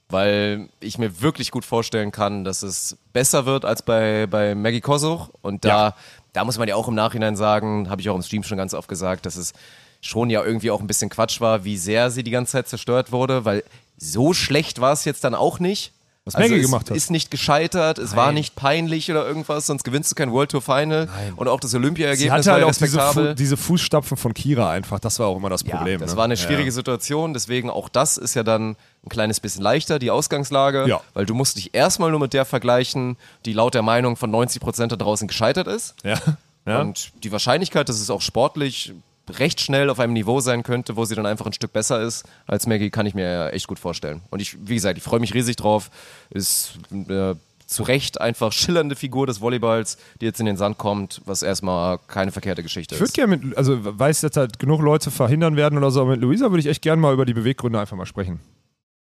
weil 0.10 0.70
ich 0.80 0.98
mir 0.98 1.22
wirklich 1.22 1.52
gut 1.52 1.66
vorstellen 1.66 2.12
kann, 2.12 2.44
dass 2.44 2.62
es 2.64 2.98
besser 3.14 3.46
wird 3.46 3.66
als 3.66 3.82
bei, 3.84 4.28
bei 4.30 4.54
Maggie 4.56 4.82
Kosuch. 4.82 5.30
Und 5.42 5.64
da, 5.66 5.70
Ja. 5.90 5.96
da 6.34 6.44
muss 6.46 6.58
man 6.58 6.68
ja 6.68 6.76
auch 6.76 6.88
im 6.90 6.96
Nachhinein 6.96 7.36
sagen, 7.36 7.90
habe 7.90 8.02
ich 8.02 8.10
auch 8.10 8.16
im 8.16 8.22
Stream 8.24 8.44
schon 8.44 8.58
ganz 8.58 8.74
oft 8.74 8.88
gesagt, 8.90 9.26
dass 9.26 9.36
es 9.38 9.54
schon 10.02 10.30
ja 10.30 10.44
irgendwie 10.44 10.72
auch 10.72 10.80
ein 10.82 10.88
bisschen 10.88 11.10
Quatsch 11.10 11.42
war, 11.42 11.64
wie 11.64 11.78
sehr 11.78 12.12
sie 12.12 12.24
die 12.24 12.32
ganze 12.32 12.54
Zeit 12.54 12.68
zerstört 12.68 13.12
wurde, 13.12 13.46
weil 13.46 13.64
so 13.98 14.34
schlecht 14.34 14.80
war 14.80 14.94
es 14.94 15.06
jetzt 15.06 15.24
dann 15.24 15.36
auch 15.36 15.60
nicht. 15.60 15.92
Was 16.28 16.34
Maggie 16.36 16.56
es 16.56 16.66
gemacht 16.66 16.90
hat. 16.90 16.98
ist 16.98 17.10
nicht 17.10 17.32
gescheitert, 17.32 17.98
es 17.98 18.16
war 18.16 18.32
nicht 18.32 18.56
peinlich 18.56 19.10
oder 19.10 19.26
irgendwas, 19.26 19.66
sonst 19.66 19.84
gewinnst 19.84 20.12
du 20.12 20.16
kein 20.16 20.32
World 20.32 20.52
Tour 20.52 20.62
Final. 20.62 21.08
Und 21.38 21.48
auch 21.48 21.60
das 21.60 21.72
Sie 21.72 21.78
Olympia-Ergebnis 21.78 22.32
hatte 22.32 22.46
war 22.48 22.54
halt 22.54 22.64
ja 22.64 22.68
auch 22.70 23.14
diese. 23.14 23.30
Fu 23.30 23.34
diese 23.34 23.58
Fußstapfen 23.58 24.18
von 24.18 24.34
Kira 24.34 24.70
einfach. 24.70 25.00
Das 25.00 25.20
war 25.20 25.28
auch 25.28 25.38
immer 25.38 25.50
das 25.50 25.64
Problem. 25.64 26.00
Ja, 26.00 26.06
das 26.06 26.12
ne? 26.12 26.18
war 26.18 26.26
eine 26.26 26.38
schwierige 26.38 26.66
ja. 26.66 26.72
Situation, 26.72 27.34
deswegen 27.34 27.70
auch 27.70 27.90
das 27.90 28.18
ist 28.18 28.34
ja 28.36 28.44
dann 28.44 28.76
ein 29.06 29.10
kleines 29.10 29.40
bisschen 29.40 29.64
leichter, 29.64 30.00
die 30.00 30.12
Ausgangslage, 30.12 30.86
Ja. 30.88 31.02
weil 31.14 31.26
du 31.26 31.34
musst 31.34 31.58
dich 31.58 31.74
erstmal 31.74 32.12
nur 32.12 32.20
mit 32.20 32.34
der 32.34 32.46
vergleichen, 32.46 33.18
die 33.46 33.54
laut 33.54 33.74
der 33.74 33.82
Meinung 33.82 34.18
von 34.18 34.30
90 34.30 34.62
Prozent 34.62 34.92
da 34.92 34.96
draußen 34.98 35.28
gescheitert 35.28 35.68
ist. 35.68 35.96
Ja. 36.04 36.18
Ja. 36.66 36.82
Und 36.82 37.12
die 37.24 37.32
Wahrscheinlichkeit, 37.32 37.88
dass 37.88 38.02
es 38.02 38.10
auch 38.10 38.20
sportlich 38.20 38.94
recht 39.30 39.62
schnell 39.62 39.90
auf 39.90 40.00
einem 40.00 40.14
Niveau 40.14 40.40
sein 40.40 40.64
könnte, 40.64 40.96
wo 40.96 41.06
sie 41.06 41.16
dann 41.16 41.26
einfach 41.26 41.46
ein 41.46 41.54
Stück 41.54 41.74
besser 41.74 42.02
ist 42.02 42.26
als 42.46 42.68
Maggie, 42.68 42.90
kann 42.90 43.06
ich 43.06 43.14
mir 43.14 43.30
ja 43.30 43.50
echt 43.50 43.68
gut 43.68 43.80
vorstellen. 43.80 44.22
Und 44.30 44.42
ich, 44.42 44.58
wie 44.68 44.76
gesagt, 44.76 44.98
ich 44.98 45.04
freue 45.04 45.20
mich 45.20 45.34
riesig 45.34 45.56
drauf. 45.56 45.90
Ist 46.30 46.78
äh, 47.10 47.36
zu 47.68 47.84
Recht 47.84 48.22
einfach 48.22 48.52
schillernde 48.54 48.96
Figur 48.96 49.28
des 49.28 49.42
Volleyballs, 49.42 49.98
die 50.22 50.26
jetzt 50.26 50.40
in 50.40 50.46
den 50.46 50.58
Sand 50.58 50.78
kommt, 50.78 51.22
was 51.26 51.44
erstmal 51.44 52.00
keine 52.08 52.32
verkehrte 52.32 52.64
Geschichte 52.64 52.96
Ich 52.96 53.02
würde 53.02 53.10
ist. 53.10 53.14
gerne 53.14 53.38
mit, 53.38 53.58
also 53.58 53.78
weiß, 54.00 54.22
dass 54.22 54.38
halt 54.38 54.58
genug 54.60 54.82
Leute 54.82 55.12
verhindern 55.12 55.56
werden 55.58 55.78
oder 55.78 55.92
so, 55.92 56.02
aber 56.02 56.12
mit 56.12 56.22
Luisa 56.22 56.50
würde 56.50 56.60
ich 56.62 56.68
echt 56.68 56.82
gerne 56.82 57.02
mal 57.02 57.14
über 57.14 57.26
die 57.26 57.34
Beweggründe 57.34 57.80
einfach 57.80 57.98
mal 57.98 58.06
sprechen. 58.06 58.40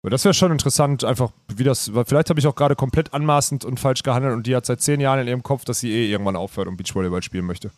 Das 0.04 0.24
wäre 0.24 0.34
schon 0.34 0.52
interessant, 0.52 1.04
einfach 1.04 1.32
wie 1.54 1.66
das, 1.66 1.94
weil 1.94 2.06
vielleicht 2.06 2.30
habe 2.30 2.40
ich 2.40 2.48
auch 2.48 2.56
gerade 2.56 2.76
komplett 2.76 3.14
anmaßend 3.14 3.66
und 3.66 3.80
falsch 3.80 4.04
gehandelt 4.04 4.34
und 4.34 4.48
die 4.48 4.56
hat 4.56 4.66
seit 4.66 4.80
zehn 4.80 5.02
Jahren 5.02 5.20
in 5.20 5.28
ihrem 5.28 5.44
Kopf, 5.44 5.66
dass 5.66 5.82
sie 5.82 5.92
eh 5.92 6.10
irgendwann 6.10 6.38
aufhört 6.38 6.68
und 6.68 6.78
Beachvolleyball 6.78 7.22
spielen 7.24 7.46
möchte. 7.46 7.72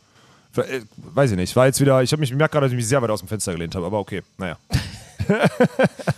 Äh, 0.58 0.82
Weiß 1.14 1.32
ich 1.32 1.38
nicht. 1.38 1.56
War 1.56 1.68
jetzt 1.68 1.80
wieder, 1.80 2.02
ich 2.02 2.12
habe 2.12 2.20
mich 2.20 2.32
ich 2.32 2.38
merke 2.38 2.54
gerade, 2.54 2.66
dass 2.66 2.72
ich 2.72 2.78
mich 2.78 2.88
sehr 2.88 3.02
weit 3.02 3.10
aus 3.10 3.20
dem 3.20 3.28
Fenster 3.28 3.54
gelehnt 3.54 3.76
habe, 3.76 3.86
aber 3.86 4.00
okay, 4.00 4.22
naja. 4.38 4.58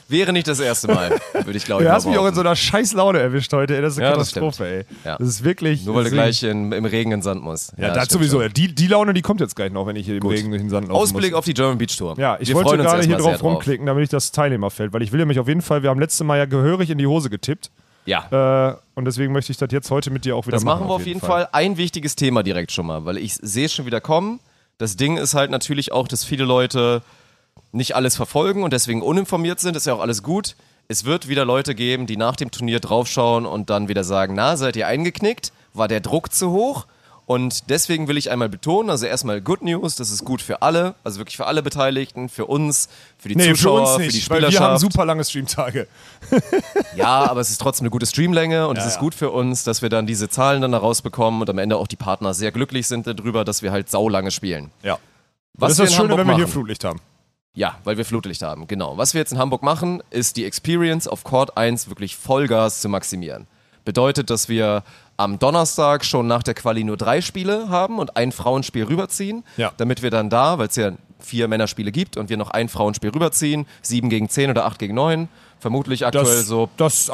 Wäre 0.08 0.32
nicht 0.32 0.48
das 0.48 0.60
erste 0.60 0.88
Mal, 0.88 1.20
würde 1.34 1.58
ich 1.58 1.66
glaube 1.66 1.84
ich 1.84 1.90
Du 1.90 1.94
hast 1.94 2.06
mich 2.06 2.18
auch 2.18 2.28
in 2.28 2.34
so 2.34 2.42
einer 2.42 2.56
scheiß 2.56 2.94
Laune 2.94 3.20
erwischt 3.20 3.52
heute, 3.52 3.76
ey. 3.76 3.82
Das 3.82 3.94
ist 3.94 4.00
eine 4.00 4.08
Ja, 4.08 4.16
das 4.16 4.34
Katastrophe, 4.34 4.66
ey. 4.66 4.86
Ja. 5.04 5.18
Das 5.18 5.28
ist 5.28 5.44
wirklich. 5.44 5.86
Nur 5.86 5.96
weil 5.96 6.06
du 6.06 6.12
gleich 6.12 6.44
in, 6.44 6.72
im 6.72 6.86
Regen 6.86 7.12
in 7.12 7.18
den 7.18 7.24
Sand 7.24 7.44
musst. 7.44 7.74
Ja, 7.78 7.94
das 7.94 8.06
stimmt 8.06 8.24
sowieso. 8.24 8.42
schon. 8.42 8.54
Die, 8.54 8.74
die 8.74 8.88
Laune, 8.88 9.14
die 9.14 9.22
kommt 9.22 9.42
jetzt 9.42 9.56
gleich 9.56 9.72
noch, 9.72 9.86
wenn 9.88 9.96
ich 9.96 10.06
hier 10.06 10.16
im 10.16 10.22
Gut. 10.22 10.34
Regen 10.34 10.50
durch 10.50 10.62
den 10.62 10.70
Sand 10.70 10.88
laufen 10.88 11.02
Ausblick 11.02 11.32
muss. 11.32 11.40
auf 11.40 11.46
die 11.46 11.54
German 11.54 11.78
Beach 11.78 11.96
Tour. 11.98 12.16
Ja, 12.18 12.38
ich 12.40 12.50
Wir 12.50 12.56
wollte 12.56 12.78
gerade 12.78 13.04
hier 13.04 13.18
drauf 13.18 13.44
rumklicken, 13.44 13.86
damit 13.86 14.04
ich 14.04 14.10
das 14.10 14.32
Teilnehmerfeld, 14.32 14.94
weil 14.94 15.02
ich 15.02 15.12
will 15.12 15.20
nämlich 15.20 15.40
auf 15.40 15.48
jeden 15.48 15.62
Fall, 15.62 15.84
wir 15.84 15.90
haben 15.90 16.00
letztes 16.00 16.26
Mal 16.26 16.38
ja 16.38 16.46
gehörig 16.46 16.90
in 16.90 16.98
die 16.98 17.08
Hose 17.08 17.30
getippt 17.30 17.70
Ja, 18.06 18.72
äh, 18.72 18.76
und 18.96 19.06
deswegen 19.06 19.32
möchte 19.32 19.52
ich 19.52 19.58
das 19.58 19.70
jetzt 19.72 19.92
heute 19.92 20.10
mit 20.10 20.26
dir 20.26 20.36
auch 20.36 20.48
wieder 20.48 20.56
das 20.56 20.64
machen. 20.64 20.80
machen 20.80 20.90
wir 20.90 20.96
auf 20.96 21.06
jeden 21.06 21.22
Fall. 21.22 21.48
Ein 21.52 21.78
wichtiges 21.78 22.16
Thema 22.16 22.44
direkt 22.44 22.72
schon 22.72 22.86
mal, 22.86 23.06
weil 23.06 23.18
ich 23.18 23.36
sehe 23.36 23.66
es 23.66 23.74
schon 23.74 23.86
wieder 23.86 24.02
kommen. 24.02 24.40
Das 24.78 24.96
Ding 24.98 25.18
ist 25.18 25.34
halt 25.34 25.52
natürlich 25.52 25.92
auch, 25.92 26.08
dass 26.08 26.24
viele 26.24 26.44
Leute 26.44 27.04
nicht 27.72 27.96
alles 27.96 28.16
verfolgen 28.16 28.64
und 28.64 28.74
deswegen 28.74 29.02
uninformiert 29.02 29.60
sind, 29.60 29.76
ist 29.76 29.86
ja 29.86 29.94
auch 29.94 30.02
alles 30.02 30.24
gut. 30.24 30.56
Es 30.88 31.06
wird 31.06 31.28
wieder 31.28 31.46
Leute 31.46 31.76
geben, 31.76 32.06
die 32.06 32.18
nach 32.18 32.36
dem 32.36 32.52
Turnier 32.52 32.80
draufschauen 32.80 33.46
und 33.46 33.70
dann 33.70 33.88
wieder 33.88 34.04
sagen, 34.04 34.34
na, 34.36 34.58
seid 34.58 34.76
ihr 34.76 34.88
eingeknickt? 34.88 35.54
War 35.74 35.88
der 35.88 36.02
Druck 36.02 36.34
zu 36.34 36.52
hoch? 36.52 36.86
Und 37.32 37.70
deswegen 37.70 38.10
will 38.10 38.18
ich 38.18 38.30
einmal 38.30 38.50
betonen, 38.50 38.90
also 38.90 39.06
erstmal 39.06 39.40
Good 39.40 39.62
News, 39.62 39.96
das 39.96 40.12
ist 40.12 40.26
gut 40.26 40.42
für 40.42 40.62
alle, 40.62 40.96
also 41.06 41.18
wirklich 41.18 41.38
für 41.38 41.46
alle 41.46 41.64
Beteiligten, 41.64 42.28
für 42.28 42.46
uns, 42.46 42.90
für 43.18 43.30
die 43.30 43.38
Nee, 43.38 43.52
Zuschauer, 43.52 43.78
für 43.78 43.82
uns 43.84 43.92
für, 43.92 44.02
nicht, 44.02 44.14
die 44.26 44.30
weil 44.30 44.38
Spielerschaft. 44.40 44.62
wir 44.62 44.68
haben 44.68 44.78
super 44.80 45.06
lange 45.06 45.24
Streamtage. 45.24 45.88
Ja, 46.98 47.30
aber 47.32 47.40
es 47.40 47.50
ist 47.50 47.62
trotzdem 47.62 47.86
eine 47.86 47.90
gute 47.92 48.06
Streamlänge 48.06 48.68
und 48.68 48.78
es 48.78 48.84
Ja, 48.84 48.88
ist 48.90 48.96
ja. 48.96 49.00
gut 49.00 49.16
für 49.16 49.30
uns, 49.32 49.64
dass 49.64 49.82
wir 49.82 49.88
dann 49.88 50.08
diese 50.08 50.28
Zahlen 50.28 50.62
dann 50.62 50.74
da 50.74 50.80
rausbekommen 50.80 51.40
und 51.40 51.50
am 51.50 51.58
Ende 51.58 51.78
auch 51.78 51.88
die 51.88 51.96
Partner 51.96 52.34
sehr 52.34 52.52
glücklich 52.52 52.88
sind 52.88 53.08
darüber, 53.08 53.46
dass 53.46 53.62
wir 53.62 53.72
halt 53.72 53.90
saulange 53.90 54.32
spielen. 54.32 54.70
Ja. 54.84 55.00
Was 55.54 55.78
das 55.78 55.88
ist 55.88 55.98
das 55.98 56.02
Schöne, 56.02 56.18
wenn 56.18 56.28
wir 56.28 56.36
hier. 56.36 56.50
Flutlicht 56.50 56.84
haben. 56.84 57.00
Ja, 57.54 57.78
weil 57.86 57.96
wir 57.96 58.04
Flutlicht 58.04 58.42
haben, 58.42 58.68
genau. 58.68 58.98
Was 58.98 59.14
wir 59.14 59.20
jetzt 59.22 59.32
in 59.32 59.38
Hamburg 59.38 59.64
machen, 59.64 60.04
ist 60.10 60.36
die 60.36 60.44
Experience 60.44 61.08
auf 61.08 61.24
Court 61.24 61.56
1 61.56 61.88
wirklich 61.88 62.18
Vollgas 62.18 62.82
zu 62.82 62.90
maximieren. 62.90 63.48
Bedeutet, 63.86 64.30
dass 64.30 64.50
wir 64.50 64.84
am 65.22 65.40
Donnerstag 65.40 66.04
schon 66.06 66.28
nach 66.28 66.44
der 66.44 66.54
Quali 66.54 66.84
nur 66.84 66.98
drei 66.98 67.22
Spiele 67.22 67.70
haben 67.70 68.00
und 68.00 68.18
ein 68.18 68.32
Frauenspiel 68.32 68.84
rüberziehen, 68.86 69.44
Ja. 69.58 69.72
damit 69.78 70.02
wir 70.02 70.10
dann 70.10 70.30
da, 70.30 70.58
weil 70.58 70.68
es 70.68 70.76
ja 70.76 70.92
vier 71.20 71.48
Männerspiele 71.48 71.92
gibt 71.92 72.18
und 72.18 72.30
wir 72.30 72.38
noch 72.38 72.50
ein 72.50 72.68
Frauenspiel 72.68 73.12
rüberziehen, 73.12 73.66
sieben 73.82 74.10
gegen 74.10 74.28
zehn 74.30 74.50
oder 74.50 74.66
acht 74.66 74.80
gegen 74.80 74.96
neun, 74.96 75.28
vermutlich 75.60 76.04
aktuell 76.06 76.26
Das, 76.26 76.48
so 76.48 76.70
das. 76.78 77.12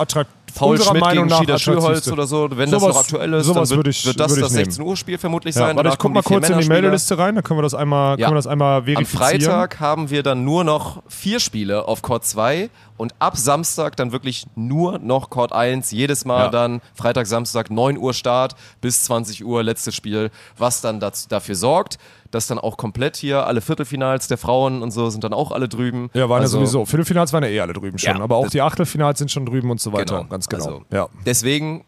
Paul 0.55 0.79
Schmidt 0.81 1.01
Meinung 1.01 1.27
gegen 1.27 1.37
Schieder 1.39 1.59
Schürholz 1.59 2.07
oder 2.07 2.25
so, 2.25 2.47
wenn 2.51 2.71
das 2.71 2.81
Sowas- 2.81 2.95
noch 2.95 3.01
aktuell 3.03 3.33
ist, 3.33 3.47
dann 3.47 3.55
würde 3.55 3.75
wird, 3.75 3.87
ich- 3.89 4.05
wird 4.05 4.19
das 4.19 4.33
das 4.33 4.51
nehmen. 4.53 4.65
16 4.65 4.83
Uhr 4.85 4.95
Spiel 4.97 5.17
vermutlich 5.17 5.53
Ja, 5.55 5.67
sein. 5.67 5.75
warte, 5.75 5.89
ich 5.89 5.97
guck 5.97 6.13
mal 6.13 6.23
kurz 6.23 6.49
in 6.49 6.57
die. 6.57 6.67
Meldeliste 6.67 7.17
rein, 7.17 7.35
dann 7.35 7.43
können 7.43 7.59
wir 7.59 7.63
das 7.63 7.73
einmal, 7.75 8.17
Ja. 8.17 8.25
können 8.27 8.35
wir 8.35 8.39
das 8.39 8.47
einmal 8.47 8.77
Am 8.79 8.85
verifizieren. 8.85 9.41
Freitag 9.41 9.79
haben 9.81 10.09
wir 10.09 10.23
dann 10.23 10.45
nur 10.45 10.63
noch 10.63 11.03
vier 11.09 11.39
Spiele 11.41 11.85
auf 11.87 12.01
Court 12.01 12.25
2 12.25 12.69
und 12.97 13.13
ab 13.19 13.37
Samstag 13.37 13.95
dann 13.95 14.11
wirklich 14.11 14.45
nur 14.55 14.99
noch 14.99 15.29
Court 15.29 15.53
1. 15.53 15.91
Jedes 15.91 16.25
Mal 16.25 16.45
Ja. 16.45 16.49
dann 16.49 16.81
Freitag, 16.95 17.27
Samstag 17.27 17.69
9 17.71 17.97
Uhr 17.97 18.13
Start 18.13 18.55
bis 18.81 19.03
20 19.03 19.45
Uhr 19.45 19.63
letztes 19.63 19.95
Spiel, 19.95 20.31
was 20.57 20.81
dann 20.81 20.99
das, 20.99 21.27
dafür 21.27 21.55
sorgt, 21.55 21.97
dass 22.31 22.47
dann 22.47 22.59
auch 22.59 22.75
komplett 22.77 23.15
hier 23.15 23.47
alle 23.47 23.61
Viertelfinals 23.61 24.27
der 24.27 24.37
Frauen 24.37 24.81
und 24.81 24.91
so 24.91 25.09
sind 25.09 25.23
dann 25.23 25.33
auch 25.33 25.51
alle 25.51 25.69
drüben. 25.69 26.09
Ja, 26.13 26.27
waren 26.29 26.41
Also- 26.41 26.57
ja 26.57 26.65
sowieso. 26.65 26.85
Viertelfinals 26.85 27.31
waren 27.33 27.43
ja 27.43 27.49
eh 27.49 27.59
alle 27.61 27.73
drüben 27.73 27.97
schon, 27.97 28.17
Ja, 28.17 28.21
aber 28.21 28.35
auch 28.35 28.49
die 28.49 28.61
Achtelfinals 28.61 29.19
sind 29.19 29.31
schon 29.31 29.45
drüben 29.45 29.71
und 29.71 29.79
so 29.79 29.93
weiter. 29.93 30.17
Genau. 30.17 30.29
Ganz 30.29 30.49
genau. 30.49 30.65
Also, 30.65 30.81
ja. 30.91 31.07
Deswegen 31.25 31.85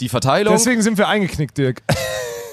die 0.00 0.08
Verteilung. 0.08 0.52
Deswegen 0.54 0.82
sind 0.82 0.98
wir 0.98 1.08
eingeknickt, 1.08 1.56
Dirk. 1.56 1.82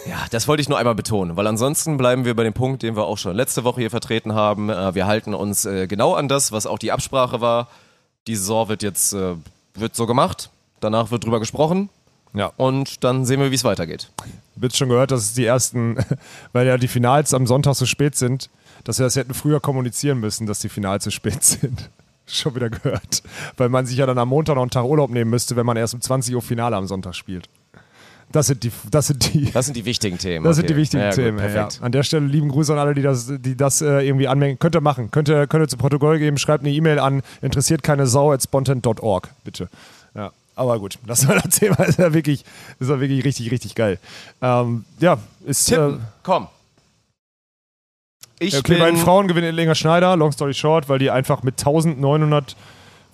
Ja, 0.10 0.26
das 0.32 0.47
wollte 0.47 0.62
ich 0.62 0.70
nur 0.70 0.80
einmal 0.80 0.95
betonen, 0.95 1.38
weil 1.38 1.45
ansonsten 1.45 1.97
bleiben 1.97 2.26
wir 2.26 2.36
bei 2.36 2.43
dem 2.43 2.53
Punkt, 2.53 2.82
den 2.82 2.95
wir 2.95 3.03
auch 3.05 3.18
schon 3.20 3.36
letzte 3.36 3.64
Woche 3.64 3.82
hier 3.82 3.91
vertreten 3.91 4.34
haben. 4.34 4.70
Äh, 4.72 4.95
Wir 4.95 5.05
halten 5.05 5.36
uns 5.36 5.66
äh, 5.66 5.86
genau 5.86 6.16
an 6.16 6.28
das, 6.28 6.51
was 6.51 6.66
auch 6.66 6.80
die 6.80 6.91
Absprache 6.91 7.41
war. 7.41 7.68
Die 8.26 8.36
Saison 8.36 8.70
wird 8.70 8.82
jetzt 8.82 9.14
äh, 9.14 9.36
wird 9.76 9.95
so 9.95 10.07
gemacht, 10.07 10.49
danach 10.80 11.12
wird 11.12 11.26
drüber 11.26 11.39
gesprochen 11.39 11.89
Ja. 12.34 12.51
und 12.57 13.03
dann 13.03 13.24
sehen 13.26 13.39
wir, 13.39 13.51
wie 13.51 13.55
es 13.55 13.64
weitergeht. 13.64 14.10
Wird 14.55 14.76
schon 14.76 14.89
gehört, 14.89 15.12
dass 15.12 15.22
es 15.22 15.34
die 15.36 15.45
ersten, 15.45 15.97
weil 16.53 16.66
ja 16.66 16.78
die 16.78 16.88
Finals 16.88 17.34
am 17.36 17.45
Sonntag 17.45 17.76
so 17.76 17.86
spät 17.86 18.16
sind, 18.16 18.49
dass 18.86 18.97
wir 18.97 19.05
das 19.05 19.16
hätten 19.16 19.36
früher 19.36 19.60
kommunizieren 19.60 20.20
müssen, 20.20 20.47
dass 20.47 20.60
die 20.60 20.70
Finals 20.70 21.03
so 21.03 21.12
spät 21.12 21.43
sind. 21.43 21.89
Schon 22.26 22.55
wieder 22.55 22.70
gehört. 22.70 23.22
Weil 23.57 23.70
man 23.70 23.86
sich 23.86 23.97
ja 23.97 24.05
dann 24.05 24.18
am 24.18 24.30
Montag 24.30 24.55
noch 24.55 24.62
einen 24.64 24.72
Tag 24.72 24.86
Urlaub 24.86 25.10
nehmen 25.12 25.30
müsste, 25.32 25.55
wenn 25.55 25.66
man 25.66 25.78
erst 25.78 25.93
um 25.93 26.01
20 26.01 26.34
Uhr 26.36 26.41
Finale 26.41 26.76
am 26.76 26.88
Sonntag 26.88 27.16
spielt. 27.16 27.47
Das 28.32 28.48
sind 28.48 28.64
die, 28.64 28.72
das 28.92 29.08
sind 29.08 29.34
die, 29.34 29.52
Das 29.52 29.66
sind 29.66 29.76
die 29.76 29.86
wichtigen 29.86 30.18
Themen. 30.18 30.46
Das 30.46 30.56
sind 30.56 30.66
okay. 30.66 30.74
die 30.74 30.80
wichtigen 30.80 31.02
ja, 31.02 31.10
gut, 31.10 31.16
Themen. 31.16 31.40
ja. 31.40 31.46
Perfekt. 31.46 31.80
An 31.82 31.92
der 31.92 32.04
Stelle 32.04 32.28
lieben 32.28 32.50
Grüße 32.50 32.72
an 32.72 32.80
alle, 32.80 32.94
die 32.94 33.02
das, 33.02 33.32
die 33.40 33.58
das 33.58 33.82
äh, 33.82 34.08
irgendwie 34.08 34.28
anmerken. 34.28 34.60
Könnt 34.60 34.76
ihr 34.76 34.82
machen. 34.82 35.10
Könnt 35.10 35.30
ihr, 35.30 35.48
könnt 35.48 35.64
ihr 35.64 35.68
zu 35.68 35.78
Protokoll 35.78 36.20
geben. 36.20 36.38
Schreibt 36.38 36.64
eine 36.64 36.72
E-Mail 36.72 37.00
an 37.00 37.24
interessiert 37.42 37.82
keine 37.82 38.06
Sau 38.06 38.32
at 38.32 38.44
spontan.org, 38.44 39.30
bitte. 39.44 39.70
Ja. 40.14 40.32
Aber 40.56 40.78
gut, 40.78 41.00
das 41.08 41.28
war 41.28 41.36
das 41.40 41.58
Thema. 41.58 41.84
Ist 41.86 41.98
ja 42.00 42.14
wirklich, 42.14 42.44
ist 42.80 42.90
ja 42.90 43.00
wirklich 43.00 43.24
richtig, 43.24 43.50
richtig 43.50 43.76
geil. 43.76 43.98
Ähm, 44.42 44.86
ja, 45.00 45.18
ist. 45.46 45.72
Äh, 45.72 45.76
Tippen, 45.76 46.02
komm. 46.22 46.48
Ich 48.40 48.58
okay, 48.58 48.74
bin, 48.74 48.80
bei 48.80 48.92
den 48.92 48.98
Frauen 48.98 49.28
gewinnt 49.28 49.48
Edlinger 49.48 49.76
Schneider, 49.76 50.16
long 50.16 50.32
story 50.32 50.54
short, 50.54 50.88
weil 50.88 51.00
die 51.00 51.12
einfach 51.12 51.44
mit 51.44 51.58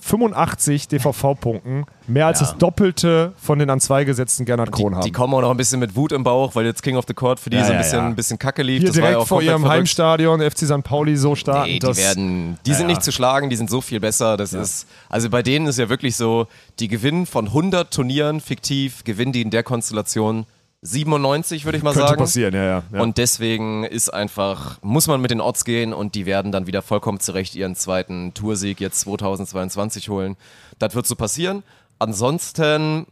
1985 0.06 0.88
DVV-Punkten 0.88 1.86
mehr 2.08 2.28
als 2.28 2.39
Ja. 2.39 2.45
das 2.47 2.58
Doppelte 2.58 3.34
von 3.38 3.58
den 3.58 3.70
an 3.72 3.80
zwei 3.80 4.03
gesetzten 4.03 4.45
Gernot 4.45 4.72
Kron 4.72 4.91
die, 4.91 4.95
haben. 4.97 5.03
die 5.06 5.12
kommen 5.12 5.34
auch 5.34 5.41
noch 5.41 5.49
ein 5.49 5.58
bisschen 5.58 5.80
mit 5.80 5.95
Wut 5.95 6.12
im 6.12 6.24
Bauch, 6.24 6.53
weil 6.53 6.66
jetzt 6.66 6.84
King 6.84 6.95
of 6.97 7.06
the 7.08 7.14
Court 7.16 7.39
für 7.39 7.49
die 7.49 7.58
Ja, 7.58 7.66
so 7.66 7.72
ein 7.72 7.78
bisschen, 7.80 7.97
ja. 7.99 8.06
ein 8.06 8.16
bisschen 8.16 8.38
kacke 8.38 8.62
lief. 8.62 8.80
Hier 8.82 8.89
das 8.89 8.97
war 8.97 9.03
ja 9.03 9.10
direkt 9.10 9.22
auch 9.24 9.28
vor 9.28 9.41
ihrem 9.41 9.62
verrückt. 9.62 9.78
Heimstadion, 9.80 10.41
FC 10.41 10.60
St. 10.68 10.84
Pauli, 10.84 11.18
so 11.18 11.36
starten. 11.36 11.72
Nee, 11.72 11.80
die 11.80 11.97
werden, 11.97 12.60
die 12.66 12.74
sind 12.74 12.88
nicht 12.88 13.03
zu 13.03 13.12
schlagen, 13.12 13.49
die 13.49 13.56
sind 13.56 13.70
so 13.70 13.82
viel 13.82 13.99
besser. 13.99 14.38
Das 14.38 14.53
ist, 14.53 14.88
also 15.10 15.30
bei 15.30 15.41
denen 15.41 15.66
ist 15.66 15.80
ja 15.80 15.89
wirklich 15.89 16.16
so, 16.16 16.47
die 16.80 16.88
gewinnen 16.88 17.26
von 17.26 17.47
100 17.47 17.91
Turnieren 17.91 18.41
fiktiv, 18.41 19.03
gewinnen 19.03 19.32
die 19.32 19.41
in 19.41 19.49
der 19.49 19.64
Konstellation 19.64 20.45
97, 20.86 21.65
würde 21.65 21.77
ich 21.77 21.83
mal 21.83 21.93
Könnte 21.93 22.07
sagen. 22.07 22.19
passieren, 22.19 22.53
ja, 22.53 22.63
ja. 22.63 22.83
ja. 22.91 23.01
Und 23.01 23.17
deswegen 23.17 23.83
ist 23.83 24.09
einfach, 24.09 24.81
muss 24.81 25.07
man 25.07 25.19
mit 25.21 25.31
den 25.31 25.41
Odds 25.41 25.65
gehen 25.65 25.93
und 25.93 26.15
die 26.15 26.25
werden 26.25 26.51
dann 26.51 26.67
wieder 26.67 26.81
vollkommen 26.81 27.19
zurecht 27.19 27.55
ihren 27.55 27.75
zweiten 27.75 28.33
Toursieg 28.33 28.79
jetzt 28.79 29.01
2022 29.01 30.09
holen. 30.09 30.38
Das 30.79 30.95
wird 30.95 31.05
so 31.07 31.15
passieren. 31.15 31.63
Ansonsten, 31.99 33.07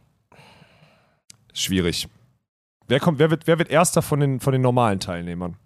Schwierig. 1.52 2.08
Wer, 2.88 3.00
kommt, 3.00 3.18
wer, 3.18 3.30
wird, 3.30 3.46
wer 3.46 3.58
wird 3.58 3.70
erster 3.70 4.02
von 4.02 4.20
den, 4.20 4.40
von 4.40 4.52
den 4.52 4.62
normalen 4.62 5.00
Teilnehmern? 5.00 5.56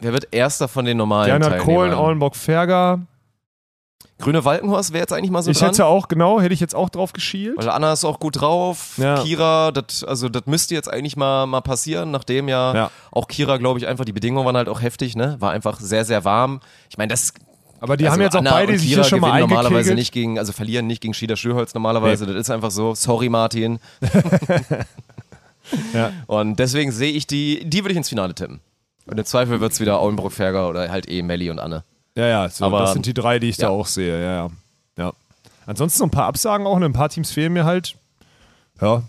wer 0.00 0.12
wird 0.12 0.28
erster 0.30 0.68
von 0.68 0.84
den 0.84 0.96
normalen 0.96 1.26
Gernot 1.26 1.58
Kohlen, 1.58 1.90
Teilnehmern? 1.90 1.98
Aulenbock, 1.98 2.36
Ferger. 2.36 3.00
Grüne 4.18 4.44
Walkenhorst 4.44 4.92
wäre 4.92 5.02
jetzt 5.02 5.12
eigentlich 5.12 5.30
mal 5.30 5.42
so 5.42 5.50
Ich 5.50 5.58
dran. 5.58 5.68
hätte 5.70 5.86
auch, 5.86 6.08
genau, 6.08 6.40
hätte 6.40 6.52
ich 6.52 6.58
jetzt 6.60 6.74
auch 6.74 6.88
drauf 6.88 7.12
geschielt. 7.12 7.56
Weil 7.56 7.68
Anna 7.70 7.92
ist 7.92 8.04
auch 8.04 8.18
gut 8.18 8.40
drauf. 8.40 8.94
Ja. 8.96 9.22
Kira, 9.22 9.70
das, 9.70 10.02
also 10.02 10.28
das 10.28 10.42
müsste 10.46 10.74
jetzt 10.74 10.90
eigentlich 10.92 11.16
mal, 11.16 11.46
mal 11.46 11.60
passieren, 11.60 12.10
nachdem 12.10 12.48
ja, 12.48 12.74
Ja. 12.74 12.90
auch 13.12 13.28
Kira, 13.28 13.58
glaube 13.58 13.78
ich, 13.78 13.86
einfach 13.86 14.04
die 14.04 14.12
Bedingungen 14.12 14.44
waren 14.44 14.56
halt 14.56 14.68
auch 14.68 14.82
heftig, 14.82 15.14
ne? 15.14 15.36
War 15.38 15.52
einfach 15.52 15.78
sehr, 15.80 16.04
sehr 16.04 16.24
warm. 16.24 16.60
Ich 16.90 16.98
meine, 16.98 17.10
das. 17.10 17.32
Aber 17.80 17.96
die 17.96 18.06
also 18.06 18.14
haben 18.14 18.22
jetzt 18.22 18.34
auch 18.34 18.40
Anna 18.40 18.50
beide 18.50 18.76
sich 18.76 18.88
Kira 18.88 19.02
hier 19.02 19.08
schon 19.08 19.20
mal 19.20 19.28
gewinnen 19.28 19.48
normalerweise 19.50 19.76
eingekegelt. 19.76 19.98
nicht 19.98 20.12
gegen, 20.12 20.38
also 20.40 20.52
verlieren 20.52 20.88
nicht 20.88 21.00
gegen 21.00 21.14
Schieder 21.14 21.36
Schürholz 21.36 21.74
normalerweise. 21.74 22.26
Das 22.26 22.34
ist 22.34 22.50
einfach 22.50 22.72
so. 22.72 22.94
Sorry, 22.96 23.28
Martin. 23.28 23.78
Ja. 25.92 26.12
Und 26.26 26.58
deswegen 26.58 26.92
sehe 26.92 27.12
ich 27.12 27.26
die, 27.26 27.62
die 27.68 27.84
würde 27.84 27.92
ich 27.92 27.98
ins 27.98 28.08
Finale 28.08 28.34
tippen. 28.34 28.60
Und 29.06 29.18
im 29.18 29.24
Zweifel 29.24 29.60
wird 29.60 29.72
es 29.72 29.80
wieder 29.80 30.00
Auenbrock-Ferger 30.00 30.68
oder 30.68 30.90
halt 30.90 31.08
eh 31.10 31.22
Melli 31.22 31.50
und 31.50 31.58
Anne. 31.58 31.84
Ja, 32.18 32.26
ja, 32.26 32.48
so, 32.48 32.64
Aber- 32.64 32.80
das 32.80 32.92
sind 32.92 33.06
die 33.06 33.14
drei, 33.14 33.38
die 33.38 33.48
ich 33.48 33.56
da 33.56 33.64
Ja. 33.68 33.68
auch 33.70 33.86
sehe. 33.86 34.20
Ja, 34.22 34.32
ja. 34.34 34.50
ja. 34.96 35.12
Ansonsten 35.66 36.00
noch 36.00 36.08
ein 36.08 36.10
paar 36.10 36.26
Absagen 36.26 36.66
auch. 36.66 36.76
und 36.76 36.82
Ein 36.84 36.92
paar 36.92 37.08
Teams 37.08 37.30
fehlen 37.30 37.52
mir 37.52 37.64
halt. 37.64 37.94
Ja. 38.80 39.02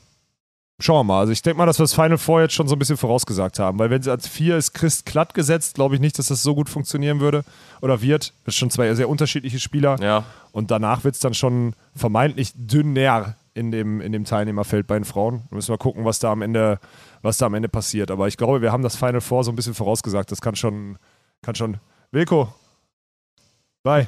Schauen 0.81 0.99
wir 0.99 1.03
mal. 1.13 1.19
Also 1.19 1.33
ich 1.33 1.41
denke 1.41 1.57
mal, 1.57 1.65
dass 1.65 1.77
wir 1.79 1.83
das 1.83 1.93
Final 1.93 2.17
Four 2.17 2.41
jetzt 2.41 2.53
schon 2.53 2.67
so 2.69 2.75
ein 2.75 2.79
bisschen 2.79 2.95
vorausgesagt 2.97 3.59
haben. 3.59 3.79
Weil 3.79 3.89
wenn 3.89 4.01
sie 4.01 4.11
als 4.11 4.27
vier 4.27 4.55
ist 4.57 4.73
Christ 4.73 5.05
glatt 5.05 5.33
gesetzt, 5.33 5.75
glaube 5.75 5.95
ich 5.95 6.01
nicht, 6.01 6.17
dass 6.19 6.27
das 6.27 6.41
so 6.41 6.55
gut 6.55 6.69
funktionieren 6.69 7.19
würde. 7.19 7.43
Oder 7.81 8.01
wird. 8.01 8.33
Das 8.45 8.53
sind 8.55 8.59
schon 8.59 8.69
zwei 8.71 8.93
sehr 8.95 9.09
unterschiedliche 9.09 9.59
Spieler. 9.59 9.97
Ja. 10.01 10.23
Und 10.53 10.71
danach 10.71 11.03
wird 11.03 11.15
es 11.15 11.19
dann 11.21 11.33
schon 11.33 11.73
vermeintlich 11.95 12.53
dünner 12.55 13.35
in 13.55 13.71
dem, 13.71 13.99
in 13.99 14.11
dem 14.13 14.23
Teilnehmerfeld 14.23 14.87
bei 14.87 14.95
den 14.95 15.03
Frauen. 15.03 15.41
Da 15.49 15.55
müssen 15.55 15.73
wir 15.73 15.77
gucken, 15.77 16.05
was 16.05 16.19
da 16.19 16.31
am 16.31 16.41
Ende, 16.41 16.79
was 17.23 17.37
da 17.37 17.47
am 17.47 17.55
Ende 17.55 17.67
passiert. 17.67 18.09
Aber 18.11 18.27
ich 18.29 18.37
glaube, 18.37 18.61
wir 18.61 18.71
haben 18.71 18.83
das 18.83 18.95
Final 18.95 19.19
Four 19.21 19.43
so 19.43 19.51
ein 19.51 19.55
bisschen 19.57 19.73
vorausgesagt. 19.73 20.31
Das 20.31 20.39
kann 20.39 20.55
schon, 20.55 20.97
kann 21.41 21.55
schon. 21.55 21.77
Wilko. 22.11 22.53
Bye. 23.83 24.07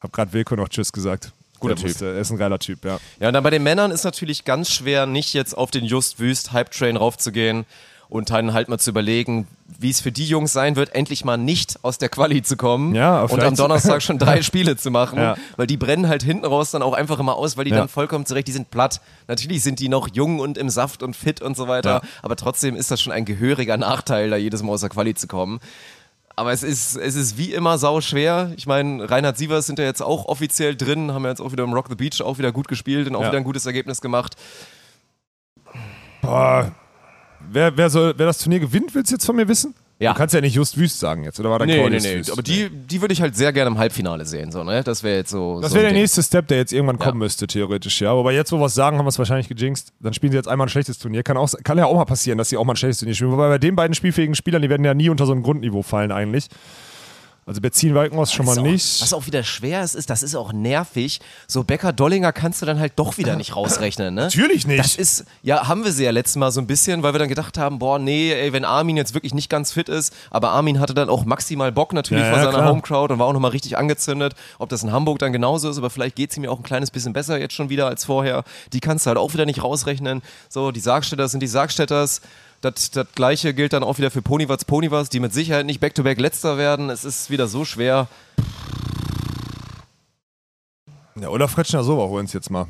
Hab 0.00 0.12
gerade 0.12 0.32
Wilko 0.32 0.56
noch 0.56 0.68
Tschüss 0.68 0.92
gesagt. 0.92 1.32
Guter 1.58 1.74
Der 1.74 1.86
Typ. 1.92 2.00
Er 2.02 2.18
ist 2.18 2.30
ein 2.30 2.36
geiler 2.38 2.58
Typ, 2.58 2.84
ja. 2.84 2.98
Ja, 3.18 3.28
und 3.28 3.34
dann 3.34 3.42
bei 3.42 3.50
den 3.50 3.62
Männern 3.62 3.90
ist 3.90 4.04
natürlich 4.04 4.44
ganz 4.44 4.70
schwer, 4.70 5.06
nicht 5.06 5.32
jetzt 5.34 5.56
auf 5.56 5.70
den 5.70 5.84
Just 5.84 6.20
Wüst 6.20 6.52
Hype 6.52 6.70
Train 6.70 6.96
raufzugehen 6.96 7.64
und 8.08 8.30
dann 8.30 8.52
halt 8.52 8.68
mal 8.68 8.78
zu 8.78 8.90
überlegen, 8.90 9.48
wie 9.80 9.90
es 9.90 10.00
für 10.00 10.12
die 10.12 10.26
Jungs 10.26 10.52
sein 10.52 10.76
wird, 10.76 10.94
endlich 10.94 11.24
mal 11.24 11.38
nicht 11.38 11.82
aus 11.82 11.98
der 11.98 12.08
Quali 12.08 12.42
zu 12.42 12.56
kommen 12.56 12.94
Ja, 12.94 13.22
und 13.22 13.42
am 13.42 13.56
Donnerstag 13.56 14.00
schon 14.02 14.18
drei 14.18 14.42
Spiele 14.42 14.76
zu 14.76 14.92
machen, 14.92 15.18
Ja. 15.18 15.36
weil 15.56 15.66
die 15.66 15.76
brennen 15.76 16.06
halt 16.08 16.22
hinten 16.22 16.44
raus 16.44 16.70
dann 16.70 16.82
auch 16.82 16.92
einfach 16.92 17.18
immer 17.18 17.34
aus, 17.34 17.56
weil 17.56 17.64
die 17.64 17.72
Ja. 17.72 17.78
dann 17.78 17.88
vollkommen 17.88 18.24
zurecht, 18.26 18.46
die 18.46 18.52
sind 18.52 18.70
platt. 18.70 19.00
Natürlich 19.26 19.62
sind 19.64 19.80
die 19.80 19.88
noch 19.88 20.08
jung 20.12 20.38
und 20.38 20.56
im 20.58 20.68
Saft 20.70 21.02
und 21.02 21.16
fit 21.16 21.42
und 21.42 21.56
so 21.56 21.66
weiter, 21.66 22.00
aber 22.22 22.36
trotzdem 22.36 22.76
ist 22.76 22.90
das 22.92 23.00
schon 23.00 23.12
ein 23.12 23.24
gehöriger 23.24 23.76
Nachteil, 23.78 24.30
da 24.30 24.36
jedes 24.36 24.62
Mal 24.62 24.70
aus 24.72 24.82
der 24.82 24.90
Quali 24.90 25.14
zu 25.14 25.26
kommen. 25.26 25.58
Aber 26.38 26.52
es 26.52 26.62
ist, 26.62 26.96
es 26.96 27.14
ist 27.14 27.38
wie 27.38 27.54
immer 27.54 27.78
sau 27.78 28.02
schwer. 28.02 28.52
Ich 28.58 28.66
meine, 28.66 29.10
Reinhard 29.10 29.38
Sievers 29.38 29.66
sind 29.66 29.78
ja 29.78 29.86
jetzt 29.86 30.02
auch 30.02 30.26
offiziell 30.26 30.76
drin, 30.76 31.12
haben 31.14 31.22
ja 31.24 31.30
jetzt 31.30 31.40
auch 31.40 31.50
wieder 31.50 31.64
im 31.64 31.72
Rock 31.72 31.86
the 31.88 31.94
Beach 31.94 32.20
auch 32.20 32.36
wieder 32.36 32.52
gut 32.52 32.68
gespielt 32.68 33.08
und 33.08 33.16
auch 33.16 33.22
Ja. 33.22 33.28
wieder 33.28 33.38
ein 33.38 33.44
gutes 33.44 33.64
Ergebnis 33.64 34.02
gemacht. 34.02 34.36
Boah. 36.20 36.72
Wer, 37.50 37.76
wer, 37.76 37.88
soll, 37.88 38.14
wer 38.16 38.26
das 38.26 38.38
Turnier 38.38 38.60
gewinnt, 38.60 38.94
willst 38.94 39.10
du 39.10 39.14
jetzt 39.14 39.24
von 39.24 39.36
mir 39.36 39.48
wissen? 39.48 39.74
Ja. 39.98 40.12
Du 40.12 40.18
kannst 40.18 40.34
ja 40.34 40.42
nicht 40.42 40.54
Just 40.54 40.76
Wüst 40.76 41.00
sagen 41.00 41.24
jetzt, 41.24 41.40
oder 41.40 41.48
war 41.50 41.58
dein 41.58 41.68
Nee, 41.68 41.88
nee, 41.88 41.98
nee. 41.98 42.16
Wüst? 42.18 42.30
Aber 42.30 42.42
die, 42.42 42.68
die 42.68 43.00
würde 43.00 43.14
ich 43.14 43.22
halt 43.22 43.34
sehr 43.34 43.50
gerne 43.54 43.70
im 43.70 43.78
Halbfinale 43.78 44.26
sehen. 44.26 44.52
So, 44.52 44.62
ne? 44.62 44.82
Das 44.84 45.02
wäre 45.02 45.16
jetzt 45.16 45.30
so. 45.30 45.60
Das 45.62 45.70
so 45.70 45.76
wäre 45.76 45.84
der 45.86 45.92
Ding. 45.94 46.02
nächste 46.02 46.22
Step, 46.22 46.48
der 46.48 46.58
jetzt 46.58 46.72
irgendwann 46.74 46.98
Ja. 46.98 47.06
kommen 47.06 47.18
müsste, 47.18 47.46
theoretisch, 47.46 48.02
ja. 48.02 48.12
Aber 48.12 48.30
jetzt, 48.32 48.52
wo 48.52 48.58
wir 48.58 48.66
es 48.66 48.74
sagen, 48.74 48.98
haben 48.98 49.06
wir 49.06 49.08
es 49.10 49.18
wahrscheinlich 49.18 49.48
gejinxt. 49.48 49.92
Dann 50.00 50.12
spielen 50.12 50.32
sie 50.32 50.36
jetzt 50.36 50.48
einmal 50.48 50.66
ein 50.66 50.70
schlechtes 50.70 50.98
Turnier. 50.98 51.22
Kann, 51.22 51.38
auch, 51.38 51.50
kann 51.64 51.78
ja 51.78 51.86
auch 51.86 51.94
mal 51.96 52.04
passieren, 52.04 52.36
dass 52.36 52.50
sie 52.50 52.58
auch 52.58 52.64
mal 52.64 52.74
ein 52.74 52.76
schlechtes 52.76 52.98
Turnier 52.98 53.14
spielen. 53.14 53.32
Wobei 53.32 53.48
bei 53.48 53.58
den 53.58 53.74
beiden 53.74 53.94
spielfähigen 53.94 54.34
Spielern, 54.34 54.60
die 54.60 54.68
werden 54.68 54.84
ja 54.84 54.92
nie 54.92 55.08
unter 55.08 55.24
so 55.24 55.32
ein 55.32 55.42
Grundniveau 55.42 55.80
fallen 55.82 56.12
eigentlich. 56.12 56.48
Also 57.48 57.60
Benzin-Walkenhaus 57.60 58.32
schon 58.32 58.44
mal 58.44 58.58
auch- 58.58 58.62
nicht. 58.64 59.00
Was 59.00 59.12
auch 59.12 59.26
wieder 59.26 59.44
schwer 59.44 59.84
ist, 59.84 59.94
ist, 59.94 60.10
das 60.10 60.24
ist 60.24 60.34
auch 60.34 60.52
nervig. 60.52 61.20
So 61.46 61.62
Becker-Dollinger 61.62 62.32
kannst 62.32 62.60
du 62.60 62.66
dann 62.66 62.80
halt 62.80 62.94
doch 62.96 63.18
wieder 63.18 63.36
nicht 63.36 63.54
rausrechnen, 63.54 64.12
ne? 64.14 64.22
Natürlich 64.34 64.66
nicht. 64.66 64.80
Das 64.80 64.96
ist, 64.96 65.24
ja, 65.42 65.68
haben 65.68 65.84
wir 65.84 65.92
sie 65.92 66.02
ja 66.02 66.10
letztes 66.10 66.34
Mal 66.34 66.50
so 66.50 66.60
ein 66.60 66.66
bisschen, 66.66 67.04
weil 67.04 67.14
wir 67.14 67.20
dann 67.20 67.28
gedacht 67.28 67.56
haben, 67.56 67.78
boah, 67.78 68.00
nee, 68.00 68.32
ey, 68.32 68.52
wenn 68.52 68.64
Armin 68.64 68.96
jetzt 68.96 69.14
wirklich 69.14 69.32
nicht 69.32 69.48
ganz 69.48 69.70
fit 69.70 69.88
ist, 69.88 70.12
aber 70.30 70.50
Armin 70.50 70.80
hatte 70.80 70.92
dann 70.92 71.08
auch 71.08 71.24
maximal 71.24 71.70
Bock 71.70 71.92
natürlich 71.92 72.24
Ja, 72.24 72.30
vor 72.30 72.38
ja, 72.38 72.44
seiner 72.46 72.58
klar. 72.58 72.68
Homecrowd 72.70 73.12
und 73.12 73.20
war 73.20 73.26
auch 73.28 73.32
nochmal 73.32 73.52
richtig 73.52 73.78
angezündet. 73.78 74.34
Ob 74.58 74.68
das 74.68 74.82
in 74.82 74.90
Hamburg 74.90 75.20
dann 75.20 75.32
genauso 75.32 75.70
ist, 75.70 75.78
aber 75.78 75.90
vielleicht 75.90 76.16
geht 76.16 76.32
es 76.32 76.36
ihm 76.36 76.42
ja 76.42 76.50
auch 76.50 76.58
ein 76.58 76.64
kleines 76.64 76.90
bisschen 76.90 77.12
besser 77.12 77.38
jetzt 77.38 77.54
schon 77.54 77.68
wieder 77.68 77.86
als 77.86 78.04
vorher. 78.04 78.42
Die 78.72 78.80
kannst 78.80 79.06
du 79.06 79.08
halt 79.08 79.18
auch 79.18 79.32
wieder 79.34 79.46
nicht 79.46 79.62
rausrechnen. 79.62 80.20
So, 80.48 80.72
die 80.72 80.80
Sargstädter 80.80 81.28
sind 81.28 81.38
die 81.44 81.46
Sargstädters. 81.46 82.22
Das, 82.60 82.90
das 82.90 83.06
gleiche 83.14 83.54
gilt 83.54 83.72
dann 83.72 83.82
auch 83.82 83.98
wieder 83.98 84.10
für 84.10 84.22
Ponywatz 84.22 84.64
Ponywatz, 84.64 85.08
die 85.08 85.20
mit 85.20 85.32
Sicherheit 85.32 85.66
nicht 85.66 85.80
back-to-back 85.80 86.18
letzter 86.20 86.58
werden. 86.58 86.90
Es 86.90 87.04
ist 87.04 87.30
wieder 87.30 87.46
so 87.46 87.64
schwer. 87.64 88.08
ja, 91.14 91.28
oder 91.28 91.48
Fretschner 91.48 91.84
Sober 91.84 92.08
holen 92.08 92.26
es 92.26 92.32
jetzt 92.32 92.50
mal. 92.50 92.66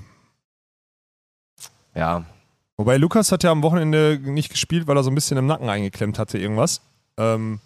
Ja, 1.95 2.25
Wobei 2.77 2.99
Lukas 2.99 3.33
hat 3.33 3.43
ja 3.43 3.51
am 3.51 3.63
Wochenende 3.63 4.21
nicht 4.23 4.51
gespielt, 4.51 4.87
weil 4.87 4.97
er 4.97 5.03
so 5.03 5.11
ein 5.11 5.15
bisschen 5.15 5.39
im 5.39 5.47
Nacken 5.47 5.69
eingeklemmt 5.69 6.19
hatte, 6.19 6.39
irgendwas. 6.39 6.83
Ähm, 7.17 7.61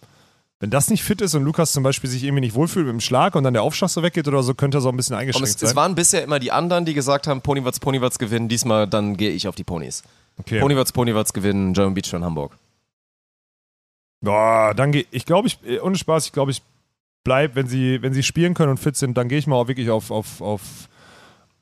wenn 0.60 0.70
das 0.70 0.88
nicht 0.88 1.02
fit 1.02 1.20
ist 1.20 1.34
und 1.34 1.42
Lukas 1.42 1.72
zum 1.72 1.82
Beispiel 1.82 2.08
sich 2.08 2.22
irgendwie 2.22 2.42
nicht 2.42 2.54
wohlfühlt 2.54 2.86
mit 2.86 2.92
dem 2.92 3.00
Schlag 3.00 3.34
und 3.34 3.42
dann 3.42 3.54
der 3.54 3.62
Aufschlag 3.62 3.90
so 3.90 4.02
weggeht 4.02 4.28
oder 4.28 4.42
so, 4.42 4.54
könnte 4.54 4.78
er 4.78 4.80
so 4.82 4.88
ein 4.88 4.96
bisschen 4.96 5.16
eingeschränkt 5.16 5.48
es, 5.48 5.58
sein. 5.58 5.70
es 5.70 5.74
waren 5.76 5.94
bisher 5.94 6.22
immer 6.22 6.38
die 6.38 6.52
anderen, 6.52 6.84
die 6.84 6.94
gesagt 6.94 7.26
haben, 7.26 7.40
Ponywatz, 7.40 7.80
Ponywatz 7.80 8.18
gewinnen. 8.18 8.48
Diesmal 8.48 8.86
dann 8.86 9.16
gehe 9.16 9.30
ich 9.30 9.48
auf 9.48 9.56
die 9.56 9.64
Ponys. 9.64 10.04
Okay. 10.40 10.60
Ponywatz, 10.60 10.92
Ponywatz 10.92 11.32
gewinnen, 11.32 11.72
German 11.72 11.94
Beach 11.94 12.12
in 12.12 12.24
Hamburg. 12.24 12.56
Boah, 14.20 14.74
dann 14.74 14.92
gehe 14.92 15.06
ich 15.10 15.24
glaube 15.24 15.48
ich, 15.48 15.58
äh, 15.64 15.78
ohne 15.80 15.96
Spaß, 15.96 16.26
ich 16.26 16.32
glaube 16.32 16.50
ich 16.50 16.62
bleib, 17.24 17.54
wenn 17.54 17.66
sie, 17.66 18.02
wenn 18.02 18.12
sie 18.12 18.22
spielen 18.22 18.54
können 18.54 18.70
und 18.70 18.78
fit 18.78 18.96
sind, 18.96 19.16
dann 19.16 19.28
gehe 19.28 19.38
ich 19.38 19.46
mal 19.46 19.56
auch 19.56 19.68
wirklich 19.68 19.90
auf, 19.90 20.10
auf, 20.10 20.40
auf, 20.40 20.62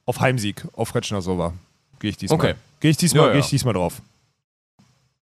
auf 0.06 0.20
Heimsieg, 0.20 0.64
auf 0.72 0.88
Fretschner 0.88 1.22
Sober. 1.22 1.54
Gehe 2.00 2.10
ich 2.10 2.16
diesmal. 2.16 2.38
Okay. 2.38 2.54
Gehe 2.80 2.90
ich 2.90 2.96
diesmal, 2.96 3.26
Ja, 3.26 3.28
gehe 3.32 3.40
ja. 3.40 3.44
ich 3.44 3.50
diesmal 3.50 3.74
drauf. 3.74 4.00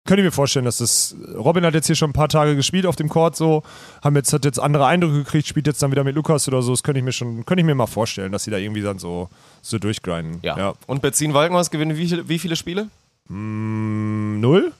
Könnt 0.06 0.18
ihr 0.18 0.24
mir 0.24 0.32
vorstellen, 0.32 0.64
dass 0.64 0.78
das. 0.78 1.14
Robin 1.34 1.64
hat 1.64 1.74
jetzt 1.74 1.86
hier 1.86 1.94
schon 1.94 2.10
ein 2.10 2.14
paar 2.14 2.28
Tage 2.28 2.56
gespielt 2.56 2.86
auf 2.86 2.96
dem 2.96 3.08
Court 3.08 3.36
so, 3.36 3.62
haben 4.02 4.16
jetzt, 4.16 4.32
hat 4.32 4.44
jetzt 4.44 4.58
andere 4.58 4.86
Eindrücke 4.86 5.18
gekriegt, 5.18 5.46
spielt 5.46 5.66
jetzt 5.66 5.82
dann 5.82 5.90
wieder 5.90 6.04
mit 6.04 6.14
Lukas 6.14 6.48
oder 6.48 6.62
so. 6.62 6.72
Das 6.72 6.82
könnte 6.82 7.00
ich 7.00 7.04
mir 7.04 7.12
schon, 7.12 7.44
könnte 7.44 7.60
ich 7.60 7.66
mir 7.66 7.74
mal 7.74 7.86
vorstellen, 7.86 8.32
dass 8.32 8.44
sie 8.44 8.50
da 8.50 8.56
irgendwie 8.56 8.80
dann 8.80 8.98
so, 8.98 9.28
so 9.60 9.78
durchgrinden. 9.78 10.38
Ja. 10.42 10.56
ja. 10.56 10.74
Und 10.86 11.02
Benzin 11.02 11.34
Walkenhaus 11.34 11.70
gewinnen 11.70 11.96
wie 11.96 12.28
wie 12.28 12.38
viele 12.38 12.56
Spiele? 12.56 12.88
Mm, 13.30 14.40
null? 14.40 14.72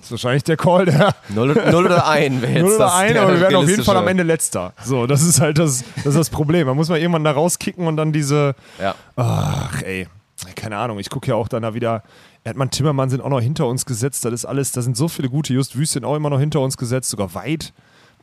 Das 0.00 0.06
ist 0.06 0.10
wahrscheinlich 0.12 0.42
der 0.42 0.56
Call, 0.56 0.86
der. 0.86 1.14
Null, 1.28 1.54
null 1.70 1.84
oder 1.84 2.08
ein 2.08 2.40
wäre 2.40 2.52
jetzt 2.52 2.62
Null 2.62 2.74
oder 2.74 2.94
ein, 2.94 3.16
aber 3.16 3.34
wir 3.34 3.40
werden 3.40 3.56
auf 3.56 3.68
jeden 3.68 3.84
Fall 3.84 3.96
am 3.96 4.08
Ende 4.08 4.22
letzter. 4.22 4.72
So, 4.82 5.06
das 5.06 5.22
ist 5.22 5.40
halt 5.40 5.58
das, 5.58 5.84
das, 5.96 6.06
ist 6.06 6.16
das 6.16 6.30
Problem. 6.30 6.66
Man 6.66 6.76
muss 6.76 6.88
mal 6.88 6.98
irgendwann 6.98 7.24
da 7.24 7.30
rauskicken 7.32 7.86
und 7.86 7.96
dann 7.96 8.12
diese. 8.12 8.54
Ja. 8.80 8.94
Ach, 9.16 9.82
ey. 9.82 10.08
Keine 10.56 10.78
Ahnung. 10.78 10.98
Ich 10.98 11.10
gucke 11.10 11.28
ja 11.28 11.34
auch 11.36 11.46
dann 11.46 11.62
da 11.62 11.74
wieder. 11.74 12.02
Erdmann 12.42 12.70
Timmermann 12.70 13.10
sind 13.10 13.20
auch 13.20 13.28
noch 13.28 13.40
hinter 13.40 13.66
uns 13.68 13.86
gesetzt. 13.86 14.24
Das 14.24 14.32
ist 14.32 14.44
alles. 14.44 14.72
Da 14.72 14.82
sind 14.82 14.96
so 14.96 15.06
viele 15.06 15.28
gute. 15.28 15.52
Just 15.52 15.76
Wüst 15.76 15.92
sind 15.92 16.04
auch 16.04 16.16
immer 16.16 16.30
noch 16.30 16.40
hinter 16.40 16.60
uns 16.60 16.76
gesetzt, 16.76 17.10
sogar 17.10 17.34
weit. 17.34 17.72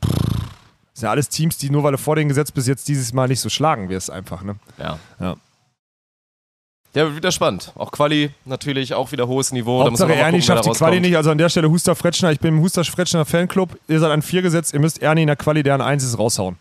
Pff. 0.04 0.10
Das 0.12 1.00
sind 1.00 1.06
ja 1.06 1.10
alles 1.12 1.28
Teams, 1.28 1.56
die 1.56 1.70
nur 1.70 1.84
weil 1.84 1.92
du 1.92 1.98
vor 1.98 2.16
denen 2.16 2.28
gesetzt 2.28 2.52
bist, 2.52 2.66
jetzt 2.66 2.88
dieses 2.88 3.12
Mal 3.12 3.28
nicht 3.28 3.40
so 3.40 3.48
schlagen 3.48 3.88
wirst, 3.88 4.10
einfach. 4.10 4.42
Ne? 4.42 4.56
Ja. 4.76 4.98
Ja. 5.18 5.36
Ja, 6.94 7.04
wird 7.04 7.16
wieder 7.16 7.30
spannend. 7.30 7.72
Auch 7.76 7.92
Quali 7.92 8.30
natürlich, 8.44 8.94
auch 8.94 9.12
wieder 9.12 9.28
hohes 9.28 9.52
Niveau. 9.52 9.84
Da 9.84 9.90
muss 9.90 10.00
Hauptsache 10.00 10.18
mal 10.18 10.24
Ernie 10.26 10.42
schafft 10.42 10.66
da 10.66 10.70
die 10.72 10.76
Quali 10.76 11.00
nicht. 11.00 11.16
Also 11.16 11.30
an 11.30 11.38
der 11.38 11.48
Stelle 11.48 11.70
Huster 11.70 11.94
Fretschner. 11.94 12.32
Ich 12.32 12.40
bin 12.40 12.56
im 12.56 12.62
Huster 12.62 12.84
Fretschner 12.84 13.24
Fanclub. 13.24 13.78
Ihr 13.86 14.00
seid 14.00 14.10
an 14.10 14.22
vier 14.22 14.42
gesetzt. 14.42 14.74
Ihr 14.74 14.80
müsst 14.80 15.00
Ernie 15.00 15.22
in 15.22 15.26
der 15.28 15.36
Quali, 15.36 15.62
der 15.62 15.74
an 15.74 15.82
eins 15.82 16.02
ist, 16.02 16.18
raushauen. 16.18 16.56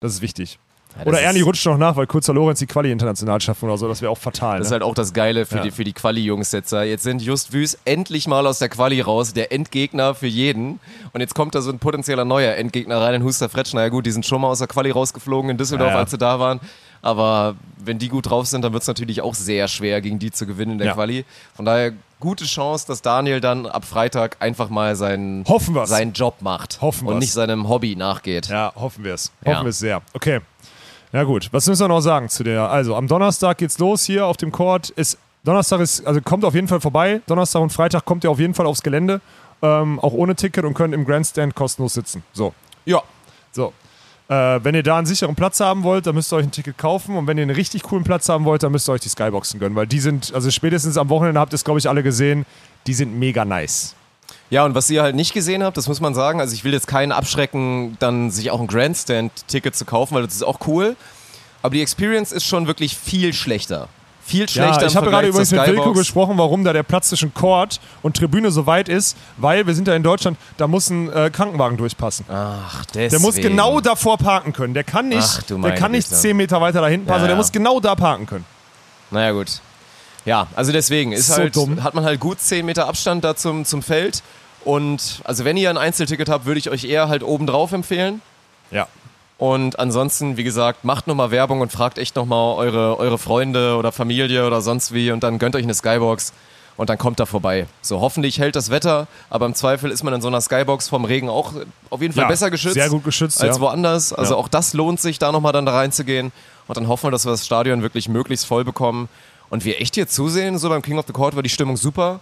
Das 0.00 0.12
ist 0.14 0.22
wichtig. 0.22 0.58
Ja, 0.98 1.06
Oder 1.06 1.20
ist- 1.20 1.24
Ernie 1.24 1.42
rutscht 1.42 1.64
noch 1.66 1.78
nach, 1.78 1.94
weil 1.94 2.08
kurzer 2.08 2.34
Lorenz 2.34 2.58
die 2.58 2.66
Quali 2.66 2.90
international 2.90 3.40
schaffen 3.40 3.66
oder 3.66 3.78
so. 3.78 3.86
Das 3.86 4.02
wäre 4.02 4.10
auch 4.10 4.18
fatal. 4.18 4.58
Das 4.58 4.66
ist 4.66 4.70
ne? 4.70 4.74
halt 4.74 4.82
auch 4.82 4.94
das 4.94 5.12
Geile 5.12 5.46
für 5.46 5.58
Ja. 5.58 5.62
die, 5.62 5.70
für 5.70 5.84
die 5.84 5.92
Quali-Jungs 5.92 6.50
jetzt. 6.50 6.72
Jetzt 6.72 7.04
sind 7.04 7.22
Just 7.22 7.52
Wüst 7.52 7.78
endlich 7.84 8.26
mal 8.26 8.44
aus 8.48 8.58
der 8.58 8.70
Quali 8.70 9.00
raus, 9.00 9.32
der 9.32 9.52
Endgegner 9.52 10.16
für 10.16 10.26
jeden. 10.26 10.80
Und 11.12 11.20
jetzt 11.20 11.36
kommt 11.36 11.54
da 11.54 11.60
so 11.60 11.70
ein 11.70 11.78
potenzieller 11.78 12.24
neuer 12.24 12.54
Endgegner 12.56 13.00
rein 13.00 13.14
in 13.14 13.22
Huster 13.22 13.48
Fretschner. 13.48 13.82
Ja 13.82 13.88
gut, 13.88 14.04
die 14.04 14.10
sind 14.10 14.26
schon 14.26 14.40
mal 14.40 14.48
aus 14.48 14.58
der 14.58 14.66
Quali 14.66 14.90
rausgeflogen 14.90 15.48
in 15.48 15.58
Düsseldorf, 15.58 15.90
Ja, 15.90 15.94
ja. 15.94 16.00
als 16.00 16.10
sie 16.10 16.18
da 16.18 16.40
waren. 16.40 16.58
Aber 17.02 17.54
wenn 17.82 17.98
die 17.98 18.08
gut 18.08 18.28
drauf 18.28 18.46
sind, 18.46 18.62
dann 18.62 18.72
wird 18.72 18.82
es 18.82 18.88
natürlich 18.88 19.22
auch 19.22 19.34
sehr 19.34 19.68
schwer, 19.68 20.00
gegen 20.00 20.18
die 20.18 20.30
zu 20.30 20.46
gewinnen 20.46 20.72
in 20.72 20.78
der 20.78 20.88
Ja. 20.88 20.94
Quali. 20.94 21.24
Von 21.54 21.64
daher 21.64 21.92
gute 22.20 22.44
Chance, 22.44 22.86
dass 22.86 23.00
Daniel 23.00 23.40
dann 23.40 23.64
ab 23.66 23.84
Freitag 23.84 24.36
einfach 24.40 24.68
mal 24.68 24.94
seinen, 24.96 25.44
Hoffen 25.46 25.74
wir's. 25.74 25.88
seinen 25.88 26.12
Job 26.12 26.36
macht 26.42 26.80
Hoffen 26.82 27.06
und 27.08 27.14
wir's. 27.14 27.20
nicht 27.20 27.32
seinem 27.32 27.68
Hobby 27.68 27.96
nachgeht. 27.96 28.48
Ja, 28.48 28.72
hoffen 28.76 29.04
wir 29.04 29.14
es. 29.14 29.32
Ja. 29.44 29.52
Hoffen 29.54 29.64
wir 29.64 29.70
es 29.70 29.78
sehr. 29.78 30.02
Okay. 30.12 30.40
Ja 31.12 31.24
gut, 31.24 31.48
was 31.52 31.66
müssen 31.66 31.80
wir 31.80 31.88
noch 31.88 32.02
sagen 32.02 32.28
zu 32.28 32.44
der? 32.44 32.70
Also 32.70 32.94
am 32.94 33.08
Donnerstag 33.08 33.58
geht's 33.58 33.78
los 33.78 34.04
hier 34.04 34.26
auf 34.26 34.36
dem 34.36 34.52
Court. 34.52 34.90
Ist, 34.90 35.18
Donnerstag 35.42 35.80
ist, 35.80 36.06
also 36.06 36.20
kommt 36.20 36.44
auf 36.44 36.54
jeden 36.54 36.68
Fall 36.68 36.80
vorbei. 36.80 37.20
Donnerstag 37.26 37.62
und 37.62 37.72
Freitag 37.72 38.04
kommt 38.04 38.22
ihr 38.24 38.30
auf 38.30 38.38
jeden 38.38 38.54
Fall 38.54 38.66
aufs 38.66 38.82
Gelände. 38.82 39.20
Ähm, 39.62 39.98
auch 40.00 40.12
ohne 40.12 40.34
Ticket 40.36 40.64
und 40.64 40.74
könnt 40.74 40.94
im 40.94 41.04
Grandstand 41.04 41.54
kostenlos 41.54 41.94
sitzen. 41.94 42.22
So. 42.32 42.54
Ja. 42.84 43.02
So. 43.52 43.72
Äh, 44.30 44.62
wenn 44.62 44.76
ihr 44.76 44.84
da 44.84 44.96
einen 44.96 45.06
sicheren 45.06 45.34
Platz 45.34 45.58
haben 45.58 45.82
wollt, 45.82 46.06
dann 46.06 46.14
müsst 46.14 46.32
ihr 46.32 46.36
euch 46.36 46.44
ein 46.44 46.52
Ticket 46.52 46.78
kaufen. 46.78 47.16
Und 47.16 47.26
wenn 47.26 47.36
ihr 47.36 47.42
einen 47.42 47.54
richtig 47.54 47.82
coolen 47.82 48.04
Platz 48.04 48.28
haben 48.28 48.44
wollt, 48.44 48.62
dann 48.62 48.70
müsst 48.70 48.88
ihr 48.88 48.92
euch 48.92 49.00
die 49.00 49.08
Skyboxen 49.08 49.58
gönnen. 49.58 49.74
Weil 49.74 49.88
die 49.88 49.98
sind, 49.98 50.32
also 50.32 50.52
spätestens 50.52 50.96
am 50.96 51.08
Wochenende 51.08 51.40
habt 51.40 51.52
ihr 51.52 51.56
es, 51.56 51.64
glaube 51.64 51.80
ich, 51.80 51.88
alle 51.88 52.04
gesehen, 52.04 52.46
die 52.86 52.94
sind 52.94 53.18
mega 53.18 53.44
nice. 53.44 53.96
Ja, 54.48 54.64
und 54.64 54.76
was 54.76 54.88
ihr 54.88 55.02
halt 55.02 55.16
nicht 55.16 55.34
gesehen 55.34 55.64
habt, 55.64 55.76
das 55.76 55.88
muss 55.88 56.00
man 56.00 56.14
sagen, 56.14 56.38
also 56.40 56.54
ich 56.54 56.62
will 56.62 56.72
jetzt 56.72 56.86
keinen 56.86 57.10
abschrecken, 57.10 57.96
dann 57.98 58.30
sich 58.30 58.52
auch 58.52 58.60
ein 58.60 58.68
Grandstand-Ticket 58.68 59.74
zu 59.74 59.84
kaufen, 59.84 60.14
weil 60.14 60.22
das 60.22 60.34
ist 60.34 60.44
auch 60.44 60.60
cool. 60.68 60.94
Aber 61.62 61.74
die 61.74 61.82
Experience 61.82 62.30
ist 62.30 62.44
schon 62.44 62.68
wirklich 62.68 62.96
viel 62.96 63.32
schlechter. 63.32 63.88
Viel 64.30 64.48
schlechter 64.48 64.82
Ja, 64.82 64.86
ich 64.86 64.96
habe 64.96 65.10
gerade 65.10 65.26
übrigens 65.28 65.50
mit 65.50 65.66
Wilko 65.66 65.92
gesprochen, 65.92 66.38
warum 66.38 66.62
da 66.62 66.72
der 66.72 66.84
Platz 66.84 67.08
zwischen 67.08 67.34
Court 67.34 67.80
und 68.02 68.16
Tribüne 68.16 68.50
so 68.52 68.64
weit 68.66 68.88
ist, 68.88 69.16
weil 69.36 69.66
wir 69.66 69.74
sind 69.74 69.88
ja 69.88 69.94
in 69.96 70.02
Deutschland, 70.04 70.38
da 70.56 70.68
muss 70.68 70.88
ein 70.88 71.12
äh, 71.12 71.30
Krankenwagen 71.30 71.76
durchpassen. 71.76 72.24
Ach, 72.28 72.84
deswegen. 72.86 73.10
Der 73.10 73.20
muss 73.20 73.34
genau 73.36 73.80
davor 73.80 74.18
parken 74.18 74.52
können. 74.52 74.72
Der 74.72 74.84
kann 74.84 75.08
nicht, 75.08 75.38
Ach, 75.40 75.42
der 75.42 75.74
kann 75.74 75.90
nicht 75.92 76.08
zehn 76.08 76.36
Meter 76.36 76.60
weiter 76.60 76.80
da 76.80 76.86
hinten 76.86 77.06
passen, 77.06 77.22
Ja, 77.22 77.26
der 77.26 77.34
ja. 77.34 77.36
muss 77.36 77.50
genau 77.50 77.80
da 77.80 77.94
parken 77.96 78.26
können. 78.26 78.44
Naja, 79.10 79.32
gut. 79.32 79.60
Ja, 80.24 80.46
also 80.54 80.70
deswegen 80.70 81.12
ist 81.12 81.26
So 81.26 81.34
halt, 81.36 81.56
dumm. 81.56 81.82
hat 81.82 81.94
man 81.94 82.04
halt 82.04 82.20
gut 82.20 82.40
10 82.40 82.64
Meter 82.64 82.86
Abstand 82.86 83.24
da 83.24 83.34
zum, 83.34 83.64
zum 83.64 83.82
Feld. 83.82 84.22
Und 84.64 85.22
also 85.24 85.44
wenn 85.44 85.56
ihr 85.56 85.70
ein 85.70 85.78
Einzelticket 85.78 86.28
habt, 86.28 86.44
würde 86.44 86.58
ich 86.58 86.70
euch 86.70 86.84
eher 86.84 87.08
halt 87.08 87.22
oben 87.22 87.46
drauf 87.46 87.72
empfehlen. 87.72 88.20
Ja. 88.70 88.86
Und 89.40 89.78
ansonsten, 89.78 90.36
wie 90.36 90.44
gesagt, 90.44 90.84
macht 90.84 91.06
nochmal 91.06 91.30
Werbung 91.30 91.62
und 91.62 91.72
fragt 91.72 91.96
echt 91.96 92.14
nochmal 92.14 92.56
eure, 92.58 92.98
eure 92.98 93.16
Freunde 93.16 93.76
oder 93.76 93.90
Familie 93.90 94.46
oder 94.46 94.60
sonst 94.60 94.92
wie 94.92 95.10
und 95.12 95.22
dann 95.22 95.38
gönnt 95.38 95.56
euch 95.56 95.62
eine 95.64 95.72
Skybox 95.72 96.34
und 96.76 96.90
dann 96.90 96.98
kommt 96.98 97.20
da 97.20 97.24
vorbei. 97.24 97.66
So, 97.80 98.00
hoffentlich 98.02 98.38
hält 98.38 98.54
das 98.54 98.68
Wetter, 98.70 99.06
aber 99.30 99.46
im 99.46 99.54
Zweifel 99.54 99.90
ist 99.90 100.02
man 100.04 100.12
in 100.12 100.20
so 100.20 100.28
einer 100.28 100.42
Skybox 100.42 100.90
vom 100.90 101.06
Regen 101.06 101.30
auch 101.30 101.54
auf 101.88 102.02
jeden 102.02 102.12
Fall 102.12 102.24
Ja, 102.24 102.28
besser 102.28 102.50
geschützt. 102.50 102.74
sehr 102.74 102.90
gut 102.90 103.02
geschützt, 103.02 103.40
Als 103.42 103.56
ja. 103.56 103.62
woanders. 103.62 104.12
Also 104.12 104.34
Ja. 104.34 104.40
auch 104.40 104.48
das 104.48 104.74
lohnt 104.74 105.00
sich, 105.00 105.18
da 105.18 105.32
nochmal 105.32 105.52
dann 105.54 105.64
da 105.64 105.72
reinzugehen. 105.72 106.32
Und 106.68 106.76
dann 106.76 106.86
hoffen 106.86 107.04
wir, 107.06 107.10
dass 107.10 107.24
wir 107.24 107.30
das 107.32 107.46
Stadion 107.46 107.80
wirklich 107.80 108.10
möglichst 108.10 108.44
voll 108.44 108.64
bekommen. 108.64 109.08
Und 109.48 109.64
wir 109.64 109.80
echt 109.80 109.94
hier 109.94 110.06
zusehen, 110.06 110.58
so 110.58 110.68
beim 110.68 110.82
King 110.82 110.98
of 110.98 111.06
the 111.06 111.14
Court 111.14 111.34
war 111.34 111.42
die 111.42 111.48
Stimmung 111.48 111.78
super, 111.78 112.20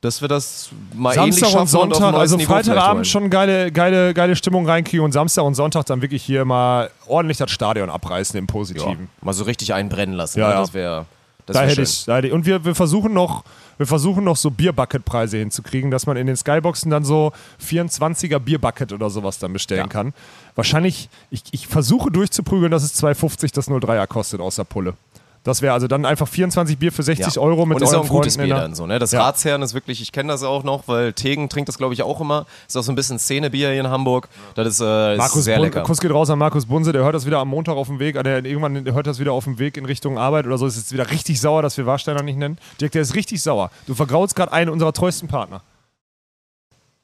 dass 0.00 0.22
wir 0.22 0.28
das 0.28 0.70
mal 0.94 1.16
ähnlich 1.16 1.36
Samstag 1.36 1.50
schaffen 1.50 1.60
und 1.60 1.94
Sonntag, 1.94 2.14
also 2.14 2.36
Niveau 2.36 2.52
Freitagabend 2.52 3.06
schon 3.06 3.28
geile, 3.28 3.70
geile, 3.70 4.14
geile 4.14 4.34
Stimmung 4.34 4.66
reinkriegen 4.66 5.04
und 5.04 5.12
Samstag 5.12 5.44
und 5.44 5.54
Sonntag 5.54 5.84
dann 5.86 6.00
wirklich 6.00 6.22
hier 6.22 6.44
mal 6.44 6.90
ordentlich 7.06 7.36
das 7.38 7.50
Stadion 7.50 7.90
abreißen 7.90 8.38
im 8.38 8.46
ja, 8.46 8.52
Positiven. 8.52 9.08
mal 9.20 9.34
so 9.34 9.44
richtig 9.44 9.74
einbrennen 9.74 10.14
lassen. 10.14 10.40
Ja, 10.40 10.48
ne? 10.48 10.54
ja. 10.54 10.60
Das 10.60 10.72
wäre 10.74 11.06
das 11.46 11.56
Da 11.56 11.62
hätte 11.64 11.82
ich, 11.82 12.04
da 12.04 12.16
hätte 12.16 12.28
ich. 12.28 12.32
Und 12.32 12.46
wir, 12.46 12.64
wir 12.64 12.74
versuchen 12.74 13.12
noch, 13.12 13.44
wir 13.76 13.86
versuchen 13.86 14.24
noch 14.24 14.36
so 14.36 14.50
Bierbucket-Preise 14.50 15.36
hinzukriegen, 15.36 15.90
dass 15.90 16.06
man 16.06 16.16
in 16.16 16.26
den 16.26 16.36
Skyboxen 16.36 16.90
dann 16.90 17.04
so 17.04 17.32
24er 17.62 18.38
Bierbucket 18.38 18.92
oder 18.92 19.10
sowas 19.10 19.38
dann 19.38 19.52
bestellen 19.52 19.80
Ja. 19.80 19.86
kann. 19.86 20.14
Wahrscheinlich, 20.54 21.08
ich, 21.30 21.42
ich 21.50 21.66
versuche 21.66 22.10
durchzuprügeln, 22.10 22.70
dass 22.70 22.84
es 22.84 23.02
2,50 23.02 23.52
das 23.54 23.68
03er 23.68 24.06
kostet 24.06 24.40
außer 24.40 24.64
Pulle. 24.64 24.94
Das 25.42 25.62
wäre 25.62 25.72
also 25.72 25.86
dann 25.88 26.04
einfach 26.04 26.28
24 26.28 26.76
Bier 26.78 26.92
für 26.92 27.02
60 27.02 27.36
Ja. 27.36 27.40
Euro 27.40 27.64
mit 27.64 27.76
und 27.76 27.82
ist 27.82 27.88
euren 27.94 28.00
auch 28.00 28.04
ein 28.04 28.08
gutes 28.10 28.34
Freunden 28.34 28.40
in 28.50 28.54
Bier 28.54 28.54
der- 28.56 28.62
dann 28.64 28.74
so, 28.74 28.86
ne? 28.86 28.98
Das 28.98 29.10
Ja. 29.12 29.22
Ratsherren 29.22 29.62
ist 29.62 29.72
wirklich, 29.72 30.02
ich 30.02 30.12
kenne 30.12 30.30
das 30.32 30.42
auch 30.42 30.64
noch, 30.64 30.86
weil 30.86 31.14
Tegen 31.14 31.48
trinkt 31.48 31.68
das 31.70 31.78
glaube 31.78 31.94
ich 31.94 32.02
auch 32.02 32.20
immer. 32.20 32.44
Ist 32.68 32.76
auch 32.76 32.82
so 32.82 32.92
ein 32.92 32.94
bisschen 32.94 33.18
Szenebier 33.18 33.70
hier 33.70 33.80
in 33.80 33.88
Hamburg. 33.88 34.28
Das 34.54 34.66
ist, 34.68 34.80
äh, 34.80 35.12
ist 35.14 35.18
Markus 35.18 35.44
sehr 35.44 35.56
Bun- 35.56 35.64
lecker. 35.64 35.82
Kuss 35.82 35.98
geht 36.00 36.10
raus 36.12 36.28
an 36.28 36.38
Markus 36.38 36.66
Bunse, 36.66 36.92
der 36.92 37.02
hört 37.04 37.14
das 37.14 37.24
wieder 37.24 37.38
am 37.38 37.48
Montag 37.48 37.76
auf 37.76 37.86
dem 37.86 37.98
Weg, 37.98 38.16
äh, 38.16 38.22
der 38.22 38.44
irgendwann 38.44 38.84
hört 38.92 39.06
das 39.06 39.18
wieder 39.18 39.32
auf 39.32 39.44
dem 39.44 39.58
Weg 39.58 39.78
in 39.78 39.86
Richtung 39.86 40.18
Arbeit 40.18 40.46
oder 40.46 40.58
so, 40.58 40.66
ist 40.66 40.76
jetzt 40.76 40.92
wieder 40.92 41.10
richtig 41.10 41.40
sauer, 41.40 41.62
dass 41.62 41.76
wir 41.78 41.86
Warsteiner 41.86 42.22
nicht 42.22 42.36
nennen. 42.38 42.58
Dirk, 42.80 42.92
der 42.92 43.00
ist 43.02 43.14
richtig 43.14 43.40
sauer. 43.42 43.70
Du 43.86 43.94
vergraulst 43.94 44.36
gerade 44.36 44.52
einen 44.52 44.68
unserer 44.70 44.92
treuesten 44.92 45.26
Partner. 45.28 45.62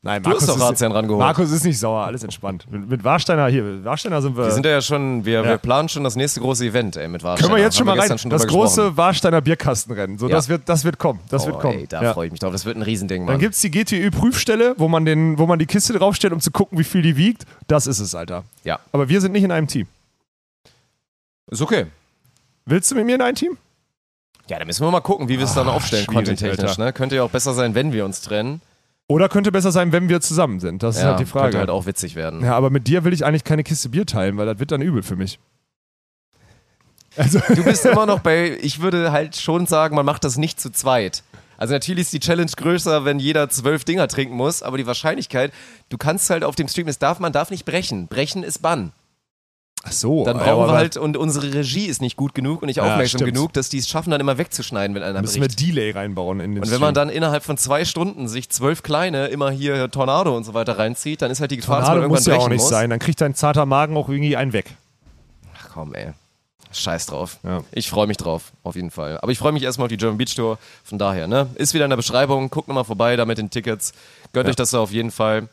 Nein, 0.07 0.23
Du 0.23 0.31
hast 0.31 0.49
doch 0.49 0.59
Razian 0.61 0.93
rangeholt. 0.93 1.19
Markus 1.19 1.51
ist 1.51 1.65
nicht 1.65 1.79
sauer, 1.79 2.05
alles 2.07 2.23
entspannt. 2.23 2.65
Mit, 2.71 2.89
mit 2.89 3.05
Warsteiner 3.05 3.49
hier, 3.49 3.63
mit 3.63 3.85
Warsteiner 3.85 4.23
sind 4.23 4.37
wir. 4.37 4.45
Wir 4.45 4.53
sind 4.53 4.65
ja 4.65 4.81
schon, 4.81 5.25
wir, 5.25 5.41
Ja. 5.43 5.45
wir 5.45 5.59
planen 5.59 5.89
schon 5.89 6.05
das 6.05 6.17
nächste 6.17 6.41
große 6.41 6.65
Event, 6.65 6.97
ey, 6.97 7.09
mit 7.09 7.23
Warsteiner. 7.23 7.49
können 7.49 7.59
wir 7.59 7.65
jetzt 7.65 7.77
schon 7.77 7.89
Haben 7.89 7.99
mal 7.99 8.09
rein? 8.09 8.19
schon 8.19 8.31
das 8.31 8.47
große 8.47 8.77
gesprochen. 8.83 8.97
Warsteiner 8.97 9.41
Bierkastenrennen. 9.41 10.19
So, 10.19 10.29
Ja. 10.29 10.37
das, 10.37 10.49
wird, 10.49 10.63
das 10.69 10.85
wird 10.85 10.99
kommen. 10.99 11.21
Das 11.29 11.45
wird 11.47 11.57
Oh, 11.57 11.61
kommen. 11.61 11.79
ey, 11.81 11.87
da 11.87 12.03
Ja. 12.03 12.15
freue 12.15 12.27
ich 12.27 12.33
mich 12.33 12.41
drauf. 12.41 12.53
Das 12.53 12.65
wird 12.65 12.77
ein 12.77 12.83
Riesending, 12.83 13.25
Mann. 13.25 13.35
Dann 13.35 13.41
gibt 13.41 13.55
es 13.55 13.61
die 13.61 13.71
GTÜ-Prüfstelle, 13.71 14.75
wo, 14.79 14.89
man 14.89 15.05
den- 15.05 15.39
wo 15.39 15.47
man 15.47 15.59
die 15.59 15.67
Kiste 15.67 15.93
draufstellt, 15.93 16.33
um 16.33 16.41
zu 16.41 16.51
gucken, 16.51 16.79
wie 16.79 16.85
viel 16.85 17.03
die 17.03 17.17
wiegt. 17.17 17.45
Das 17.67 17.87
ist 17.87 17.99
es, 18.01 18.15
Alter. 18.15 18.45
ja, 18.65 18.79
Aber 18.93 19.09
wir 19.09 19.21
sind 19.21 19.33
nicht 19.33 19.43
in 19.45 19.51
einem 19.53 19.67
Team. 19.67 19.87
ist 21.51 21.63
okay. 21.63 21.87
Willst 22.65 22.91
du 22.91 22.95
mit 22.97 23.07
mir 23.07 23.15
in 23.17 23.23
ein 23.23 23.35
Team? 23.35 23.57
Ja, 24.49 24.59
da 24.59 24.65
müssen 24.65 24.85
wir 24.85 24.91
mal 24.91 25.01
gucken, 25.01 25.29
wie 25.29 25.39
wir 25.39 25.45
es 25.45 25.55
dann 25.55 25.69
Ah, 25.69 25.73
aufstellen, 25.73 26.05
schwierig, 26.05 26.27
content-technisch. 26.29 26.79
Ne? 26.79 26.93
Könnte 26.93 27.17
ja 27.17 27.23
auch 27.25 27.31
besser 27.31 27.53
sein, 27.55 27.75
wenn 27.75 27.93
wir 27.93 28.05
uns 28.05 28.21
trennen. 28.23 28.61
Oder 29.09 29.29
könnte 29.29 29.53
besser 29.53 29.71
sein, 29.71 29.93
wenn 29.93 30.09
wir 30.09 30.21
zusammen 30.21 30.59
sind? 30.59 30.83
Das 30.83 30.97
ist 30.97 31.03
ja, 31.03 31.11
halt 31.11 31.21
die 31.21 31.27
Frage. 31.27 31.45
Könnte 31.45 31.59
halt 31.59 31.71
auch 31.71 31.87
witzig 31.87 32.17
werden. 32.17 32.43
ja, 32.43 32.55
aber 32.57 32.71
mit 32.71 32.89
dir 32.89 33.05
will 33.05 33.13
ich 33.13 33.25
eigentlich 33.25 33.45
keine 33.45 33.63
Kiste 33.63 33.89
Bier 33.91 34.05
teilen, 34.05 34.37
weil 34.37 34.47
das 34.47 34.59
wird 34.59 34.73
dann 34.73 34.83
übel 34.83 35.03
für 35.03 35.17
mich. 35.17 35.39
Also, 37.17 37.39
Du 37.55 37.63
bist 37.65 37.85
immer 37.87 38.07
noch 38.07 38.19
bei, 38.21 38.59
ich 38.61 38.81
würde 38.81 39.13
halt 39.13 39.37
schon 39.37 39.67
sagen, 39.67 39.95
man 39.95 40.05
macht 40.05 40.25
das 40.25 40.37
nicht 40.37 40.61
zu 40.61 40.71
zweit. 40.71 41.23
Also 41.59 41.73
natürlich 41.73 42.03
ist 42.03 42.13
die 42.13 42.21
Challenge 42.21 42.51
größer, 42.55 43.05
wenn 43.05 43.19
jeder 43.19 43.49
zwölf 43.49 43.85
Dinger 43.85 44.09
trinken 44.09 44.37
muss, 44.37 44.63
aber 44.63 44.77
die 44.77 44.87
Wahrscheinlichkeit, 44.87 45.53
du 45.89 45.97
kannst 45.97 46.29
halt 46.29 46.45
auf 46.45 46.55
dem 46.55 46.69
Stream, 46.69 46.89
es 46.89 46.99
darf, 46.99 47.19
man 47.19 47.33
darf 47.33 47.51
nicht 47.51 47.65
brechen. 47.65 48.09
Brechen 48.09 48.43
ist 48.43 48.61
Bann. 48.61 48.93
Ach 49.87 49.93
so. 49.93 50.25
Dann 50.25 50.37
ja, 50.37 50.43
brauchen 50.45 50.65
aber 50.65 50.73
wir 50.73 50.77
halt, 50.79 50.97
und 50.97 51.17
unsere 51.17 51.53
Regie 51.55 51.87
ist 51.87 52.01
nicht 52.03 52.17
gut 52.17 52.35
genug 52.35 52.63
und 52.63 52.67
nicht 52.67 52.77
Ja, 52.77 52.83
aufmerksam 52.85 53.21
stimmt. 53.21 53.33
genug, 53.35 53.53
dass 53.53 53.69
die 53.69 53.79
es 53.79 53.89
schaffen, 53.89 54.11
dann 54.11 54.21
immer 54.21 54.37
wegzuschneiden, 54.39 54.95
wenn 54.95 55.03
einer 55.03 55.21
Müssen 55.21 55.41
wir 55.41 55.49
bricht. 55.49 55.61
Delay 55.61 55.91
reinbauen 55.93 56.41
in 56.41 56.55
den 56.55 56.63
Und 56.65 56.71
wenn 56.71 56.81
man 56.81 56.95
dann 56.95 57.09
innerhalb 57.09 57.45
von 57.45 57.57
zwei 57.57 57.85
Stunden 57.85 58.29
sich 58.29 58.49
zwölf 58.51 58.83
kleine 58.83 59.27
immer 59.29 59.51
hier 59.51 59.91
Tornado 59.91 60.37
und 60.37 60.45
so 60.45 60.55
weiter 60.55 60.79
reinzieht, 60.79 61.23
dann 61.23 61.31
ist 61.31 61.41
halt 61.41 61.51
die 61.51 61.57
Gefahr, 61.57 61.81
dass 61.81 61.89
man 61.89 61.97
Tornado 61.99 62.15
irgendwann 62.15 62.21
muss 62.21 62.27
ja 62.27 62.45
auch 62.45 62.49
nicht 62.49 62.61
muss. 62.61 62.69
sein. 62.69 62.91
Dann 62.91 62.99
kriegt 62.99 63.21
dein 63.21 63.35
zarter 63.35 63.65
Magen 63.67 63.97
auch 63.97 64.09
irgendwie 64.09 64.37
einen 64.37 64.53
weg. 64.53 64.75
Ach 65.59 65.69
komm, 65.73 65.95
ey. 65.95 66.13
Scheiß 66.73 67.07
drauf. 67.07 67.39
Ja. 67.43 67.63
Ich 67.73 67.89
freue 67.89 68.07
mich 68.07 68.17
drauf, 68.19 68.53
auf 68.63 68.75
jeden 68.77 68.91
Fall. 68.91 69.19
Aber 69.23 69.33
ich 69.33 69.39
freue 69.39 69.53
mich 69.53 69.63
erstmal 69.63 69.87
auf 69.87 69.89
die 69.91 69.97
German 69.97 70.19
Beach 70.19 70.35
Tour. 70.35 70.59
Von 70.85 70.99
daher, 70.99 71.27
ne? 71.27 71.47
Ist 71.55 71.73
wieder 71.73 71.85
in 71.85 71.91
der 71.91 71.97
Beschreibung. 71.97 72.51
Guckt 72.51 72.69
nochmal 72.69 72.85
vorbei 72.85 73.17
da 73.17 73.25
mit 73.25 73.39
den 73.39 73.49
Tickets. 73.51 73.93
Gönnt 74.33 74.47
Ja. 74.47 74.51
euch 74.51 74.57
das 74.57 74.71
da 74.73 74.81
auf 74.81 74.91
jeden 74.91 75.11
Fall. 75.11 75.49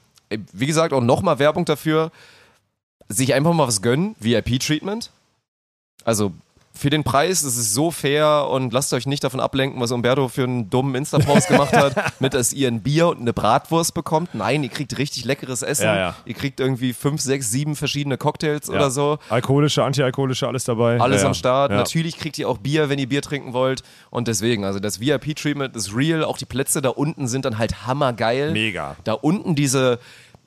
Wie 0.52 0.66
gesagt, 0.66 0.92
auch 0.92 1.00
nochmal 1.02 1.40
Werbung 1.40 1.64
dafür. 1.66 2.12
Sich 3.10 3.34
einfach 3.34 3.54
mal 3.54 3.68
was 3.68 3.82
gönnen. 3.82 4.16
VIP-Treatment. 4.20 5.12
Also 6.04 6.34
für 6.76 6.90
den 6.90 7.04
Preis 7.04 7.44
ist 7.44 7.56
es 7.56 7.72
so 7.76 7.92
fair 7.92 8.48
und 8.50 8.74
lasst 8.74 8.94
euch 8.94 9.06
nicht 9.06 9.24
davon 9.24 9.40
ablenken, 9.40 9.80
was 9.80 9.92
Umberto 9.92 10.28
für 10.28 10.44
einen 10.44 10.72
dummen 10.72 10.96
Insta-Post 10.96 11.48
gemacht 11.48 11.72
hat, 11.74 11.96
mit 12.20 12.34
dass 12.34 12.52
ihr 12.52 12.68
ein 12.68 12.82
Bier 12.82 13.10
und 13.10 13.20
eine 13.22 13.32
Bratwurst 13.32 13.94
bekommt. 13.94 14.34
Nein, 14.34 14.64
ihr 14.64 14.70
kriegt 14.70 14.98
richtig 14.98 15.24
leckeres 15.24 15.62
Essen. 15.62 15.84
Ja, 15.86 15.96
ja. 15.96 16.16
Ihr 16.26 16.34
kriegt 16.34 16.60
irgendwie 16.60 16.94
fünf, 16.94 17.22
sechs, 17.22 17.52
sieben 17.52 17.76
verschiedene 17.76 18.18
Cocktails 18.18 18.68
Ja. 18.70 18.74
oder 18.74 18.90
so. 18.90 19.20
Alkoholische, 19.30 19.84
antialkoholische, 19.84 20.48
alles 20.48 20.64
dabei. 20.64 21.00
Alles 21.00 21.24
am 21.24 21.36
Start. 21.36 21.72
Natürlich 21.72 22.18
kriegt 22.18 22.40
ihr 22.40 22.50
auch 22.50 22.58
Bier, 22.58 22.90
wenn 22.90 22.98
ihr 22.98 23.08
Bier 23.08 23.22
trinken 23.22 23.54
wollt. 23.54 23.84
Und 24.10 24.28
deswegen, 24.28 24.66
also 24.66 24.80
das 24.80 25.00
VIP-Treatment 25.00 25.76
ist 25.76 25.96
real. 25.96 26.24
Auch 26.24 26.40
die 26.40 26.46
Plätze 26.46 26.82
da 26.82 26.90
unten 26.90 27.28
sind 27.28 27.46
dann 27.46 27.60
halt 27.60 27.86
hammergeil. 27.86 28.52
Mega. 28.52 28.96
Da 29.04 29.14
unten 29.14 29.54
diese, 29.54 30.00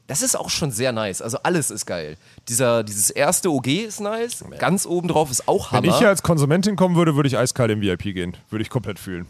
das 0.07 0.23
ist 0.23 0.37
auch 0.37 0.51
schon 0.51 0.71
sehr 0.71 0.93
nice. 0.93 1.21
Also 1.23 1.39
alles 1.43 1.71
ist 1.71 1.87
geil. 1.87 2.17
Dieser, 2.49 2.85
dieses 2.85 3.11
erste 3.11 3.51
OG 3.51 3.67
ist 3.67 4.01
nice. 4.01 4.45
Ganz 4.59 4.87
oben 4.87 5.09
drauf 5.09 5.31
ist 5.31 5.49
auch 5.49 5.73
Wenn 5.73 5.79
Hammer. 5.79 5.89
ich 5.89 5.99
hier 5.99 6.09
als 6.09 6.23
Konsumentin 6.23 6.77
kommen 6.77 6.97
würde, 6.97 7.17
würde 7.17 7.27
ich 7.29 7.37
eiskalt 7.37 7.71
im 7.71 7.81
VIP 7.81 8.03
gehen. 8.15 8.37
Würde 8.51 8.63
ich 8.63 8.71
komplett 8.71 8.99
fühlen. 8.99 9.27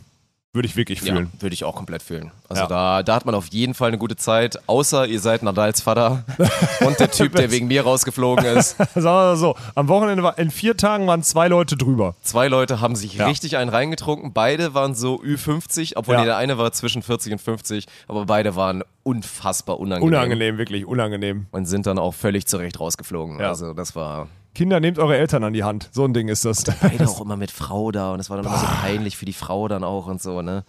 Würde 0.57 0.67
ich 0.67 0.75
wirklich 0.77 1.01
ja, 1.03 1.13
fühlen. 1.15 1.31
würde 1.39 1.55
ich 1.55 1.63
auch 1.65 1.77
komplett 1.77 2.03
fühlen. 2.03 2.33
Also 2.49 2.63
Ja. 2.63 2.69
da, 2.69 3.03
da 3.03 3.15
hat 3.15 3.27
man 3.27 3.35
auf 3.35 3.47
jeden 3.49 3.75
Fall 3.75 3.89
eine 3.89 3.99
gute 3.99 4.17
Zeit. 4.17 4.59
Außer 4.69 5.07
ihr 5.07 5.21
seid 5.21 5.43
Nadals 5.43 5.81
Vater 5.83 6.25
und 6.87 6.99
der 6.99 7.11
Typ, 7.11 7.35
der 7.37 7.51
wegen 7.53 7.69
mir 7.69 7.83
rausgeflogen 7.83 8.45
ist. 8.45 8.71
Sagen 8.79 8.89
wir 8.95 9.03
mal 9.03 9.37
so, 9.37 9.55
am 9.75 9.87
Wochenende 9.89 10.23
war, 10.23 10.39
in 10.39 10.51
vier 10.51 10.77
Tagen 10.77 11.07
waren 11.07 11.23
zwei 11.23 11.47
Leute 11.49 11.77
drüber. 11.77 12.15
Zwei 12.23 12.49
Leute 12.49 12.81
haben 12.81 12.97
sich 12.97 13.15
Ja. 13.15 13.27
richtig 13.27 13.57
einen 13.59 13.69
reingetrunken. 13.71 14.33
Beide 14.33 14.73
waren 14.75 14.95
so 14.95 15.21
Ü50, 15.23 15.93
obwohl 15.97 16.15
Ja. 16.17 16.25
der 16.25 16.37
eine 16.39 16.59
war 16.59 16.73
zwischen 16.73 17.03
40 17.03 17.33
und 17.35 17.41
50, 17.41 17.87
aber 18.09 18.25
beide 18.27 18.57
waren 18.57 18.83
unfassbar 19.03 19.79
unangenehm. 19.79 20.09
Unangenehm, 20.15 20.59
wirklich 20.59 20.87
unangenehm. 20.87 21.47
Und 21.53 21.67
sind 21.67 21.87
dann 21.87 21.99
auch 21.99 22.15
völlig 22.15 22.47
zurecht 22.47 22.81
rausgeflogen. 22.81 23.39
Ja. 23.41 23.49
Also 23.49 23.73
das 23.75 23.95
war 23.95 24.29
Kinder, 24.57 24.81
nehmt 24.81 24.99
eure 24.99 25.17
Eltern 25.19 25.45
an 25.45 25.53
die 25.53 25.65
Hand. 25.65 25.91
So 25.93 26.05
ein 26.05 26.15
Ding 26.15 26.29
ist 26.29 26.45
das. 26.47 26.65
beide 26.65 27.07
auch 27.09 27.21
immer 27.21 27.37
mit 27.37 27.51
Frau 27.51 27.93
da 27.93 28.13
und 28.13 28.21
es 28.21 28.31
war 28.31 28.39
dann 28.39 28.47
immer 28.47 28.59
so 28.59 28.67
peinlich 28.67 29.17
für 29.17 29.27
die 29.27 29.35
Frau 29.35 29.69
dann 29.69 29.85
auch 29.85 30.07
und 30.07 30.23
so, 30.23 30.41
ne? 30.43 30.65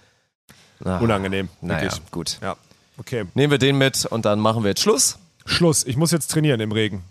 Ah, 0.84 0.98
Unangenehm, 1.00 1.50
Naja, 1.62 1.90
gut. 2.12 2.38
Ja. 2.42 2.56
Okay. 2.98 3.26
Nehmen 3.34 3.52
wir 3.52 3.58
den 3.58 3.78
mit 3.78 4.06
und 4.06 4.26
dann 4.26 4.40
machen 4.40 4.64
wir 4.64 4.70
jetzt 4.70 4.82
Schluss. 4.82 5.18
Schluss. 5.46 5.86
Ich 5.86 5.96
muss 5.98 6.12
jetzt 6.12 6.30
trainieren 6.30 6.60
im 6.60 6.72
Regen. 6.72 7.04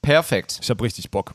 Perfekt. 0.00 0.60
Ich 0.62 0.70
habe 0.70 0.82
richtig 0.84 1.10
Bock. 1.10 1.34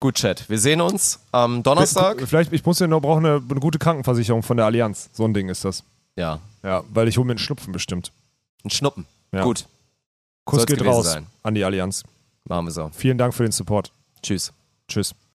Gut, 0.00 0.14
Chat. 0.14 0.48
Wir 0.48 0.58
sehen 0.58 0.80
uns 0.80 1.18
am 1.32 1.62
Donnerstag. 1.62 2.22
Vielleicht, 2.26 2.52
ich 2.52 2.64
muss 2.64 2.78
ja 2.78 2.86
noch 2.86 3.00
brauchen 3.00 3.26
eine, 3.26 3.42
eine 3.50 3.60
gute 3.60 3.78
Krankenversicherung 3.78 4.42
von 4.42 4.56
der 4.56 4.66
Allianz. 4.66 5.10
So 5.12 5.24
ein 5.24 5.34
Ding 5.34 5.48
ist 5.48 5.64
das. 5.64 5.84
Ja, 6.16 6.40
Ja, 6.62 6.84
weil 6.92 7.08
ich 7.08 7.18
hole 7.18 7.26
mir 7.26 7.32
einen 7.32 7.38
Schnupfen 7.38 7.72
bestimmt. 7.72 8.12
ein 8.64 8.70
Schnuppen. 8.70 9.06
Ja. 9.32 9.42
Gut, 9.42 9.66
Kuss 10.44 10.60
Soll's 10.60 10.70
geht 10.70 10.84
raus 10.86 11.06
sein. 11.06 11.26
an 11.42 11.54
die 11.54 11.64
Allianz. 11.64 12.04
Machen 12.44 12.66
wir 12.66 12.72
so. 12.72 12.90
Vielen 12.92 13.18
Dank 13.18 13.34
für 13.34 13.44
den 13.44 13.52
Support. 13.52 13.92
Tschüss. 14.22 14.52
Tschüss. 14.88 15.14